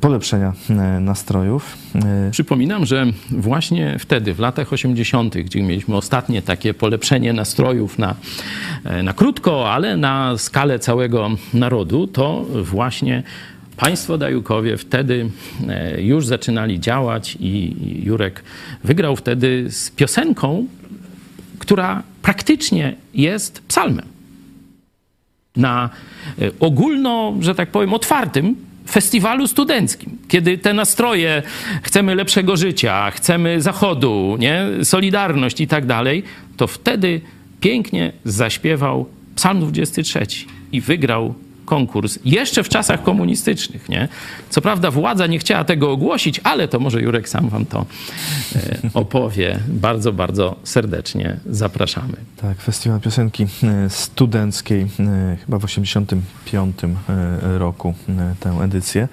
polepszenia 0.00 0.52
e, 0.70 0.74
nastrojów. 1.00 1.76
E, 1.94 2.30
Przypominam, 2.30 2.86
że 2.86 3.06
właśnie 3.30 3.96
wtedy, 3.98 4.34
w 4.34 4.38
latach 4.38 4.72
80., 4.72 5.34
gdzie 5.38 5.62
mieliśmy 5.62 5.96
ostatnie 5.96 6.42
takie 6.42 6.74
polepszenie 6.74 7.32
nastrojów 7.32 7.98
na, 7.98 8.14
na 9.02 9.12
krótko, 9.12 9.72
ale 9.72 9.96
na 9.96 10.38
skalę 10.38 10.78
całego 10.78 11.30
narodu, 11.54 12.06
to 12.06 12.46
właśnie 12.62 13.22
Państwo 13.76 14.18
Dajukowie 14.18 14.76
wtedy 14.76 15.30
już 15.98 16.26
zaczynali 16.26 16.80
działać 16.80 17.36
i 17.40 17.76
Jurek 18.04 18.44
wygrał 18.84 19.16
wtedy 19.16 19.70
z 19.70 19.90
piosenką, 19.90 20.66
która 21.58 22.02
praktycznie 22.22 22.94
jest 23.14 23.62
psalmem. 23.68 24.06
Na 25.56 25.90
ogólno, 26.60 27.34
że 27.40 27.54
tak 27.54 27.70
powiem, 27.70 27.94
otwartym 27.94 28.56
festiwalu 28.88 29.46
studenckim, 29.46 30.18
kiedy 30.28 30.58
te 30.58 30.74
nastroje, 30.74 31.42
chcemy 31.82 32.14
lepszego 32.14 32.56
życia, 32.56 33.10
chcemy 33.10 33.60
zachodu, 33.60 34.36
nie? 34.38 34.66
solidarność 34.82 35.60
i 35.60 35.66
tak 35.66 35.86
dalej, 35.86 36.22
to 36.56 36.66
wtedy 36.66 37.20
pięknie 37.60 38.12
zaśpiewał 38.24 39.06
Psalm 39.34 39.60
23 39.60 40.26
i 40.72 40.80
wygrał 40.80 41.34
konkurs 41.64 42.18
jeszcze 42.24 42.62
w 42.62 42.68
czasach 42.68 43.02
komunistycznych. 43.02 43.88
Nie? 43.88 44.08
Co 44.50 44.60
prawda 44.60 44.90
władza 44.90 45.26
nie 45.26 45.38
chciała 45.38 45.64
tego 45.64 45.90
ogłosić, 45.90 46.40
ale 46.44 46.68
to 46.68 46.78
może 46.78 47.02
Jurek 47.02 47.28
sam 47.28 47.48
wam 47.48 47.66
to 47.66 47.86
e, 48.56 48.78
opowie. 48.94 49.58
Bardzo, 49.68 50.12
bardzo 50.12 50.56
serdecznie 50.64 51.36
zapraszamy. 51.46 52.16
Tak, 52.36 52.60
Festiwal 52.60 53.00
Piosenki 53.00 53.46
e, 53.62 53.90
Studenckiej, 53.90 54.80
e, 55.00 55.36
chyba 55.44 55.58
w 55.58 55.64
85 55.64 56.76
roku 57.42 57.94
tę 58.40 58.50
edycję. 58.50 59.08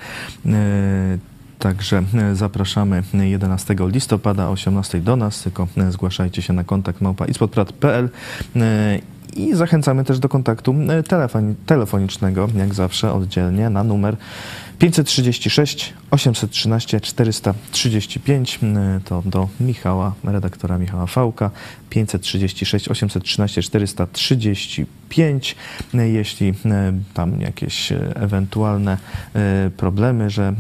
Także 1.60 2.04
zapraszamy 2.34 3.04
11 3.14 3.76
listopada 3.80 4.48
o 4.48 4.52
18 4.52 5.02
do 5.02 5.16
nas, 5.16 5.44
tylko 5.44 5.68
zgłaszajcie 5.90 6.42
się 6.42 6.54
na 6.54 6.64
kontakt 6.64 7.02
małpa 7.02 7.26
i 9.36 9.56
zachęcamy 9.56 10.04
też 10.04 10.20
do 10.20 10.30
kontaktu 10.30 10.76
e, 10.90 11.04
telefon, 11.04 11.56
telefonicznego, 11.66 12.48
jak 12.56 12.74
zawsze, 12.74 13.14
oddzielnie 13.14 13.70
na 13.70 13.84
numer 13.84 14.18
536 14.80 15.94
813 16.12 17.02
435 17.02 18.60
to 19.06 19.24
do 19.26 19.48
Michała, 19.60 20.14
redaktora 20.24 20.78
Michała 20.78 21.06
Fałka 21.06 21.52
536 21.90 22.90
813 22.90 23.62
435 23.62 25.56
jeśli 25.94 26.50
e, 26.50 26.54
tam 27.14 27.42
jakieś 27.42 27.92
e, 27.92 28.16
ewentualne 28.16 28.98
problemy, 29.78 30.30
że 30.30 30.54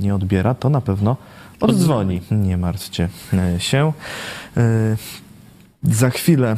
nie 0.00 0.14
odbiera, 0.14 0.54
to 0.54 0.70
na 0.70 0.80
pewno 0.80 1.16
oddzwoni. 1.60 2.20
Nie 2.30 2.56
martwcie 2.56 3.08
się. 3.58 3.92
Za 5.82 6.10
chwilę 6.10 6.50
e, 6.50 6.56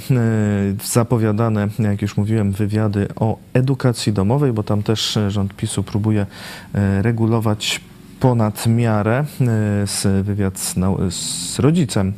zapowiadane, 0.85 1.69
jak 1.79 2.03
już 2.03 2.17
mówiłem, 2.17 2.53
wywiady 2.53 3.09
o 3.17 3.39
edukacji 3.53 4.13
domowej, 4.13 4.53
bo 4.53 4.63
tam 4.63 4.83
też 4.83 5.17
e, 5.17 5.31
rząd 5.31 5.55
PiSu 5.55 5.83
próbuje 5.83 6.27
e, 6.75 7.03
regulować 7.03 7.81
ponad 8.21 8.67
miarę 8.67 9.25
z 9.87 10.27
wywiad 10.27 10.59
z, 10.59 10.75
z, 11.11 11.59
rodzicem 11.59 12.13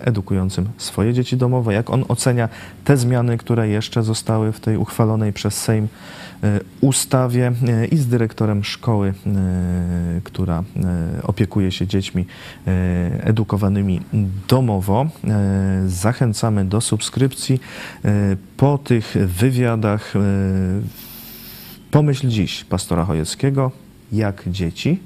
edukującym 0.00 0.68
swoje 0.76 1.14
dzieci 1.14 1.36
domowe, 1.36 1.74
jak 1.74 1.90
on 1.90 2.04
ocenia 2.08 2.48
te 2.84 2.96
zmiany, 2.96 3.38
które 3.38 3.68
jeszcze 3.68 4.02
zostały 4.02 4.52
w 4.52 4.60
tej 4.60 4.76
uchwalonej 4.76 5.32
przez 5.32 5.54
Sejm 5.54 5.84
E, 5.84 5.88
ustawie 6.80 7.52
e, 7.68 7.86
i 7.86 7.96
z 7.96 8.06
dyrektorem 8.06 8.64
szkoły, 8.64 9.14
e, 9.26 10.20
która 10.24 10.64
opiekuje 11.22 11.72
się 11.72 11.86
dziećmi 11.86 12.26
edukowanymi 13.20 14.00
domowo. 14.48 15.06
Zachęcamy 15.86 16.64
do 16.64 16.80
subskrypcji. 16.80 17.60
Po 18.56 18.78
tych 18.78 19.16
wywiadach 19.26 20.14
pomyśl 21.90 22.28
dziś 22.28 22.64
pastora 22.64 23.04
Chojeckiego, 23.04 23.70
jak 24.12 24.42
dzieci 24.46 25.00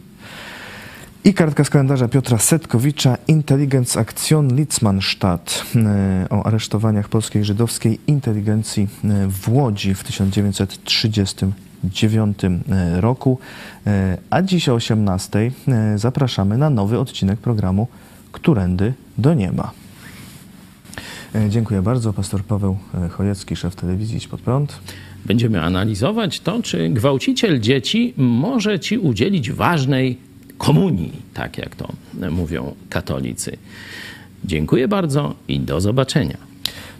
i 1.24 1.34
kartka 1.34 1.64
z 1.64 1.70
kalendarza 1.70 2.08
Piotra 2.08 2.38
Setkowicza, 2.38 3.18
Intelligenz 3.28 3.96
Aktion 3.96 4.56
Litzmannstadt 4.56 5.64
e, 5.76 6.26
o 6.30 6.46
aresztowaniach 6.46 7.08
polskiej 7.08 7.44
żydowskiej 7.44 8.00
inteligencji 8.06 8.88
e, 9.04 9.28
w 9.28 9.48
Łodzi 9.48 9.94
w 9.94 10.04
1939 10.04 12.38
e, 12.44 12.50
roku. 13.00 13.38
A 14.30 14.42
dziś 14.42 14.68
o 14.68 14.74
18 14.74 15.50
zapraszamy 15.96 16.58
na 16.58 16.70
nowy 16.70 16.98
odcinek 16.98 17.38
programu 17.38 17.88
Którędy 18.32 18.92
do 19.18 19.34
nieba. 19.34 19.70
Dziękuję 21.48 21.82
bardzo. 21.82 22.12
Pastor 22.12 22.44
Paweł 22.44 22.76
Chojecki, 23.10 23.56
szef 23.56 23.76
telewizji 23.76 24.16
Idź 24.16 24.28
Pod 24.28 24.40
Prąd. 24.40 24.80
Będziemy 25.26 25.62
analizować 25.62 26.40
to, 26.40 26.62
czy 26.62 26.88
gwałciciel 26.88 27.60
dzieci 27.60 28.14
może 28.16 28.80
ci 28.80 28.98
udzielić 28.98 29.52
ważnej 29.52 30.29
komunii, 30.60 31.22
tak 31.34 31.58
jak 31.58 31.76
to 31.76 31.88
mówią 32.30 32.74
katolicy. 32.88 33.56
Dziękuję 34.44 34.88
bardzo 34.88 35.34
i 35.48 35.60
do 35.60 35.80
zobaczenia. 35.80 36.36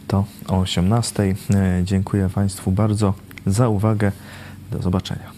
To 0.07 0.25
o 0.47 0.59
18. 0.59 1.23
E, 1.23 1.81
dziękuję 1.83 2.29
Państwu 2.35 2.71
bardzo 2.71 3.13
za 3.45 3.69
uwagę. 3.69 4.11
Do 4.71 4.81
zobaczenia. 4.81 5.31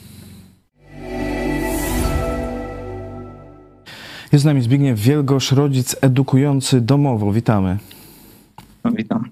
Jest 4.31 4.43
z 4.43 4.45
nami 4.45 4.61
Zbigniew 4.61 4.99
Wielgosz, 4.99 5.51
rodzic 5.51 5.95
edukujący 6.01 6.81
domowo. 6.81 7.33
Witamy. 7.33 7.77
No, 8.83 8.91
witam. 8.91 9.29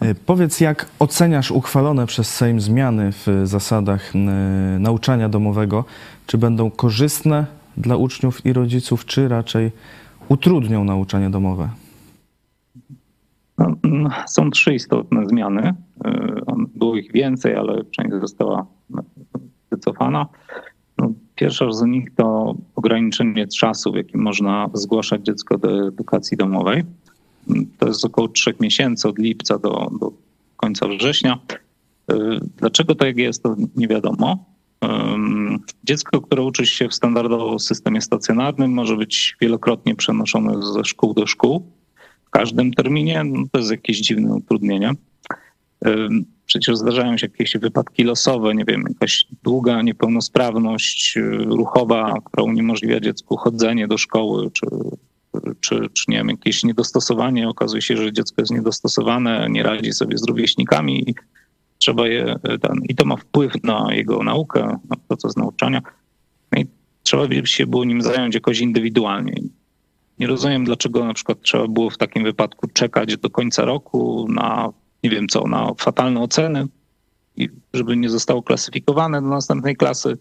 E, 0.00 0.14
Powiedz, 0.14 0.60
jak 0.60 0.86
oceniasz 0.98 1.50
uchwalone 1.50 2.06
przez 2.06 2.34
Sejm 2.34 2.60
zmiany 2.60 3.12
w 3.12 3.26
zasadach 3.44 4.12
e, 4.16 4.18
nauczania 4.78 5.28
domowego? 5.28 5.84
Czy 6.26 6.38
będą 6.38 6.70
korzystne 6.70 7.61
dla 7.76 7.96
uczniów 7.96 8.46
i 8.46 8.52
rodziców, 8.52 9.04
czy 9.04 9.28
raczej 9.28 9.70
utrudnią 10.28 10.84
nauczanie 10.84 11.30
domowe? 11.30 11.68
Są 14.26 14.50
trzy 14.50 14.74
istotne 14.74 15.26
zmiany. 15.28 15.74
On- 16.46 16.66
Było 16.74 16.96
ich 16.96 17.12
więcej, 17.12 17.56
ale 17.56 17.84
część 17.84 18.10
została 18.20 18.66
wycofana. 19.70 20.26
No, 20.98 21.12
Pierwsza 21.34 21.72
z 21.72 21.82
nich 21.82 22.14
to 22.16 22.54
ograniczenie 22.76 23.46
czasu, 23.48 23.92
w 23.92 23.96
jakim 23.96 24.22
można 24.22 24.70
zgłaszać 24.74 25.22
dziecko 25.24 25.58
do 25.58 25.88
edukacji 25.88 26.36
domowej. 26.36 26.82
To 27.78 27.86
jest 27.88 28.04
około 28.04 28.28
trzech 28.28 28.60
miesięcy, 28.60 29.08
od 29.08 29.18
lipca 29.18 29.58
do, 29.58 29.90
do 30.00 30.12
końca 30.56 30.88
września. 30.88 31.38
Y, 32.12 32.14
Dlaczego 32.56 32.94
tak 32.94 33.16
jest, 33.16 33.42
to 33.42 33.56
nie 33.76 33.88
wiadomo. 33.88 34.44
Dziecko, 35.84 36.20
które 36.20 36.42
uczy 36.42 36.66
się 36.66 36.88
w 36.88 36.94
standardowym 36.94 37.58
systemie 37.58 38.00
stacjonarnym, 38.00 38.72
może 38.72 38.96
być 38.96 39.36
wielokrotnie 39.40 39.94
przenoszone 39.94 40.72
ze 40.72 40.84
szkół 40.84 41.14
do 41.14 41.26
szkół 41.26 41.72
w 42.26 42.30
każdym 42.30 42.72
terminie. 42.72 43.24
No 43.24 43.44
to 43.52 43.58
jest 43.58 43.70
jakieś 43.70 44.00
dziwne 44.00 44.34
utrudnienie. 44.34 44.92
Przecież 46.46 46.76
zdarzają 46.76 47.16
się 47.16 47.26
jakieś 47.26 47.56
wypadki 47.56 48.04
losowe, 48.04 48.54
nie 48.54 48.64
wiem, 48.64 48.84
jakaś 48.88 49.26
długa 49.42 49.82
niepełnosprawność 49.82 51.16
y, 51.16 51.22
ruchowa, 51.36 52.14
która 52.24 52.44
uniemożliwia 52.44 53.00
dziecku 53.00 53.36
chodzenie 53.36 53.88
do 53.88 53.98
szkoły, 53.98 54.50
czy, 54.50 54.66
czy, 55.60 55.88
czy 55.92 56.04
nie 56.08 56.16
wiem, 56.16 56.28
jakieś 56.28 56.64
niedostosowanie. 56.64 57.48
Okazuje 57.48 57.82
się, 57.82 57.96
że 57.96 58.12
dziecko 58.12 58.42
jest 58.42 58.52
niedostosowane, 58.52 59.46
nie 59.50 59.62
radzi 59.62 59.92
sobie 59.92 60.18
z 60.18 60.24
rówieśnikami 60.24 61.10
i 61.10 61.14
trzeba 61.82 62.08
je 62.08 62.34
y, 62.54 62.58
ten, 62.58 62.80
i 62.88 62.94
to 62.94 63.04
ma 63.04 63.16
wpływ 63.16 63.64
na 63.64 63.94
jego 63.94 64.22
naukę, 64.22 64.78
na 64.90 64.96
proces 65.08 65.36
nauczania. 65.36 65.82
No 66.52 66.60
i 66.60 66.66
trzeba 67.02 67.26
by 67.28 67.46
się 67.46 67.66
było 67.66 67.84
nim 67.84 68.02
zająć 68.02 68.34
jakoś 68.34 68.60
indywidualnie. 68.60 69.42
Nie 70.18 70.26
rozumiem, 70.26 70.64
dlaczego 70.64 71.04
na 71.04 71.14
przykład 71.14 71.42
trzeba 71.42 71.68
było 71.68 71.90
w 71.90 71.98
takim 71.98 72.24
wypadku 72.24 72.68
czekać 72.68 73.16
do 73.16 73.30
końca 73.30 73.64
roku 73.64 74.26
na, 74.28 74.72
nie 75.02 75.10
wiem 75.10 75.28
co, 75.28 75.46
na 75.46 75.72
fatalne 75.78 76.20
oceny, 76.20 76.66
i 77.36 77.48
żeby 77.74 77.96
nie 77.96 78.08
zostało 78.08 78.42
klasyfikowane 78.42 79.22
do 79.22 79.28
następnej 79.28 79.76
klasy 79.76 80.18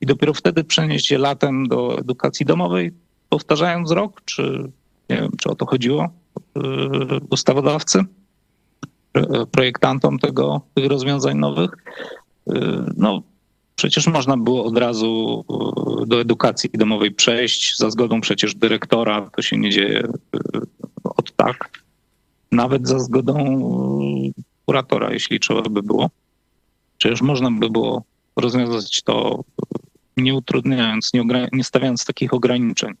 i 0.00 0.06
dopiero 0.06 0.34
wtedy 0.34 0.64
przenieść 0.64 1.10
je 1.10 1.18
latem 1.18 1.68
do 1.68 1.98
edukacji 1.98 2.46
domowej, 2.46 2.92
powtarzając 3.28 3.90
rok, 3.90 4.22
czy 4.24 4.72
nie 5.10 5.16
wiem, 5.16 5.30
czy 5.38 5.50
o 5.50 5.54
to 5.54 5.66
chodziło 5.66 6.08
yy, 6.54 7.20
ustawodawcy, 7.30 8.04
projektantom 9.50 10.18
tego, 10.18 10.60
tych 10.74 10.86
rozwiązań 10.86 11.38
nowych. 11.38 11.70
Yy, 12.46 12.84
No, 12.96 13.22
Przecież 13.76 14.06
można 14.06 14.36
było 14.36 14.64
od 14.64 14.78
razu 14.78 15.44
y, 16.02 16.06
do 16.06 16.20
edukacji 16.20 16.70
domowej 16.74 17.10
przejść 17.10 17.76
za 17.76 17.90
zgodą 17.90 18.20
przecież 18.20 18.54
dyrektora. 18.54 19.30
To 19.36 19.42
się 19.42 19.56
nie 19.56 19.70
dzieje 19.70 19.98
y, 20.00 20.10
od 21.04 21.36
tak. 21.36 21.70
Nawet 22.52 22.88
za 22.88 22.98
zgodą 22.98 23.36
y, 24.38 24.42
kuratora, 24.66 25.12
jeśli 25.12 25.40
trzeba 25.40 25.62
by 25.62 25.82
było. 25.82 26.10
Przecież 26.98 27.22
można 27.22 27.50
by 27.50 27.70
było 27.70 28.02
rozwiązać 28.36 29.02
to 29.02 29.44
y, 30.18 30.22
nie 30.22 30.34
utrudniając, 30.34 31.14
nie, 31.14 31.48
nie 31.52 31.64
stawiając 31.64 32.04
takich 32.04 32.34
ograniczeń. 32.34 32.94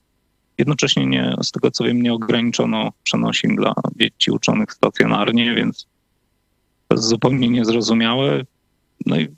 Jednocześnie 0.58 1.06
nie, 1.06 1.34
z 1.42 1.50
tego 1.50 1.70
co 1.70 1.84
wiem, 1.84 2.02
nie 2.02 2.12
ograniczono 2.12 2.92
przenosin 3.02 3.56
dla 3.56 3.74
dzieci 3.96 4.30
uczonych 4.30 4.72
stacjonarnie, 4.72 5.54
więc 5.54 5.86
zupełnie 6.94 7.48
niezrozumiałe. 7.48 8.44
No 9.06 9.16
i 9.16 9.28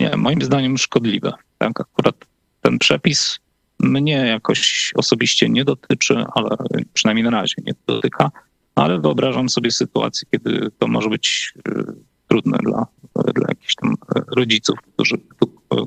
nie, 0.00 0.16
moim 0.16 0.42
zdaniem 0.42 0.78
szkodliwe. 0.78 1.32
Tak, 1.58 1.80
akurat 1.80 2.16
ten 2.62 2.78
przepis 2.78 3.38
mnie 3.80 4.12
jakoś 4.12 4.92
osobiście 4.94 5.48
nie 5.48 5.64
dotyczy, 5.64 6.24
ale 6.34 6.56
przynajmniej 6.92 7.24
na 7.24 7.30
razie 7.30 7.54
nie 7.66 7.72
dotyka, 7.86 8.30
ale 8.74 9.00
wyobrażam 9.00 9.48
sobie 9.48 9.70
sytuację, 9.70 10.28
kiedy 10.30 10.70
to 10.78 10.86
może 10.86 11.08
być 11.08 11.54
y, 11.68 11.84
trudne 12.28 12.58
dla, 12.58 12.86
dla 13.34 13.46
jakichś 13.48 13.74
tam 13.74 13.94
e, 14.16 14.20
rodziców, 14.36 14.78
którzy, 14.94 15.16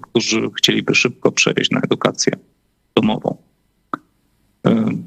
którzy 0.02 0.50
chcieliby 0.58 0.96
szybko 0.96 1.32
przejść 1.32 1.72
na 1.72 1.80
edukację 1.80 2.34
domową. 2.96 3.49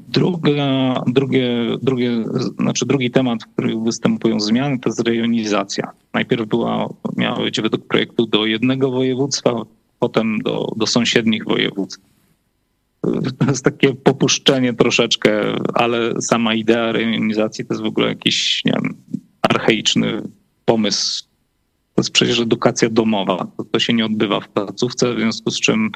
Druga, 0.09 1.03
drugie, 1.07 1.77
drugie, 1.81 2.25
znaczy 2.59 2.85
drugi 2.85 3.11
temat, 3.11 3.43
w 3.43 3.47
którym 3.47 3.83
występują 3.83 4.39
zmiany, 4.39 4.79
to 4.79 4.89
jest 4.89 5.07
rejonizacja. 5.07 5.91
Najpierw 6.13 6.47
była, 6.47 6.89
miała 7.17 7.39
być 7.39 7.61
według 7.61 7.87
projektu 7.87 8.25
do 8.25 8.45
jednego 8.45 8.91
województwa, 8.91 9.61
potem 9.99 10.41
do, 10.41 10.67
do 10.75 10.87
sąsiednich 10.87 11.45
województw. 11.45 11.99
To 13.39 13.45
jest 13.47 13.65
takie 13.65 13.93
popuszczenie 13.93 14.73
troszeczkę, 14.73 15.55
ale 15.73 16.21
sama 16.21 16.53
idea 16.53 16.91
rejonizacji 16.91 17.65
to 17.65 17.73
jest 17.73 17.83
w 17.83 17.87
ogóle 17.87 18.07
jakiś, 18.07 18.65
nie 18.65 18.71
wiem, 18.71 18.95
archaiczny 19.41 20.21
pomysł. 20.65 21.23
To 21.95 22.01
jest 22.01 22.11
przecież 22.11 22.39
edukacja 22.39 22.89
domowa. 22.89 23.47
To, 23.57 23.63
to 23.63 23.79
się 23.79 23.93
nie 23.93 24.05
odbywa 24.05 24.39
w 24.39 24.49
placówce, 24.49 25.13
w 25.13 25.17
związku 25.17 25.51
z 25.51 25.59
czym 25.59 25.91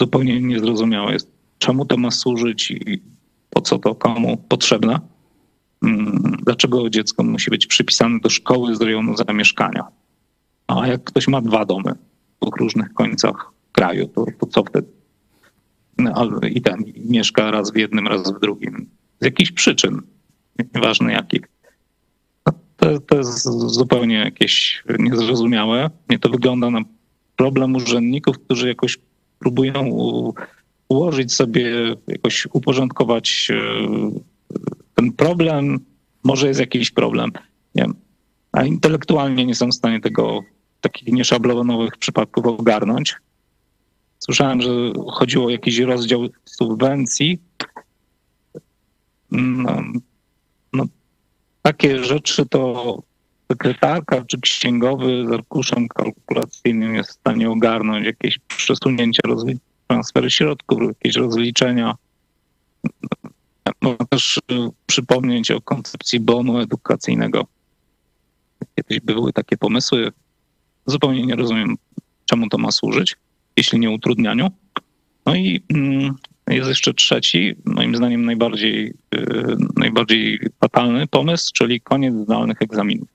zupełnie 0.00 0.40
niezrozumiałe 0.40 1.12
jest, 1.12 1.30
czemu 1.58 1.84
to 1.84 1.96
ma 1.96 2.10
służyć 2.10 2.70
i 2.70 3.02
po 3.50 3.60
co 3.60 3.78
to 3.78 3.94
komu 3.94 4.36
potrzebne. 4.36 5.00
Mm, 5.82 6.36
Dlaczego 6.44 6.90
dziecko 6.90 7.22
musi 7.22 7.50
być 7.50 7.66
przypisane 7.66 8.20
do 8.20 8.30
szkoły 8.30 8.76
z 8.76 8.80
rejonu 8.80 9.16
zamieszkania? 9.16 9.84
A 10.66 10.86
jak 10.86 11.04
ktoś 11.04 11.28
ma 11.28 11.40
dwa 11.40 11.64
domy 11.64 11.92
w 12.42 12.60
różnych 12.60 12.92
końcach 12.94 13.50
kraju, 13.72 14.08
to, 14.08 14.26
to 14.40 14.46
co 14.46 14.64
wtedy? 14.64 14.88
No, 15.98 16.30
I 16.50 16.62
tam 16.62 16.84
mieszka 16.96 17.50
raz 17.50 17.72
w 17.72 17.76
jednym, 17.76 18.08
raz 18.08 18.32
w 18.32 18.40
drugim. 18.40 18.86
Z 19.20 19.24
jakichś 19.24 19.52
przyczyn, 19.52 20.02
nieważne 20.74 21.12
jakich. 21.12 21.42
No, 22.46 22.52
To, 22.76 23.00
to 23.00 23.16
jest 23.16 23.42
zupełnie 23.66 24.14
jakieś 24.16 24.84
niezrozumiałe. 24.98 25.90
Mnie 26.08 26.18
to 26.18 26.28
wygląda 26.28 26.70
na 26.70 26.80
problem 27.36 27.74
urzędników, 27.74 28.38
którzy 28.38 28.68
jakoś 28.68 28.98
próbują 29.38 29.90
ułożyć 30.94 31.32
sobie, 31.32 31.96
jakoś 32.06 32.48
uporządkować 32.52 33.48
e, 33.50 33.56
ten 34.94 35.12
problem. 35.12 35.80
Może 36.24 36.48
jest 36.48 36.60
jakiś 36.60 36.90
problem, 36.90 37.32
nie 37.74 37.82
wiem. 37.82 37.94
A 38.52 38.64
intelektualnie 38.64 39.46
nie 39.46 39.54
są 39.54 39.68
w 39.68 39.74
stanie 39.74 40.00
tego 40.00 40.40
takich 40.80 41.08
nieszablonowych 41.08 41.96
przypadków 41.96 42.46
ogarnąć. 42.46 43.16
Słyszałem, 44.18 44.62
że 44.62 44.70
chodziło 45.12 45.46
o 45.46 45.50
jakiś 45.50 45.78
rozdział 45.78 46.28
subwencji. 46.44 47.38
No, 49.30 49.82
no, 50.72 50.84
takie 51.62 52.04
rzeczy 52.04 52.46
to 52.46 53.02
sekretarka 53.52 54.24
czy 54.24 54.40
księgowy 54.40 55.26
z 55.28 55.32
arkuszem 55.32 55.88
kalkulacyjnym 55.88 56.94
jest 56.94 57.10
w 57.10 57.12
stanie 57.12 57.50
ogarnąć 57.50 58.06
jakieś 58.06 58.38
przesunięcia, 58.38 59.22
rozli- 59.26 59.58
transfery 59.86 60.30
środków, 60.30 60.82
jakieś 60.82 61.16
rozliczenia. 61.16 61.94
Można 63.80 64.06
też 64.06 64.36
y, 64.36 64.40
przypomnieć 64.86 65.50
o 65.50 65.60
koncepcji 65.60 66.20
bonu 66.20 66.58
edukacyjnego. 66.58 67.46
Kiedyś 68.76 69.00
były 69.00 69.32
takie 69.32 69.56
pomysły. 69.56 70.12
Zupełnie 70.86 71.26
nie 71.26 71.36
rozumiem, 71.36 71.76
czemu 72.24 72.48
to 72.48 72.58
ma 72.58 72.70
służyć, 72.70 73.16
jeśli 73.56 73.78
nie 73.78 73.90
utrudnianiu. 73.90 74.50
No 75.26 75.34
i 75.34 75.62
mm, 75.68 76.14
jest 76.48 76.68
jeszcze 76.68 76.94
trzeci, 76.94 77.54
moim 77.64 77.96
zdaniem 77.96 78.24
najbardziej, 78.24 78.94
y, 79.14 79.56
najbardziej 79.76 80.40
fatalny 80.60 81.06
pomysł, 81.06 81.50
czyli 81.54 81.80
koniec 81.80 82.14
zdalnych 82.14 82.62
egzaminów. 82.62 83.08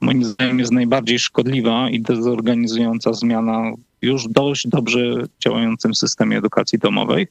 Moim 0.00 0.24
zdaniem 0.24 0.58
jest 0.58 0.72
najbardziej 0.72 1.18
szkodliwa 1.18 1.90
i 1.90 2.00
dezorganizująca 2.00 3.12
zmiana 3.12 3.72
już 4.04 4.28
dość 4.28 4.68
dobrze 4.68 4.98
działającym 5.44 5.94
systemie 5.94 6.38
edukacji 6.38 6.78
domowej. 6.78 7.28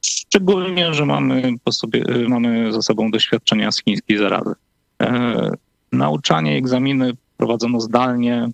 Szczególnie, 0.00 0.94
że 0.94 1.06
mamy, 1.06 1.54
po 1.64 1.72
sobie, 1.72 2.04
y, 2.16 2.28
mamy 2.28 2.72
za 2.72 2.82
sobą 2.82 3.10
doświadczenia 3.10 3.72
z 3.72 3.82
chińskiej 3.82 4.18
zarazy. 4.18 4.54
E, 5.02 5.50
nauczanie, 5.92 6.56
egzaminy 6.56 7.12
prowadzono 7.36 7.80
zdalnie 7.80 8.48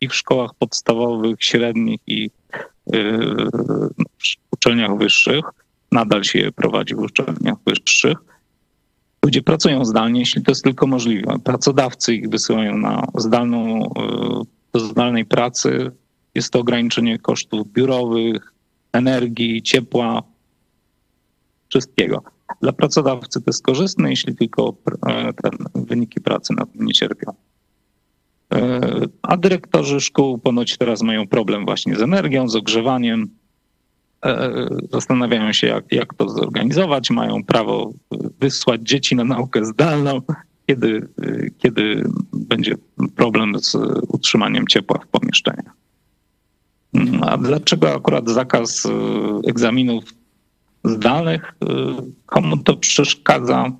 i 0.00 0.08
w 0.08 0.14
szkołach 0.14 0.50
podstawowych, 0.58 1.36
średnich 1.40 2.00
i 2.06 2.30
y, 2.94 3.00
uczelniach 4.50 4.98
wyższych. 4.98 5.44
Nadal 5.92 6.24
się 6.24 6.38
je 6.38 6.52
prowadzi 6.52 6.94
w 6.94 6.98
uczelniach 6.98 7.56
wyższych. 7.66 8.18
Ludzie 9.24 9.42
pracują 9.42 9.84
zdalnie, 9.84 10.20
jeśli 10.20 10.42
to 10.42 10.50
jest 10.50 10.64
tylko 10.64 10.86
możliwe. 10.86 11.38
Pracodawcy 11.44 12.14
ich 12.14 12.28
wysyłają 12.28 12.78
na 12.78 13.06
zdalną, 13.14 13.84
y, 13.84 13.88
do 14.72 14.80
zdalnej 14.80 15.24
pracy. 15.24 15.90
Jest 16.34 16.52
to 16.52 16.60
ograniczenie 16.60 17.18
kosztów 17.18 17.72
biurowych, 17.72 18.52
energii, 18.92 19.62
ciepła, 19.62 20.22
wszystkiego. 21.68 22.22
Dla 22.62 22.72
pracodawcy 22.72 23.40
to 23.40 23.44
jest 23.46 23.62
korzystne, 23.62 24.10
jeśli 24.10 24.36
tylko 24.36 24.74
e, 25.06 25.32
wyniki 25.74 26.20
pracy 26.20 26.54
na 26.54 26.66
tym 26.66 26.86
nie 26.86 26.92
cierpią. 26.92 27.34
E, 28.54 28.80
A 29.22 29.36
dyrektorzy 29.36 30.00
szkół 30.00 30.38
ponoć 30.38 30.76
teraz 30.76 31.02
mają 31.02 31.28
problem 31.28 31.64
właśnie 31.64 31.96
z 31.96 32.02
energią, 32.02 32.48
z 32.48 32.56
ogrzewaniem. 32.56 33.28
E, 34.24 34.50
Zastanawiają 34.92 35.52
się, 35.52 35.66
jak, 35.66 35.92
jak 35.92 36.14
to 36.14 36.28
zorganizować. 36.28 37.10
Mają 37.10 37.44
prawo 37.44 37.92
wysłać 38.40 38.80
dzieci 38.82 39.16
na 39.16 39.24
naukę 39.24 39.64
zdalną, 39.64 40.22
kiedy, 40.66 41.08
kiedy 41.58 42.04
będzie 42.32 42.74
problem 43.16 43.58
z 43.58 43.74
utrzymaniem 44.08 44.66
ciepła 44.66 44.98
w 44.98 45.06
pomieszczeniach. 45.06 45.77
Mm, 46.94 47.22
A 47.22 47.36
dlaczego 47.38 47.94
akurat 47.94 48.28
zakaz 48.28 48.86
e, 48.86 48.90
egzaminów 49.48 50.04
zdalnych? 50.84 51.54
E, 51.62 51.66
Komu 52.26 52.56
to 52.56 52.76
przeszkadza? 52.76 53.72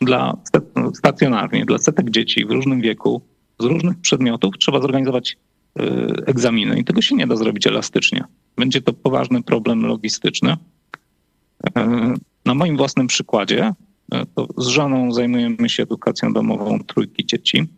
Dla 0.00 0.36
sta- 0.44 0.90
stacjonarnie, 0.94 1.64
dla 1.64 1.78
setek 1.78 2.10
dzieci 2.10 2.46
w 2.46 2.50
różnym 2.50 2.80
wieku, 2.80 3.22
z 3.60 3.64
różnych 3.64 3.98
przedmiotów 4.00 4.54
trzeba 4.58 4.80
zorganizować 4.80 5.36
e, 5.78 5.82
egzaminy 6.26 6.78
i 6.78 6.84
tego 6.84 7.02
się 7.02 7.14
nie 7.14 7.26
da 7.26 7.36
zrobić 7.36 7.66
elastycznie. 7.66 8.24
Będzie 8.56 8.82
to 8.82 8.92
poważny 8.92 9.42
problem 9.42 9.86
logistyczny. 9.86 10.56
Na 12.44 12.54
moim 12.54 12.76
własnym 12.76 13.06
przykładzie, 13.06 13.72
to 14.34 14.48
z 14.58 14.66
żoną 14.66 15.12
zajmujemy 15.12 15.68
się 15.68 15.82
edukacją 15.82 16.32
domową 16.32 16.78
trójki 16.84 17.26
dzieci. 17.26 17.68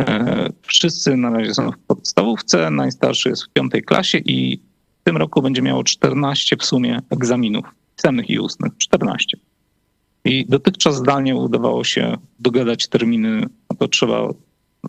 E, 0.00 0.48
Wszyscy 0.62 1.16
na 1.16 1.30
razie 1.30 1.54
są 1.54 1.70
w 1.70 1.78
podstawówce, 1.78 2.70
najstarszy 2.70 3.28
jest 3.28 3.44
w 3.44 3.48
piątej 3.48 3.82
klasie 3.82 4.18
i 4.18 4.60
w 5.00 5.04
tym 5.04 5.16
roku 5.16 5.42
będzie 5.42 5.62
miało 5.62 5.84
14 5.84 6.56
w 6.56 6.64
sumie 6.64 6.98
egzaminów, 7.10 7.64
pisemnych 7.96 8.30
i 8.30 8.38
ustnych, 8.38 8.72
14. 8.78 9.36
I 10.24 10.46
dotychczas 10.48 10.96
zdalnie 10.96 11.36
udawało 11.36 11.84
się 11.84 12.16
dogadać 12.40 12.88
terminy, 12.88 13.46
no 13.70 13.76
to 13.78 13.88
trzeba 13.88 14.28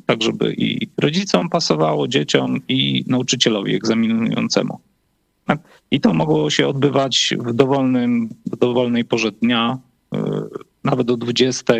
tak, 0.05 0.23
żeby 0.23 0.53
i 0.57 0.87
rodzicom 0.97 1.49
pasowało, 1.49 2.07
dzieciom 2.07 2.59
i 2.67 3.03
nauczycielowi 3.07 3.75
egzaminującemu. 3.75 4.79
Tak? 5.45 5.59
I 5.91 6.01
to 6.01 6.13
mogło 6.13 6.49
się 6.49 6.67
odbywać 6.67 7.35
w, 7.39 7.53
dowolnym, 7.53 8.29
w 8.45 8.55
dowolnej 8.57 9.05
porze 9.05 9.31
dnia, 9.31 9.77
yy, 10.11 10.19
nawet 10.83 11.09
o 11.09 11.17
20. 11.17 11.73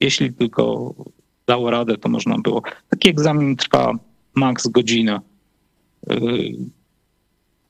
Jeśli 0.00 0.32
tylko 0.32 0.94
dało 1.46 1.70
radę, 1.70 1.98
to 1.98 2.08
można 2.08 2.38
było. 2.38 2.62
Taki 2.88 3.08
egzamin 3.08 3.56
trwa 3.56 3.92
maks 4.34 4.68
godzinę. 4.68 5.20
Yy, 6.10 6.56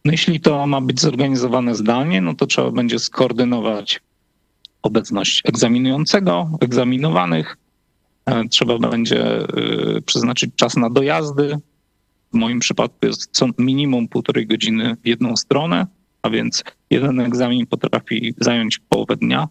No 0.04 0.12
jeśli 0.12 0.40
to 0.40 0.66
ma 0.66 0.80
być 0.80 1.00
zorganizowane 1.00 1.74
zdalnie, 1.74 2.20
no 2.20 2.34
to 2.34 2.46
trzeba 2.46 2.70
będzie 2.70 2.98
skoordynować 2.98 4.00
obecność 4.82 5.42
egzaminującego, 5.44 6.50
egzaminowanych. 6.60 7.56
E, 8.26 8.48
Trzeba 8.48 8.78
będzie 8.78 9.40
y, 9.96 10.02
przeznaczyć 10.02 10.54
czas 10.56 10.76
na 10.76 10.90
dojazdy. 10.90 11.58
W 12.32 12.36
moim 12.36 12.60
przypadku 12.60 13.06
jest 13.06 13.28
co 13.32 13.46
minimum 13.58 14.08
półtorej 14.08 14.46
godziny 14.46 14.96
w 15.04 15.06
jedną 15.06 15.36
stronę, 15.36 15.86
a 16.22 16.30
więc 16.30 16.64
jeden 16.90 17.20
egzamin 17.20 17.66
potrafi 17.66 18.34
zająć 18.40 18.78
połowę 18.78 19.16
dnia. 19.16 19.48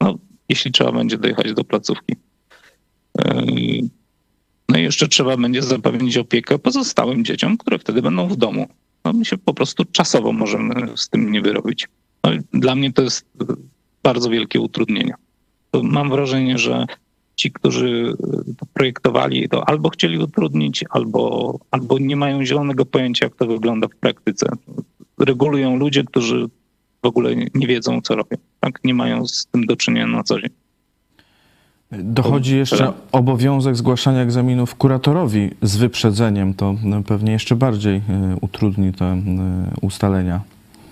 No, 0.00 0.18
jeśli 0.48 0.72
trzeba 0.72 0.92
będzie 0.92 1.18
dojechać 1.18 1.54
do 1.54 1.64
placówki. 1.64 2.16
E, 3.18 3.44
No 4.72 4.78
i 4.78 4.82
jeszcze 4.82 5.08
trzeba 5.08 5.36
będzie 5.36 5.62
zapewnić 5.62 6.16
opiekę 6.16 6.58
pozostałym 6.58 7.24
dzieciom, 7.24 7.56
które 7.56 7.78
wtedy 7.78 8.02
będą 8.02 8.28
w 8.28 8.36
domu. 8.36 8.66
No, 9.04 9.12
my 9.12 9.24
się 9.24 9.38
po 9.38 9.54
prostu 9.54 9.84
czasowo 9.84 10.32
możemy 10.32 10.96
z 10.96 11.08
tym 11.08 11.32
nie 11.32 11.42
wyrobić. 11.42 11.88
No, 12.24 12.30
dla 12.52 12.74
mnie 12.74 12.92
to 12.92 13.02
jest 13.02 13.22
y, 13.42 13.44
bardzo 14.02 14.30
wielkie 14.30 14.60
utrudnienie. 14.60 15.14
Mam 15.82 16.10
wrażenie, 16.10 16.58
że 16.58 16.86
ci, 17.36 17.52
którzy 17.52 18.14
y, 18.50 18.54
to 18.54 18.66
projektowali, 18.74 19.48
to 19.48 19.68
albo 19.68 19.88
chcieli 19.88 20.18
utrudnić, 20.18 20.84
albo, 20.90 21.58
albo 21.70 21.98
nie 21.98 22.16
mają 22.16 22.44
zielonego 22.44 22.86
pojęcia, 22.86 23.26
jak 23.26 23.36
to 23.36 23.46
wygląda 23.46 23.88
w 23.88 23.96
praktyce. 23.96 24.46
Regulują 25.18 25.76
ludzie, 25.76 26.04
którzy 26.04 26.48
w 27.02 27.06
ogóle 27.06 27.36
nie 27.54 27.66
wiedzą, 27.66 28.00
co 28.00 28.16
robią. 28.16 28.36
Tak? 28.60 28.80
Nie 28.84 28.94
mają 28.94 29.26
z 29.26 29.46
tym 29.46 29.66
do 29.66 29.76
czynienia 29.76 30.06
na 30.06 30.22
co 30.22 30.40
dzień. 30.40 30.50
Dochodzi 31.92 32.56
jeszcze 32.56 32.92
obowiązek 33.12 33.76
zgłaszania 33.76 34.20
egzaminów 34.20 34.74
kuratorowi 34.74 35.50
z 35.62 35.76
wyprzedzeniem. 35.76 36.54
To 36.54 36.74
no, 36.84 37.02
pewnie 37.02 37.32
jeszcze 37.32 37.56
bardziej 37.56 37.96
y, 37.96 38.00
utrudni 38.40 38.92
te 38.92 39.14
y, 39.14 39.20
ustalenia. 39.80 40.40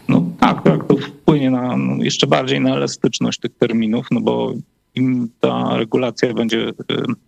No 0.09 0.25
tak, 0.41 0.63
tak, 0.63 0.85
to 0.85 0.97
wpłynie 0.97 1.51
na, 1.51 1.77
no, 1.77 2.05
jeszcze 2.05 2.27
bardziej 2.27 2.61
na 2.61 2.71
elastyczność 2.71 3.41
tych 3.41 3.59
terminów, 3.59 4.07
no 4.11 4.21
bo 4.21 4.53
im 4.95 5.29
ta 5.41 5.77
regulacja 5.77 6.35
będzie, 6.35 6.69
y, 6.69 6.73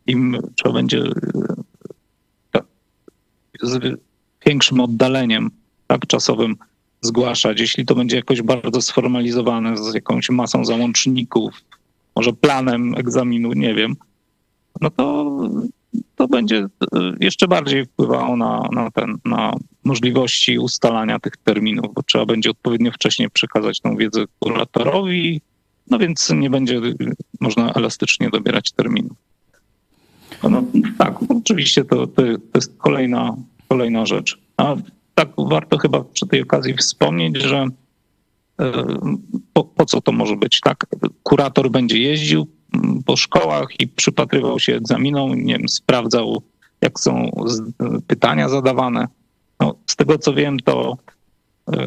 im 0.07 0.39
trzeba 0.55 0.75
będzie 0.75 1.03
tak, 2.51 2.65
z 3.63 3.99
większym 4.47 4.81
oddaleniem 4.81 5.51
tak, 5.87 6.07
czasowym 6.07 6.57
zgłaszać, 7.01 7.61
jeśli 7.61 7.87
to 7.87 7.95
będzie 7.95 8.17
jakoś 8.17 8.43
bardzo 8.43 8.83
sformalizowane 8.83 9.77
z 9.77 9.95
jakąś 9.95 10.31
masą 10.31 10.65
załączników, 10.65 11.55
może 12.17 12.33
planem 12.33 12.95
egzaminu, 12.97 13.53
nie 13.53 13.75
wiem, 13.75 13.97
no 14.81 14.91
to, 14.91 15.37
to 16.17 16.29
będzie 16.29 16.57
y, 16.59 16.69
jeszcze 17.21 17.49
bardziej 17.49 17.85
wpływało 17.85 18.37
na, 18.37 18.69
na, 18.73 18.91
ten, 18.91 19.19
na 19.25 19.53
możliwości 19.85 20.59
ustalania 20.59 21.19
tych 21.19 21.37
terminów, 21.37 21.95
bo 21.95 22.03
trzeba 22.03 22.27
będzie 22.27 22.51
odpowiednio 22.51 22.93
wcześnie 22.93 23.31
przekazać 23.31 23.81
tą 23.81 23.97
wiedzę 23.97 24.25
kuratorowi, 24.39 25.41
no 25.91 25.99
więc 25.99 26.31
nie 26.31 26.51
będzie 26.51 26.77
y, 26.77 27.15
można 27.41 27.73
elastycznie 27.73 28.31
dobierać 28.31 28.73
terminów. 28.73 29.17
No, 30.43 30.51
no 30.51 30.63
tak, 30.99 31.15
oczywiście 31.29 31.85
to, 31.85 32.07
to, 32.07 32.23
jest 32.55 32.79
kolejna, 32.79 33.37
kolejna 33.69 34.07
rzecz. 34.07 34.39
A 34.57 34.77
tak 35.15 35.29
warto 35.39 35.79
chyba 35.79 36.05
przy 36.05 36.27
tej 36.27 36.43
okazji 36.43 36.75
wspomnieć, 36.75 37.37
że 37.37 37.57
e, 37.57 37.69
po, 39.53 39.65
po 39.65 39.87
co 39.87 40.01
to 40.01 40.13
może 40.13 40.37
być, 40.37 40.61
tak? 40.61 40.87
Kurator 41.23 41.71
będzie 41.71 41.99
jeździł 41.99 42.47
mm, 42.75 43.03
po 43.03 43.17
szkołach 43.17 43.69
i 43.81 43.89
przypatrywał 43.89 44.61
się 44.61 44.75
egzaminom, 44.77 45.45
nie 45.45 45.59
wiem, 45.59 45.69
sprawdzał, 45.69 46.43
jak 46.81 47.01
są 47.01 47.31
pytania 48.07 48.49
zadawane. 48.49 49.09
No, 49.61 49.75
z 49.87 49.97
tego 49.97 50.19
co 50.19 50.35
wiem, 50.35 50.61
to 50.61 50.99
e, 51.73 51.79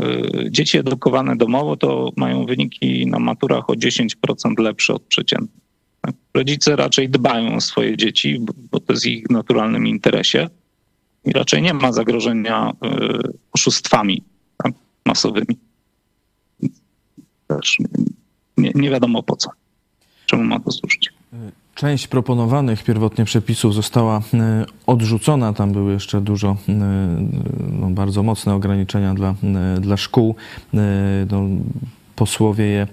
dzieci 0.49 0.77
edukowane 0.77 1.35
domowo 1.35 1.77
to 1.77 2.11
mają 2.17 2.45
wyniki 2.45 3.07
na 3.07 3.19
maturach 3.19 3.69
o 3.69 3.73
10% 3.73 4.07
lepsze 4.57 4.93
od 4.93 5.03
przeciętnych. 5.03 5.65
Tak? 6.01 6.15
Rodzice 6.33 6.75
raczej 6.75 7.09
dbają 7.09 7.55
o 7.55 7.61
swoje 7.61 7.97
dzieci, 7.97 8.39
bo- 8.39 8.53
bo 8.71 8.79
to 8.79 8.93
jest 8.93 9.03
w 9.03 9.07
ich 9.07 9.29
naturalnym 9.29 9.87
interesie 9.87 10.49
i 11.25 11.31
raczej 11.31 11.61
nie 11.61 11.73
ma 11.73 11.91
zagrożenia 11.91 12.71
e, 12.83 13.19
oszustwami 13.53 14.23
tak? 14.63 14.73
masowymi. 15.05 15.57
Też 17.47 17.77
nie, 18.57 18.71
nie 18.75 18.89
wiadomo 18.89 19.23
po 19.23 19.35
co. 19.35 19.49
Czemu 20.25 20.43
ma 20.43 20.59
to 20.59 20.71
służyć? 20.71 21.13
Część 21.75 22.07
proponowanych 22.07 22.83
pierwotnie 22.83 23.25
przepisów 23.25 23.73
została 23.73 24.21
e, 24.33 24.65
odrzucona. 24.87 25.53
Tam 25.53 25.71
były 25.71 25.93
jeszcze 25.93 26.21
dużo, 26.21 26.57
e, 26.69 26.73
no, 27.71 27.89
bardzo 27.89 28.23
mocne 28.23 28.55
ograniczenia 28.55 29.13
dla, 29.13 29.35
e, 29.75 29.79
dla 29.81 29.97
szkół. 29.97 30.35
No, 31.31 31.41
posłowie 32.15 32.65
je 32.65 32.87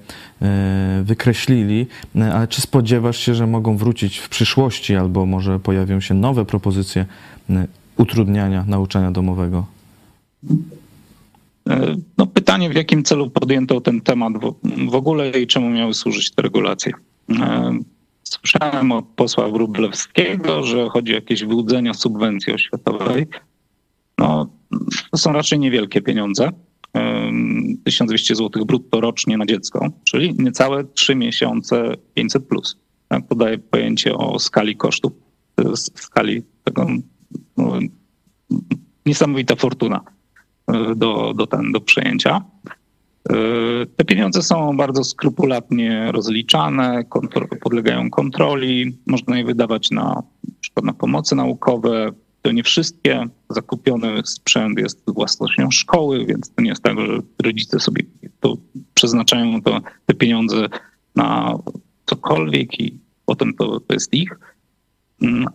wykreślili, 1.02 1.86
ale 2.32 2.48
czy 2.48 2.60
spodziewasz 2.60 3.16
się, 3.16 3.34
że 3.34 3.46
mogą 3.46 3.76
wrócić 3.76 4.18
w 4.18 4.28
przyszłości 4.28 4.96
albo 4.96 5.26
może 5.26 5.60
pojawią 5.60 6.00
się 6.00 6.14
nowe 6.14 6.44
propozycje 6.44 7.06
utrudniania 7.96 8.64
nauczania 8.66 9.10
domowego? 9.10 9.66
E, 11.70 11.96
No 12.18 12.26
pytanie, 12.26 12.70
w 12.70 12.74
jakim 12.74 13.04
celu 13.04 13.30
podjęto 13.30 13.80
ten 13.80 14.00
temat 14.00 14.32
w, 14.88 14.94
ogóle 14.94 15.30
i 15.30 15.46
czemu 15.46 15.70
miały 15.70 15.94
służyć 15.94 16.30
te 16.30 16.42
regulacje. 16.42 16.92
E, 17.30 17.78
Słyszałem 18.24 18.92
od 18.92 19.04
posła 19.04 19.48
Wróblewskiego, 19.48 20.62
że 20.62 20.88
chodzi 20.88 21.12
o 21.12 21.14
jakieś 21.14 21.44
wyłudzenia 21.44 21.94
subwencji 21.94 22.52
oświatowej. 22.52 23.26
No, 24.18 24.46
to 25.10 25.18
są 25.18 25.32
raczej 25.32 25.58
niewielkie 25.58 26.02
pieniądze. 26.02 26.50
Em, 26.92 27.76
1200 27.84 28.34
zł 28.34 28.64
brutto 28.64 29.00
rocznie 29.00 29.36
na 29.36 29.46
dziecko, 29.46 29.88
czyli 30.04 30.34
niecałe 30.38 30.84
3 30.84 31.14
miesiące 31.14 31.94
500 32.14 32.46
plus. 32.46 32.76
Tak, 33.08 33.22
pojęcie 33.70 34.14
o 34.14 34.38
skali 34.38 34.76
kosztów, 34.76 35.12
skali 35.94 36.42
tego 36.64 36.86
no, 37.56 37.78
niesamowita 39.06 39.56
fortuna 39.56 40.00
e, 40.00 40.21
do, 40.96 41.34
do, 41.36 41.46
ten, 41.46 41.72
do 41.72 41.80
przejęcia. 41.80 42.40
E, 43.30 43.34
Te 43.96 44.04
pieniądze 44.04 44.42
są 44.42 44.76
bardzo 44.76 45.04
skrupulatnie 45.04 46.12
rozliczane, 46.12 47.04
kontro- 47.10 47.58
podlegają 47.62 48.10
kontroli, 48.10 48.98
można 49.06 49.38
je 49.38 49.44
wydawać 49.44 49.90
na, 49.90 50.04
na 50.48 50.54
przykład 50.60 50.84
na 50.84 50.92
pomocy 50.92 51.34
naukowe, 51.34 52.12
to 52.42 52.52
nie 52.52 52.62
wszystkie 52.62 53.28
zakupiony 53.50 54.22
sprzęt 54.24 54.78
jest 54.78 55.02
własnością 55.06 55.70
szkoły, 55.70 56.26
więc 56.26 56.50
to 56.54 56.62
nie 56.62 56.68
jest 56.68 56.82
tak, 56.82 57.00
że 57.00 57.18
rodzice 57.44 57.80
sobie 57.80 58.02
to 58.40 58.56
przeznaczają 58.94 59.62
to, 59.62 59.80
te 60.06 60.14
pieniądze 60.14 60.66
na 61.16 61.58
cokolwiek 62.06 62.80
i 62.80 62.98
potem 63.26 63.54
to, 63.54 63.80
to 63.80 63.94
jest 63.94 64.14
ich. 64.14 64.38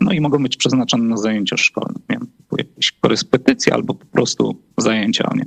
No 0.02 0.12
i 0.12 0.22
mogą 0.22 0.44
być 0.44 0.58
przeznaczone 0.58 1.04
na 1.04 1.18
zajęcia 1.18 1.58
szkolne, 1.58 2.00
nie 2.10 2.18
wiem, 2.18 2.28
jakieś 2.58 2.92
korespetycje 2.92 3.74
albo 3.74 3.94
po 3.94 4.06
prostu 4.06 4.62
zajęcia, 4.78 5.30
nie 5.36 5.46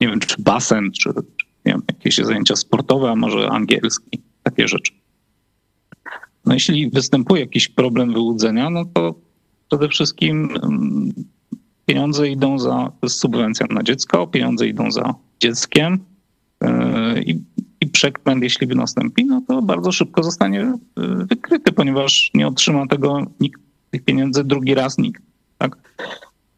nie 0.00 0.08
wiem 0.08 0.20
czy 0.20 0.42
basen, 0.42 0.90
czy, 0.92 1.10
czy 1.14 1.46
nie 1.66 1.72
wiem, 1.72 1.82
jakieś 1.88 2.16
zajęcia 2.16 2.56
sportowe, 2.56 3.10
a 3.10 3.16
może 3.16 3.48
angielski, 3.50 4.20
takie 4.42 4.68
rzeczy. 4.68 4.92
No 6.44 6.54
jeśli 6.54 6.90
występuje 6.90 7.40
jakiś 7.40 7.68
problem 7.68 8.12
wyłudzenia, 8.12 8.70
no 8.70 8.84
to 8.84 9.14
przede 9.68 9.88
wszystkim 9.88 10.50
mm, 10.62 11.12
pieniądze 11.86 12.28
idą 12.28 12.58
za, 12.58 12.92
subwencja 13.08 13.66
na 13.70 13.82
dziecko, 13.82 14.26
pieniądze 14.26 14.66
idą 14.66 14.90
za 14.90 15.14
dzieckiem 15.40 15.98
yy, 16.60 17.22
i, 17.22 17.40
i 17.80 17.86
przekręt, 17.86 18.42
jeśli 18.42 18.66
by 18.66 18.74
nastąpi, 18.74 19.24
no 19.24 19.42
to 19.48 19.62
bardzo 19.62 19.92
szybko 19.92 20.22
zostanie 20.22 20.78
yy, 20.96 21.26
wykryty, 21.26 21.72
ponieważ 21.72 22.30
nie 22.34 22.46
otrzyma 22.46 22.86
tego 22.86 23.26
nikt, 23.40 23.60
tych 23.90 24.04
pieniędzy 24.04 24.44
drugi 24.44 24.74
raz 24.74 24.98
nikt. 24.98 25.22
Tak? 25.58 25.76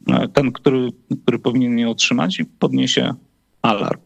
Yy, 0.06 0.28
Ten, 0.28 0.52
który, 0.52 0.88
który 1.22 1.38
powinien 1.38 1.78
je 1.78 1.88
otrzymać 1.88 2.42
podniesie 2.58 3.14
alarm. 3.62 4.00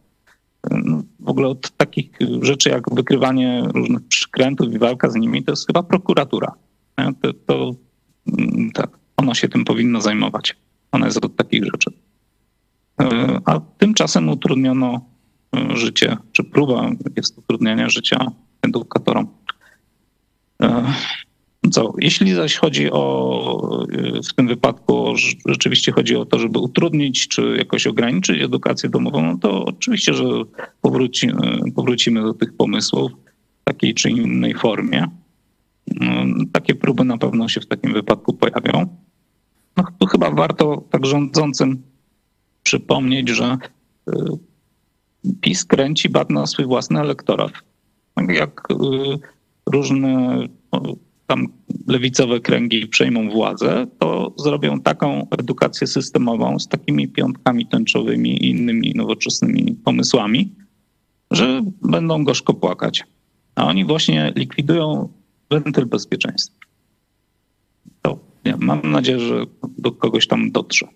No, 0.70 1.02
w 1.20 1.28
ogóle 1.28 1.48
od 1.48 1.70
takich 1.70 2.10
rzeczy 2.42 2.68
jak 2.68 2.94
wykrywanie 2.94 3.62
różnych 3.74 4.08
przykrętów 4.08 4.74
i 4.74 4.78
walka 4.78 5.10
z 5.10 5.14
nimi, 5.14 5.44
to 5.44 5.52
jest 5.52 5.66
chyba 5.66 5.82
prokuratura. 5.82 6.52
To, 7.22 7.32
to 7.46 7.74
mm, 8.38 8.70
tak, 8.70 8.98
ona 9.16 9.34
się 9.34 9.48
tym 9.48 9.64
powinna 9.64 10.00
zajmować. 10.00 10.56
Ona 10.92 11.06
jest 11.06 11.24
od 11.24 11.36
takich 11.36 11.64
rzeczy. 11.64 11.90
E, 13.00 13.40
A 13.44 13.60
tymczasem 13.60 14.28
utrudniono 14.28 14.94
e, 14.94 15.00
życie, 15.74 16.16
czy 16.32 16.44
próba 16.44 16.90
jest 17.16 17.38
utrudniania 17.38 17.88
życia 17.88 18.32
edukatorom. 18.62 19.26
E, 20.62 20.92
Co? 21.70 21.94
Jeśli 21.98 22.34
zaś 22.34 22.56
chodzi 22.56 22.90
o, 22.90 23.86
e, 23.92 24.22
w 24.22 24.34
tym 24.34 24.46
wypadku 24.46 25.14
rzeczywiście 25.46 25.92
chodzi 25.92 26.16
o 26.16 26.24
to, 26.24 26.38
żeby 26.38 26.58
utrudnić 26.58 27.28
czy 27.28 27.56
jakoś 27.58 27.86
ograniczyć 27.86 28.42
edukację 28.42 28.88
domową, 28.88 29.22
no 29.22 29.38
to 29.38 29.64
oczywiście, 29.64 30.14
że 30.14 30.24
powróci, 30.80 31.28
e, 31.28 31.32
powrócimy 31.74 32.22
do 32.22 32.34
tych 32.34 32.56
pomysłów 32.56 33.12
w 33.60 33.64
takiej 33.64 33.94
czy 33.94 34.10
innej 34.10 34.54
formie. 34.54 35.06
Takie 36.52 36.74
próby 36.74 37.04
na 37.04 37.18
pewno 37.18 37.48
się 37.48 37.60
w 37.60 37.66
takim 37.66 37.92
wypadku 37.92 38.32
pojawią. 38.32 38.86
No, 39.76 39.84
tu 39.98 40.06
chyba 40.06 40.30
warto 40.30 40.84
tak 40.90 41.06
rządzącym 41.06 41.82
przypomnieć, 42.62 43.28
że 43.28 43.58
PiS 45.40 45.64
kręci 45.64 46.08
bat 46.08 46.30
na 46.30 46.46
swój 46.46 46.64
własny 46.64 47.00
elektorat. 47.00 47.52
Tak 48.14 48.28
Jak 48.28 48.68
y, 48.70 48.74
różne 49.66 50.38
tam 51.26 51.46
lewicowe 51.86 52.40
kręgi 52.40 52.86
przejmą 52.86 53.30
władzę, 53.30 53.86
to 53.98 54.34
zrobią 54.38 54.80
taką 54.80 55.26
edukację 55.30 55.86
systemową 55.86 56.58
z 56.58 56.68
takimi 56.68 57.08
piątkami 57.08 57.66
tęczowymi 57.66 58.44
i 58.44 58.50
innymi 58.50 58.92
nowoczesnymi 58.94 59.74
pomysłami, 59.84 60.52
że 61.30 61.62
będą 61.82 62.24
gorzko 62.24 62.54
płakać. 62.54 63.04
A 63.54 63.66
oni 63.66 63.84
właśnie 63.84 64.32
likwidują 64.36 65.08
wentyl 65.50 65.86
bezpieczeństwa. 65.86 66.56
To 68.02 68.18
ja 68.44 68.56
mam 68.58 68.90
nadzieję, 68.90 69.20
że 69.20 69.44
do 69.78 69.92
kogoś 69.92 70.26
tam 70.26 70.50
dotrze. 70.50 70.88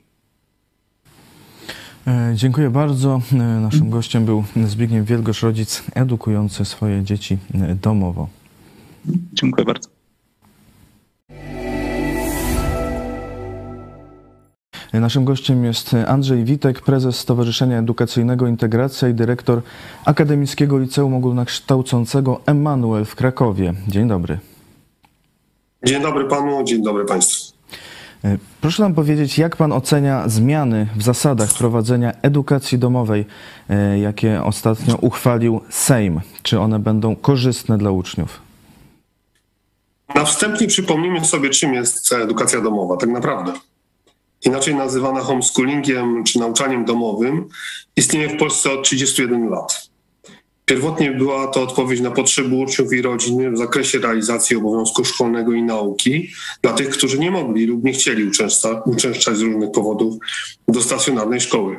E, 2.10 2.32
Dziękuję 2.34 2.70
bardzo. 2.70 3.20
E, 3.32 3.36
Naszym 3.36 3.90
gościem 3.90 4.24
był 4.24 4.44
Zbigniew 4.66 5.06
Wielgosz, 5.06 5.42
rodzic 5.42 5.82
edukujący 5.94 6.64
swoje 6.64 7.02
dzieci 7.02 7.38
e, 7.54 7.74
domowo. 7.74 8.28
Dziękuję 9.32 9.64
bardzo. 9.64 9.88
Naszym 14.92 15.24
gościem 15.24 15.64
jest 15.64 15.94
Andrzej 16.06 16.44
Witek, 16.44 16.80
prezes 16.80 17.18
Stowarzyszenia 17.18 17.78
Edukacyjnego 17.78 18.46
Integracja 18.46 19.08
i 19.08 19.14
dyrektor 19.14 19.62
Akademickiego 20.04 20.78
Liceum 20.78 21.14
Ogólnokształcącego 21.14 22.40
Emanuel 22.46 23.04
w 23.04 23.14
Krakowie. 23.14 23.74
Dzień 23.88 24.08
dobry. 24.08 24.38
Dzień 25.86 26.02
dobry 26.02 26.24
panu, 26.28 26.64
dzień 26.64 26.82
dobry 26.82 27.04
państwu. 27.04 27.49
E, 28.24 28.38
Proszę 28.60 28.82
nam 28.82 28.94
powiedzieć, 28.94 29.38
jak 29.38 29.56
pan 29.56 29.72
ocenia 29.72 30.28
zmiany 30.28 30.88
w 30.96 31.02
zasadach 31.02 31.54
prowadzenia 31.54 32.12
edukacji 32.22 32.78
domowej, 32.78 33.24
e, 33.70 33.98
jakie 33.98 34.42
ostatnio 34.42 34.96
uchwalił 34.96 35.60
Sejm? 35.70 36.20
Czy 36.42 36.60
one 36.60 36.78
będą 36.78 37.16
korzystne 37.16 37.78
dla 37.78 37.90
uczniów? 37.90 38.40
Na 40.14 40.24
wstępnie 40.24 40.66
przypomnijmy 40.66 41.24
sobie, 41.24 41.50
czym 41.50 41.74
jest 41.74 42.12
edukacja 42.12 42.60
domowa 42.60 42.96
tak 42.96 43.08
naprawdę. 43.08 43.52
Inaczej 44.44 44.74
nazywana 44.74 45.20
homeschoolingiem 45.20 46.24
czy 46.24 46.38
nauczaniem 46.38 46.84
domowym, 46.84 47.48
istnieje 47.96 48.28
w 48.28 48.38
Polsce 48.38 48.72
od 48.72 48.84
31 48.84 49.48
lat. 49.48 49.89
Pierwotnie 50.70 51.10
była 51.10 51.46
to 51.46 51.62
odpowiedź 51.62 52.00
na 52.00 52.10
potrzeby 52.10 52.54
uczniów 52.54 52.92
i 52.92 53.02
rodzin 53.02 53.54
w 53.54 53.58
zakresie 53.58 53.98
realizacji 53.98 54.56
obowiązku 54.56 55.04
szkolnego 55.04 55.52
i 55.52 55.62
nauki 55.62 56.30
dla 56.62 56.72
tych, 56.72 56.88
którzy 56.88 57.18
nie 57.18 57.30
mogli 57.30 57.66
lub 57.66 57.84
nie 57.84 57.92
chcieli 57.92 58.24
uczęszcza, 58.24 58.82
uczęszczać 58.86 59.36
z 59.36 59.40
różnych 59.40 59.72
powodów 59.72 60.14
do 60.68 60.82
stacjonarnej 60.82 61.40
szkoły. 61.40 61.76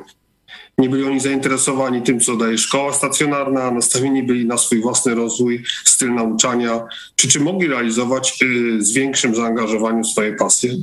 Nie 0.77 0.89
byli 0.89 1.03
oni 1.03 1.19
zainteresowani 1.19 2.01
tym, 2.01 2.19
co 2.19 2.35
daje 2.35 2.57
szkoła 2.57 2.93
stacjonarna, 2.93 3.71
nastawieni 3.71 4.23
byli 4.23 4.45
na 4.45 4.57
swój 4.57 4.81
własny 4.81 5.15
rozwój, 5.15 5.63
styl 5.85 6.13
nauczania, 6.13 6.85
przy 7.15 7.27
czym 7.27 7.43
mogli 7.43 7.67
realizować 7.67 8.39
y, 8.43 8.81
z 8.81 8.91
większym 8.91 9.35
zaangażowaniem 9.35 10.05
swoje 10.05 10.33
pasje. 10.33 10.73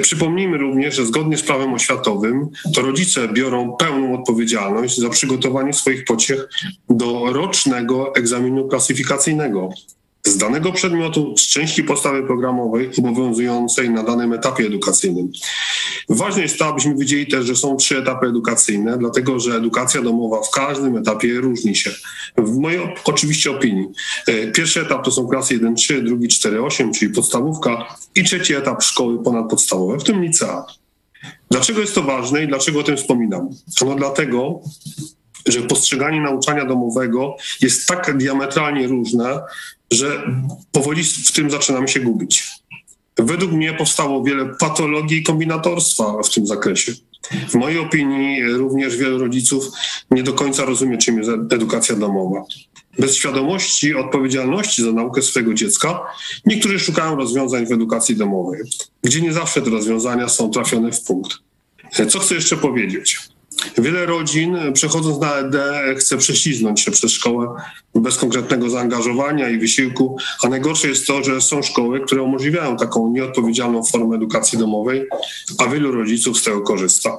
Przypomnijmy 0.00 0.58
również, 0.58 0.94
że 0.94 1.06
zgodnie 1.06 1.38
z 1.38 1.42
prawem 1.42 1.74
oświatowym 1.74 2.48
to 2.74 2.82
rodzice 2.82 3.28
biorą 3.28 3.76
pełną 3.76 4.20
odpowiedzialność 4.20 4.98
za 4.98 5.08
przygotowanie 5.08 5.72
swoich 5.72 6.04
pociech 6.04 6.48
do 6.90 7.32
rocznego 7.32 8.14
egzaminu 8.14 8.68
klasyfikacyjnego 8.68 9.68
z 10.26 10.36
danego 10.36 10.72
przedmiotu, 10.72 11.34
z 11.38 11.42
części 11.42 11.84
podstawy 11.84 12.22
programowej 12.22 12.90
obowiązującej 12.98 13.90
na 13.90 14.02
danym 14.02 14.32
etapie 14.32 14.66
edukacyjnym. 14.66 15.32
Ważne 16.08 16.42
jest 16.42 16.58
to, 16.58 16.66
abyśmy 16.66 16.96
wiedzieli 16.96 17.26
też, 17.26 17.46
że 17.46 17.56
są 17.56 17.76
trzy 17.76 17.98
etapy 17.98 18.26
edukacyjne, 18.26 18.98
dlatego 18.98 19.40
że 19.40 19.56
edukacja 19.56 20.02
domowa 20.02 20.42
w 20.42 20.50
każdym 20.50 20.96
etapie 20.96 21.34
różni 21.34 21.76
się. 21.76 21.90
W 22.38 22.58
mojej 22.58 22.80
oczywiście 23.04 23.50
opinii. 23.50 23.86
e, 24.26 24.46
Pierwszy 24.46 24.80
etap 24.80 25.04
to 25.04 25.10
są 25.10 25.28
klasy 25.28 25.58
1-3, 25.58 26.02
drugi 26.02 26.28
4-8, 26.28 26.92
czyli 26.98 27.14
podstawówka 27.14 27.96
i 28.14 28.24
trzeci 28.24 28.54
etap 28.54 28.82
szkoły 28.82 29.22
ponadpodstawowe, 29.22 29.98
w 29.98 30.04
tym 30.04 30.22
licea. 30.22 30.66
Dlaczego 31.50 31.80
jest 31.80 31.94
to 31.94 32.02
ważne 32.02 32.44
i 32.44 32.48
dlaczego 32.48 32.80
o 32.80 32.82
tym 32.82 32.96
wspominam? 32.96 33.48
No 33.84 33.94
dlatego, 33.94 34.60
że 35.46 35.62
postrzeganie 35.62 36.20
nauczania 36.20 36.64
domowego 36.64 37.36
jest 37.60 37.88
tak 37.88 38.16
diametralnie 38.16 38.86
różne, 38.86 39.40
że 39.90 40.22
powoli 40.72 41.04
w 41.04 41.32
tym 41.32 41.50
zaczynamy 41.50 41.88
się 41.88 42.00
gubić. 42.00 42.44
Według 43.16 43.52
mnie 43.52 43.72
powstało 43.72 44.24
wiele 44.24 44.54
patologii 44.60 45.18
i 45.18 45.22
kombinatorstwa 45.22 46.22
w 46.24 46.34
tym 46.34 46.46
zakresie. 46.46 46.92
W 47.48 47.54
mojej 47.54 47.78
opinii 47.78 48.44
również 48.44 48.96
wielu 48.96 49.18
rodziców 49.18 49.64
nie 50.10 50.22
do 50.22 50.32
końca 50.32 50.64
rozumie, 50.64 50.98
czym 50.98 51.18
jest 51.18 51.30
edukacja 51.50 51.96
domowa. 51.96 52.44
Bez 52.98 53.16
świadomości 53.16 53.94
odpowiedzialności 53.94 54.82
za 54.82 54.92
naukę 54.92 55.22
swojego 55.22 55.54
dziecka 55.54 56.00
niektórzy 56.46 56.78
szukają 56.78 57.16
rozwiązań 57.16 57.66
w 57.66 57.72
edukacji 57.72 58.16
domowej, 58.16 58.60
gdzie 59.02 59.20
nie 59.20 59.32
zawsze 59.32 59.62
te 59.62 59.70
rozwiązania 59.70 60.28
są 60.28 60.50
trafione 60.50 60.92
w 60.92 61.02
punkt. 61.02 61.32
Co 62.08 62.18
chcę 62.18 62.34
jeszcze 62.34 62.56
powiedzieć? 62.56 63.18
Wiele 63.78 64.06
rodzin, 64.06 64.56
przechodząc 64.72 65.20
na 65.20 65.34
ED, 65.34 65.56
chce 65.98 66.16
prześliznąć 66.16 66.80
się 66.80 66.90
przez 66.90 67.12
szkołę 67.12 67.48
bez 67.94 68.16
konkretnego 68.16 68.70
zaangażowania 68.70 69.48
i 69.48 69.58
wysiłku, 69.58 70.16
a 70.42 70.48
najgorsze 70.48 70.88
jest 70.88 71.06
to, 71.06 71.24
że 71.24 71.40
są 71.40 71.62
szkoły, 71.62 72.00
które 72.00 72.22
umożliwiają 72.22 72.76
taką 72.76 73.12
nieodpowiedzialną 73.12 73.84
formę 73.84 74.16
edukacji 74.16 74.58
domowej, 74.58 75.06
a 75.58 75.66
wielu 75.66 75.92
rodziców 75.92 76.38
z 76.38 76.42
tego 76.42 76.60
korzysta. 76.60 77.18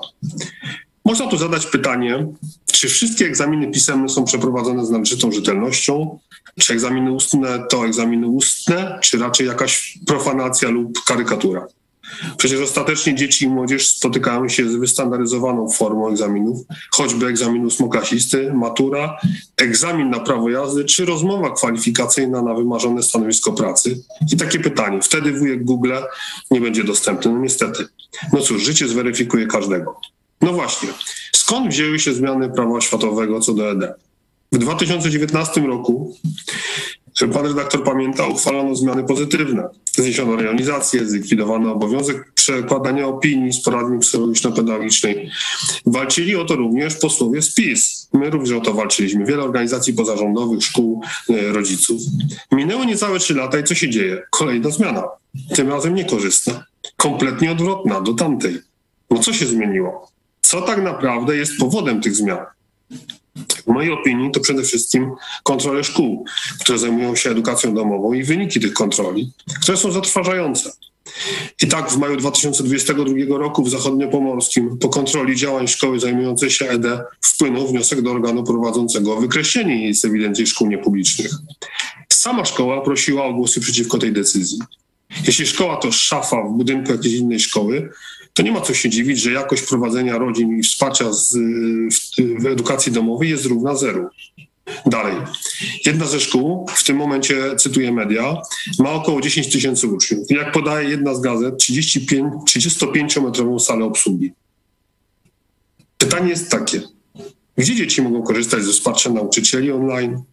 Można 1.06 1.28
tu 1.28 1.38
zadać 1.38 1.66
pytanie, 1.66 2.28
czy 2.72 2.88
wszystkie 2.88 3.26
egzaminy 3.26 3.72
pisemne 3.72 4.10
są 4.10 4.26
przeprowadzone 4.26 4.86
z 4.86 4.90
należytą 4.90 5.32
rzetelnością? 5.32 6.20
Czy 6.60 6.74
egzaminy 6.74 7.12
ustne 7.12 7.64
to 7.70 7.86
egzaminy 7.86 8.28
ustne, 8.28 9.00
czy 9.02 9.18
raczej 9.18 9.48
jakaś 9.48 10.00
profanacja 10.08 10.70
lub 10.70 11.04
karykatura? 11.06 11.68
Przecież 12.38 12.62
ostatecznie 12.62 13.16
dzieci 13.16 13.46
i 13.46 13.48
młodzież 13.48 13.88
spotykają 13.88 14.50
się 14.50 14.70
z 14.70 14.76
wystandaryzowaną 14.76 15.70
formą 15.70 16.10
egzaminów, 16.10 16.60
choćby 16.92 17.26
egzaminu 17.28 17.68
ósmoklasisty, 17.68 18.54
matura, 18.54 19.18
egzamin 19.58 20.10
na 20.10 20.20
prawo 20.20 20.50
jazdy, 20.50 20.86
czy 20.86 21.06
rozmowa 21.06 21.52
kwalifikacyjna 21.52 22.42
na 22.42 22.54
wymarzone 22.54 23.04
stanowisko 23.04 23.52
pracy. 23.52 24.04
I 24.34 24.38
takie 24.38 24.60
pytanie, 24.60 25.02
wtedy 25.02 25.40
wujek 25.40 25.64
Google 25.64 25.94
nie 26.52 26.62
będzie 26.62 26.84
dostępny, 26.84 27.32
no 27.32 27.40
niestety. 27.40 27.88
No 28.34 28.40
cóż, 28.40 28.64
życie 28.64 28.88
zweryfikuje 28.88 29.48
każdego. 29.48 30.00
No 30.42 30.54
właśnie, 30.54 30.90
skąd 31.36 31.68
wzięły 31.68 32.00
się 32.00 32.14
zmiany 32.14 32.50
prawa 32.50 32.72
oświatowego 32.72 33.40
co 33.40 33.54
do 33.54 33.72
ED? 33.72 33.94
W 34.54 34.58
2019 34.58 35.62
roku, 35.62 36.18
pan 37.34 37.46
redaktor 37.46 37.84
pamięta, 37.84 38.28
uchwalono 38.28 38.76
zmiany 38.76 39.04
pozytywne. 39.04 39.70
Zniesiono 39.96 40.36
rejonizację, 40.36 41.06
zlikwidowano 41.06 41.74
obowiązek 41.74 42.32
przekładania 42.34 43.08
opinii 43.08 43.54
z 43.54 43.62
poradni 43.62 44.00
psychologiczno-pedagogicznej. 44.00 45.30
Walczyli 45.86 46.36
o 46.36 46.46
to 46.46 46.56
również 46.56 46.96
posłowie 46.96 47.42
z 47.42 47.54
PiS. 47.54 48.10
My 48.14 48.30
również 48.30 48.52
o 48.52 48.62
to 48.62 48.74
walczyliśmy. 48.74 49.26
Wiele 49.26 49.44
organizacji 49.44 49.94
pozarządowych, 49.94 50.64
szkół, 50.64 51.02
e, 51.30 51.54
rodziców. 51.54 52.02
Minęły 52.52 52.86
niecałe 52.86 53.20
trzy 53.20 53.34
lata 53.34 53.60
i 53.60 53.64
co 53.64 53.76
się 53.76 53.90
dzieje? 53.90 54.22
Kolejna 54.32 54.70
zmiana. 54.70 55.04
Tym 55.56 55.70
razem 55.70 55.96
niekorzystna. 55.96 56.66
Kompletnie 56.98 57.52
odwrotna 57.52 58.02
do 58.02 58.14
tamtej. 58.14 58.60
No 59.10 59.20
co 59.20 59.34
się 59.34 59.46
zmieniło? 59.46 60.12
Co 60.42 60.62
tak 60.62 60.84
naprawdę 60.84 61.36
jest 61.36 61.58
powodem 61.60 62.02
tych 62.02 62.16
zmian? 62.16 62.46
W 63.36 63.68
mojej 63.68 63.92
opinii 63.92 64.32
to 64.32 64.40
przede 64.40 64.64
wszystkim 64.64 65.12
kontrole 65.44 65.84
szkół, 65.84 66.26
które 66.60 66.78
zajmują 66.78 67.16
się 67.16 67.30
edukacją 67.30 67.74
domową 67.74 68.14
i 68.14 68.24
wyniki 68.24 68.60
tych 68.60 68.74
kontroli, 68.74 69.32
które 69.62 69.78
są 69.78 69.92
zatrważające. 69.92 70.72
I 71.62 71.68
tak 71.68 71.92
w 71.92 71.98
maju 71.98 72.18
2022 72.18 73.38
roku 73.38 73.64
w 73.64 73.70
zachodniopomorskim 73.70 74.78
po 74.78 74.90
kontroli 74.90 75.36
działań 75.36 75.68
szkoły 75.68 76.00
zajmującej 76.00 76.52
się 76.52 76.70
ED 76.70 76.86
wpłynął 77.22 77.68
wniosek 77.68 78.02
do 78.02 78.12
organu 78.12 78.44
prowadzącego 78.44 79.18
o 79.18 79.22
wykreślenie 79.22 79.84
jej 79.84 79.96
z 79.96 80.06
ewidencji 80.06 80.48
szkół 80.48 80.68
niepublicznych. 80.68 81.32
Sama 82.10 82.46
szkoła 82.46 82.82
prosiła 82.82 83.26
o 83.26 83.34
głosy 83.34 83.62
przeciwko 83.62 83.98
tej 83.98 84.14
decyzji. 84.14 84.60
Jeśli 85.28 85.48
szkoła 85.48 85.78
to 85.78 85.92
szafa 85.92 86.44
w 86.44 86.52
budynku 86.52 86.92
jakiejś 86.92 87.14
innej 87.14 87.40
szkoły, 87.40 87.90
to 88.34 88.44
nie 88.44 88.52
ma 88.52 88.62
co 88.62 88.74
się 88.74 88.90
dziwić, 88.90 89.20
że 89.20 89.32
jakość 89.32 89.64
prowadzenia 89.64 90.18
rodzin 90.18 90.60
i 90.60 90.64
wsparcia 90.64 91.14
z, 91.14 91.34
w, 91.94 92.42
w 92.42 92.46
edukacji 92.46 92.92
domowej 92.92 93.30
jest 93.30 93.46
równa 93.46 93.76
zeru. 93.76 94.10
Dalej. 94.86 95.16
Jedna 95.86 96.06
ze 96.06 96.20
szkół, 96.20 96.68
w 96.76 96.84
tym 96.84 96.98
momencie 96.98 97.56
cytuję 97.56 97.92
media, 97.92 98.42
ma 98.80 98.92
około 98.92 99.22
10 99.22 99.52
tysięcy 99.52 99.88
uczniów. 99.88 100.32
Jak 100.32 100.52
podaje 100.52 100.90
jedna 100.90 101.16
z 101.16 101.22
gazet, 101.22 101.58
35, 101.58 102.34
35-metrową 102.50 103.60
salę 103.60 103.86
obsługi. 103.86 104.32
Pytanie 105.98 106.30
jest 106.30 106.52
takie. 106.52 106.82
Gdzie 107.58 107.76
dzieci 107.76 108.02
mogą 108.02 108.24
korzystać 108.24 108.64
ze 108.64 108.72
wsparcia 108.72 109.10
nauczycieli 109.10 109.72
online? 109.72 110.24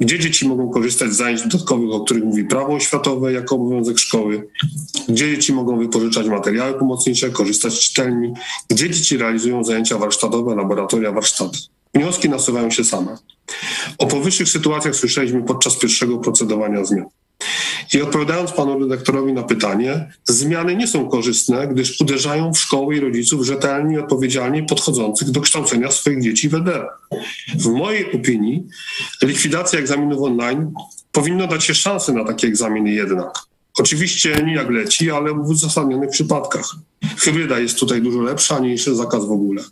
Gdzie 0.00 0.18
dzieci 0.18 0.48
mogą 0.48 0.70
korzystać 0.70 1.12
z 1.12 1.16
zajęć 1.16 1.42
dodatkowych, 1.42 1.90
o 1.90 2.00
których 2.00 2.24
mówi 2.24 2.44
prawo 2.44 2.74
oświatowe 2.74 3.32
jako 3.32 3.54
obowiązek 3.54 3.98
szkoły? 3.98 4.48
Gdzie 5.08 5.30
dzieci 5.36 5.52
mogą 5.52 5.78
wypożyczać 5.78 6.28
materiały 6.28 6.78
pomocnicze, 6.78 7.30
korzystać 7.30 7.72
z 7.72 7.80
czytelni? 7.80 8.32
Gdzie 8.68 8.90
dzieci 8.90 9.16
realizują 9.16 9.64
zajęcia 9.64 9.98
warsztatowe, 9.98 10.54
laboratoria, 10.54 11.12
warsztaty? 11.12 11.58
Wnioski 11.94 12.28
nasuwają 12.28 12.70
się 12.70 12.84
same. 12.84 13.16
O 13.98 14.06
powyższych 14.06 14.48
sytuacjach 14.48 14.96
słyszeliśmy 14.96 15.42
podczas 15.42 15.76
pierwszego 15.76 16.18
procedowania 16.18 16.84
zmian. 16.84 17.06
I 17.94 18.02
odpowiadając 18.02 18.52
panu 18.52 18.78
redaktorowi 18.78 19.32
na 19.32 19.42
pytanie, 19.42 20.12
zmiany 20.24 20.76
nie 20.76 20.86
są 20.86 21.08
korzystne, 21.08 21.68
gdyż 21.68 22.00
uderzają 22.00 22.52
w 22.52 22.58
szkoły 22.58 22.96
i 22.96 23.00
rodziców 23.00 23.46
rzetelnie 23.46 23.94
i 23.94 23.98
odpowiedzialnie 23.98 24.62
podchodzących 24.62 25.30
do 25.30 25.40
kształcenia 25.40 25.90
swoich 25.90 26.22
dzieci 26.22 26.48
w 26.48 26.54
ED. 26.54 26.82
W 27.54 27.66
mojej 27.66 28.12
opinii 28.12 28.66
likwidacja 29.22 29.78
egzaminów 29.78 30.22
online 30.22 30.72
powinno 31.12 31.46
dać 31.46 31.64
się 31.64 31.74
szansę 31.74 32.12
na 32.12 32.24
takie 32.24 32.48
egzaminy 32.48 32.92
jednak. 32.92 33.38
Oczywiście 33.78 34.42
nie 34.46 34.54
jak 34.54 34.70
leci, 34.70 35.10
ale 35.10 35.34
w 35.34 35.48
uzasadnionych 35.48 36.10
przypadkach. 36.10 36.64
Hybryda 37.16 37.58
jest 37.58 37.78
tutaj 37.78 38.02
dużo 38.02 38.20
lepsza 38.20 38.58
niż 38.58 38.86
zakaz 38.86 39.24
w 39.24 39.32
ogóle. 39.32 39.62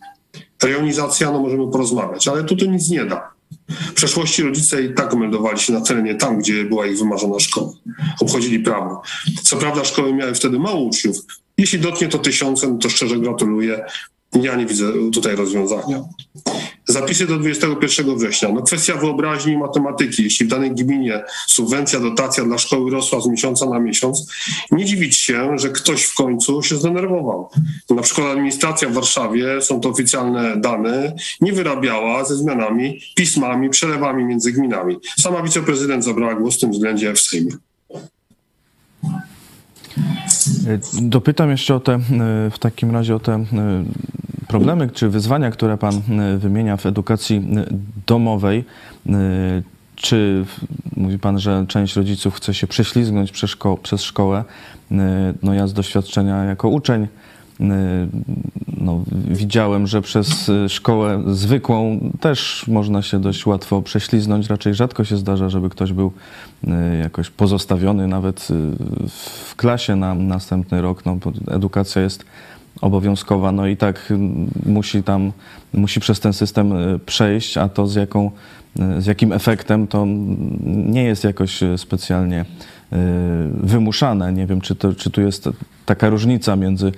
Rejonizacja, 0.62 1.32
no 1.32 1.40
możemy 1.40 1.70
porozmawiać, 1.70 2.28
ale 2.28 2.44
tu 2.44 2.56
to 2.56 2.64
nic 2.64 2.88
nie 2.88 3.04
da. 3.04 3.39
W 3.68 3.92
przeszłości 3.92 4.42
rodzice 4.42 4.82
i 4.82 4.94
tak 4.94 5.14
meldowali 5.14 5.58
się 5.58 5.72
na 5.72 5.80
terenie 5.80 6.14
tam, 6.14 6.38
gdzie 6.38 6.64
była 6.64 6.86
ich 6.86 6.98
wymarzona 6.98 7.40
szkoła. 7.40 7.72
Obchodzili 8.20 8.60
prawo. 8.60 9.02
Co 9.42 9.56
prawda 9.56 9.84
szkoły 9.84 10.14
miały 10.14 10.34
wtedy 10.34 10.58
mało 10.58 10.80
uczniów. 10.80 11.16
Jeśli 11.58 11.78
dotknie 11.78 12.08
to 12.08 12.18
tysiącem, 12.18 12.78
to 12.78 12.90
szczerze 12.90 13.16
gratuluję. 13.16 13.84
Ja 14.42 14.56
nie 14.56 14.66
widzę 14.66 14.92
tutaj 15.12 15.36
rozwiązania. 15.36 16.02
Zapisy 16.90 17.26
do 17.26 17.38
21 17.38 18.16
września. 18.16 18.48
No 18.48 18.62
kwestia 18.62 18.96
wyobraźni 18.96 19.52
i 19.52 19.58
matematyki. 19.58 20.22
Jeśli 20.22 20.46
w 20.46 20.48
danej 20.48 20.70
gminie 20.70 21.22
subwencja, 21.46 22.00
dotacja 22.00 22.44
dla 22.44 22.58
szkoły 22.58 22.90
rosła 22.90 23.20
z 23.20 23.26
miesiąca 23.26 23.66
na 23.66 23.80
miesiąc, 23.80 24.26
nie 24.70 24.84
dziwić 24.84 25.16
się, 25.16 25.58
że 25.58 25.68
ktoś 25.68 26.02
w 26.02 26.14
końcu 26.14 26.62
się 26.62 26.76
zdenerwował. 26.76 27.50
Na 27.90 28.02
przykład 28.02 28.26
administracja 28.26 28.88
w 28.88 28.92
Warszawie, 28.92 29.62
są 29.62 29.80
to 29.80 29.88
oficjalne 29.88 30.56
dane, 30.56 31.14
nie 31.40 31.52
wyrabiała 31.52 32.24
ze 32.24 32.36
zmianami, 32.36 33.00
pismami, 33.14 33.70
przelewami 33.70 34.24
między 34.24 34.52
gminami. 34.52 34.96
Sama 35.18 35.42
wiceprezydent 35.42 36.04
zabrała 36.04 36.34
głos 36.34 36.56
w 36.56 36.60
tym 36.60 36.70
względzie 36.70 37.14
w 37.14 37.20
Sejmie. 37.20 37.52
Dopytam 41.02 41.50
jeszcze 41.50 41.74
o 41.74 41.80
te, 41.80 42.00
w 42.52 42.58
takim 42.58 42.90
razie 42.90 43.14
o 43.14 43.20
te 43.20 43.44
problemy 44.50 44.90
czy 44.90 45.08
wyzwania, 45.08 45.50
które 45.50 45.78
Pan 45.78 46.02
wymienia 46.38 46.76
w 46.76 46.86
edukacji 46.86 47.48
domowej. 48.06 48.64
Czy 49.96 50.44
mówi 50.96 51.18
Pan, 51.18 51.38
że 51.38 51.64
część 51.68 51.96
rodziców 51.96 52.34
chce 52.34 52.54
się 52.54 52.66
prześlizgnąć 52.66 53.32
przez, 53.32 53.56
przez 53.82 54.02
szkołę? 54.02 54.44
No 55.42 55.54
ja 55.54 55.66
z 55.66 55.72
doświadczenia 55.72 56.44
jako 56.44 56.68
uczeń 56.68 57.06
no, 58.78 59.04
widziałem, 59.28 59.86
że 59.86 60.02
przez 60.02 60.50
szkołę 60.68 61.22
zwykłą 61.26 62.10
też 62.20 62.64
można 62.68 63.02
się 63.02 63.20
dość 63.20 63.46
łatwo 63.46 63.82
prześliznąć. 63.82 64.48
Raczej 64.48 64.74
rzadko 64.74 65.04
się 65.04 65.16
zdarza, 65.16 65.48
żeby 65.48 65.70
ktoś 65.70 65.92
był 65.92 66.12
jakoś 67.02 67.30
pozostawiony 67.30 68.06
nawet 68.06 68.48
w 69.08 69.56
klasie 69.56 69.96
na 69.96 70.14
następny 70.14 70.82
rok. 70.82 71.06
No, 71.06 71.16
edukacja 71.50 72.02
jest 72.02 72.24
obowiązkowa, 72.80 73.52
no 73.52 73.66
i 73.66 73.76
tak 73.76 74.12
musi 74.66 75.02
tam, 75.02 75.32
musi 75.74 76.00
przez 76.00 76.20
ten 76.20 76.32
system 76.32 76.72
przejść, 77.06 77.56
a 77.56 77.68
to 77.68 77.86
z, 77.86 77.94
jaką, 77.94 78.30
z 78.98 79.06
jakim 79.06 79.32
efektem 79.32 79.86
to 79.86 80.06
nie 80.66 81.04
jest 81.04 81.24
jakoś 81.24 81.60
specjalnie 81.76 82.44
wymuszane. 83.52 84.32
Nie 84.32 84.46
wiem, 84.46 84.60
czy, 84.60 84.74
to, 84.74 84.94
czy 84.94 85.10
tu 85.10 85.20
jest 85.20 85.48
taka 85.86 86.08
różnica 86.08 86.56
między, 86.56 86.92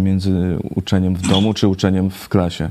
między 0.00 0.58
uczeniem 0.74 1.14
w 1.14 1.28
domu, 1.28 1.54
czy 1.54 1.68
uczeniem 1.68 2.10
w 2.10 2.28
klasie. 2.28 2.70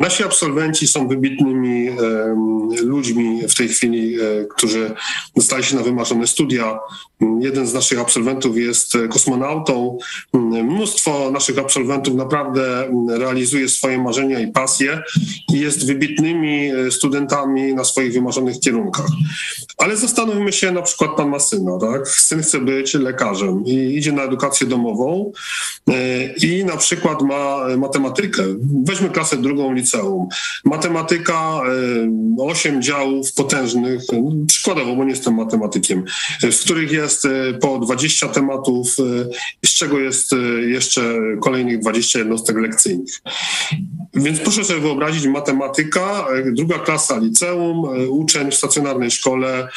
Nasi 0.00 0.24
absolwenci 0.24 0.86
są 0.86 1.08
wybitnymi 1.08 1.88
e, 1.88 1.94
ludźmi 2.82 3.48
w 3.48 3.54
tej 3.54 3.68
chwili, 3.68 4.20
e, 4.20 4.44
którzy 4.44 4.94
dostali 5.36 5.64
się 5.64 5.76
na 5.76 5.82
wymarzone 5.82 6.26
studia. 6.26 6.78
Jeden 7.40 7.66
z 7.66 7.74
naszych 7.74 8.00
absolwentów 8.00 8.56
jest 8.56 8.92
kosmonautą. 9.10 9.98
Mnóstwo 10.64 11.30
naszych 11.30 11.58
absolwentów 11.58 12.14
naprawdę 12.14 12.90
realizuje 13.08 13.68
swoje 13.68 13.98
marzenia 13.98 14.40
i 14.40 14.52
pasje 14.52 15.02
i 15.52 15.60
jest 15.60 15.86
wybitnymi 15.86 16.70
studentami 16.90 17.74
na 17.74 17.84
swoich 17.84 18.12
wymarzonych 18.12 18.60
kierunkach. 18.60 19.06
Ale 19.80 19.96
zastanówmy 19.96 20.52
się, 20.52 20.72
na 20.72 20.82
przykład 20.82 21.10
pan 21.16 21.28
ma 21.28 21.38
syna, 21.38 21.78
tak? 21.78 22.08
Syn 22.08 22.42
chce 22.42 22.60
być 22.60 22.94
lekarzem 22.94 23.64
i 23.66 23.72
idzie 23.72 24.12
na 24.12 24.22
edukację 24.22 24.66
domową 24.66 25.32
i 26.42 26.64
na 26.64 26.76
przykład 26.76 27.22
ma 27.22 27.66
matematykę. 27.76 28.42
Weźmy 28.84 29.10
klasę 29.10 29.36
drugą 29.36 29.72
liceum. 29.72 30.28
Matematyka, 30.64 31.60
osiem 32.38 32.82
działów 32.82 33.32
potężnych, 33.32 34.02
przykładowo, 34.46 34.96
bo 34.96 35.04
nie 35.04 35.10
jestem 35.10 35.34
matematykiem, 35.34 36.04
w 36.42 36.60
których 36.60 36.92
jest 36.92 37.28
po 37.60 37.78
20 37.78 38.28
tematów, 38.28 38.96
z 39.66 39.68
czego 39.68 39.98
jest 39.98 40.30
jeszcze 40.66 41.18
kolejnych 41.42 41.78
20 41.78 42.18
jednostek 42.18 42.56
lekcyjnych. 42.56 43.22
Więc 44.14 44.40
proszę 44.40 44.64
sobie 44.64 44.80
wyobrazić, 44.80 45.26
matematyka, 45.26 46.26
druga 46.52 46.78
klasa 46.78 47.18
liceum, 47.18 47.82
uczeń 48.08 48.50
w 48.50 48.54
stacjonarnej 48.54 49.10
szkole, 49.10 49.68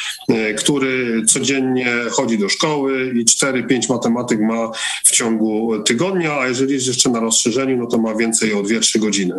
który 0.58 1.22
codziennie 1.26 1.96
chodzi 2.10 2.38
do 2.38 2.48
szkoły 2.48 3.12
i 3.14 3.24
4-5 3.24 3.88
matematyk 3.88 4.40
ma 4.40 4.70
w 5.04 5.10
ciągu 5.10 5.82
tygodnia, 5.82 6.38
a 6.38 6.48
jeżeli 6.48 6.74
jest 6.74 6.86
jeszcze 6.86 7.10
na 7.10 7.20
rozszerzeniu, 7.20 7.76
no 7.76 7.86
to 7.86 7.98
ma 7.98 8.14
więcej 8.14 8.52
o 8.52 8.62
2-3 8.62 8.98
godziny. 8.98 9.34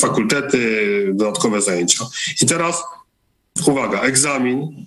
Fakultety, 0.00 1.10
dodatkowe 1.14 1.62
zajęcia. 1.62 2.04
I 2.42 2.46
teraz 2.46 2.82
uwaga, 3.66 4.00
egzamin 4.00 4.86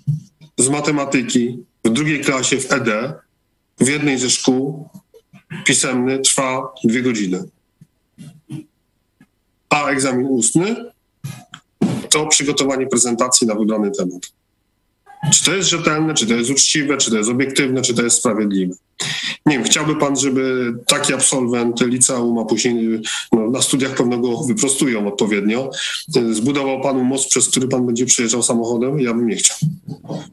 z 0.58 0.70
matematyki 0.70 1.64
w 1.86 1.90
drugiej 1.90 2.20
klasie 2.20 2.58
w 2.60 2.72
ED 2.72 2.90
w 3.80 3.88
jednej 3.88 4.18
ze 4.18 4.30
szkół 4.30 4.90
pisemny 5.66 6.20
trwa 6.20 6.74
dwie 6.84 7.02
godziny. 7.02 7.44
A 9.72 9.90
egzamin 9.90 10.28
ustny 10.30 10.76
to 12.10 12.28
przygotowanie 12.28 12.88
prezentacji 12.88 13.48
na 13.48 13.56
wybrany 13.56 13.92
temat. 13.92 14.41
Czy 15.30 15.46
to 15.46 15.56
jest 15.56 15.70
rzetelne, 15.70 16.14
czy 16.14 16.28
to 16.28 16.34
jest 16.34 16.52
uczciwe, 16.52 16.98
czy 16.98 17.12
to 17.12 17.18
jest 17.18 17.30
obiektywne, 17.30 17.82
czy 17.82 17.94
to 17.94 18.04
jest 18.04 18.18
sprawiedliwe. 18.18 18.74
Nie 19.46 19.58
wiem, 19.58 19.64
chciałby 19.64 19.96
pan, 19.96 20.16
żeby 20.16 20.74
taki 20.88 21.14
absolwent 21.14 21.82
liceum, 21.82 22.38
a 22.38 22.46
później 22.46 23.02
no, 23.32 23.50
na 23.50 23.62
studiach 23.62 23.96
pewno 23.96 24.18
go 24.18 24.44
wyprostują 24.44 25.08
odpowiednio, 25.08 25.70
zbudował 26.32 26.82
panu 26.82 27.04
most, 27.04 27.30
przez 27.30 27.50
który 27.50 27.68
pan 27.68 27.86
będzie 27.86 28.06
przejeżdżał 28.06 28.44
samochodem? 28.44 29.00
Ja 29.00 29.14
bym 29.14 29.28
nie 29.28 29.36
chciał. 29.36 29.58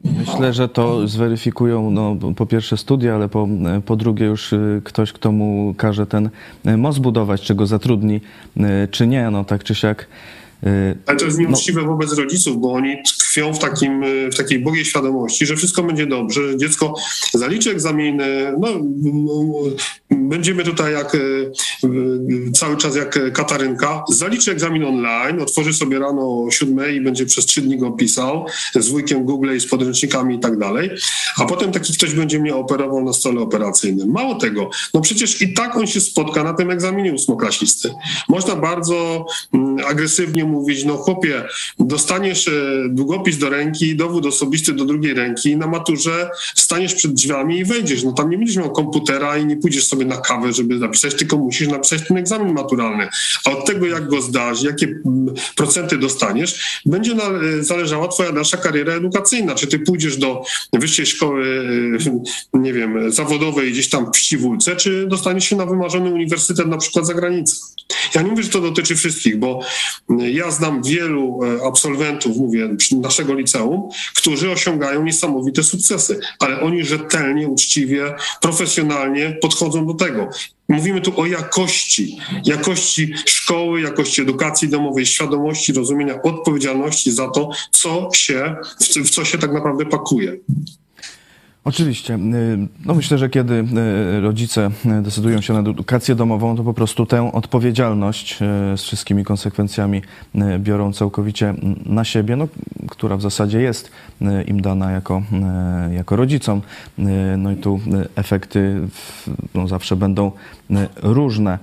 Myślę, 0.03 0.53
że 0.53 0.69
to 0.69 1.07
zweryfikują 1.07 1.91
no, 1.91 2.17
po 2.35 2.45
pierwsze 2.45 2.77
studia, 2.77 3.15
ale 3.15 3.29
po, 3.29 3.47
po 3.85 3.95
drugie 3.95 4.25
już 4.25 4.53
y, 4.53 4.81
ktoś, 4.83 5.11
kto 5.11 5.31
mu 5.31 5.73
każe 5.77 6.07
ten 6.07 6.29
y, 6.67 6.77
most 6.77 6.99
budować, 6.99 7.41
czy 7.41 7.55
go 7.55 7.67
zatrudni, 7.67 8.21
y, 8.57 8.61
czy 8.91 9.07
nie. 9.07 9.29
No 9.29 9.43
tak 9.43 9.63
czy 9.63 9.75
siak. 9.75 10.07
Y, 10.63 10.97
Ale 11.05 11.17
to 11.17 11.25
jest 11.25 11.39
nieuczciwe 11.39 11.81
wobec 11.81 12.13
rodziców, 12.13 12.61
bo 12.61 12.73
oni 12.73 12.95
tkwią 13.03 13.53
w, 13.53 13.59
takim, 13.59 14.03
y, 14.03 14.29
w 14.31 14.37
takiej 14.37 14.59
bogiej 14.59 14.85
świadomości, 14.85 15.45
że 15.45 15.55
wszystko 15.55 15.83
będzie 15.83 16.05
dobrze, 16.05 16.51
że 16.51 16.57
dziecko 16.57 16.93
zaliczy 17.33 17.71
egzaminy, 17.71 18.53
no 18.59 18.67
będziemy 20.11 20.63
tutaj 20.63 20.93
jak 20.93 21.15
y, 21.15 21.38
cały 22.53 22.77
czas 22.77 22.95
jak 22.95 23.33
Katarynka, 23.33 24.03
zaliczy 24.09 24.51
egzamin 24.51 24.83
online, 24.83 25.41
otworzy 25.41 25.73
sobie 25.73 25.99
rano 25.99 26.21
o 26.21 26.51
siódmej 26.51 26.95
i 26.95 27.01
będzie 27.01 27.25
przez 27.25 27.45
trzy 27.45 27.61
dni 27.61 27.77
go 27.77 27.91
pisał 27.91 28.45
z 28.75 28.89
wujkiem 28.89 29.25
Google 29.25 29.55
i 29.55 29.59
z 29.59 29.67
podręcznikami 29.67 30.35
i 30.35 30.39
tak 30.39 30.57
dalej, 30.57 30.89
a 31.37 31.45
potem 31.45 31.71
taki 31.71 31.93
ktoś 31.93 32.13
będzie 32.13 32.39
mnie 32.39 32.55
operował 32.55 33.03
na 33.03 33.13
stole 33.13 33.41
operacyjnym. 33.41 34.11
Mało 34.11 34.35
tego, 34.35 34.69
no 34.93 35.01
przecież 35.01 35.41
i 35.41 35.53
tak 35.53 35.75
on 35.75 35.87
się 35.87 36.01
spotka 36.01 36.43
na 36.43 36.53
tym 36.53 36.71
egzaminie 36.71 37.13
ósmoklasisty. 37.13 37.93
Można 38.29 38.55
bardzo 38.55 39.25
mm, 39.53 39.85
agresywnie 39.87 40.45
mówić, 40.45 40.85
no 40.85 40.97
chłopie, 40.97 41.43
dostaniesz 41.79 42.47
e, 42.47 42.51
długopis 42.89 43.37
do 43.37 43.49
ręki, 43.49 43.95
dowód 43.95 44.25
osobisty 44.25 44.73
do 44.73 44.85
drugiej 44.85 45.13
ręki, 45.13 45.57
na 45.57 45.67
maturze 45.67 46.29
staniesz 46.55 46.95
przed 46.95 47.13
drzwiami 47.13 47.57
i 47.57 47.65
wejdziesz. 47.65 48.03
No 48.03 48.11
tam 48.11 48.29
nie 48.29 48.37
będziesz 48.37 48.57
miał 48.57 48.71
komputera 48.71 49.37
i 49.37 49.45
nie 49.45 49.57
pójdziesz 49.57 49.87
sobie 49.87 50.05
na 50.05 50.17
kawę, 50.17 50.53
żeby 50.53 50.75
napisać, 50.75 51.15
tylko 51.15 51.37
musisz 51.43 51.67
napisać 51.67 52.07
ten 52.07 52.17
egzamin 52.17 52.53
maturalny. 52.53 53.09
A 53.45 53.51
od 53.51 53.65
tego, 53.65 53.85
jak 53.85 54.07
go 54.07 54.21
zdasz, 54.21 54.63
jakie 54.63 54.85
mm, 54.85 55.35
procenty 55.55 55.97
dostaniesz, 55.97 56.81
będzie 56.85 57.11
e, 57.11 57.63
zależała 57.63 58.07
twoja 58.07 58.31
dalsza 58.31 58.57
kariera 58.57 58.93
edukacyjna. 58.93 59.55
Czy 59.55 59.67
ty 59.67 59.79
pójdziesz 59.79 60.17
do 60.17 60.43
wyższej 60.73 61.05
szkoły, 61.05 61.69
e, 62.53 62.59
nie 62.59 62.73
wiem, 62.73 63.11
zawodowej 63.11 63.71
gdzieś 63.71 63.89
tam 63.89 64.11
w 64.13 64.17
Ściwólce, 64.17 64.75
czy 64.75 65.07
dostaniesz 65.07 65.45
się 65.45 65.55
na 65.55 65.65
wymarzony 65.65 66.09
uniwersytet 66.09 66.67
na 66.67 66.77
przykład 66.77 67.07
za 67.07 67.13
granicą. 67.13 67.55
Ja 68.15 68.21
nie 68.21 68.29
mówię, 68.29 68.43
że 68.43 68.49
to 68.49 68.61
dotyczy 68.61 68.95
wszystkich, 68.95 69.39
bo 69.39 69.59
ja 70.09 70.51
znam 70.51 70.83
wielu 70.83 71.39
e, 71.43 71.67
absolwentów, 71.67 72.37
mówię, 72.37 72.69
naszego 72.91 73.33
liceum, 73.33 73.89
którzy 74.15 74.51
osiągają 74.51 75.03
niesamowite 75.03 75.63
sukcesy, 75.63 76.19
ale 76.39 76.61
oni 76.61 76.85
rzetelnie, 76.85 77.47
uczciwie, 77.47 78.15
profesjonalnie 78.41 79.37
podchodzą 79.41 79.87
do 79.87 79.93
tego. 79.93 80.29
Mówimy 80.69 81.01
tu 81.01 81.21
o 81.21 81.25
jakości, 81.25 82.17
jakości 82.45 83.13
szkoły, 83.25 83.81
jakości 83.81 84.21
edukacji 84.21 84.69
domowej, 84.69 85.05
świadomości, 85.05 85.73
rozumienia 85.73 86.21
odpowiedzialności 86.21 87.11
za 87.11 87.29
to, 87.29 87.49
co 87.71 88.09
się, 88.13 88.55
w, 88.79 89.09
co 89.09 89.25
się 89.25 89.37
tak 89.37 89.53
naprawdę 89.53 89.85
pakuje. 89.85 90.37
Oczywiście. 91.63 92.15
Y, 92.15 92.67
No 92.85 92.93
myślę, 92.93 93.17
że 93.17 93.29
kiedy 93.29 93.53
y, 94.17 94.21
rodzice 94.21 94.71
y, 94.99 95.01
decydują 95.01 95.41
się 95.41 95.53
na 95.53 95.59
edukację 95.59 96.15
domową, 96.15 96.55
to 96.55 96.63
po 96.63 96.73
prostu 96.73 97.05
tę 97.05 97.33
odpowiedzialność 97.33 98.39
z 98.75 98.81
wszystkimi 98.81 99.23
konsekwencjami 99.23 100.01
biorą 100.59 100.93
całkowicie 100.93 101.53
na 101.85 102.03
siebie, 102.03 102.35
no, 102.35 102.47
która 102.87 103.17
w 103.17 103.21
zasadzie 103.21 103.61
jest 103.61 103.91
im 104.47 104.61
dana 104.61 104.91
jako, 104.91 105.21
jako 105.91 106.15
rodzicom. 106.15 106.61
No 107.37 107.51
i 107.51 107.55
tu 107.55 107.79
efekty 108.15 108.81
no, 109.55 109.67
zawsze 109.67 109.95
będą 109.95 110.31
różne. 111.03 111.59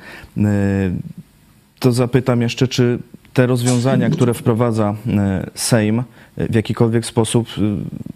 To 1.79 1.93
zapytam 1.93 2.43
jeszcze, 2.43 2.69
czy 2.69 2.99
te 3.33 3.47
rozwiązania, 3.47 4.11
które 4.11 4.35
wprowadza 4.35 4.95
Sejm, 5.55 6.03
w 6.37 6.55
jakikolwiek 6.55 7.07
sposób 7.07 7.49
e, 7.49 7.61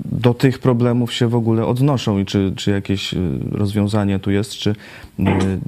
do 0.04 0.34
tych 0.34 0.58
problemów 0.58 1.12
się 1.12 1.28
w 1.28 1.34
ogóle 1.34 1.66
odnoszą 1.66 2.18
i 2.18 2.24
czy, 2.24 2.52
czy 2.56 2.70
jakieś 2.70 3.14
e, 3.14 3.18
rozwiązanie 3.50 4.18
tu 4.18 4.30
jest, 4.30 4.52
czy, 4.52 4.70
e, 5.18 5.58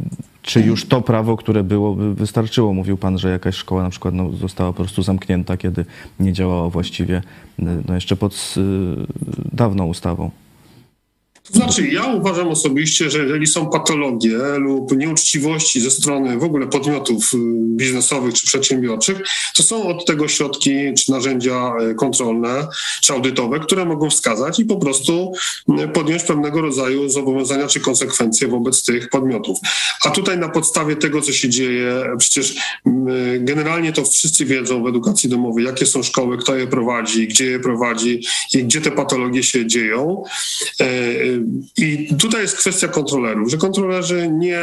czy 0.42 0.60
już 0.60 0.86
to 0.86 1.02
prawo, 1.02 1.36
które 1.36 1.64
było, 1.64 1.94
by 1.94 2.14
wystarczyło? 2.14 2.72
Mówił 2.72 2.96
pan, 2.96 3.18
że 3.18 3.30
jakaś 3.30 3.54
szkoła 3.54 3.82
na 3.82 3.90
przykład 3.90 4.14
no, 4.14 4.32
została 4.32 4.72
po 4.72 4.76
prostu 4.76 5.02
zamknięta, 5.02 5.56
kiedy 5.56 5.84
nie 6.20 6.32
działała 6.32 6.70
właściwie 6.70 7.22
no, 7.58 7.94
jeszcze 7.94 8.16
pod 8.16 8.54
dawną 9.52 9.86
ustawą. 9.86 10.30
Znaczy, 11.52 11.88
ja 11.88 12.06
uważam 12.06 12.48
osobiście, 12.48 13.10
że 13.10 13.18
jeżeli 13.18 13.46
są 13.46 13.70
patologie 13.70 14.38
lub 14.58 14.96
nieuczciwości 14.96 15.80
ze 15.80 15.90
strony 15.90 16.38
w 16.38 16.44
ogóle 16.44 16.66
podmiotów 16.66 17.34
y, 17.34 17.36
biznesowych 17.76 18.34
czy 18.34 18.46
przedsiębiorczych, 18.46 19.18
to 19.56 19.62
są 19.62 19.82
od 19.88 20.06
tego 20.06 20.28
środki 20.28 20.94
czy 20.98 21.10
narzędzia 21.10 21.72
y, 21.90 21.94
kontrolne 21.94 22.68
czy 23.02 23.12
audytowe, 23.12 23.60
które 23.60 23.84
mogą 23.84 24.10
wskazać 24.10 24.58
i 24.58 24.64
po 24.64 24.76
prostu 24.76 25.32
y, 25.84 25.88
podjąć 25.88 26.22
pewnego 26.22 26.60
rodzaju 26.60 27.08
zobowiązania 27.08 27.66
czy 27.66 27.80
konsekwencje 27.80 28.48
wobec 28.48 28.84
tych 28.84 29.08
podmiotów. 29.08 29.58
A 30.04 30.10
tutaj 30.10 30.38
na 30.38 30.48
podstawie 30.48 30.96
tego, 30.96 31.20
co 31.20 31.32
się 31.32 31.48
dzieje, 31.48 32.04
przecież 32.18 32.54
generalnie 33.38 33.92
to 33.92 34.04
wszyscy 34.04 34.44
wiedzą 34.44 34.82
w 34.82 34.86
edukacji 34.86 35.28
domowej, 35.28 35.64
jakie 35.64 35.86
są 35.86 36.02
szkoły, 36.02 36.38
kto 36.38 36.56
je 36.56 36.66
prowadzi, 36.66 37.28
gdzie 37.28 37.44
je 37.44 37.60
prowadzi 37.60 38.20
i 38.54 38.64
gdzie 38.64 38.80
te 38.80 38.90
patologie 38.90 39.42
się 39.42 39.66
dzieją. 39.66 40.22
I 41.77 42.09
tutaj 42.20 42.43
jest 42.43 42.56
kwestia 42.56 42.89
kontrolerów, 42.89 43.51
że 43.51 43.56
kontrolerzy 43.56 44.31
nie, 44.32 44.60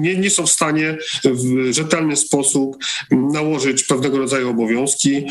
nie, 0.00 0.16
nie 0.16 0.30
są 0.30 0.46
w 0.46 0.50
stanie 0.50 0.98
w 1.24 1.72
rzetelny 1.72 2.16
sposób 2.16 2.76
nałożyć 3.10 3.82
pewnego 3.82 4.18
rodzaju 4.18 4.50
obowiązki, 4.50 5.24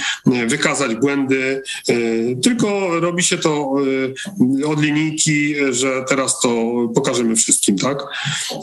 wykazać 0.48 0.96
błędy, 0.96 1.64
e, 1.90 1.96
tylko 2.36 3.00
robi 3.00 3.24
się 3.24 3.38
to 3.38 3.76
e, 4.62 4.68
od 4.68 4.82
linijki, 4.82 5.56
że 5.72 6.04
teraz 6.08 6.40
to 6.40 6.50
pokażemy 6.96 7.36
wszystkim, 7.36 7.78
tak? 7.78 8.04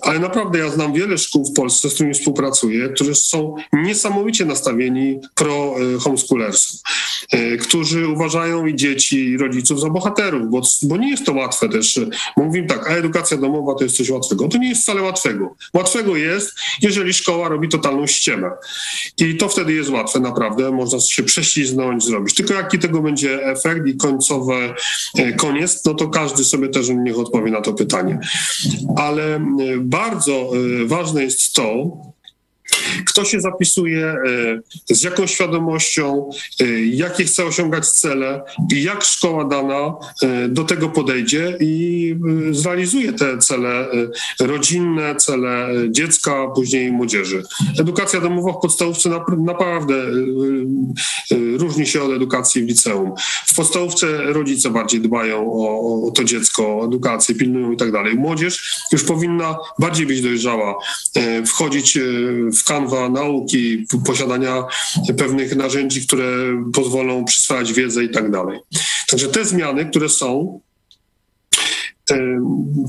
Ale 0.03 0.19
naprawdę 0.19 0.59
ja 0.59 0.71
znam 0.71 0.93
wiele 0.93 1.19
szkół 1.19 1.45
w 1.45 1.53
Polsce, 1.53 1.91
z 1.91 1.95
którymi 1.95 2.15
współpracuję, 2.15 2.89
którzy 2.89 3.15
są 3.15 3.55
niesamowicie 3.73 4.45
nastawieni 4.45 5.21
pro 5.35 5.75
e, 5.95 5.99
homeschoolersów, 5.99 6.81
którzy 7.61 8.09
uważają 8.09 8.67
i 8.67 8.77
dzieci, 8.77 9.27
i 9.27 9.39
rodziców 9.39 9.81
za 9.81 9.91
bohaterów, 9.91 10.51
bo, 10.51 10.63
bo 10.83 10.97
nie 10.97 11.11
jest 11.11 11.27
to 11.27 11.33
łatwe 11.33 11.69
też. 11.69 11.86
Bo 12.37 12.47
Mówimy 12.47 12.67
tak, 12.67 12.91
a 12.91 12.95
edukacja 12.95 13.37
domowa 13.37 13.75
to 13.75 13.85
jest 13.85 13.97
coś 13.97 14.11
łatwego. 14.11 14.49
To 14.49 14.59
nie 14.59 14.69
jest 14.69 14.83
wcale 14.83 15.03
łatwego. 15.03 15.55
Łatwego 15.75 16.17
jest, 16.17 16.55
jeżeli 16.83 17.15
szkoła 17.15 17.49
robi 17.49 17.69
totalną 17.69 18.07
ściemę. 18.07 18.51
I 19.19 19.37
to 19.37 19.49
wtedy 19.49 19.73
jest 19.73 19.91
łatwe, 19.91 20.21
naprawdę. 20.21 20.71
Można 20.71 21.01
się 21.01 21.23
prześliznąć, 21.23 22.05
zrobić. 22.05 22.35
Tylko 22.35 22.55
jaki 22.55 22.79
tego 22.79 23.03
będzie 23.03 23.45
efekt 23.45 23.87
i 23.87 23.97
końcowy 23.97 24.75
e, 25.19 25.33
koniec, 25.33 25.85
no 25.85 25.95
to 25.95 26.09
każdy 26.09 26.45
sobie 26.45 26.69
też 26.69 26.89
niech 26.89 27.19
odpowie 27.19 27.51
na 27.51 27.61
to 27.61 27.73
pytanie. 27.73 28.19
Ale 28.97 29.37
e, 29.37 29.41
bardzo 29.79 30.33
e, 30.83 30.87
ważne 30.87 31.25
jest 31.25 31.53
to, 31.53 31.97
kto 33.07 33.25
się 33.25 33.41
zapisuje, 33.41 34.07
e, 34.89 34.95
z 34.95 35.03
jaką 35.03 35.27
świadomością, 35.27 36.31
e, 36.61 36.65
jakie 36.87 37.25
chce 37.25 37.45
osiągać 37.45 37.89
cele 37.89 38.43
i 38.73 38.83
jak 38.83 39.05
szkoła 39.05 39.45
dana 39.45 39.97
e, 40.23 40.49
do 40.49 40.65
tego 40.65 40.89
podejdzie 40.89 41.57
i 41.61 42.17
zrealizuje 42.51 43.13
te 43.13 43.39
cele 43.39 43.87
rodzinne, 44.41 45.17
cele 45.17 45.69
dziecka, 45.91 46.47
później 46.55 46.93
młodzieży. 46.93 47.43
Edukacja 47.81 48.21
domowa 48.21 48.53
w 48.53 48.61
podstawówce 48.61 49.09
nap- 49.11 49.45
naprawdę 49.45 49.95
różni 51.57 51.87
się 51.87 52.03
od 52.03 52.13
edukacji 52.13 52.63
w 52.63 52.69
liceum. 52.69 53.13
W 53.47 53.55
podstawówce 53.55 54.07
rodzice 54.23 54.71
bardziej 54.71 55.01
dbają 55.01 55.53
o, 55.53 56.11
to 56.15 56.25
dziecko, 56.25 56.83
edukację, 56.85 57.35
pilnują 57.35 57.73
i 57.73 57.77
tak 57.77 57.93
dalej. 57.93 58.15
Młodzież 58.15 58.81
już 58.93 59.05
powinna 59.05 59.57
bardziej 59.79 60.07
być 60.07 60.23
dojrzała, 60.23 60.79
wchodzić 61.47 61.99
w 62.53 62.65
kanwa 62.67 63.09
nauki, 63.09 63.87
posiadania 64.07 64.65
pewnych 65.19 65.57
narzędzi, 65.57 66.07
które 66.07 66.27
pozwolą 66.75 67.25
przyswajać 67.25 67.73
wiedzę 67.73 68.05
i 68.05 68.11
tak 68.11 68.31
dalej. 68.31 68.61
Także 69.09 69.29
te 69.29 69.45
zmiany, 69.45 69.87
które 69.87 70.09
są, 70.09 70.61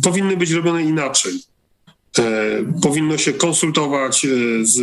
powinny 0.03 0.37
być 0.37 0.51
robione 0.51 0.83
inaczej. 0.83 1.33
E, 2.19 2.23
Powinno 2.81 3.17
się 3.17 3.33
konsultować 3.33 4.25
e, 4.25 4.29
z 4.65 4.79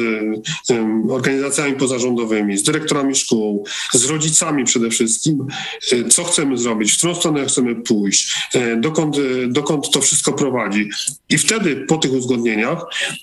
em, 0.70 1.11
organizacjami 1.11 1.77
pozarządowymi, 1.77 2.59
z 2.59 2.62
dyrektorami 2.62 3.15
szkół, 3.15 3.66
z 3.93 4.05
rodzicami 4.05 4.65
przede 4.65 4.90
wszystkim, 4.90 5.47
e, 5.93 6.09
co 6.09 6.24
chcemy 6.24 6.59
zrobić, 6.59 6.93
w 6.93 6.98
którą 6.98 7.15
stronę 7.15 7.47
chcemy 7.47 7.74
pójść, 7.74 8.48
e, 8.55 8.77
dokąd, 8.77 9.16
e, 9.19 9.47
dokąd 9.48 9.90
to 9.90 10.01
wszystko 10.01 10.32
prowadzi. 10.32 10.89
I 11.28 11.39
wtedy 11.39 11.77
po 11.77 11.97
tych 11.98 12.12
uzgodnieniach 12.12 12.78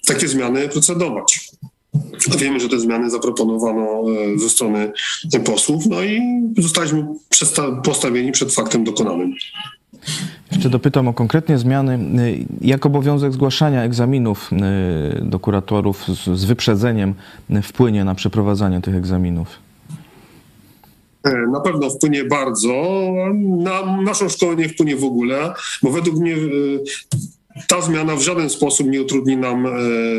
takie 0.05 0.27
zmiany 0.27 0.69
procedować. 0.69 1.39
Wiemy, 2.38 2.59
że 2.59 2.69
te 2.69 2.79
zmiany 2.79 3.09
zaproponowano 3.09 4.03
e, 4.35 4.39
ze 4.39 4.49
strony 4.49 4.91
posłów, 5.45 5.85
no 5.85 6.03
i 6.03 6.21
zostaliśmy 6.57 7.05
postawieni 7.83 8.31
przed 8.31 8.53
faktem 8.53 8.83
dokonanym. 8.83 9.33
Jeszcze 10.52 10.69
dopytam 10.69 11.07
o 11.07 11.14
konkretnie 11.14 11.57
zmiany. 11.57 12.22
Y, 12.22 12.45
Jak 12.61 12.86
obowiązek 12.86 13.34
zgłaszania 13.34 13.84
egzaminów 13.84 14.49
y, 14.53 15.26
do 15.26 15.40
kuratorów 15.40 16.06
z, 16.36 16.45
wyprzedzeniem 16.45 17.14
y, 17.49 17.61
wpłynie 17.61 18.03
na 18.03 18.15
przeprowadzanie 18.15 18.82
tych 18.82 18.95
egzaminów? 18.95 19.48
E, 21.23 21.32
Na 21.52 21.60
pewno 21.60 21.90
wpłynie 21.90 22.26
bardzo. 22.26 22.73
Na 23.57 24.02
naszą 24.02 24.30
szkołę 24.30 24.56
nie 24.56 24.69
wpłynie 24.69 24.95
w 24.95 25.03
ogóle, 25.03 25.53
bo 25.84 25.91
według 25.91 26.19
mnie 26.19 26.34
e, 26.34 26.38
ta 27.68 27.82
zmiana 27.82 28.15
w 28.15 28.22
żaden 28.22 28.49
sposób 28.49 28.88
nie 28.88 29.02
utrudni 29.02 29.38
nam 29.38 29.65
e, 29.65 29.69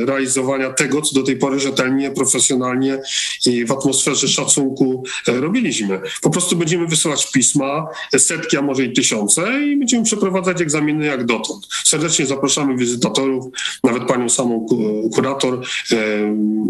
realizowania 0.07 0.71
tego, 0.71 1.03
co 1.03 1.15
do 1.15 1.23
tej 1.23 1.37
pory 1.37 1.61
rzetelnie, 1.61 2.11
profesjonalnie 2.11 2.99
i 3.47 3.65
w 3.65 3.73
atmosferze 3.73 4.29
szacunku 4.29 5.05
e, 5.29 5.33
robiliśmy. 5.41 6.01
Po 6.23 6.31
prostu 6.31 6.57
będziemy 6.57 6.87
wysyłać 6.87 7.31
pisma, 7.31 7.89
e, 8.13 8.19
setki, 8.19 8.57
a 8.57 8.63
może 8.63 8.85
i 8.85 8.93
tysiące 8.93 9.65
i 9.65 9.77
będziemy 9.77 10.05
przeprowadzać 10.05 10.61
egzaminy 10.61 11.07
jak 11.07 11.25
dotąd. 11.25 11.67
Serdecznie 11.85 12.27
zapraszamy 12.27 12.77
wizytatorów, 12.77 13.47
nawet 13.85 14.05
panią 14.05 14.29
samą 14.29 14.67
ku- 14.67 15.11
kurator. 15.15 15.61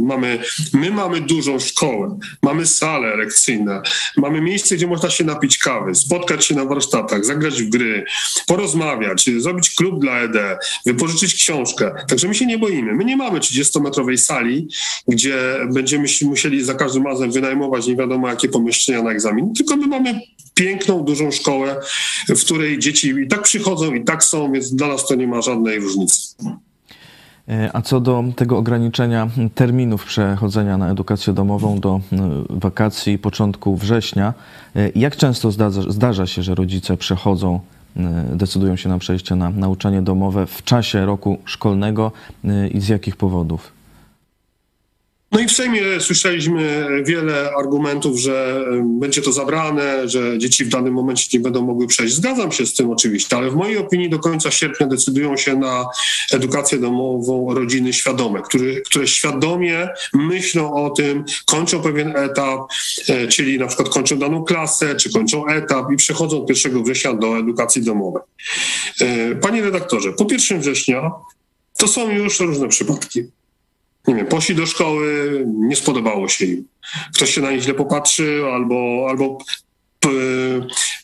Mamy, 0.01 0.39
my 0.73 0.91
mamy 0.91 1.21
dużą 1.21 1.59
szkołę, 1.59 2.19
mamy 2.43 2.67
sale 2.67 3.17
lekcyjne, 3.17 3.83
mamy 4.17 4.41
miejsce, 4.41 4.77
gdzie 4.77 4.87
można 4.87 5.11
się 5.11 5.25
napić 5.25 5.59
kawy, 5.59 5.95
spotkać 5.95 6.45
się 6.45 6.55
na 6.55 6.65
warsztatach, 6.65 7.25
zagrać 7.25 7.63
w 7.63 7.69
gry, 7.69 8.05
porozmawiać, 8.47 9.31
zrobić 9.39 9.75
klub 9.75 10.01
dla 10.01 10.19
ED, 10.19 10.52
wypożyczyć 10.87 11.35
książkę. 11.35 11.95
Także 12.09 12.29
my 12.29 12.35
się 12.35 12.47
nie 12.47 12.59
boimy. 12.59 12.95
My 12.95 13.05
nie 13.05 13.17
mamy 13.17 13.39
30-metrowej 13.39 14.17
sali, 14.17 14.69
gdzie 15.09 15.37
będziemy 15.73 16.09
musieli 16.23 16.65
za 16.65 16.75
każdym 16.75 17.07
razem 17.07 17.33
wynajmować 17.33 17.87
nie 17.87 17.97
wiadomo 17.97 18.29
jakie 18.29 18.49
pomieszczenia 18.49 19.03
na 19.03 19.11
egzamin, 19.11 19.55
tylko 19.55 19.77
my 19.77 19.87
mamy 19.87 20.21
piękną, 20.55 21.05
dużą 21.05 21.31
szkołę, 21.31 21.77
w 22.29 22.45
której 22.45 22.79
dzieci 22.79 23.09
i 23.25 23.29
tak 23.29 23.43
przychodzą, 23.43 23.95
i 23.95 24.05
tak 24.05 24.25
są, 24.25 24.53
więc 24.53 24.75
dla 24.75 24.89
nas 24.89 25.07
to 25.07 25.15
nie 25.15 25.27
ma 25.27 25.43
żadnej 25.43 25.81
różnicy. 25.81 26.35
E, 27.49 27.71
A 27.73 27.83
co 27.83 28.01
do 28.01 28.25
tego 28.37 28.59
ograniczenia 28.59 29.29
terminów 29.55 30.05
przechodzenia 30.05 30.79
na 30.79 30.91
edukację 30.91 31.33
domową 31.33 31.81
do 31.81 32.01
y, 32.13 32.19
wakacji 32.51 33.19
początku 33.19 33.77
września, 33.77 34.35
e, 34.77 34.91
jak 34.95 35.17
często 35.17 35.51
zdarza, 35.51 35.83
zdarza 35.89 36.27
się, 36.27 36.43
że 36.43 36.55
rodzice 36.55 36.97
przechodzą, 36.97 37.61
decydują 38.33 38.77
się 38.77 38.89
na 38.89 38.99
przejście 38.99 39.35
na 39.35 39.51
nauczanie 39.51 40.03
domowe 40.03 40.47
w 40.47 40.65
czasie 40.65 41.07
roku 41.07 41.39
szkolnego 41.45 42.13
y, 42.45 42.69
i 42.69 42.81
z 42.81 42.89
jakich 42.89 43.17
powodów? 43.17 43.73
No 45.33 45.41
i 45.41 45.47
w 45.47 45.53
Sejmie 45.53 45.83
słyszeliśmy 46.01 46.89
wiele 47.05 47.51
argumentów, 47.59 48.19
że 48.19 48.65
będzie 48.85 49.23
to 49.23 49.33
zabrane, 49.33 50.09
że 50.09 50.39
dzieci 50.39 50.65
w 50.65 50.69
danym 50.69 50.95
momencie 50.95 51.29
nie 51.33 51.41
będą 51.41 51.63
mogły 51.63 51.87
przejść. 51.87 52.15
Zgadzam 52.15 52.53
się 52.53 52.67
z 52.67 52.75
tym 52.75 52.91
oczywiście, 52.91 53.37
ale 53.37 53.51
w 53.51 53.55
mojej 53.55 53.79
opinii 53.79 54.11
do 54.11 54.19
końca 54.19 54.51
sierpnia 54.51 54.87
decydują 54.87 55.37
się 55.37 55.57
na 55.57 55.87
edukację 56.33 56.79
domową 56.79 57.55
rodziny 57.55 57.93
świadome, 57.93 58.43
które, 58.43 58.81
które 58.81 59.07
świadomie 59.07 59.89
myślą 60.15 60.75
o 60.75 60.91
tym, 60.91 61.25
kończą 61.47 61.81
pewien 61.81 62.17
etap, 62.17 62.61
e, 63.09 63.29
czyli 63.29 63.59
na 63.59 63.67
przykład 63.67 63.89
kończą 63.89 64.19
daną 64.19 64.45
klasę, 64.45 64.97
czy 64.97 65.13
kończą 65.13 65.47
etap 65.47 65.93
i 65.93 65.97
przechodzą 65.97 66.47
1 66.49 66.83
września 66.85 67.15
do 67.15 67.39
edukacji 67.39 67.83
domowej. 67.83 68.23
E, 69.01 69.35
Panie 69.35 69.63
redaktorze, 69.63 70.13
po 70.13 70.27
1 70.31 70.61
września 70.61 71.11
to 71.79 71.89
są 71.89 72.11
już 72.11 72.41
różne 72.41 72.69
przypadki 72.69 73.23
nie 74.07 74.15
wiem, 74.15 74.27
poszli 74.27 74.55
do 74.55 74.67
szkoły, 74.67 75.45
nie 75.47 75.77
spodobało 75.77 76.29
się 76.29 76.45
im. 76.45 76.69
Ktoś 77.15 77.35
się 77.35 77.41
na 77.41 77.53
nich 77.53 77.63
źle 77.63 77.75
popatrzył, 77.75 78.49
albo, 78.49 79.07
albo 79.11 79.39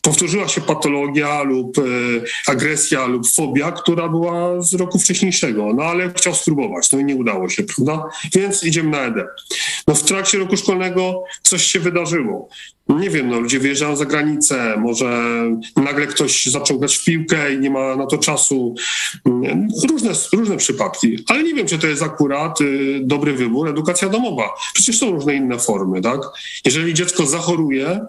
powtórzyła 0.01 0.47
się 0.47 0.61
patologia 0.61 1.43
lub 1.43 1.77
e, 1.77 1.81
agresja 2.47 3.05
lub 3.05 3.27
fobia, 3.31 3.71
która 3.71 4.09
była 4.09 4.61
z 4.61 4.73
roku 4.73 4.99
wcześniejszego. 4.99 5.73
No 5.73 5.83
ale 5.83 6.13
chciał 6.13 6.35
spróbować, 6.35 6.91
no 6.91 6.99
i 6.99 7.05
nie 7.05 7.15
udało 7.15 7.49
się, 7.49 7.63
prawda? 7.63 8.03
Więc 8.35 8.63
idziemy 8.63 8.89
na 8.89 9.05
ED. 9.05 9.15
No 9.87 9.95
w 9.95 10.03
trakcie 10.03 10.37
roku 10.37 10.57
szkolnego 10.57 11.23
coś 11.43 11.63
się 11.63 11.79
wydarzyło. 11.79 12.49
Nie 12.89 13.09
wiem, 13.09 13.29
no 13.29 13.39
ludzie 13.39 13.59
wyjeżdżają 13.59 13.95
za 13.95 14.05
granicę, 14.05 14.77
może 14.77 15.41
nagle 15.75 16.07
ktoś 16.07 16.45
zaczął 16.45 16.79
grać 16.79 16.97
w 16.97 17.05
piłkę 17.05 17.53
i 17.53 17.59
nie 17.59 17.69
ma 17.69 17.95
na 17.95 18.05
to 18.05 18.17
czasu. 18.17 18.75
Mm, 19.25 19.67
Różne, 19.89 20.11
różne 20.33 20.57
przypadki, 20.57 21.23
ale 21.27 21.43
nie 21.43 21.53
wiem, 21.53 21.67
czy 21.67 21.79
to 21.79 21.87
jest 21.87 22.03
akurat 22.03 22.61
y, 22.61 22.99
dobry 23.03 23.33
wybór, 23.33 23.67
edukacja 23.69 24.09
domowa. 24.09 24.49
Przecież 24.73 24.97
są 24.97 25.11
różne 25.11 25.35
inne 25.35 25.59
formy, 25.59 26.01
tak? 26.01 26.19
Jeżeli 26.65 26.93
dziecko 26.93 27.25
zachoruje, 27.25 27.87
e, 27.87 28.07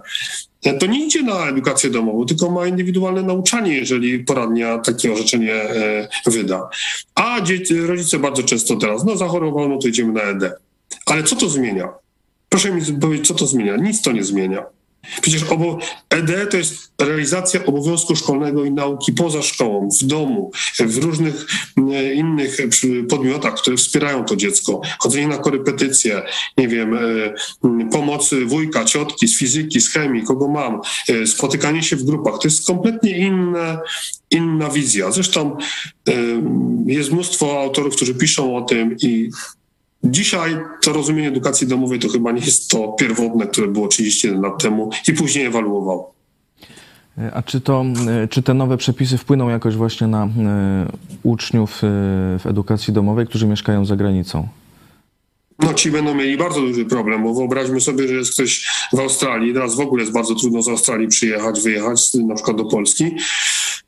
to 0.80 0.86
nie 0.86 1.06
idzie 1.06 1.22
na 1.22 1.46
edukację 1.46 1.90
domową, 1.90 2.26
tylko 2.26 2.50
ma 2.50 2.66
indywidualne 2.66 3.22
nauczanie, 3.22 3.74
jeżeli 3.74 4.24
poradnia 4.24 4.78
takie 4.78 5.12
orzeczenie 5.12 5.54
e, 5.54 6.08
wyda. 6.26 6.68
A 7.14 7.40
dzieci, 7.40 7.80
rodzice 7.80 8.18
bardzo 8.18 8.42
często 8.42 8.76
teraz, 8.76 9.04
no 9.04 9.16
zachorował, 9.16 9.68
no 9.68 9.78
to 9.78 9.88
idziemy 9.88 10.12
na 10.12 10.22
ED. 10.22 10.52
Ale 11.06 11.22
co 11.22 11.36
to 11.36 11.48
zmienia? 11.48 11.88
Proszę 12.48 12.70
mi 12.70 12.82
powiedzieć, 13.00 13.28
co 13.28 13.34
to 13.34 13.46
zmienia? 13.46 13.76
Nic 13.76 14.02
to 14.02 14.12
nie 14.12 14.24
zmienia. 14.24 14.66
Przecież 15.22 15.42
obo- 15.42 15.78
ED 16.10 16.46
to 16.50 16.56
jest 16.56 16.92
realizacja 17.00 17.66
obowiązku 17.66 18.16
szkolnego 18.16 18.64
i 18.64 18.70
nauki 18.70 19.12
poza 19.12 19.42
szkołą, 19.42 19.88
w 20.02 20.04
domu, 20.04 20.50
w 20.80 20.96
różnych 20.96 21.46
e, 21.92 22.14
innych 22.14 22.60
e, 22.60 23.02
podmiotach, 23.02 23.54
które 23.54 23.76
wspierają 23.76 24.24
to 24.24 24.36
dziecko. 24.36 24.80
Chodzenie 24.98 25.28
na 25.28 25.38
korepetycje, 25.38 26.22
nie 26.58 26.68
wiem, 26.68 26.94
e, 26.94 26.98
m, 27.64 27.88
pomoc 27.90 28.30
wujka, 28.46 28.84
ciotki 28.84 29.28
z 29.28 29.38
fizyki, 29.38 29.80
z 29.80 29.88
chemii, 29.88 30.22
kogo 30.22 30.48
mam, 30.48 30.80
spotykanie 31.26 31.82
się 31.82 31.96
w 31.96 32.04
grupach. 32.04 32.34
To 32.34 32.48
jest 32.48 32.66
kompletnie 32.66 33.18
inne, 33.18 33.78
inna 34.30 34.68
wizja. 34.70 35.10
Zresztą 35.10 35.56
jest 36.86 37.12
mnóstwo 37.12 37.60
autorów, 37.60 37.96
którzy 37.96 38.14
piszą 38.14 38.56
o 38.56 38.62
tym 38.62 38.96
i 39.02 39.30
Dzisiaj 40.04 40.56
to 40.82 40.92
rozumienie 40.92 41.28
edukacji 41.28 41.66
domowej 41.66 41.98
to 41.98 42.08
chyba 42.08 42.32
nie 42.32 42.40
jest 42.40 42.70
to 42.70 42.88
pierwotne, 42.88 43.46
które 43.46 43.68
było 43.68 43.88
31 43.88 44.42
lat 44.42 44.62
temu 44.62 44.90
i 45.08 45.12
później 45.12 45.44
ewaluowało. 45.44 46.14
E, 47.18 47.34
A 47.34 47.42
czy, 47.42 47.60
to, 47.60 47.84
e, 48.08 48.28
czy 48.28 48.42
te 48.42 48.54
nowe 48.54 48.76
przepisy 48.76 49.18
wpłyną 49.18 49.48
jakoś 49.48 49.76
właśnie 49.76 50.06
na 50.06 50.24
e, 50.24 50.28
uczniów 51.22 51.78
w 52.38 52.46
edukacji 52.46 52.92
domowej, 52.92 53.26
którzy 53.26 53.46
mieszkają 53.46 53.84
za 53.84 53.96
granicą? 53.96 54.48
No 55.62 55.74
ci 55.74 55.90
będą 55.90 56.14
mieli 56.14 56.36
bardzo 56.36 56.60
duży 56.60 56.84
problem, 56.84 57.22
bo 57.22 57.34
wyobraźmy 57.34 57.80
sobie, 57.80 58.08
że 58.08 58.14
jest 58.14 58.32
ktoś 58.32 58.66
w 58.92 58.98
Australii, 58.98 59.54
teraz 59.54 59.74
w 59.74 59.80
ogóle 59.80 60.02
jest 60.02 60.12
bardzo 60.12 60.34
trudno 60.34 60.62
z 60.62 60.68
Australii 60.68 61.08
przyjechać, 61.08 61.60
wyjechać 61.60 62.14
na 62.14 62.34
przykład 62.34 62.56
do 62.56 62.64
Polski. 62.64 63.04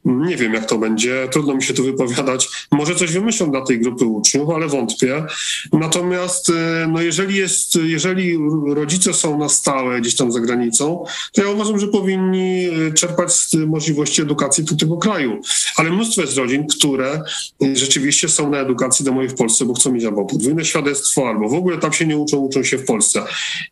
Nie 0.04 0.36
wiem, 0.36 0.54
jak 0.54 0.66
to 0.66 0.78
będzie, 0.78 1.28
trudno 1.32 1.54
mi 1.54 1.62
się 1.62 1.74
tu 1.74 1.84
wypowiadać. 1.84 2.48
Może 2.70 2.94
coś 2.94 3.12
wymyślą 3.12 3.50
dla 3.50 3.60
tej 3.60 3.80
grupy 3.80 4.04
uczniów, 4.04 4.50
ale 4.50 4.68
wątpię. 4.68 5.24
Natomiast 5.72 6.50
e, 6.50 6.86
no 6.88 7.02
jeżeli, 7.02 7.36
jest, 7.36 7.78
jeżeli 7.84 8.38
rodzice 8.66 9.14
są 9.14 9.38
na 9.38 9.48
stałe 9.48 10.00
gdzieś 10.00 10.16
tam 10.16 10.32
za 10.32 10.40
granicą, 10.40 11.04
to 11.32 11.42
ja 11.42 11.50
uważam, 11.50 11.78
że 11.78 11.88
powinni 11.88 12.64
e, 12.64 12.92
czerpać 12.92 13.32
z 13.32 13.54
możliwości 13.54 14.22
edukacji 14.22 14.64
do 14.64 14.76
tego 14.76 14.96
kraju. 14.96 15.40
Ale 15.76 15.90
mnóstwo 15.90 16.20
jest 16.20 16.36
rodzin, 16.36 16.66
które 16.66 17.22
e, 17.64 17.76
rzeczywiście 17.76 18.28
są 18.28 18.50
na 18.50 18.58
edukacji 18.58 19.04
domowej 19.04 19.28
w 19.28 19.34
Polsce, 19.34 19.64
bo 19.64 19.74
chcą 19.74 19.92
mieć 19.92 20.04
albo 20.04 20.24
podwójne 20.24 20.64
świadectwo, 20.64 21.28
albo 21.28 21.48
w 21.48 21.54
ogóle 21.54 21.78
tam 21.78 21.92
się 21.92 22.06
nie 22.06 22.16
uczą, 22.16 22.36
uczą 22.36 22.62
się 22.62 22.78
w 22.78 22.84
Polsce. 22.84 23.22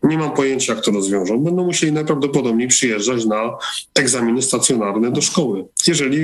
Nie 0.03 0.19
mam 0.19 0.31
pojęcia, 0.31 0.75
jak 0.75 0.85
to 0.85 0.91
rozwiążą. 0.91 1.39
Będą 1.39 1.65
musieli 1.65 1.93
najprawdopodobniej 1.93 2.69
przyjeżdżać 2.69 3.25
na 3.25 3.57
egzaminy 3.95 4.43
stacjonarne 4.43 5.11
do 5.11 5.21
szkoły, 5.21 5.65
jeżeli 5.87 6.20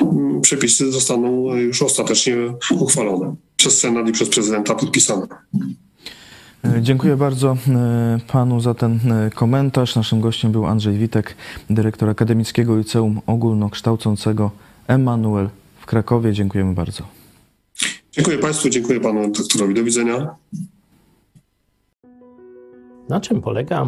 mm, 0.00 0.40
przepisy 0.40 0.92
zostaną 0.92 1.54
już 1.54 1.82
ostatecznie 1.82 2.36
uchwalone 2.70 3.34
przez 3.56 3.78
Senat 3.78 4.08
i 4.08 4.12
przez 4.12 4.28
prezydenta 4.28 4.74
podpisane. 4.74 5.26
Dziękuję 6.80 7.16
bardzo 7.16 7.56
e, 7.68 8.18
panu 8.28 8.60
za 8.60 8.74
ten 8.74 9.12
e, 9.12 9.30
komentarz. 9.30 9.96
Naszym 9.96 10.20
gościem 10.20 10.52
był 10.52 10.66
Andrzej 10.66 10.98
Witek, 10.98 11.36
dyrektor 11.70 12.08
Akademickiego 12.08 12.76
Liceum 12.76 13.20
Ogólnokształcącego 13.26 14.50
Emanuel 14.86 15.48
w 15.80 15.86
Krakowie. 15.86 16.32
Dziękujemy 16.32 16.74
bardzo. 16.74 17.02
Dziękuję 18.12 18.38
Państwu, 18.38 18.70
dziękuję 18.70 19.00
panu 19.00 19.30
doktorowi. 19.30 19.74
Do 19.74 19.84
widzenia. 19.84 20.34
Na 23.08 23.20
czym 23.20 23.40
polega 23.40 23.86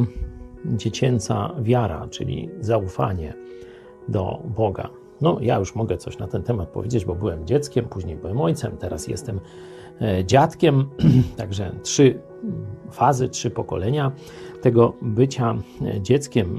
dziecięca 0.64 1.50
wiara, 1.62 2.08
czyli 2.10 2.48
zaufanie 2.60 3.34
do 4.08 4.42
Boga? 4.56 5.01
No, 5.22 5.38
ja 5.40 5.58
już 5.58 5.74
mogę 5.74 5.96
coś 5.96 6.18
na 6.18 6.28
ten 6.28 6.42
temat 6.42 6.68
powiedzieć, 6.68 7.04
bo 7.04 7.14
byłem 7.14 7.46
dzieckiem, 7.46 7.84
później 7.84 8.16
byłem 8.16 8.40
ojcem, 8.40 8.76
teraz 8.76 9.08
jestem 9.08 9.40
e, 10.00 10.24
dziadkiem. 10.24 10.88
Także 11.36 11.72
trzy 11.82 12.18
fazy, 12.90 13.28
trzy 13.28 13.50
pokolenia 13.50 14.12
tego 14.60 14.92
bycia 15.02 15.54
e, 15.82 16.00
dzieckiem 16.00 16.58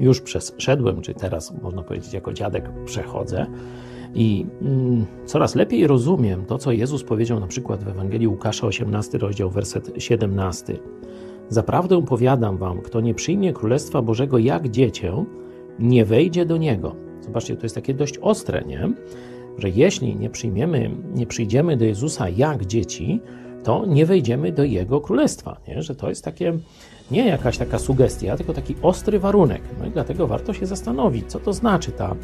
już 0.00 0.20
przeszedłem, 0.20 1.00
czy 1.00 1.14
teraz 1.14 1.62
można 1.62 1.82
powiedzieć 1.82 2.12
jako 2.12 2.32
dziadek 2.32 2.70
przechodzę. 2.84 3.46
I 4.14 4.46
mm, 4.62 5.06
coraz 5.26 5.54
lepiej 5.54 5.86
rozumiem 5.86 6.44
to, 6.44 6.58
co 6.58 6.72
Jezus 6.72 7.04
powiedział 7.04 7.40
na 7.40 7.46
przykład 7.46 7.84
w 7.84 7.88
Ewangelii 7.88 8.28
Łukasza, 8.28 8.66
18 8.66 9.18
rozdział, 9.18 9.50
werset 9.50 9.90
17. 9.98 10.78
Zaprawdę 11.48 12.04
powiadam 12.04 12.56
wam, 12.56 12.80
kto 12.80 13.00
nie 13.00 13.14
przyjmie 13.14 13.52
Królestwa 13.52 14.02
Bożego 14.02 14.38
jak 14.38 14.68
dziecię, 14.68 15.24
nie 15.78 16.04
wejdzie 16.04 16.46
do 16.46 16.56
niego. 16.56 17.07
Zobaczcie, 17.28 17.56
to 17.56 17.62
jest 17.62 17.74
takie 17.74 17.94
dość 17.94 18.18
ostre, 18.18 18.62
nie? 18.66 18.90
Że 19.58 19.70
jeśli 19.70 20.16
nie 20.16 20.30
przyjmiemy, 20.30 20.90
nie 21.14 21.26
przyjdziemy 21.26 21.76
do 21.76 21.84
Jezusa 21.84 22.28
jak 22.28 22.66
dzieci, 22.66 23.20
to 23.64 23.86
nie 23.86 24.06
wejdziemy 24.06 24.52
do 24.52 24.64
Jego 24.64 25.00
królestwa, 25.00 25.60
nie? 25.68 25.82
Że 25.82 25.94
to 25.94 26.08
jest 26.08 26.24
takie 26.24 26.58
nie 27.10 27.26
jakaś 27.28 27.58
taka 27.58 27.78
sugestia, 27.78 28.36
tylko 28.36 28.52
taki 28.54 28.76
ostry 28.82 29.18
warunek. 29.18 29.62
No 29.80 29.86
i 29.86 29.90
dlatego 29.90 30.26
warto 30.26 30.52
się 30.52 30.66
zastanowić, 30.66 31.26
co 31.26 31.40
to 31.40 31.52
znaczy 31.52 31.92
ta 31.92 32.14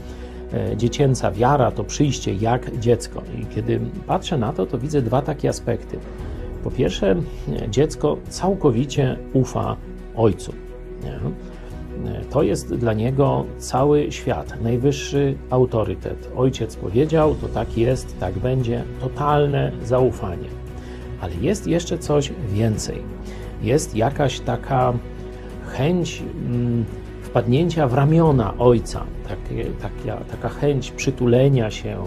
e, 0.52 0.76
dziecięca 0.76 1.30
wiara, 1.30 1.70
to 1.70 1.84
przyjście 1.84 2.34
jak 2.34 2.78
dziecko. 2.78 3.22
I 3.42 3.54
kiedy 3.54 3.80
patrzę 4.06 4.38
na 4.38 4.52
to, 4.52 4.66
to 4.66 4.78
widzę 4.78 5.02
dwa 5.02 5.22
takie 5.22 5.48
aspekty. 5.48 5.98
Po 6.64 6.70
pierwsze, 6.70 7.16
dziecko 7.70 8.16
całkowicie 8.28 9.16
ufa 9.32 9.76
ojcu. 10.16 10.52
Nie? 11.04 11.20
To 12.30 12.42
jest 12.42 12.74
dla 12.74 12.92
niego 12.92 13.44
cały 13.58 14.12
świat, 14.12 14.62
najwyższy 14.62 15.34
autorytet. 15.50 16.30
Ojciec 16.36 16.76
powiedział, 16.76 17.34
to 17.34 17.48
tak 17.48 17.78
jest, 17.78 18.20
tak 18.20 18.38
będzie, 18.38 18.84
totalne 19.00 19.72
zaufanie. 19.84 20.48
Ale 21.20 21.34
jest 21.34 21.66
jeszcze 21.66 21.98
coś 21.98 22.32
więcej. 22.52 23.02
Jest 23.62 23.96
jakaś 23.96 24.40
taka 24.40 24.92
chęć 25.66 26.22
mm, 26.46 26.84
wpadnięcia 27.22 27.88
w 27.88 27.94
ramiona 27.94 28.54
ojca, 28.58 29.04
takie, 29.28 29.64
taka, 29.64 30.16
taka 30.16 30.48
chęć 30.48 30.90
przytulenia 30.90 31.70
się, 31.70 32.04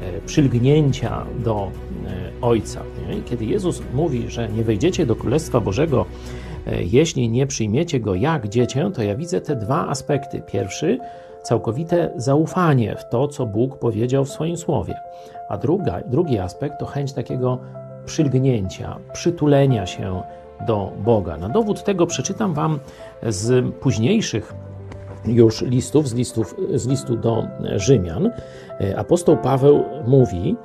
e, 0.00 0.20
przylgnięcia 0.26 1.26
do 1.44 1.70
e, 2.06 2.10
ojca. 2.40 2.82
Kiedy 3.24 3.44
Jezus 3.44 3.82
mówi, 3.94 4.24
że 4.28 4.48
nie 4.48 4.64
wejdziecie 4.64 5.06
do 5.06 5.16
Królestwa 5.16 5.60
Bożego, 5.60 6.06
jeśli 6.66 7.28
nie 7.28 7.46
przyjmiecie 7.46 8.00
go 8.00 8.14
jak 8.14 8.48
dziecię, 8.48 8.90
to 8.94 9.02
ja 9.02 9.16
widzę 9.16 9.40
te 9.40 9.56
dwa 9.56 9.88
aspekty. 9.88 10.42
Pierwszy, 10.46 10.98
całkowite 11.42 12.10
zaufanie 12.16 12.96
w 12.96 13.08
to, 13.08 13.28
co 13.28 13.46
Bóg 13.46 13.78
powiedział 13.78 14.24
w 14.24 14.30
swoim 14.30 14.56
słowie. 14.56 14.94
A 15.48 15.58
druga, 15.58 16.00
drugi 16.06 16.38
aspekt 16.38 16.78
to 16.78 16.86
chęć 16.86 17.12
takiego 17.12 17.58
przylgnięcia, 18.04 18.98
przytulenia 19.12 19.86
się 19.86 20.22
do 20.66 20.92
Boga. 21.04 21.36
Na 21.36 21.48
dowód 21.48 21.84
tego 21.84 22.06
przeczytam 22.06 22.54
Wam 22.54 22.78
z 23.22 23.74
późniejszych 23.74 24.54
już 25.26 25.62
listów, 25.62 26.08
z, 26.08 26.14
listów, 26.14 26.56
z 26.74 26.86
listu 26.86 27.16
do 27.16 27.46
Rzymian. 27.76 28.30
Apostoł 28.96 29.36
Paweł 29.36 29.84
mówi: 30.06 30.56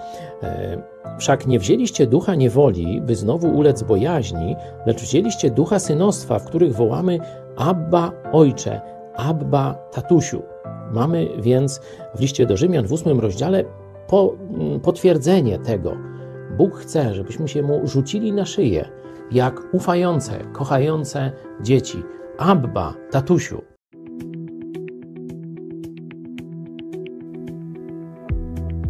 Wszak 1.19 1.47
nie 1.47 1.59
wzięliście 1.59 2.07
ducha 2.07 2.35
niewoli, 2.35 3.01
by 3.01 3.15
znowu 3.15 3.47
ulec 3.47 3.84
bojaźni, 3.84 4.55
lecz 4.85 5.01
wzięliście 5.01 5.51
ducha 5.51 5.79
synostwa, 5.79 6.39
w 6.39 6.45
których 6.45 6.75
wołamy 6.75 7.19
Abba 7.57 8.11
Ojcze, 8.31 8.81
Abba 9.15 9.73
Tatusiu. 9.91 10.41
Mamy 10.91 11.27
więc 11.39 11.81
w 12.15 12.19
liście 12.19 12.45
do 12.45 12.57
Rzymian 12.57 12.88
w 12.88 12.91
ósmym 12.91 13.19
rozdziale 13.19 13.63
po, 14.07 14.34
potwierdzenie 14.84 15.59
tego. 15.59 15.97
Bóg 16.57 16.75
chce, 16.75 17.13
żebyśmy 17.13 17.47
się 17.47 17.63
mu 17.63 17.88
rzucili 17.88 18.34
na 18.34 18.45
szyję 18.45 18.89
jak 19.31 19.61
ufające, 19.71 20.39
kochające 20.53 21.31
dzieci. 21.61 22.03
Abba, 22.38 22.93
tatusiu, 23.11 23.61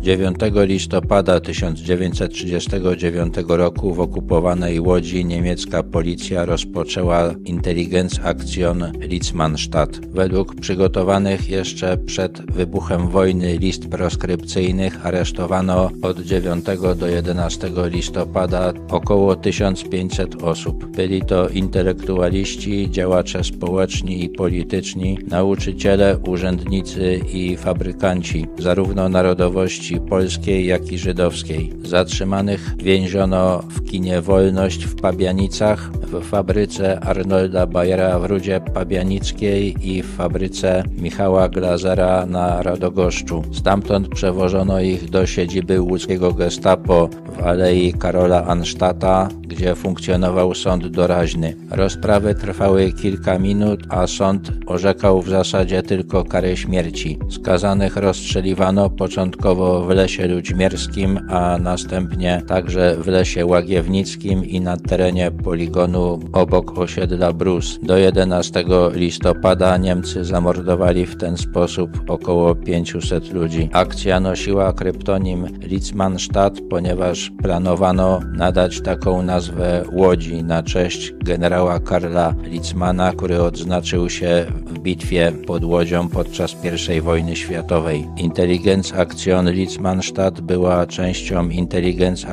9 0.08 0.38
listopada 0.56 1.40
1939 1.40 3.34
roku 3.48 3.94
w 3.94 4.00
okupowanej 4.00 4.80
Łodzi 4.80 5.26
niemiecka 5.26 5.84
policja 5.84 6.46
rozpoczęła 6.46 7.34
Intelligenzaktion 7.46 8.92
Litzmannstadt. 9.00 10.00
Według 10.12 10.56
przygotowanych 10.56 11.50
jeszcze 11.50 11.98
przed 11.98 12.52
wybuchem 12.52 13.10
wojny 13.10 13.58
list 13.58 13.88
proskrypcyjnych 13.90 15.06
aresztowano 15.06 15.90
od 16.02 16.20
9 16.20 16.66
do 17.00 17.08
11 17.08 17.72
listopada 17.86 18.74
około 18.90 19.36
1500 19.36 20.44
osób. 20.44 20.86
Byli 20.86 21.22
to 21.22 21.50
intelektualiści, 21.50 22.92
działacze 22.92 23.44
społeczni 23.44 24.24
i 24.24 24.30
polityczni, 24.30 25.18
nauczyciele, 25.28 26.18
urzędnicy 26.28 27.20
i 27.34 27.58
fabrykanci, 27.58 28.46
zarówno 28.60 29.10
narodowości 29.10 29.97
polskiej, 29.99 30.65
jak 30.65 30.91
i 30.91 30.98
żydowskiej. 30.98 31.74
Zatrzymanych 31.84 32.76
więziono 32.78 33.60
w 33.69 33.84
kinie 33.84 34.22
Wolność 34.22 34.86
w 34.86 34.95
Pabianicach, 34.95 35.91
w 35.91 36.22
fabryce 36.22 36.99
Arnolda 36.99 37.68
Bayera 37.68 38.19
w 38.19 38.26
Rudzie 38.26 38.61
Pabianickiej 38.74 39.76
i 39.82 40.03
w 40.03 40.15
fabryce 40.15 40.84
Michała 40.98 41.49
Glazera 41.49 42.26
na 42.26 42.61
Radogoszczu. 42.64 43.44
Stamtąd 43.52 44.07
przewożono 44.07 44.82
ich 44.82 45.10
do 45.10 45.26
siedziby 45.26 45.82
łódzkiego 45.82 46.34
gestapo 46.34 47.10
w 47.38 47.41
Alei 47.44 47.94
Karola 47.94 48.45
Anstata, 48.45 49.30
gdzie 49.48 49.76
funkcjonował 49.76 50.53
sąd 50.56 50.88
doraźny. 50.88 51.56
Rozprawy 51.72 52.36
trwały 52.36 52.91
kilka 52.91 53.40
minut, 53.40 53.80
a 53.90 54.07
sąd 54.07 54.52
orzekał 54.65 55.22
w 55.22 55.30
zasadzie 55.30 55.84
tylko 55.84 56.24
karę 56.24 56.57
śmierci. 56.57 57.19
Skazanych 57.30 57.98
rozstrzeliwano 57.98 58.90
początkowo 58.90 59.86
w 59.88 59.90
lesie 59.90 60.28
ludźmierskim, 60.28 61.20
a 61.30 61.58
następnie 61.58 62.42
także 62.48 62.98
w 63.00 63.08
lesie 63.08 63.46
łagiewnickim 63.46 64.46
i 64.46 64.62
na 64.62 64.78
terenie 64.78 65.32
poligonu 65.32 66.20
obok 66.34 66.78
osiedla 66.78 67.34
Brus. 67.34 67.80
Do 67.84 67.98
11 67.98 68.64
listopada 68.94 69.78
Niemcy 69.78 70.26
zamordowali 70.26 71.06
w 71.06 71.18
ten 71.18 71.38
sposób 71.38 71.90
około 72.08 72.56
500 72.56 73.34
ludzi. 73.34 73.70
Akcja 73.74 74.20
nosiła 74.20 74.74
kryptonim 74.74 75.48
Litzmannstadt, 75.62 76.62
ponieważ 76.70 77.32
planowano 77.44 78.20
nadać 78.34 78.82
taką 78.82 79.24
nazwę 79.24 79.84
Łodzi 79.92 80.44
na 80.44 80.64
cześć 80.64 81.14
generała 81.24 81.80
Karla 81.80 82.36
Litzmana, 82.44 83.14
który 83.14 83.42
odznaczył 83.42 84.10
się 84.10 84.46
w 84.66 84.80
bitwie 84.80 85.32
pod 85.48 85.64
Łodzią 85.64 86.10
podczas 86.10 86.56
I 86.98 87.02
wojny 87.02 87.36
światowej. 87.36 88.08
Intelligenz 88.18 88.94
Aktion 88.94 89.48
Litzmannstadt 89.78 90.41
była 90.41 90.86
częścią 90.86 91.49
Intelligenz 91.49 92.26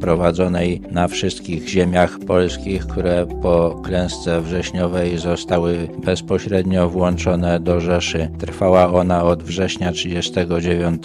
prowadzonej 0.00 0.80
na 0.90 1.08
wszystkich 1.08 1.68
ziemiach 1.68 2.18
polskich, 2.18 2.86
które 2.86 3.26
po 3.42 3.80
klęsce 3.84 4.40
wrześniowej 4.40 5.18
zostały 5.18 5.88
bezpośrednio 6.04 6.88
włączone 6.88 7.60
do 7.60 7.80
Rzeszy. 7.80 8.28
Trwała 8.38 8.92
ona 8.92 9.24
od 9.24 9.42
września 9.42 9.92
1939 9.92 11.02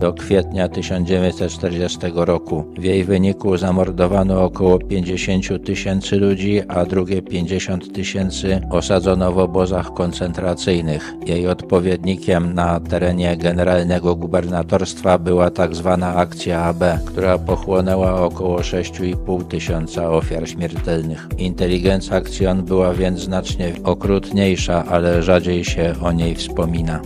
do 0.00 0.12
kwietnia 0.12 0.68
1940 0.68 1.98
roku. 2.14 2.64
W 2.78 2.84
jej 2.84 3.04
wyniku 3.04 3.56
zamordowano 3.56 4.44
około 4.44 4.78
50 4.78 5.64
tysięcy 5.64 6.16
ludzi, 6.16 6.62
a 6.68 6.84
drugie 6.84 7.22
50 7.22 7.94
tysięcy 7.94 8.60
osadzono 8.70 9.32
w 9.32 9.38
obozach 9.38 9.94
koncentracyjnych. 9.94 11.12
Jej 11.26 11.48
odpowiednikiem 11.48 12.54
na 12.54 12.80
terenie 12.80 13.36
generalnego 13.36 14.16
gubernatorstwa 14.16 14.93
była 15.18 15.50
tak 15.50 15.74
zwana 15.74 16.14
akcja 16.14 16.64
AB, 16.64 16.84
która 17.06 17.38
pochłonęła 17.38 18.20
około 18.20 18.58
6,5 18.58 19.44
tysiąca 19.44 20.10
ofiar 20.10 20.48
śmiertelnych. 20.48 21.28
Inteligencja 21.38 22.16
akcjon 22.16 22.62
była 22.62 22.94
więc 22.94 23.20
znacznie 23.20 23.72
okrutniejsza, 23.84 24.84
ale 24.84 25.22
rzadziej 25.22 25.64
się 25.64 25.94
o 26.02 26.12
niej 26.12 26.34
wspomina. 26.34 27.00